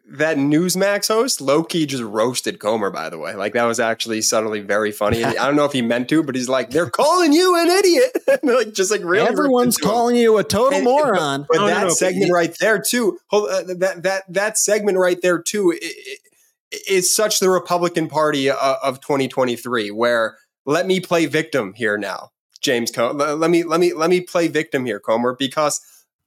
that 0.07 0.38
Newsmax 0.38 1.07
host, 1.07 1.41
Loki, 1.41 1.86
just 1.86 2.03
roasted 2.03 2.60
Comer. 2.60 2.90
By 2.91 3.10
the 3.10 3.18
way, 3.18 3.36
like 3.36 3.53
that 3.53 3.65
was 3.65 3.80
actually 3.80 4.22
subtly 4.22 4.60
very 4.61 4.91
funny. 4.91 5.24
And 5.24 5.38
I 5.38 5.45
don't 5.48 5.56
know 5.56 5.65
if 5.65 5.72
he 5.74 5.82
meant 5.82 6.10
to, 6.10 6.24
but 6.24 6.36
he's 6.36 6.49
like, 6.49 6.70
"They're 6.70 6.90
calling 6.90 7.34
you 7.34 7.56
an 7.57 7.70
idiot," 7.70 8.18
like 8.44 8.74
just 8.74 8.91
like 8.91 9.02
really. 9.03 9.28
Everyone's 9.28 9.78
calling 9.78 10.15
you 10.15 10.38
a 10.38 10.44
total 10.44 10.76
And- 10.78 10.86
moron. 10.86 11.45
But 11.49 11.57
No, 11.57 11.61
no, 11.64 11.68
that 11.68 11.82
no, 11.82 11.88
but 11.88 11.94
segment 11.98 12.26
he- 12.26 12.32
right 12.32 12.56
there 12.60 12.80
too. 12.82 13.18
Hold, 13.30 13.49
uh, 13.49 13.64
that 13.76 14.03
that 14.03 14.24
that 14.30 14.57
segment 14.57 14.98
right 14.98 15.22
there 15.22 15.41
too 15.41 15.74
i- 15.74 15.78
i- 15.86 16.78
is 16.90 17.15
such 17.15 17.40
the 17.40 17.49
Republican 17.49 18.07
Party 18.07 18.49
uh, 18.49 18.76
of 18.84 18.99
2023, 19.02 19.91
where 19.91 20.38
let 20.65 20.88
me 20.88 20.99
play 20.99 21.26
victim 21.26 21.74
here 21.76 21.98
now, 21.98 22.30
James. 22.61 22.90
Com- 22.91 23.18
let 23.18 23.49
me 23.49 23.64
let 23.64 23.80
me 23.80 23.94
let 23.94 24.10
me 24.10 24.22
play 24.22 24.48
victim 24.48 24.86
here, 24.86 24.99
Comer, 24.99 25.36
because 25.38 25.82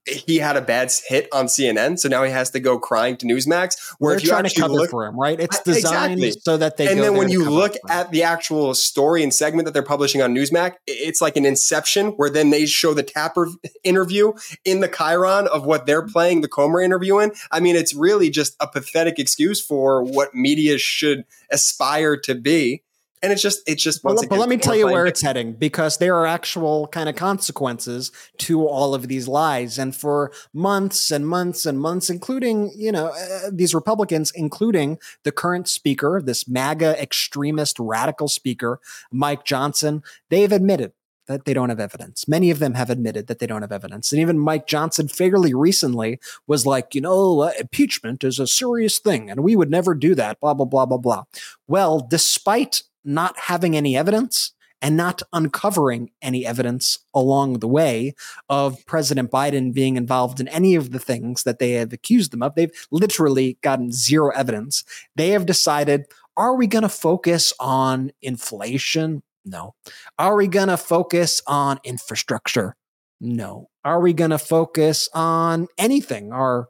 he 0.06 0.38
had 0.38 0.56
a 0.56 0.60
bad 0.60 0.92
hit 1.06 1.28
on 1.32 1.46
CNN, 1.46 1.98
so 1.98 2.08
now 2.08 2.22
he 2.22 2.30
has 2.30 2.50
to 2.50 2.60
go 2.60 2.78
crying 2.78 3.16
to 3.18 3.26
Newsmax. 3.26 3.94
Where 3.98 4.12
They're 4.12 4.18
if 4.18 4.24
you 4.24 4.30
trying 4.30 4.44
to 4.44 4.60
cover 4.60 4.74
look, 4.74 4.90
for 4.90 5.04
him, 5.04 5.18
right? 5.18 5.38
It's 5.38 5.60
designed 5.62 6.22
exactly. 6.22 6.40
so 6.42 6.56
that 6.56 6.76
they. 6.76 6.90
and 6.90 7.00
then 7.00 7.16
when 7.16 7.28
you 7.28 7.48
look 7.48 7.74
at 7.88 8.10
the 8.10 8.22
actual 8.22 8.74
story 8.74 9.22
and 9.22 9.34
segment 9.34 9.66
that 9.66 9.72
they're 9.72 9.82
publishing 9.82 10.22
on 10.22 10.34
Newsmax, 10.34 10.74
it's 10.86 11.20
like 11.20 11.36
an 11.36 11.44
inception 11.44 12.08
where 12.12 12.30
then 12.30 12.50
they 12.50 12.66
show 12.66 12.94
the 12.94 13.02
Tapper 13.02 13.48
interview 13.84 14.32
in 14.64 14.80
the 14.80 14.88
chyron 14.88 15.46
of 15.46 15.66
what 15.66 15.86
they're 15.86 16.06
playing 16.06 16.40
the 16.40 16.48
Comer 16.48 16.80
interview 16.80 17.18
in. 17.18 17.32
I 17.50 17.60
mean, 17.60 17.76
it's 17.76 17.94
really 17.94 18.30
just 18.30 18.56
a 18.60 18.66
pathetic 18.66 19.18
excuse 19.18 19.60
for 19.60 20.02
what 20.02 20.34
media 20.34 20.78
should 20.78 21.24
aspire 21.50 22.16
to 22.18 22.34
be. 22.34 22.82
And 23.22 23.32
it's 23.32 23.43
just, 23.43 23.62
it's 23.66 23.82
just, 23.82 24.02
But, 24.02 24.10
once 24.10 24.20
let- 24.22 24.30
but 24.30 24.38
let 24.38 24.48
me 24.48 24.56
tell 24.59 24.76
you 24.76 24.86
where 24.86 25.06
it's 25.06 25.22
heading 25.22 25.55
because 25.55 25.98
there 25.98 26.16
are 26.16 26.26
actual 26.26 26.86
kind 26.88 27.09
of 27.09 27.16
consequences 27.16 28.12
to 28.38 28.66
all 28.66 28.94
of 28.94 29.09
these 29.09 29.26
lies. 29.26 29.78
And 29.78 29.97
for 29.97 30.32
months 30.52 31.10
and 31.10 31.26
months 31.26 31.64
and 31.64 31.80
months, 31.80 32.10
including, 32.10 32.72
you 32.76 32.93
know, 32.93 33.06
uh, 33.09 33.51
these 33.51 33.74
Republicans, 33.74 34.32
including 34.34 34.98
the 35.24 35.32
current 35.32 35.66
speaker, 35.68 36.20
this 36.22 36.47
MAGA 36.47 37.01
extremist 37.01 37.78
radical 37.78 38.28
speaker, 38.28 38.80
Mike 39.10 39.44
Johnson, 39.44 40.02
they've 40.28 40.52
admitted 40.52 40.93
that 41.26 41.44
they 41.44 41.55
don't 41.55 41.70
have 41.70 41.80
evidence. 41.80 42.28
Many 42.28 42.51
of 42.51 42.59
them 42.59 42.74
have 42.74 42.90
admitted 42.90 43.26
that 43.26 43.38
they 43.38 43.47
don't 43.47 43.62
have 43.62 43.72
evidence. 43.72 44.12
And 44.12 44.20
even 44.20 44.38
Mike 44.38 44.66
Johnson, 44.66 45.09
fairly 45.09 45.55
recently, 45.55 46.20
was 46.47 46.66
like, 46.66 46.94
you 46.94 47.01
know, 47.01 47.40
uh, 47.40 47.52
impeachment 47.59 48.22
is 48.22 48.38
a 48.38 48.47
serious 48.47 48.98
thing 48.98 49.30
and 49.30 49.40
we 49.40 49.56
would 49.56 49.70
never 49.70 49.94
do 49.94 50.14
that, 50.14 50.38
blah, 50.40 50.55
blah, 50.55 50.66
blah, 50.66 50.86
blah, 50.86 50.98
blah. 50.98 51.24
Well, 51.66 52.06
despite 52.09 52.82
not 53.06 53.38
having 53.38 53.76
any 53.76 53.96
evidence 53.96 54.52
and 54.82 54.96
not 54.96 55.22
uncovering 55.32 56.10
any 56.20 56.44
evidence 56.44 56.98
along 57.14 57.60
the 57.60 57.68
way 57.68 58.14
of 58.48 58.84
President 58.84 59.30
Biden 59.30 59.72
being 59.72 59.96
involved 59.96 60.38
in 60.38 60.48
any 60.48 60.74
of 60.74 60.92
the 60.92 60.98
things 60.98 61.44
that 61.44 61.58
they 61.58 61.72
have 61.72 61.92
accused 61.92 62.30
them 62.30 62.42
of, 62.42 62.54
they've 62.54 62.86
literally 62.90 63.56
gotten 63.62 63.90
zero 63.90 64.30
evidence. 64.34 64.84
They 65.14 65.30
have 65.30 65.46
decided, 65.46 66.04
are 66.36 66.54
we 66.54 66.66
going 66.66 66.82
to 66.82 66.90
focus 66.90 67.54
on 67.58 68.12
inflation? 68.20 69.22
No. 69.44 69.74
Are 70.18 70.36
we 70.36 70.48
going 70.48 70.68
to 70.68 70.76
focus 70.76 71.40
on 71.46 71.80
infrastructure? 71.82 72.76
No. 73.20 73.70
Are 73.84 74.00
we 74.00 74.12
going 74.12 74.30
to 74.30 74.38
focus 74.38 75.08
on 75.14 75.68
anything 75.78 76.32
our 76.32 76.68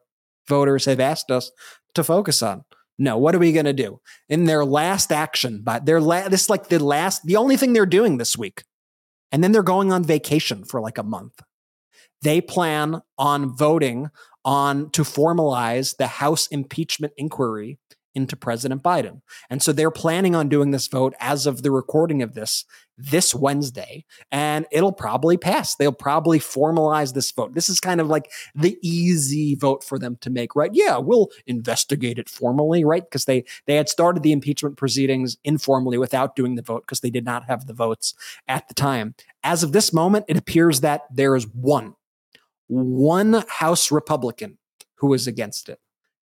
voters 0.49 0.85
have 0.85 1.01
asked 1.01 1.31
us 1.31 1.51
to 1.95 2.05
focus 2.05 2.43
on? 2.43 2.65
No. 2.99 3.19
What 3.19 3.35
are 3.35 3.39
we 3.39 3.53
going 3.53 3.67
to 3.67 3.73
do? 3.73 4.01
In 4.29 4.45
their 4.45 4.65
last 4.65 5.13
action, 5.13 5.61
but 5.63 5.85
their 5.85 6.01
la- 6.01 6.29
this 6.29 6.43
is 6.43 6.51
like 6.51 6.69
the 6.69 6.83
last, 6.83 7.25
the 7.27 7.37
only 7.37 7.57
thing 7.57 7.73
they're 7.73 7.87
doing 7.87 8.19
this 8.19 8.39
week. 8.39 8.65
And 9.33 9.43
then 9.43 9.53
they're 9.53 9.63
going 9.63 9.93
on 9.93 10.05
vacation 10.05 10.65
for 10.65 10.81
like 10.81 10.99
a 10.99 11.03
month. 11.03 11.43
They 12.23 12.41
plan 12.41 13.03
on 13.19 13.55
voting 13.57 14.09
on 14.45 14.91
to 14.91 15.03
formalize 15.03 15.97
the 15.97 16.07
House 16.07 16.47
impeachment 16.47 17.13
inquiry 17.17 17.79
into 18.15 18.37
President 18.37 18.83
Biden. 18.83 19.21
And 19.51 19.63
so 19.63 19.73
they're 19.73 19.91
planning 19.91 20.35
on 20.35 20.49
doing 20.49 20.71
this 20.71 20.87
vote 20.87 21.15
as 21.21 21.47
of 21.47 21.63
the 21.63 21.71
recording 21.71 22.23
of 22.23 22.35
this 22.35 22.65
this 22.99 23.35
Wednesday, 23.35 24.05
and 24.31 24.67
it'll 24.71 24.93
probably 24.93 25.37
pass. 25.37 25.75
They'll 25.75 25.93
probably 25.93 26.39
formalize 26.39 27.15
this 27.15 27.31
vote. 27.31 27.55
This 27.55 27.69
is 27.69 27.81
kind 27.81 28.01
of 28.01 28.09
like 28.09 28.31
the 28.55 28.79
easy 28.83 29.55
vote 29.55 29.85
for 29.85 29.99
them 29.99 30.17
to 30.23 30.31
make, 30.31 30.57
right? 30.57 30.71
Yeah, 30.73 30.99
we'll 30.99 31.31
investigate 31.47 32.19
it 32.19 32.29
formally, 32.29 32.85
right? 32.85 33.03
Because 33.03 33.27
they 33.27 33.45
they 33.67 33.77
had 33.77 33.89
started 33.89 34.23
the 34.23 34.33
impeachment 34.33 34.77
proceedings 34.77 35.37
informally 35.45 35.99
without 35.99 36.37
doing 36.37 36.55
the 36.55 36.63
vote 36.63 36.83
because 36.83 37.01
they 37.01 37.11
did 37.11 37.25
not 37.25 37.45
have 37.45 37.67
the 37.67 37.75
votes 37.75 38.15
at 38.49 38.69
the 38.69 38.75
time. 38.75 39.15
As 39.43 39.63
of 39.63 39.73
this 39.73 39.93
moment, 39.93 40.25
it 40.29 40.37
appears 40.37 40.81
that 40.81 41.03
there 41.13 41.37
is 41.37 41.47
one 41.47 41.95
one 42.69 43.45
House 43.49 43.93
Republican 43.93 44.59
who 44.97 45.13
is 45.15 45.27
against 45.27 45.69
it, 45.69 45.81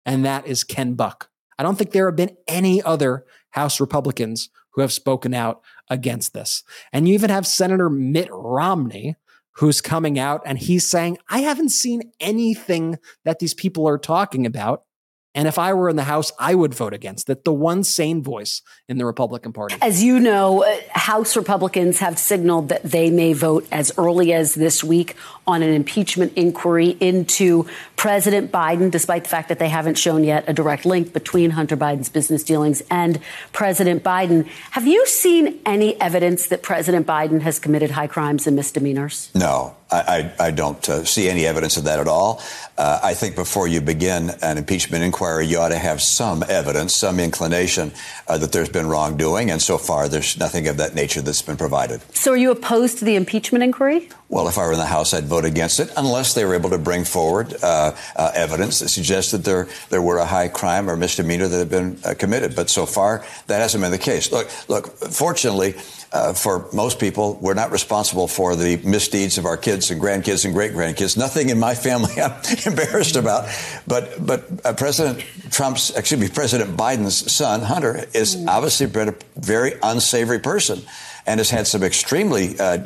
and 0.06 0.26
that 0.26 0.48
is 0.48 0.64
Ken 0.64 0.93
Buck. 0.93 1.30
I 1.60 1.64
don't 1.64 1.77
think 1.77 1.91
there 1.91 2.07
have 2.07 2.15
been 2.15 2.38
any 2.48 2.81
other 2.81 3.26
House 3.52 3.80
Republicans 3.80 4.49
who 4.72 4.81
have 4.81 4.91
spoken 4.91 5.34
out 5.34 5.61
against 5.91 6.34
this. 6.34 6.63
And 6.91 7.07
you 7.07 7.13
even 7.13 7.30
have 7.30 7.45
Senator 7.45 7.89
Mitt 7.89 8.30
Romney 8.31 9.18
who's 9.55 9.81
coming 9.81 10.18
out 10.18 10.41
and 10.45 10.57
he's 10.57 10.89
saying, 10.89 11.18
I 11.30 11.39
haven't 11.39 11.69
seen 11.69 12.11
anything 12.19 12.97
that 13.26 13.39
these 13.39 13.53
people 13.53 13.88
are 13.88 13.97
talking 13.97 14.45
about. 14.45 14.85
And 15.33 15.47
if 15.47 15.57
I 15.57 15.73
were 15.73 15.89
in 15.89 15.95
the 15.95 16.03
House, 16.03 16.31
I 16.37 16.55
would 16.55 16.73
vote 16.73 16.93
against 16.93 17.29
it. 17.29 17.45
The 17.45 17.53
one 17.53 17.83
sane 17.83 18.21
voice 18.21 18.61
in 18.89 18.97
the 18.97 19.05
Republican 19.05 19.53
Party. 19.53 19.75
As 19.81 20.03
you 20.03 20.19
know, 20.19 20.63
uh, 20.63 20.75
House 20.91 21.37
Republicans 21.37 21.99
have 21.99 22.19
signaled 22.19 22.69
that 22.69 22.83
they 22.83 23.09
may 23.09 23.31
vote 23.31 23.65
as 23.71 23.91
early 23.97 24.33
as 24.33 24.55
this 24.55 24.83
week 24.83 25.15
on 25.47 25.63
an 25.63 25.73
impeachment 25.73 26.33
inquiry 26.35 26.97
into 26.99 27.65
President 27.95 28.51
Biden, 28.51 28.91
despite 28.91 29.23
the 29.23 29.29
fact 29.29 29.47
that 29.49 29.59
they 29.59 29.69
haven't 29.69 29.97
shown 29.97 30.23
yet 30.23 30.43
a 30.47 30.53
direct 30.53 30.85
link 30.85 31.13
between 31.13 31.51
Hunter 31.51 31.77
Biden's 31.77 32.09
business 32.09 32.43
dealings 32.43 32.81
and 32.89 33.19
President 33.53 34.03
Biden. 34.03 34.47
Have 34.71 34.85
you 34.85 35.05
seen 35.07 35.59
any 35.65 35.99
evidence 36.01 36.47
that 36.47 36.61
President 36.61 37.07
Biden 37.07 37.41
has 37.41 37.57
committed 37.57 37.91
high 37.91 38.07
crimes 38.07 38.47
and 38.47 38.55
misdemeanors? 38.55 39.29
No, 39.33 39.75
I, 39.91 40.31
I, 40.39 40.51
don't 40.51 40.88
uh, 40.88 41.03
see 41.03 41.27
any 41.27 41.45
evidence 41.45 41.76
of 41.76 41.84
that 41.84 41.99
at 41.99 42.07
all. 42.07 42.41
Uh, 42.77 42.99
I 43.03 43.13
think 43.13 43.35
before 43.35 43.68
you 43.68 43.81
begin 43.81 44.31
an 44.41 44.57
impeachment 44.57 45.03
inquiry, 45.03 45.45
you 45.47 45.59
ought 45.59 45.69
to 45.69 45.77
have 45.77 46.01
some 46.01 46.43
evidence, 46.47 46.95
some 46.95 47.19
inclination 47.19 47.91
uh, 48.27 48.38
that 48.38 48.53
there's 48.53 48.69
been 48.69 48.88
wrongdoing. 48.88 49.51
And 49.51 49.61
so 49.61 49.77
far, 49.77 50.07
there's 50.07 50.38
nothing 50.38 50.69
of 50.69 50.77
that 50.77 50.95
nature 50.95 51.22
that's 51.22 51.41
been 51.41 51.57
provided. 51.57 52.01
So 52.15 52.31
are 52.31 52.38
you 52.38 52.51
opposed 52.51 52.99
to 52.99 53.05
the 53.05 53.15
impeachment 53.15 53.63
inquiry? 53.63 54.09
Well, 54.31 54.47
if 54.47 54.57
I 54.57 54.65
were 54.65 54.71
in 54.71 54.79
the 54.79 54.85
House, 54.85 55.13
I'd 55.13 55.25
vote 55.25 55.43
against 55.43 55.81
it 55.81 55.91
unless 55.97 56.35
they 56.35 56.45
were 56.45 56.55
able 56.55 56.69
to 56.69 56.77
bring 56.77 57.03
forward 57.03 57.53
uh, 57.61 57.93
uh, 58.15 58.31
evidence 58.33 58.79
that 58.79 58.87
suggests 58.87 59.33
that 59.33 59.43
there 59.43 59.67
there 59.89 60.01
were 60.01 60.19
a 60.19 60.25
high 60.25 60.47
crime 60.47 60.89
or 60.89 60.95
misdemeanor 60.95 61.49
that 61.49 61.57
had 61.57 61.69
been 61.69 61.99
uh, 62.05 62.13
committed. 62.17 62.55
But 62.55 62.69
so 62.69 62.85
far, 62.85 63.25
that 63.47 63.59
hasn't 63.59 63.81
been 63.81 63.91
the 63.91 63.97
case. 63.97 64.31
Look, 64.31 64.49
look. 64.69 64.87
Fortunately, 64.87 65.75
uh, 66.13 66.31
for 66.31 66.65
most 66.71 66.97
people, 66.97 67.39
we're 67.41 67.55
not 67.55 67.71
responsible 67.71 68.29
for 68.29 68.55
the 68.55 68.77
misdeeds 68.77 69.37
of 69.37 69.45
our 69.45 69.57
kids 69.57 69.91
and 69.91 69.99
grandkids 69.99 70.45
and 70.45 70.53
great 70.53 70.71
grandkids. 70.71 71.17
Nothing 71.17 71.49
in 71.49 71.59
my 71.59 71.75
family 71.75 72.13
I'm 72.21 72.31
embarrassed 72.65 73.17
about. 73.17 73.49
But 73.85 74.25
but 74.25 74.45
uh, 74.63 74.71
President 74.75 75.25
Trump's, 75.49 75.89
excuse 75.89 76.21
me, 76.21 76.29
President 76.29 76.77
Biden's 76.77 77.29
son 77.29 77.63
Hunter 77.63 78.05
is 78.13 78.41
obviously 78.47 78.87
been 78.87 79.09
a 79.09 79.15
very 79.35 79.73
unsavory 79.83 80.39
person 80.39 80.83
and 81.26 81.39
has 81.39 81.49
had 81.49 81.68
some 81.68 81.84
extremely 81.84 82.60
uh, 82.60 82.77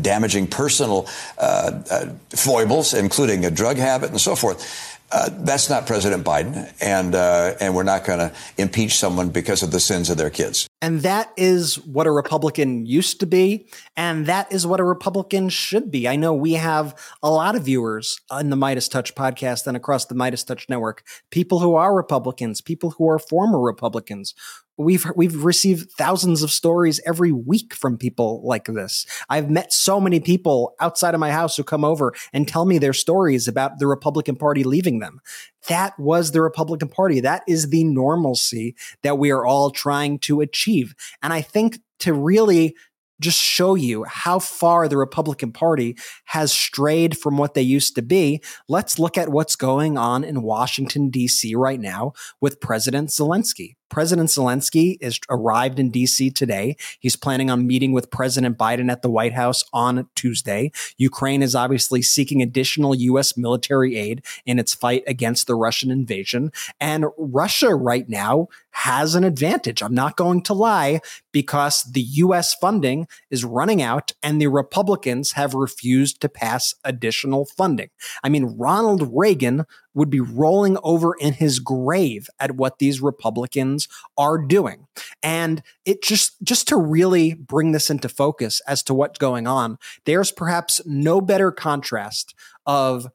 damaging 0.00 0.46
personal 0.46 1.06
uh, 1.38 1.82
uh, 1.90 2.06
foibles, 2.30 2.94
including 2.94 3.44
a 3.44 3.50
drug 3.50 3.76
habit 3.76 4.10
and 4.10 4.20
so 4.20 4.36
forth. 4.36 4.90
Uh, 5.12 5.30
that's 5.30 5.70
not 5.70 5.86
President 5.86 6.24
Biden, 6.24 6.72
and 6.80 7.14
uh, 7.14 7.54
and 7.60 7.74
we're 7.74 7.84
not 7.84 8.04
going 8.04 8.18
to 8.18 8.32
impeach 8.56 8.96
someone 8.96 9.28
because 9.28 9.62
of 9.62 9.70
the 9.70 9.78
sins 9.78 10.10
of 10.10 10.16
their 10.16 10.30
kids. 10.30 10.66
And 10.84 11.00
that 11.00 11.32
is 11.38 11.76
what 11.86 12.06
a 12.06 12.10
Republican 12.10 12.84
used 12.84 13.18
to 13.20 13.26
be. 13.26 13.66
And 13.96 14.26
that 14.26 14.52
is 14.52 14.66
what 14.66 14.80
a 14.80 14.84
Republican 14.84 15.48
should 15.48 15.90
be. 15.90 16.06
I 16.06 16.16
know 16.16 16.34
we 16.34 16.52
have 16.52 16.94
a 17.22 17.30
lot 17.30 17.56
of 17.56 17.64
viewers 17.64 18.20
on 18.28 18.50
the 18.50 18.56
MeidasTouch 18.56 19.14
podcast 19.14 19.66
and 19.66 19.78
across 19.78 20.04
the 20.04 20.14
MeidasTouch 20.14 20.68
network, 20.68 21.02
people 21.30 21.60
who 21.60 21.74
are 21.74 21.96
Republicans, 21.96 22.60
people 22.60 22.90
who 22.90 23.08
are 23.08 23.18
former 23.18 23.58
Republicans 23.58 24.34
We've 24.76 25.06
we've 25.14 25.44
received 25.44 25.92
thousands 25.92 26.42
of 26.42 26.50
stories 26.50 27.00
every 27.06 27.30
week 27.30 27.74
from 27.74 27.96
people 27.96 28.42
like 28.44 28.64
this. 28.64 29.06
I've 29.30 29.48
met 29.48 29.72
so 29.72 30.00
many 30.00 30.18
people 30.18 30.74
outside 30.80 31.14
of 31.14 31.20
my 31.20 31.30
house 31.30 31.56
who 31.56 31.62
come 31.62 31.84
over 31.84 32.12
and 32.32 32.48
tell 32.48 32.64
me 32.64 32.78
their 32.78 32.92
stories 32.92 33.46
about 33.46 33.78
the 33.78 33.86
Republican 33.86 34.34
Party 34.34 34.64
leaving 34.64 34.98
them. 34.98 35.20
That 35.68 35.98
was 35.98 36.30
the 36.30 36.42
Republican 36.42 36.88
Party. 36.88 37.20
That 37.20 37.42
is 37.48 37.70
the 37.70 37.84
normalcy 37.84 38.74
that 39.02 39.18
we 39.18 39.30
are 39.30 39.44
all 39.44 39.70
trying 39.70 40.18
to 40.20 40.40
achieve. 40.40 40.94
And 41.22 41.32
I 41.32 41.40
think 41.40 41.78
to 42.00 42.12
really 42.12 42.74
just 43.20 43.40
show 43.40 43.74
you 43.74 44.04
how 44.04 44.38
far 44.38 44.88
the 44.88 44.96
Republican 44.96 45.52
Party 45.52 45.96
has 46.26 46.52
strayed 46.52 47.16
from 47.16 47.38
what 47.38 47.54
they 47.54 47.62
used 47.62 47.94
to 47.94 48.02
be, 48.02 48.42
let's 48.68 48.98
look 48.98 49.16
at 49.16 49.28
what's 49.28 49.56
going 49.56 49.96
on 49.96 50.24
in 50.24 50.42
Washington, 50.42 51.10
D.C. 51.10 51.54
right 51.54 51.80
now 51.80 52.12
with 52.40 52.60
President 52.60 53.10
Zelensky. 53.10 53.76
President 53.94 54.28
Zelensky 54.28 54.96
is 55.00 55.20
arrived 55.30 55.78
in 55.78 55.92
DC 55.92 56.34
today. 56.34 56.76
He's 56.98 57.14
planning 57.14 57.48
on 57.48 57.64
meeting 57.64 57.92
with 57.92 58.10
President 58.10 58.58
Biden 58.58 58.90
at 58.90 59.02
the 59.02 59.08
White 59.08 59.34
House 59.34 59.62
on 59.72 60.08
Tuesday. 60.16 60.72
Ukraine 60.96 61.44
is 61.44 61.54
obviously 61.54 62.02
seeking 62.02 62.42
additional 62.42 62.96
US 62.96 63.36
military 63.36 63.94
aid 63.96 64.24
in 64.44 64.58
its 64.58 64.74
fight 64.74 65.04
against 65.06 65.46
the 65.46 65.54
Russian 65.54 65.92
invasion. 65.92 66.50
And 66.80 67.04
Russia 67.16 67.72
right 67.76 68.08
now 68.08 68.48
has 68.72 69.14
an 69.14 69.22
advantage. 69.22 69.80
I'm 69.80 69.94
not 69.94 70.16
going 70.16 70.42
to 70.42 70.54
lie 70.54 71.00
because 71.30 71.84
the 71.84 72.02
US 72.02 72.52
funding 72.52 73.06
is 73.30 73.44
running 73.44 73.80
out 73.80 74.10
and 74.24 74.40
the 74.40 74.48
Republicans 74.48 75.32
have 75.32 75.54
refused 75.54 76.20
to 76.22 76.28
pass 76.28 76.74
additional 76.82 77.44
funding. 77.44 77.90
I 78.24 78.28
mean, 78.28 78.56
Ronald 78.58 79.08
Reagan 79.14 79.66
would 79.94 80.10
be 80.10 80.20
rolling 80.20 80.76
over 80.82 81.14
in 81.14 81.32
his 81.34 81.58
grave 81.58 82.28
at 82.38 82.56
what 82.56 82.78
these 82.78 83.00
Republicans 83.00 83.88
are 84.18 84.38
doing. 84.38 84.86
And 85.22 85.62
it 85.84 86.02
just 86.02 86.36
just 86.42 86.68
to 86.68 86.76
really 86.76 87.34
bring 87.34 87.72
this 87.72 87.90
into 87.90 88.08
focus 88.08 88.60
as 88.66 88.82
to 88.84 88.94
what's 88.94 89.18
going 89.18 89.46
on, 89.46 89.78
there's 90.04 90.32
perhaps 90.32 90.80
no 90.84 91.20
better 91.20 91.50
contrast 91.52 92.34
of 92.66 93.06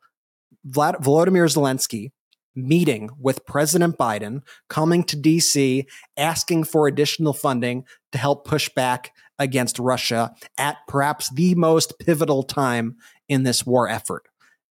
Vlad, 0.68 1.02
Zelensky 1.04 2.12
meeting 2.56 3.10
with 3.20 3.46
President 3.46 3.98
Biden, 3.98 4.42
coming 4.68 5.04
to 5.06 5.16
DC, 5.18 5.86
asking 6.18 6.64
for 6.66 6.88
additional 6.88 7.34
funding 7.34 7.86
to 8.12 8.18
help 8.18 8.46
push 8.46 8.70
back 8.70 9.14
against 9.38 9.80
Russia 9.80 10.34
at 10.58 10.78
perhaps 10.88 11.30
the 11.34 11.56
most 11.56 11.98
pivotal 12.00 12.44
time 12.44 12.98
in 13.28 13.44
this 13.44 13.66
war 13.66 13.88
effort. 13.88 14.24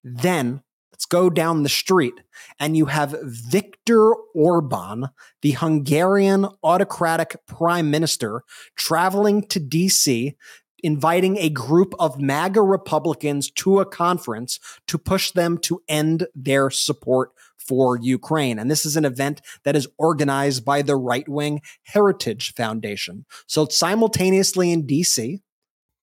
Then 0.02 0.62
Let's 0.96 1.04
go 1.04 1.28
down 1.28 1.62
the 1.62 1.68
street. 1.68 2.14
And 2.58 2.74
you 2.74 2.86
have 2.86 3.14
Viktor 3.22 4.14
Orban, 4.34 5.10
the 5.42 5.50
Hungarian 5.50 6.46
autocratic 6.64 7.36
prime 7.46 7.90
minister, 7.90 8.44
traveling 8.76 9.42
to 9.48 9.60
DC, 9.60 10.34
inviting 10.82 11.36
a 11.36 11.50
group 11.50 11.94
of 11.98 12.18
MAGA 12.18 12.62
Republicans 12.62 13.50
to 13.50 13.80
a 13.80 13.84
conference 13.84 14.58
to 14.86 14.96
push 14.96 15.32
them 15.32 15.58
to 15.58 15.82
end 15.86 16.28
their 16.34 16.70
support 16.70 17.32
for 17.58 17.98
Ukraine. 17.98 18.58
And 18.58 18.70
this 18.70 18.86
is 18.86 18.96
an 18.96 19.04
event 19.04 19.42
that 19.64 19.76
is 19.76 19.86
organized 19.98 20.64
by 20.64 20.80
the 20.80 20.96
right 20.96 21.28
wing 21.28 21.60
Heritage 21.82 22.54
Foundation. 22.54 23.26
So 23.46 23.66
simultaneously 23.68 24.72
in 24.72 24.86
DC, 24.86 25.42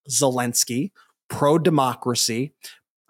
Zelensky, 0.07 0.91
pro 1.30 1.57
democracy, 1.57 2.53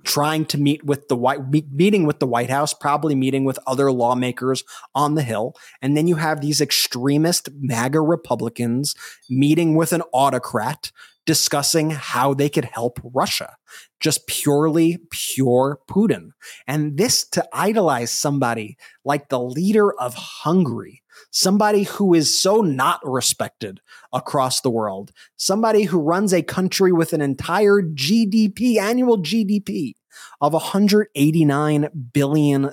trying 0.04 0.46
to 0.46 0.58
meet 0.58 0.84
with 0.84 1.08
the 1.08 1.16
white 1.16 1.42
meeting 1.72 2.06
with 2.06 2.20
the 2.20 2.28
White 2.28 2.50
House, 2.50 2.74
probably 2.74 3.16
meeting 3.16 3.46
with 3.46 3.60
other 3.66 3.92
lawmakers 3.92 4.64
on 4.94 5.16
the 5.16 5.24
Hill, 5.24 5.56
and 5.82 5.96
then 5.96 6.08
you 6.08 6.16
have 6.16 6.42
these 6.42 6.62
extremist 6.62 7.50
MAGA 7.60 8.02
Republicans 8.02 8.96
meeting 9.30 9.76
with 9.76 9.94
an 9.94 10.02
autocrat 10.14 10.92
discussing 11.26 11.92
how 11.92 12.34
they 12.34 12.50
could 12.50 12.66
help 12.66 13.00
Russia. 13.04 13.56
Just 14.00 14.28
purely 14.28 15.00
pure 15.10 15.80
Putin. 15.90 16.30
And 16.68 16.98
this 16.98 17.28
to 17.30 17.48
idolize 17.54 18.12
somebody 18.12 18.78
like 19.06 19.30
the 19.30 19.40
leader 19.40 19.94
of 20.00 20.14
Hungary, 20.16 21.02
somebody 21.32 21.84
who 21.84 22.14
is 22.14 22.40
so 22.40 22.62
not 22.62 23.00
respected 23.04 23.80
across 24.12 24.62
the 24.62 24.70
world, 24.70 25.12
somebody 25.38 25.84
who 25.84 26.00
runs 26.00 26.34
a 26.34 26.42
country 26.42 26.92
with 26.92 27.14
an 27.14 27.22
entire 27.22 27.82
GDP, 27.82 28.78
annual 28.78 29.18
GDP 29.18 29.94
of 30.42 30.54
$189 30.54 31.90
billion. 32.14 32.70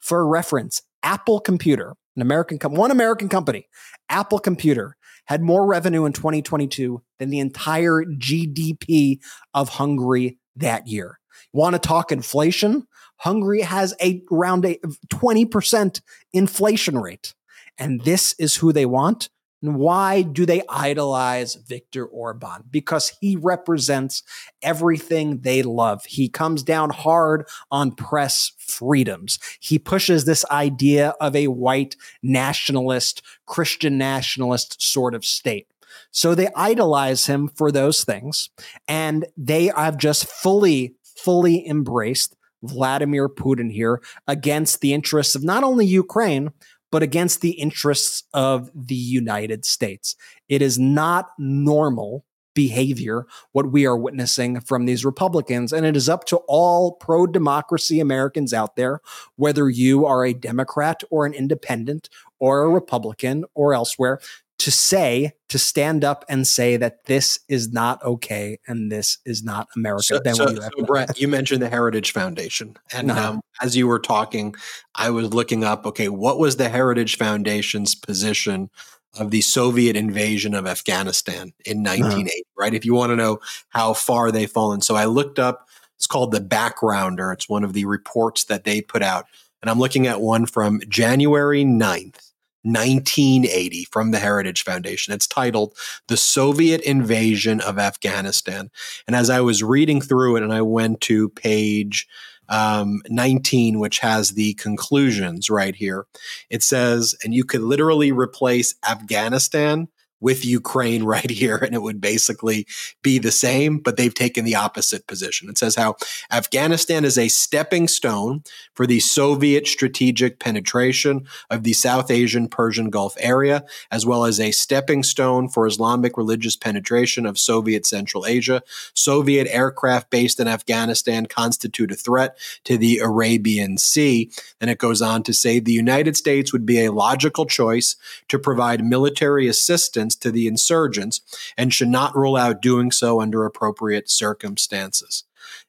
For 0.00 0.28
reference, 0.28 0.82
Apple 1.02 1.40
Computer, 1.40 1.94
an 2.16 2.22
American, 2.22 2.58
com- 2.58 2.74
one 2.74 2.90
American 2.90 3.28
company, 3.28 3.68
Apple 4.08 4.38
Computer 4.38 4.96
had 5.26 5.42
more 5.42 5.66
revenue 5.66 6.04
in 6.04 6.12
2022 6.12 7.02
than 7.18 7.30
the 7.30 7.38
entire 7.38 8.04
GDP 8.04 9.20
of 9.54 9.70
Hungary 9.70 10.38
that 10.56 10.86
year. 10.86 11.18
Want 11.52 11.74
to 11.74 11.78
talk 11.78 12.12
inflation? 12.12 12.86
Hungary 13.18 13.60
has 13.60 13.94
a 14.02 14.22
around 14.32 14.64
a 14.64 14.78
20% 15.12 16.00
inflation 16.32 16.98
rate. 16.98 17.34
And 17.78 18.02
this 18.02 18.34
is 18.38 18.56
who 18.56 18.72
they 18.72 18.86
want. 18.86 19.30
And 19.62 19.76
why 19.76 20.22
do 20.22 20.44
they 20.44 20.62
idolize 20.68 21.54
Viktor 21.54 22.04
Orban? 22.04 22.64
Because 22.70 23.12
he 23.20 23.36
represents 23.36 24.22
everything 24.60 25.40
they 25.40 25.62
love. 25.62 26.04
He 26.04 26.28
comes 26.28 26.62
down 26.62 26.90
hard 26.90 27.48
on 27.70 27.92
press 27.92 28.52
freedoms. 28.58 29.38
He 29.60 29.78
pushes 29.78 30.24
this 30.24 30.44
idea 30.50 31.14
of 31.20 31.36
a 31.36 31.46
white 31.46 31.96
nationalist, 32.22 33.22
Christian 33.46 33.96
nationalist 33.98 34.82
sort 34.82 35.14
of 35.14 35.24
state. 35.24 35.68
So 36.10 36.34
they 36.34 36.48
idolize 36.56 37.26
him 37.26 37.48
for 37.48 37.70
those 37.70 38.04
things. 38.04 38.50
And 38.88 39.26
they 39.36 39.66
have 39.76 39.96
just 39.96 40.26
fully, 40.26 40.96
fully 41.04 41.66
embraced 41.68 42.36
Vladimir 42.62 43.28
Putin 43.28 43.72
here 43.72 44.00
against 44.26 44.80
the 44.80 44.94
interests 44.94 45.34
of 45.34 45.42
not 45.42 45.64
only 45.64 45.84
Ukraine, 45.86 46.50
but 46.92 47.02
against 47.02 47.40
the 47.40 47.52
interests 47.52 48.22
of 48.32 48.70
the 48.74 48.94
United 48.94 49.64
States. 49.64 50.14
It 50.48 50.62
is 50.62 50.78
not 50.78 51.30
normal 51.38 52.24
behavior 52.54 53.26
what 53.52 53.72
we 53.72 53.86
are 53.86 53.96
witnessing 53.96 54.60
from 54.60 54.84
these 54.84 55.06
Republicans. 55.06 55.72
And 55.72 55.86
it 55.86 55.96
is 55.96 56.08
up 56.08 56.24
to 56.26 56.36
all 56.46 56.92
pro 56.92 57.26
democracy 57.26 57.98
Americans 57.98 58.52
out 58.52 58.76
there, 58.76 59.00
whether 59.36 59.70
you 59.70 60.04
are 60.04 60.24
a 60.24 60.34
Democrat 60.34 61.02
or 61.10 61.24
an 61.24 61.32
independent 61.32 62.10
or 62.38 62.62
a 62.62 62.68
Republican 62.68 63.44
or 63.54 63.72
elsewhere, 63.72 64.20
to 64.62 64.70
say, 64.70 65.32
to 65.48 65.58
stand 65.58 66.04
up 66.04 66.24
and 66.28 66.46
say 66.46 66.76
that 66.76 67.06
this 67.06 67.38
is 67.48 67.72
not 67.72 68.02
okay 68.04 68.58
and 68.68 68.92
this 68.92 69.18
is 69.26 69.42
not 69.42 69.66
America. 69.76 70.04
So, 70.04 70.20
then 70.20 70.34
so, 70.36 70.50
you 70.50 70.62
so 70.62 70.84
Brett, 70.84 71.18
you 71.20 71.26
mentioned 71.26 71.60
the 71.60 71.68
Heritage 71.68 72.12
Foundation. 72.12 72.76
And 72.92 73.10
Uh-huh. 73.10 73.30
um, 73.30 73.40
as 73.60 73.76
you 73.76 73.88
were 73.88 73.98
talking, 73.98 74.54
I 74.94 75.10
was 75.10 75.34
looking 75.34 75.64
up, 75.64 75.84
okay, 75.86 76.08
what 76.08 76.38
was 76.38 76.56
the 76.56 76.68
Heritage 76.68 77.16
Foundation's 77.16 77.96
position 77.96 78.70
of 79.18 79.32
the 79.32 79.40
Soviet 79.40 79.96
invasion 79.96 80.54
of 80.54 80.66
Afghanistan 80.66 81.52
in 81.66 81.82
1980, 81.82 82.44
right? 82.56 82.72
If 82.72 82.84
you 82.84 82.94
want 82.94 83.10
to 83.10 83.16
know 83.16 83.40
how 83.70 83.94
far 83.94 84.30
they've 84.30 84.50
fallen. 84.50 84.80
So 84.80 84.94
I 84.94 85.06
looked 85.06 85.38
up, 85.40 85.68
it's 85.96 86.06
called 86.06 86.30
The 86.32 86.40
Backgrounder. 86.40 87.32
It's 87.32 87.48
one 87.48 87.64
of 87.64 87.72
the 87.72 87.84
reports 87.84 88.44
that 88.44 88.64
they 88.64 88.80
put 88.80 89.02
out. 89.02 89.26
And 89.60 89.70
I'm 89.70 89.78
looking 89.78 90.06
at 90.06 90.20
one 90.20 90.46
from 90.46 90.80
January 90.88 91.64
9th. 91.64 92.31
1980 92.62 93.84
from 93.90 94.10
the 94.10 94.18
Heritage 94.18 94.64
Foundation. 94.64 95.12
It's 95.12 95.26
titled 95.26 95.76
The 96.08 96.16
Soviet 96.16 96.80
Invasion 96.82 97.60
of 97.60 97.78
Afghanistan. 97.78 98.70
And 99.06 99.16
as 99.16 99.30
I 99.30 99.40
was 99.40 99.62
reading 99.62 100.00
through 100.00 100.36
it 100.36 100.42
and 100.42 100.52
I 100.52 100.62
went 100.62 101.00
to 101.02 101.28
page 101.30 102.06
um, 102.48 103.02
19, 103.08 103.78
which 103.78 103.98
has 104.00 104.30
the 104.30 104.54
conclusions 104.54 105.48
right 105.48 105.74
here, 105.74 106.06
it 106.50 106.62
says, 106.62 107.14
and 107.24 107.34
you 107.34 107.44
could 107.44 107.62
literally 107.62 108.12
replace 108.12 108.74
Afghanistan 108.88 109.88
with 110.22 110.44
Ukraine 110.44 111.02
right 111.14 111.30
here, 111.30 111.56
and 111.56 111.74
it 111.74 111.82
would 111.82 112.00
basically 112.00 112.66
be 113.02 113.18
the 113.18 113.32
same, 113.32 113.78
but 113.78 113.96
they've 113.96 114.14
taken 114.14 114.44
the 114.44 114.54
opposite 114.54 115.06
position. 115.06 115.50
It 115.50 115.58
says 115.58 115.74
how 115.74 115.96
Afghanistan 116.30 117.04
is 117.04 117.18
a 117.18 117.28
stepping 117.28 117.88
stone 117.88 118.42
for 118.74 118.86
the 118.86 119.00
Soviet 119.00 119.66
strategic 119.66 120.38
penetration 120.38 121.26
of 121.50 121.64
the 121.64 121.72
South 121.74 122.10
Asian 122.10 122.48
Persian 122.48 122.88
Gulf 122.88 123.14
area, 123.18 123.64
as 123.90 124.06
well 124.06 124.24
as 124.24 124.40
a 124.40 124.52
stepping 124.52 125.02
stone 125.02 125.48
for 125.48 125.66
Islamic 125.66 126.16
religious 126.16 126.56
penetration 126.56 127.26
of 127.26 127.38
Soviet 127.38 127.84
Central 127.84 128.24
Asia. 128.24 128.62
Soviet 128.94 129.48
aircraft 129.50 130.10
based 130.10 130.38
in 130.38 130.46
Afghanistan 130.48 131.26
constitute 131.26 131.90
a 131.90 131.96
threat 131.96 132.38
to 132.64 132.78
the 132.78 132.98
Arabian 132.98 133.76
Sea. 133.78 134.30
And 134.60 134.70
it 134.70 134.78
goes 134.78 135.02
on 135.02 135.22
to 135.24 135.32
say 135.32 135.58
the 135.58 135.72
United 135.72 136.16
States 136.16 136.52
would 136.52 136.64
be 136.64 136.84
a 136.84 136.92
logical 136.92 137.46
choice 137.46 137.96
to 138.28 138.38
provide 138.38 138.84
military 138.84 139.48
assistance 139.48 140.11
to 140.16 140.30
the 140.30 140.46
insurgents 140.46 141.20
and 141.56 141.72
should 141.72 141.88
not 141.88 142.16
rule 142.16 142.36
out 142.36 142.62
doing 142.62 142.90
so 142.90 143.20
under 143.20 143.44
appropriate 143.44 144.10
circumstances. 144.10 145.24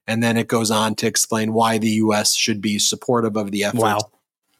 And 0.07 0.21
then 0.21 0.37
it 0.37 0.47
goes 0.47 0.69
on 0.71 0.95
to 0.95 1.07
explain 1.07 1.53
why 1.53 1.77
the 1.77 1.89
U.S. 1.89 2.35
should 2.35 2.61
be 2.61 2.77
supportive 2.79 3.35
of 3.35 3.51
the 3.51 3.63
efforts 3.63 3.81
Wow. 3.83 3.99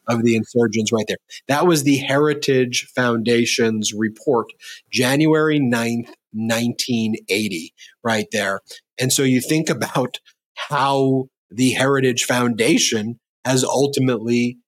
of 0.08 0.22
the 0.22 0.36
insurgents 0.36 0.92
right 0.92 1.04
there. 1.06 1.18
That 1.48 1.66
was 1.66 1.82
the 1.82 1.96
Heritage 1.98 2.88
Foundation's 2.94 3.92
report, 3.92 4.48
January 4.90 5.60
9th, 5.60 6.10
1980, 6.32 7.74
right 8.02 8.26
there. 8.32 8.60
And 8.98 9.12
so 9.12 9.22
you 9.22 9.40
think 9.40 9.70
about 9.70 10.18
how 10.54 11.26
the 11.50 11.70
Heritage 11.70 12.24
Foundation 12.24 13.18
has 13.44 13.64
ultimately 13.64 14.58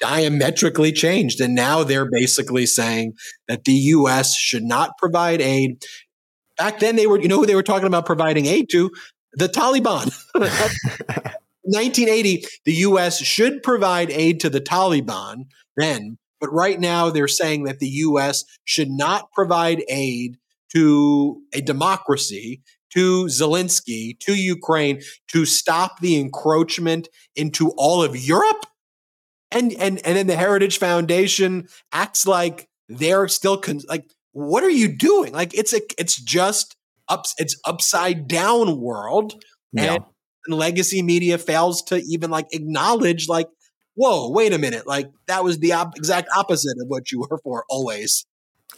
diametrically 0.00 0.92
changed. 0.92 1.40
And 1.40 1.54
now 1.54 1.84
they're 1.84 2.10
basically 2.10 2.66
saying 2.66 3.14
that 3.48 3.64
the 3.64 3.72
U.S. 3.72 4.36
should 4.36 4.64
not 4.64 4.96
provide 4.98 5.40
aid. 5.40 5.84
Back 6.56 6.80
then, 6.80 6.96
they 6.96 7.06
were, 7.06 7.20
you 7.20 7.28
know, 7.28 7.36
who 7.36 7.46
they 7.46 7.54
were 7.54 7.62
talking 7.62 7.86
about 7.86 8.06
providing 8.06 8.46
aid 8.46 8.68
to? 8.70 8.90
The 9.34 9.48
Taliban. 9.48 10.12
1980, 11.68 12.46
the 12.64 12.72
U.S. 12.72 13.18
should 13.20 13.62
provide 13.62 14.10
aid 14.10 14.40
to 14.40 14.48
the 14.48 14.60
Taliban 14.60 15.44
then, 15.76 16.16
but 16.40 16.50
right 16.50 16.80
now 16.80 17.10
they're 17.10 17.28
saying 17.28 17.64
that 17.64 17.78
the 17.78 17.88
U.S. 17.88 18.44
should 18.64 18.90
not 18.90 19.30
provide 19.32 19.82
aid 19.88 20.38
to 20.74 21.42
a 21.52 21.60
democracy, 21.60 22.62
to 22.94 23.26
Zelensky, 23.26 24.18
to 24.20 24.34
Ukraine, 24.34 25.00
to 25.28 25.44
stop 25.44 26.00
the 26.00 26.18
encroachment 26.18 27.08
into 27.36 27.70
all 27.76 28.02
of 28.02 28.16
Europe. 28.16 28.64
And 29.50 29.72
and 29.74 30.04
and 30.04 30.16
then 30.16 30.26
the 30.26 30.36
Heritage 30.36 30.78
Foundation 30.78 31.68
acts 31.92 32.26
like 32.26 32.68
they're 32.88 33.28
still 33.28 33.56
con- 33.58 33.80
like, 33.88 34.04
what 34.32 34.62
are 34.62 34.70
you 34.70 34.88
doing? 34.96 35.32
Like 35.32 35.54
it's 35.54 35.72
a 35.72 35.80
it's 35.98 36.20
just 36.20 36.76
ups 37.08 37.34
it's 37.38 37.58
upside 37.64 38.28
down 38.28 38.80
world, 38.80 39.42
Yeah. 39.72 39.94
and, 39.94 40.04
and 40.46 40.56
legacy 40.58 41.02
media 41.02 41.38
fails 41.38 41.82
to 41.84 41.96
even 41.96 42.30
like 42.30 42.46
acknowledge 42.52 43.26
like, 43.28 43.48
whoa, 43.94 44.30
wait 44.30 44.52
a 44.52 44.58
minute, 44.58 44.86
like 44.86 45.10
that 45.28 45.42
was 45.44 45.58
the 45.58 45.72
op- 45.72 45.96
exact 45.96 46.28
opposite 46.36 46.76
of 46.80 46.86
what 46.88 47.10
you 47.10 47.20
were 47.20 47.38
for 47.42 47.64
always. 47.70 48.26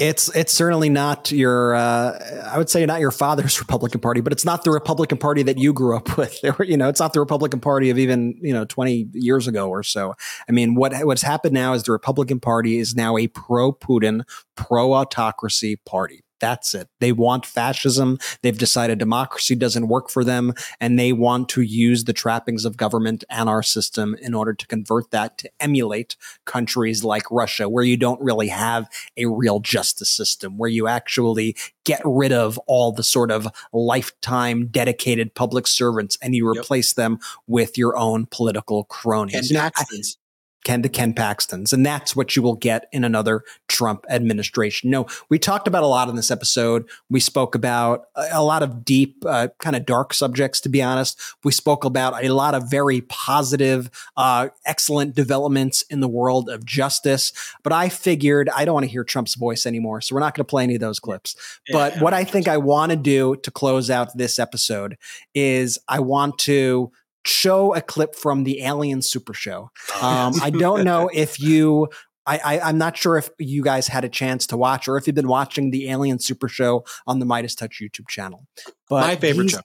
It's 0.01 0.35
it's 0.35 0.55
certainly 0.55 0.89
not 0.89 1.31
your 1.31 1.74
uh, 1.74 2.18
I 2.51 2.56
would 2.56 2.70
say 2.70 2.86
not 2.86 3.01
your 3.01 3.10
father's 3.10 3.59
Republican 3.60 4.01
Party, 4.01 4.22
but 4.22 4.32
it's 4.32 4.47
not 4.47 4.64
the 4.64 4.70
Republican 4.70 5.18
Party 5.18 5.43
that 5.43 5.59
you 5.59 5.74
grew 5.74 5.94
up 5.94 6.16
with. 6.16 6.43
You 6.43 6.78
know, 6.78 6.89
it's 6.89 7.01
not 7.01 7.12
the 7.12 7.20
Republican 7.20 7.60
Party 7.60 7.90
of 7.90 7.98
even 7.98 8.39
you 8.40 8.55
know 8.55 8.64
twenty 8.64 9.09
years 9.12 9.47
ago 9.47 9.68
or 9.68 9.82
so. 9.82 10.14
I 10.48 10.52
mean, 10.52 10.74
what 10.74 10.94
what's 11.05 11.20
happened 11.20 11.52
now 11.52 11.74
is 11.74 11.82
the 11.82 11.93
Republican 11.93 12.40
Party 12.40 12.78
is 12.78 12.94
now 12.94 13.18
a 13.18 13.27
pro 13.28 13.74
Putin, 13.74 14.22
pro 14.56 14.94
autocracy 14.94 15.77
party. 15.85 16.24
That's 16.41 16.75
it. 16.75 16.89
They 17.01 17.12
want 17.12 17.47
fascism. 17.47 18.19
They've 18.43 18.57
decided 18.59 18.99
democracy 18.99 19.55
doesn't 19.55 19.89
work 19.89 20.11
for 20.11 20.25
them, 20.25 20.55
and 20.81 20.99
they 20.99 21.12
want 21.12 21.49
to 21.51 21.62
use 21.62 22.05
the 22.05 22.12
trappings 22.12 22.65
of 22.65 22.77
government 22.77 23.25
and 23.29 23.49
our 23.49 23.62
system 23.62 24.17
in 24.21 24.35
order 24.35 24.55
to 24.55 24.67
convert 24.67 25.11
that 25.11 25.39
to 25.39 25.51
emulate 25.61 26.17
countries 26.47 27.05
like 27.05 27.31
Russia, 27.31 27.69
where 27.69 27.85
you 27.85 27.97
don't 27.97 28.21
really 28.21 28.49
have 28.49 28.89
a 29.17 29.27
real 29.27 29.61
justice 29.61 30.11
system, 30.11 30.57
where 30.59 30.71
you 30.71 30.87
actually 30.89 31.57
get 31.85 32.01
rid 32.05 32.33
of 32.33 32.59
all 32.67 32.93
the 32.93 33.03
sort 33.03 33.31
of 33.31 33.49
lifetime 33.73 34.67
dedicated 34.67 35.35
public 35.35 35.67
servants 35.67 36.17
and 36.23 36.35
you 36.35 36.49
replace 36.49 36.93
them 36.93 37.19
with 37.47 37.77
your 37.77 37.97
own 37.97 38.27
political 38.31 38.85
cronies. 38.85 39.35
And 39.35 39.51
You 39.51 39.55
know, 39.55 39.61
I- 39.65 39.71
Paxton's. 39.71 40.17
Ken 40.65 40.82
to 40.82 40.89
Ken 40.89 41.15
Paxton's. 41.15 41.73
And 41.73 41.85
that's 41.85 42.15
what 42.15 42.37
you 42.37 42.43
will 42.43 42.55
get 42.55 42.89
in 42.93 43.05
another 43.05 43.43
Trump 43.69 44.05
administration. 44.11 44.91
No, 44.91 45.07
we 45.28 45.39
talked 45.39 45.66
about 45.66 45.82
a 45.82 45.87
lot 45.87 46.09
in 46.09 46.16
this 46.16 46.31
episode. 46.31 46.89
We 47.09 47.20
spoke 47.20 47.55
about 47.55 48.07
a, 48.15 48.28
a 48.32 48.43
lot 48.43 48.62
of 48.62 48.85
deep, 48.85 49.24
uh, 49.27 49.49
kind 49.59 49.74
of 49.74 49.87
dark 49.87 50.12
subjects, 50.12 50.61
to 50.62 50.69
be 50.69 50.82
honest. 50.82 51.19
We 51.45 51.53
spoke 51.53 51.85
about 51.85 52.23
a 52.23 52.28
lot 52.28 52.55
of 52.55 52.70
very 52.70 53.01
positive, 53.03 53.91
uh, 54.16 54.49
excellent 54.66 55.15
developments 55.15 55.82
in 55.82 56.01
the 56.01 56.09
world 56.09 56.49
of 56.49 56.65
justice. 56.65 57.32
But 57.62 57.73
I 57.73 57.89
figured 57.89 58.49
I 58.51 58.65
don't 58.65 58.74
want 58.74 58.85
to 58.85 58.91
hear 58.91 59.05
Trump's 59.05 59.35
voice 59.35 59.66
anymore. 59.66 60.01
So 60.01 60.15
we're 60.15 60.20
not 60.20 60.35
going 60.35 60.45
to 60.45 60.51
play 60.51 60.65
any 60.65 60.74
of 60.74 60.81
those 60.81 61.01
clips. 61.01 61.37
But 61.73 62.01
what 62.01 62.12
I 62.15 62.24
think 62.24 62.49
I 62.49 62.59
want 62.59 62.91
to 62.91 62.97
do 62.97 63.37
to 63.37 63.51
close 63.51 63.91
out 63.91 64.16
this 64.16 64.39
episode 64.39 64.99
is 65.35 65.78
I 65.89 66.01
want 66.01 66.39
to 66.41 66.93
show 67.24 67.74
a 67.74 67.80
clip 67.80 68.14
from 68.14 68.44
the 68.44 68.62
Alien 68.62 69.02
Super 69.02 69.34
Show. 69.34 69.70
Um, 70.01 70.34
I 70.42 70.51
don't 70.51 70.84
know 70.84 71.10
if 71.12 71.38
you. 71.40 71.88
I, 72.26 72.38
I, 72.44 72.60
I'm 72.60 72.78
not 72.78 72.97
sure 72.97 73.16
if 73.16 73.30
you 73.38 73.62
guys 73.62 73.88
had 73.88 74.05
a 74.05 74.09
chance 74.09 74.47
to 74.48 74.56
watch 74.56 74.86
or 74.86 74.97
if 74.97 75.06
you've 75.06 75.16
been 75.16 75.26
watching 75.26 75.70
the 75.70 75.88
Alien 75.88 76.18
Super 76.18 76.48
Show 76.48 76.84
on 77.06 77.18
the 77.18 77.26
MeidasTouch 77.26 77.80
YouTube 77.82 78.09
channel. 78.09 78.47
But 78.88 79.01
My 79.01 79.16
favorite 79.16 79.51
show. 79.51 79.60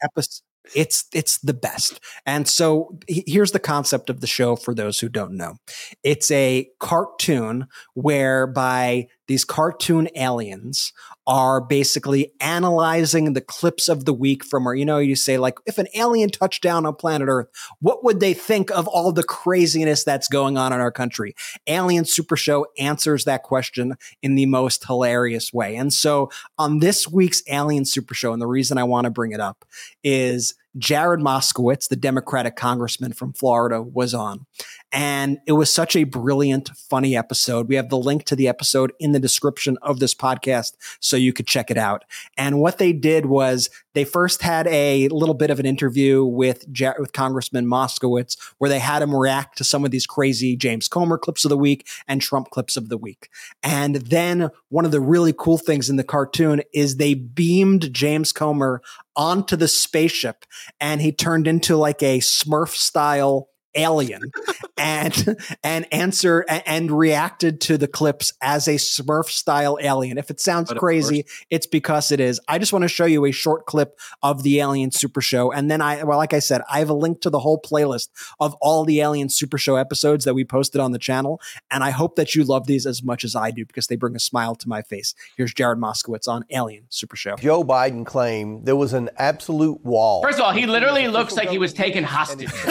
it's 0.73 1.06
it's 1.14 1.38
the 1.40 1.53
best. 1.53 1.99
And 2.26 2.48
so 2.48 2.98
here's 3.07 3.52
the 3.52 3.60
concept 3.60 4.10
of 4.10 4.22
the 4.22 4.27
show 4.27 4.56
for 4.56 4.73
those 4.73 4.99
who 4.99 5.10
don't 5.10 5.34
know. 5.34 5.57
It's 6.02 6.32
a 6.32 6.69
cartoon 6.80 7.68
whereby 7.94 9.07
these 9.28 9.46
cartoon 9.46 10.08
aliens 10.16 10.94
are 11.28 11.60
basically 11.60 12.32
analyzing 12.40 13.34
the 13.34 13.42
clips 13.42 13.90
of 13.90 14.06
the 14.06 14.14
week 14.14 14.44
from 14.44 14.66
where, 14.66 14.76
you 14.76 14.86
know, 14.86 15.00
you 15.00 15.16
say 15.16 15.38
like, 15.38 15.58
if 15.66 15.78
an 15.78 15.88
alien 15.96 16.30
touched 16.30 16.62
down 16.62 16.86
on 16.86 16.96
planet 16.96 17.28
Earth, 17.28 17.48
what 17.80 18.04
would 18.04 18.20
they 18.20 18.34
think 18.34 18.70
of 18.72 18.88
all 18.88 19.12
the 19.12 19.24
craziness 19.24 20.04
that's 20.04 20.28
going 20.28 20.58
on 20.58 20.72
in 20.72 20.80
our 20.80 20.92
country? 20.92 21.34
Alien 21.66 22.06
Super 22.06 22.38
Show 22.38 22.68
answers 22.78 23.26
that 23.26 23.44
question 23.44 23.96
in 24.22 24.36
the 24.36 24.46
most 24.46 24.86
hilarious 24.86 25.52
way. 25.52 25.76
And 25.76 25.92
so 25.92 26.30
on 26.60 26.80
this 26.80 27.08
week's 27.08 27.42
Alien 27.50 27.86
Super 27.86 28.14
Show, 28.14 28.34
and 28.34 28.42
the 28.42 28.48
reason 28.48 28.78
I 28.78 28.84
want 28.84 29.06
to 29.06 29.12
bring 29.12 29.32
it 29.32 29.40
up 29.40 29.66
is 30.04 30.54
Jared 30.78 31.22
Moskowitz, 31.22 31.88
the 31.88 31.96
Democratic 31.96 32.56
congressman 32.56 33.14
from 33.14 33.34
Florida, 33.34 33.82
was 33.82 34.14
on. 34.14 34.46
And 34.91 35.40
it 35.45 35.53
was 35.53 35.72
such 35.72 35.95
a 35.95 36.06
brilliant, 36.06 36.70
funny 36.70 37.18
episode. 37.18 37.68
We 37.68 37.76
have 37.76 37.90
the 37.90 37.98
link 37.98 38.24
to 38.26 38.36
the 38.36 38.48
episode 38.48 38.94
in 38.99 39.12
the 39.12 39.20
description 39.20 39.78
of 39.82 39.99
this 39.99 40.16
podcast 40.16 40.74
so 40.99 41.18
you 41.18 41.34
could 41.34 41.48
check 41.48 41.70
it 41.70 41.78
out. 41.78 42.06
And 42.38 42.60
what 42.60 42.78
they 42.78 42.94
did 42.94 43.26
was 43.26 43.70
they 43.94 44.06
first 44.06 44.41
had 44.41 44.68
a 44.68 45.07
little 45.10 45.36
bit 45.36 45.49
of 45.49 45.60
an 45.60 45.66
interview 45.66 46.24
with, 46.24 46.66
with 46.98 47.14
Congressman 47.14 47.66
Moskowitz 47.66 48.38
where 48.57 48.70
they 48.70 48.80
had 48.80 49.02
him 49.02 49.14
react 49.14 49.57
to 49.57 49.64
some 49.64 49.84
of 49.84 49.91
these 49.91 50.06
crazy 50.06 50.56
James 50.56 50.88
Comer 50.88 51.18
clips 51.18 51.44
of 51.44 51.49
the 51.49 51.57
week 51.57 51.88
and 52.07 52.22
Trump 52.22 52.49
clips 52.49 52.78
of 52.78 52.90
the 52.90 52.98
week. 52.98 53.30
And 53.64 53.95
then 53.95 54.49
one 54.70 54.86
of 54.86 54.91
the 54.91 55.02
really 55.02 55.34
cool 55.38 55.57
things 55.57 55.90
in 55.90 55.95
the 55.98 56.03
cartoon 56.03 56.62
is 56.74 56.98
they 56.98 57.16
beamed 57.16 57.94
James 57.94 58.32
Comer 58.32 58.82
onto 59.16 59.56
the 59.56 59.68
spaceship 59.68 60.45
and 60.80 61.02
he 61.02 61.12
turned 61.12 61.48
into 61.48 61.76
like 61.76 62.02
a 62.03 62.20
Smurf 62.20 62.70
style 62.70 63.49
alien 63.76 64.32
and 64.78 65.38
and 65.64 65.92
answer 65.94 66.42
a- 66.50 66.68
and 66.68 66.92
reacted 66.92 67.62
to 67.62 67.78
the 67.78 67.88
clips 67.88 68.34
as 68.42 68.68
a 68.68 68.76
Smurf 68.76 69.26
style 69.26 69.78
alien. 69.82 70.18
If 70.18 70.30
it 70.30 70.40
sounds 70.40 70.70
But 70.70 70.78
crazy, 70.80 71.26
it's 71.50 71.68
because 71.68 72.12
it 72.12 72.20
is. 72.20 72.40
I 72.48 72.58
just 72.58 72.74
want 72.74 72.84
to 72.84 72.90
show 72.90 73.06
you 73.06 73.26
a 73.26 73.32
short 73.32 73.66
clip 73.66 74.00
of 74.24 74.44
the 74.44 74.60
Alien 74.60 74.92
Super 74.92 75.22
Show, 75.22 75.52
and 75.52 75.70
then 75.70 75.82
I 75.82 76.04
well, 76.04 76.18
like 76.18 76.34
I 76.34 76.40
said, 76.40 76.62
I 76.72 76.80
have 76.80 76.90
a 76.90 76.94
link 76.94 77.22
to 77.22 77.30
the 77.30 77.40
whole 77.40 77.62
playlist 77.62 78.10
of 78.40 78.56
all 78.62 78.86
the 78.86 79.02
Alien 79.02 79.30
Super 79.30 79.58
Show 79.58 79.76
episodes 79.76 80.26
that 80.26 80.34
we 80.34 80.44
posted 80.46 80.82
on 80.82 80.92
the 80.92 81.00
channel, 81.00 81.42
and 81.72 81.84
I 81.84 81.92
hope 81.92 82.16
that 82.16 82.36
you 82.36 82.44
love 82.44 82.68
these 82.68 82.86
as 82.86 83.04
much 83.04 83.24
as 83.24 83.36
I 83.36 83.52
do 83.52 83.66
because 83.66 83.88
they 83.88 83.96
bring 83.96 84.16
a 84.16 84.20
smile 84.20 84.56
to 84.56 84.70
my 84.70 84.82
face. 84.82 85.14
Here's 85.38 85.54
Jared 85.54 85.80
Moskowitz 85.80 86.28
on 86.28 86.46
Alien 86.50 86.86
Super 86.90 87.16
Show. 87.16 87.36
Joe 87.38 87.64
Biden 87.64 88.06
claimed 88.06 88.66
there 88.66 88.76
was 88.76 88.94
an 88.94 89.10
absolute 89.18 89.84
wall. 89.84 90.22
First 90.22 90.40
of 90.40 90.46
all, 90.46 90.52
he 90.52 90.66
literally 90.66 91.08
looks 91.08 91.36
like 91.36 91.50
he 91.50 91.58
was 91.58 91.74
taken 91.74 92.04
hostage. 92.04 92.50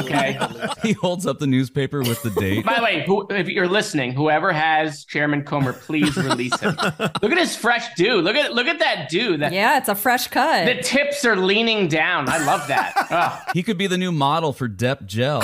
Okay. 0.00 0.29
Okay. 0.38 0.68
he 0.82 0.92
holds 0.92 1.26
up 1.26 1.38
the 1.38 1.46
newspaper 1.46 2.00
with 2.00 2.22
the 2.22 2.30
date. 2.30 2.64
By 2.64 2.76
the 2.76 2.82
way, 2.82 3.04
who, 3.06 3.26
if 3.30 3.48
you're 3.48 3.68
listening, 3.68 4.12
whoever 4.12 4.52
has 4.52 5.04
Chairman 5.04 5.42
Comer, 5.44 5.72
please 5.72 6.16
release 6.16 6.58
him. 6.60 6.76
look 6.78 7.24
at 7.32 7.38
his 7.38 7.56
fresh 7.56 7.94
dude. 7.94 8.24
Look 8.24 8.36
at 8.36 8.54
look 8.54 8.66
at 8.66 8.78
that 8.78 9.08
dude. 9.08 9.40
That 9.40 9.52
yeah, 9.52 9.78
it's 9.78 9.88
a 9.88 9.94
fresh 9.94 10.28
cut. 10.28 10.66
the 10.66 10.82
tips 10.82 11.24
are 11.24 11.36
leaning 11.36 11.88
down. 11.88 12.28
I 12.28 12.44
love 12.44 12.66
that. 12.68 12.92
Ugh. 13.10 13.42
He 13.54 13.62
could 13.62 13.78
be 13.78 13.86
the 13.86 13.98
new 13.98 14.12
model 14.12 14.52
for 14.52 14.68
Dep 14.68 15.06
Gel. 15.06 15.42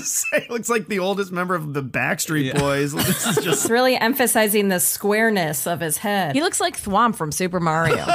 Say, 0.00 0.46
looks 0.48 0.68
like 0.68 0.88
the 0.88 0.98
oldest 0.98 1.32
member 1.32 1.54
of 1.54 1.72
the 1.72 1.82
Backstreet 1.82 2.58
Boys. 2.58 2.92
This 2.92 3.26
is 3.26 3.36
It's 3.36 3.44
just 3.44 3.70
really 3.70 3.96
emphasizing 3.96 4.68
the 4.68 4.80
squareness 4.80 5.66
of 5.66 5.80
his 5.80 5.98
head. 5.98 6.34
He 6.34 6.42
looks 6.42 6.60
like 6.60 6.80
Thwomp 6.80 7.16
from 7.16 7.32
Super 7.32 7.60
Mario. 7.60 8.06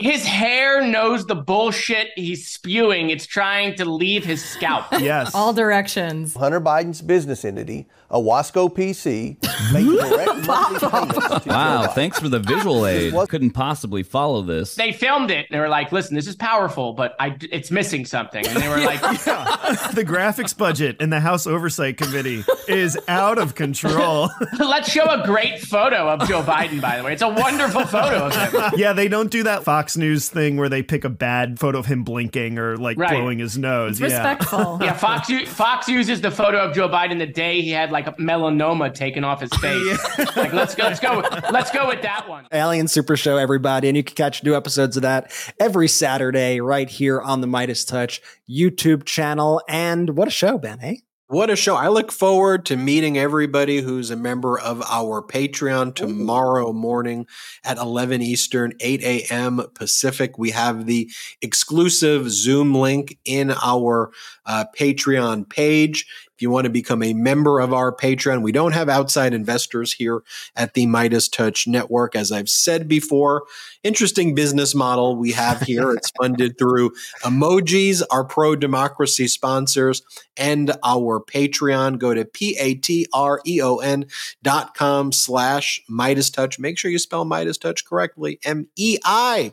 His 0.00 0.24
hair 0.24 0.82
knows 0.82 1.26
the 1.26 1.34
bullshit 1.34 2.08
he's 2.16 2.48
spewing. 2.48 3.10
It's 3.10 3.26
trying 3.26 3.74
to 3.76 3.84
leave 3.84 4.24
his 4.24 4.44
scalp. 4.44 4.89
Yes. 4.98 5.34
All 5.34 5.52
directions. 5.52 6.34
Hunter 6.34 6.60
Biden's 6.60 7.02
business 7.02 7.44
entity, 7.44 7.86
Owasco 8.10 8.68
PC, 8.72 9.36
making 9.72 9.96
direct 10.10 10.46
monthly 10.46 10.88
payments 10.88 11.42
to 11.44 11.48
Wow, 11.48 11.86
thanks 11.88 12.18
for 12.18 12.28
the 12.28 12.38
visual 12.40 12.86
aid. 12.86 13.14
Couldn't 13.28 13.50
possibly 13.52 14.02
follow 14.02 14.42
this. 14.42 14.74
They 14.74 14.92
filmed 14.92 15.30
it 15.30 15.46
and 15.48 15.54
they 15.54 15.60
were 15.60 15.68
like, 15.68 15.92
"Listen, 15.92 16.16
this 16.16 16.26
is 16.26 16.34
powerful, 16.34 16.92
but 16.94 17.14
I, 17.20 17.36
it's 17.52 17.70
missing 17.70 18.04
something." 18.04 18.44
And 18.46 18.56
they 18.56 18.68
were 18.68 18.78
like, 18.84 19.00
the 19.94 20.04
graphics 20.06 20.56
budget 20.56 20.96
in 21.00 21.10
the 21.10 21.20
House 21.20 21.46
Oversight 21.46 21.96
Committee 21.96 22.44
is 22.66 22.98
out 23.08 23.38
of 23.38 23.54
control. 23.54 24.30
"Let's 24.58 24.90
show 24.90 25.04
a 25.08 25.24
great 25.24 25.60
photo 25.60 26.08
of 26.08 26.26
Joe 26.28 26.42
Biden." 26.42 26.80
By 26.80 26.96
the 26.98 27.04
way, 27.04 27.12
it's 27.12 27.22
a 27.22 27.28
wonderful 27.28 27.86
photo 27.86 28.26
of 28.26 28.34
him. 28.34 28.72
yeah, 28.76 28.92
they 28.92 29.06
don't 29.08 29.30
do 29.30 29.44
that 29.44 29.62
Fox 29.62 29.96
News 29.96 30.28
thing 30.28 30.56
where 30.56 30.68
they 30.68 30.82
pick 30.82 31.04
a 31.04 31.08
bad 31.10 31.60
photo 31.60 31.78
of 31.78 31.86
him 31.86 32.02
blinking 32.02 32.58
or 32.58 32.76
like 32.76 32.98
Right. 32.98 33.10
blowing 33.10 33.38
his 33.38 33.56
nose. 33.56 34.00
yeah. 34.00 34.36
yeah, 34.80 34.92
Fox 34.94 35.30
Fox 35.48 35.88
uses 35.88 36.20
the 36.20 36.30
photo 36.30 36.58
of 36.58 36.74
Joe 36.74 36.88
Biden 36.88 37.18
the 37.18 37.26
day 37.26 37.60
he 37.62 37.70
had 37.70 37.90
like 37.92 37.99
a 38.06 38.12
melanoma 38.12 38.92
taken 38.92 39.24
off 39.24 39.40
his 39.40 39.52
face. 39.54 40.18
like, 40.36 40.52
let's 40.52 40.74
go, 40.74 40.84
let's 40.84 41.00
go, 41.00 41.22
let's 41.50 41.70
go 41.70 41.88
with 41.88 42.02
that 42.02 42.28
one. 42.28 42.46
Alien 42.52 42.88
Super 42.88 43.16
Show, 43.16 43.36
everybody. 43.36 43.88
And 43.88 43.96
you 43.96 44.04
can 44.04 44.14
catch 44.14 44.42
new 44.44 44.54
episodes 44.54 44.96
of 44.96 45.02
that 45.02 45.32
every 45.58 45.88
Saturday 45.88 46.60
right 46.60 46.88
here 46.88 47.20
on 47.20 47.40
the 47.40 47.46
MeidasTouch 47.46 48.20
YouTube 48.48 49.04
channel. 49.04 49.62
And 49.68 50.16
what 50.16 50.28
a 50.28 50.30
show, 50.32 50.58
Ben, 50.58 50.78
eh? 50.80 50.96
What 51.30 51.48
a 51.48 51.54
show. 51.54 51.76
I 51.76 51.86
look 51.86 52.10
forward 52.10 52.66
to 52.66 52.76
meeting 52.76 53.16
everybody 53.16 53.82
who's 53.82 54.10
a 54.10 54.16
member 54.16 54.58
of 54.58 54.82
our 54.82 55.22
Patreon 55.22 55.94
tomorrow 55.94 56.72
morning 56.72 57.28
at 57.62 57.78
11 57.78 58.20
Eastern, 58.20 58.72
8 58.80 59.00
a.m. 59.04 59.60
Pacific. 59.74 60.38
We 60.38 60.50
have 60.50 60.86
the 60.86 61.08
exclusive 61.40 62.28
Zoom 62.32 62.74
link 62.74 63.16
in 63.24 63.52
our 63.62 64.10
uh, 64.44 64.64
Patreon 64.76 65.48
page. 65.48 66.04
If 66.40 66.44
you 66.44 66.50
want 66.50 66.64
to 66.64 66.70
become 66.70 67.02
a 67.02 67.12
member 67.12 67.60
of 67.60 67.74
our 67.74 67.94
Patreon, 67.94 68.40
we 68.40 68.50
don't 68.50 68.72
have 68.72 68.88
outside 68.88 69.34
investors 69.34 69.92
here 69.92 70.22
at 70.56 70.72
the 70.72 70.86
MeidasTouch 70.86 71.66
Network. 71.66 72.16
As 72.16 72.32
I've 72.32 72.48
said 72.48 72.88
before, 72.88 73.42
interesting 73.82 74.34
business 74.34 74.74
model 74.74 75.16
we 75.16 75.32
have 75.32 75.60
here. 75.60 75.92
it's 75.92 76.10
funded 76.18 76.56
through 76.56 76.92
emojis, 77.24 78.02
our 78.10 78.24
pro 78.24 78.56
democracy 78.56 79.28
sponsors, 79.28 80.00
and 80.34 80.72
our 80.82 81.20
Patreon. 81.20 81.98
Go 81.98 82.14
to 82.14 82.24
P-A-T-R-E-O-N 82.24 84.06
dot 84.42 84.74
com 84.74 85.12
slash 85.12 85.82
MeidasTouch. 85.90 86.58
Make 86.58 86.78
sure 86.78 86.90
you 86.90 86.98
spell 86.98 87.26
MeidasTouch 87.26 87.84
correctly. 87.84 88.40
M-E-I 88.46 89.52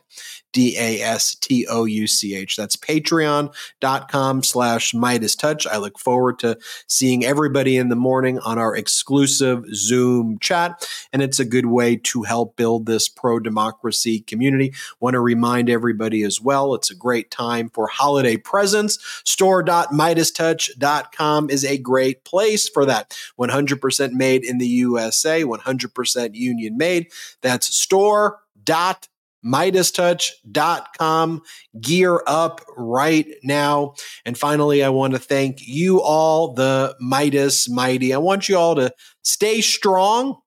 D 0.53 0.75
A 0.77 1.01
S 1.01 1.33
T 1.35 1.67
O 1.67 1.85
U 1.85 2.07
C 2.07 2.35
H. 2.35 2.55
That's 2.55 2.75
patreon.com 2.75 4.43
slash 4.43 4.93
MeidasTouch. 4.93 5.65
I 5.67 5.77
look 5.77 5.99
forward 5.99 6.39
to 6.39 6.57
seeing 6.87 7.25
everybody 7.25 7.77
in 7.77 7.89
the 7.89 7.95
morning 7.95 8.39
on 8.39 8.57
our 8.57 8.75
exclusive 8.75 9.65
Zoom 9.73 10.39
chat. 10.39 10.87
And 11.13 11.21
it's 11.21 11.39
a 11.39 11.45
good 11.45 11.67
way 11.67 11.97
to 11.97 12.23
help 12.23 12.55
build 12.55 12.85
this 12.85 13.07
pro 13.07 13.39
democracy 13.39 14.21
community. 14.21 14.73
Want 14.99 15.13
to 15.13 15.19
remind 15.19 15.69
everybody 15.69 16.23
as 16.23 16.41
well, 16.41 16.73
it's 16.73 16.89
a 16.91 16.95
great 16.95 17.29
time 17.31 17.69
for 17.69 17.87
holiday 17.87 18.37
presents. 18.37 18.97
Store.meidastouch.com 19.25 21.49
is 21.49 21.65
a 21.65 21.77
great 21.77 22.23
place 22.23 22.69
for 22.69 22.85
that. 22.85 23.15
100% 23.39 24.11
made 24.13 24.43
in 24.43 24.57
the 24.57 24.67
USA, 24.67 25.43
100% 25.43 26.35
union 26.35 26.77
made. 26.77 27.11
That's 27.41 27.75
store 27.75 28.39
dot 28.63 29.07
MeidasTouch.com. 29.45 31.41
Gear 31.79 32.21
up 32.27 32.61
right 32.75 33.27
now. 33.43 33.93
And 34.25 34.37
finally, 34.37 34.83
I 34.83 34.89
want 34.89 35.13
to 35.13 35.19
thank 35.19 35.59
you 35.65 36.01
all, 36.01 36.53
the 36.53 36.95
Meidas 37.01 37.69
Mighty. 37.69 38.13
I 38.13 38.17
want 38.17 38.49
you 38.49 38.57
all 38.57 38.75
to 38.75 38.91
stay 39.23 39.61
strong. 39.61 40.37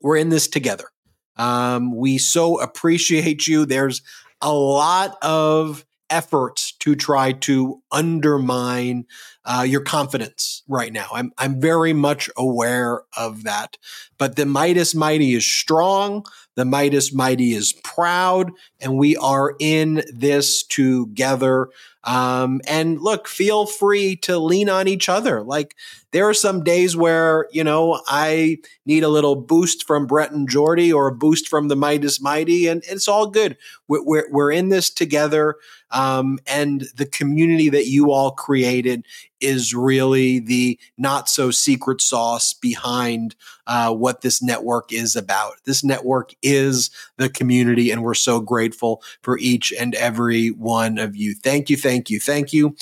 We're 0.00 0.16
in 0.16 0.28
this 0.28 0.48
together. 0.48 0.88
Um, 1.36 1.94
we 1.94 2.18
so 2.18 2.60
appreciate 2.60 3.46
you. 3.46 3.64
There's 3.64 4.02
a 4.40 4.52
lot 4.52 5.16
of 5.22 5.84
efforts 6.10 6.72
to 6.72 6.94
try 6.94 7.32
to 7.32 7.82
undermine 7.90 9.06
uh, 9.44 9.62
your 9.62 9.80
confidence 9.80 10.62
right 10.68 10.92
now. 10.92 11.06
I'm 11.12 11.32
I'm 11.38 11.60
very 11.60 11.94
much 11.94 12.28
aware 12.36 13.02
of 13.16 13.44
that. 13.44 13.78
But 14.18 14.36
the 14.36 14.44
Meidas 14.44 14.94
Mighty 14.94 15.32
is 15.32 15.46
strong. 15.46 16.26
The 16.54 16.64
Meidas 16.64 17.14
Mighty 17.14 17.52
is 17.52 17.72
proud, 17.72 18.50
and 18.80 18.98
we 18.98 19.16
are 19.16 19.54
in 19.58 20.02
this 20.12 20.64
together. 20.64 21.68
Um, 22.04 22.60
and 22.66 23.00
look, 23.00 23.26
feel 23.26 23.64
free 23.64 24.16
to 24.16 24.38
lean 24.38 24.68
on 24.68 24.86
each 24.86 25.08
other. 25.08 25.42
Like 25.42 25.74
there 26.10 26.28
are 26.28 26.34
some 26.34 26.64
days 26.64 26.96
where 26.96 27.46
you 27.52 27.64
know 27.64 28.02
I 28.06 28.58
need 28.84 29.02
a 29.02 29.08
little 29.08 29.36
boost 29.36 29.86
from 29.86 30.06
Brett 30.06 30.32
and 30.32 30.48
Jordy 30.48 30.92
or 30.92 31.08
a 31.08 31.14
boost 31.14 31.48
from 31.48 31.68
the 31.68 31.76
Meidas 31.76 32.20
Mighty, 32.20 32.66
and 32.66 32.82
it's 32.86 33.08
all 33.08 33.28
good. 33.28 33.56
We're 33.88 34.04
we're, 34.04 34.28
we're 34.30 34.52
in 34.52 34.68
this 34.68 34.90
together, 34.90 35.56
um, 35.90 36.38
and 36.46 36.86
the 36.96 37.06
community 37.06 37.68
that 37.70 37.86
you 37.86 38.12
all 38.12 38.30
created 38.30 39.04
is 39.40 39.74
really 39.74 40.38
the 40.38 40.78
not 40.96 41.28
so 41.28 41.50
secret 41.50 42.00
sauce 42.00 42.52
behind 42.52 43.36
uh, 43.66 43.92
what 43.92 44.20
this 44.20 44.42
network 44.42 44.92
is 44.92 45.14
about. 45.16 45.54
This 45.64 45.84
network 45.84 46.34
is 46.42 46.90
the 47.16 47.28
community, 47.28 47.90
and 47.90 48.02
we're 48.02 48.14
so 48.14 48.40
grateful 48.40 49.02
for 49.22 49.38
each 49.38 49.72
and 49.72 49.94
every 49.94 50.48
one 50.48 50.98
of 50.98 51.16
you. 51.16 51.34
Thank 51.34 51.70
you, 51.70 51.76
thank 51.76 52.10
you, 52.10 52.20
thank 52.20 52.52
you. 52.52 52.76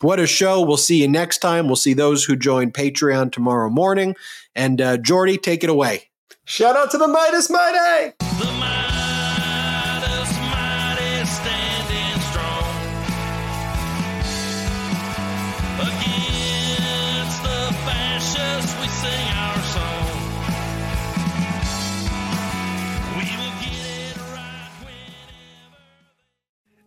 What 0.00 0.20
a 0.20 0.26
show. 0.26 0.64
We'll 0.64 0.76
see 0.76 1.02
you 1.02 1.08
next 1.08 1.38
time. 1.38 1.66
We'll 1.66 1.76
see 1.76 1.94
those 1.94 2.24
who 2.24 2.36
join 2.36 2.70
Patreon 2.70 3.32
tomorrow 3.32 3.68
morning. 3.68 4.14
And 4.54 4.80
uh, 4.80 4.96
Jordy, 4.96 5.38
take 5.38 5.64
it 5.64 5.70
away. 5.70 6.10
Shout 6.44 6.76
out 6.76 6.90
to 6.92 6.98
the 6.98 7.06
Meidas 7.06 7.50
Mighty! 7.50 8.14
standing 8.58 9.07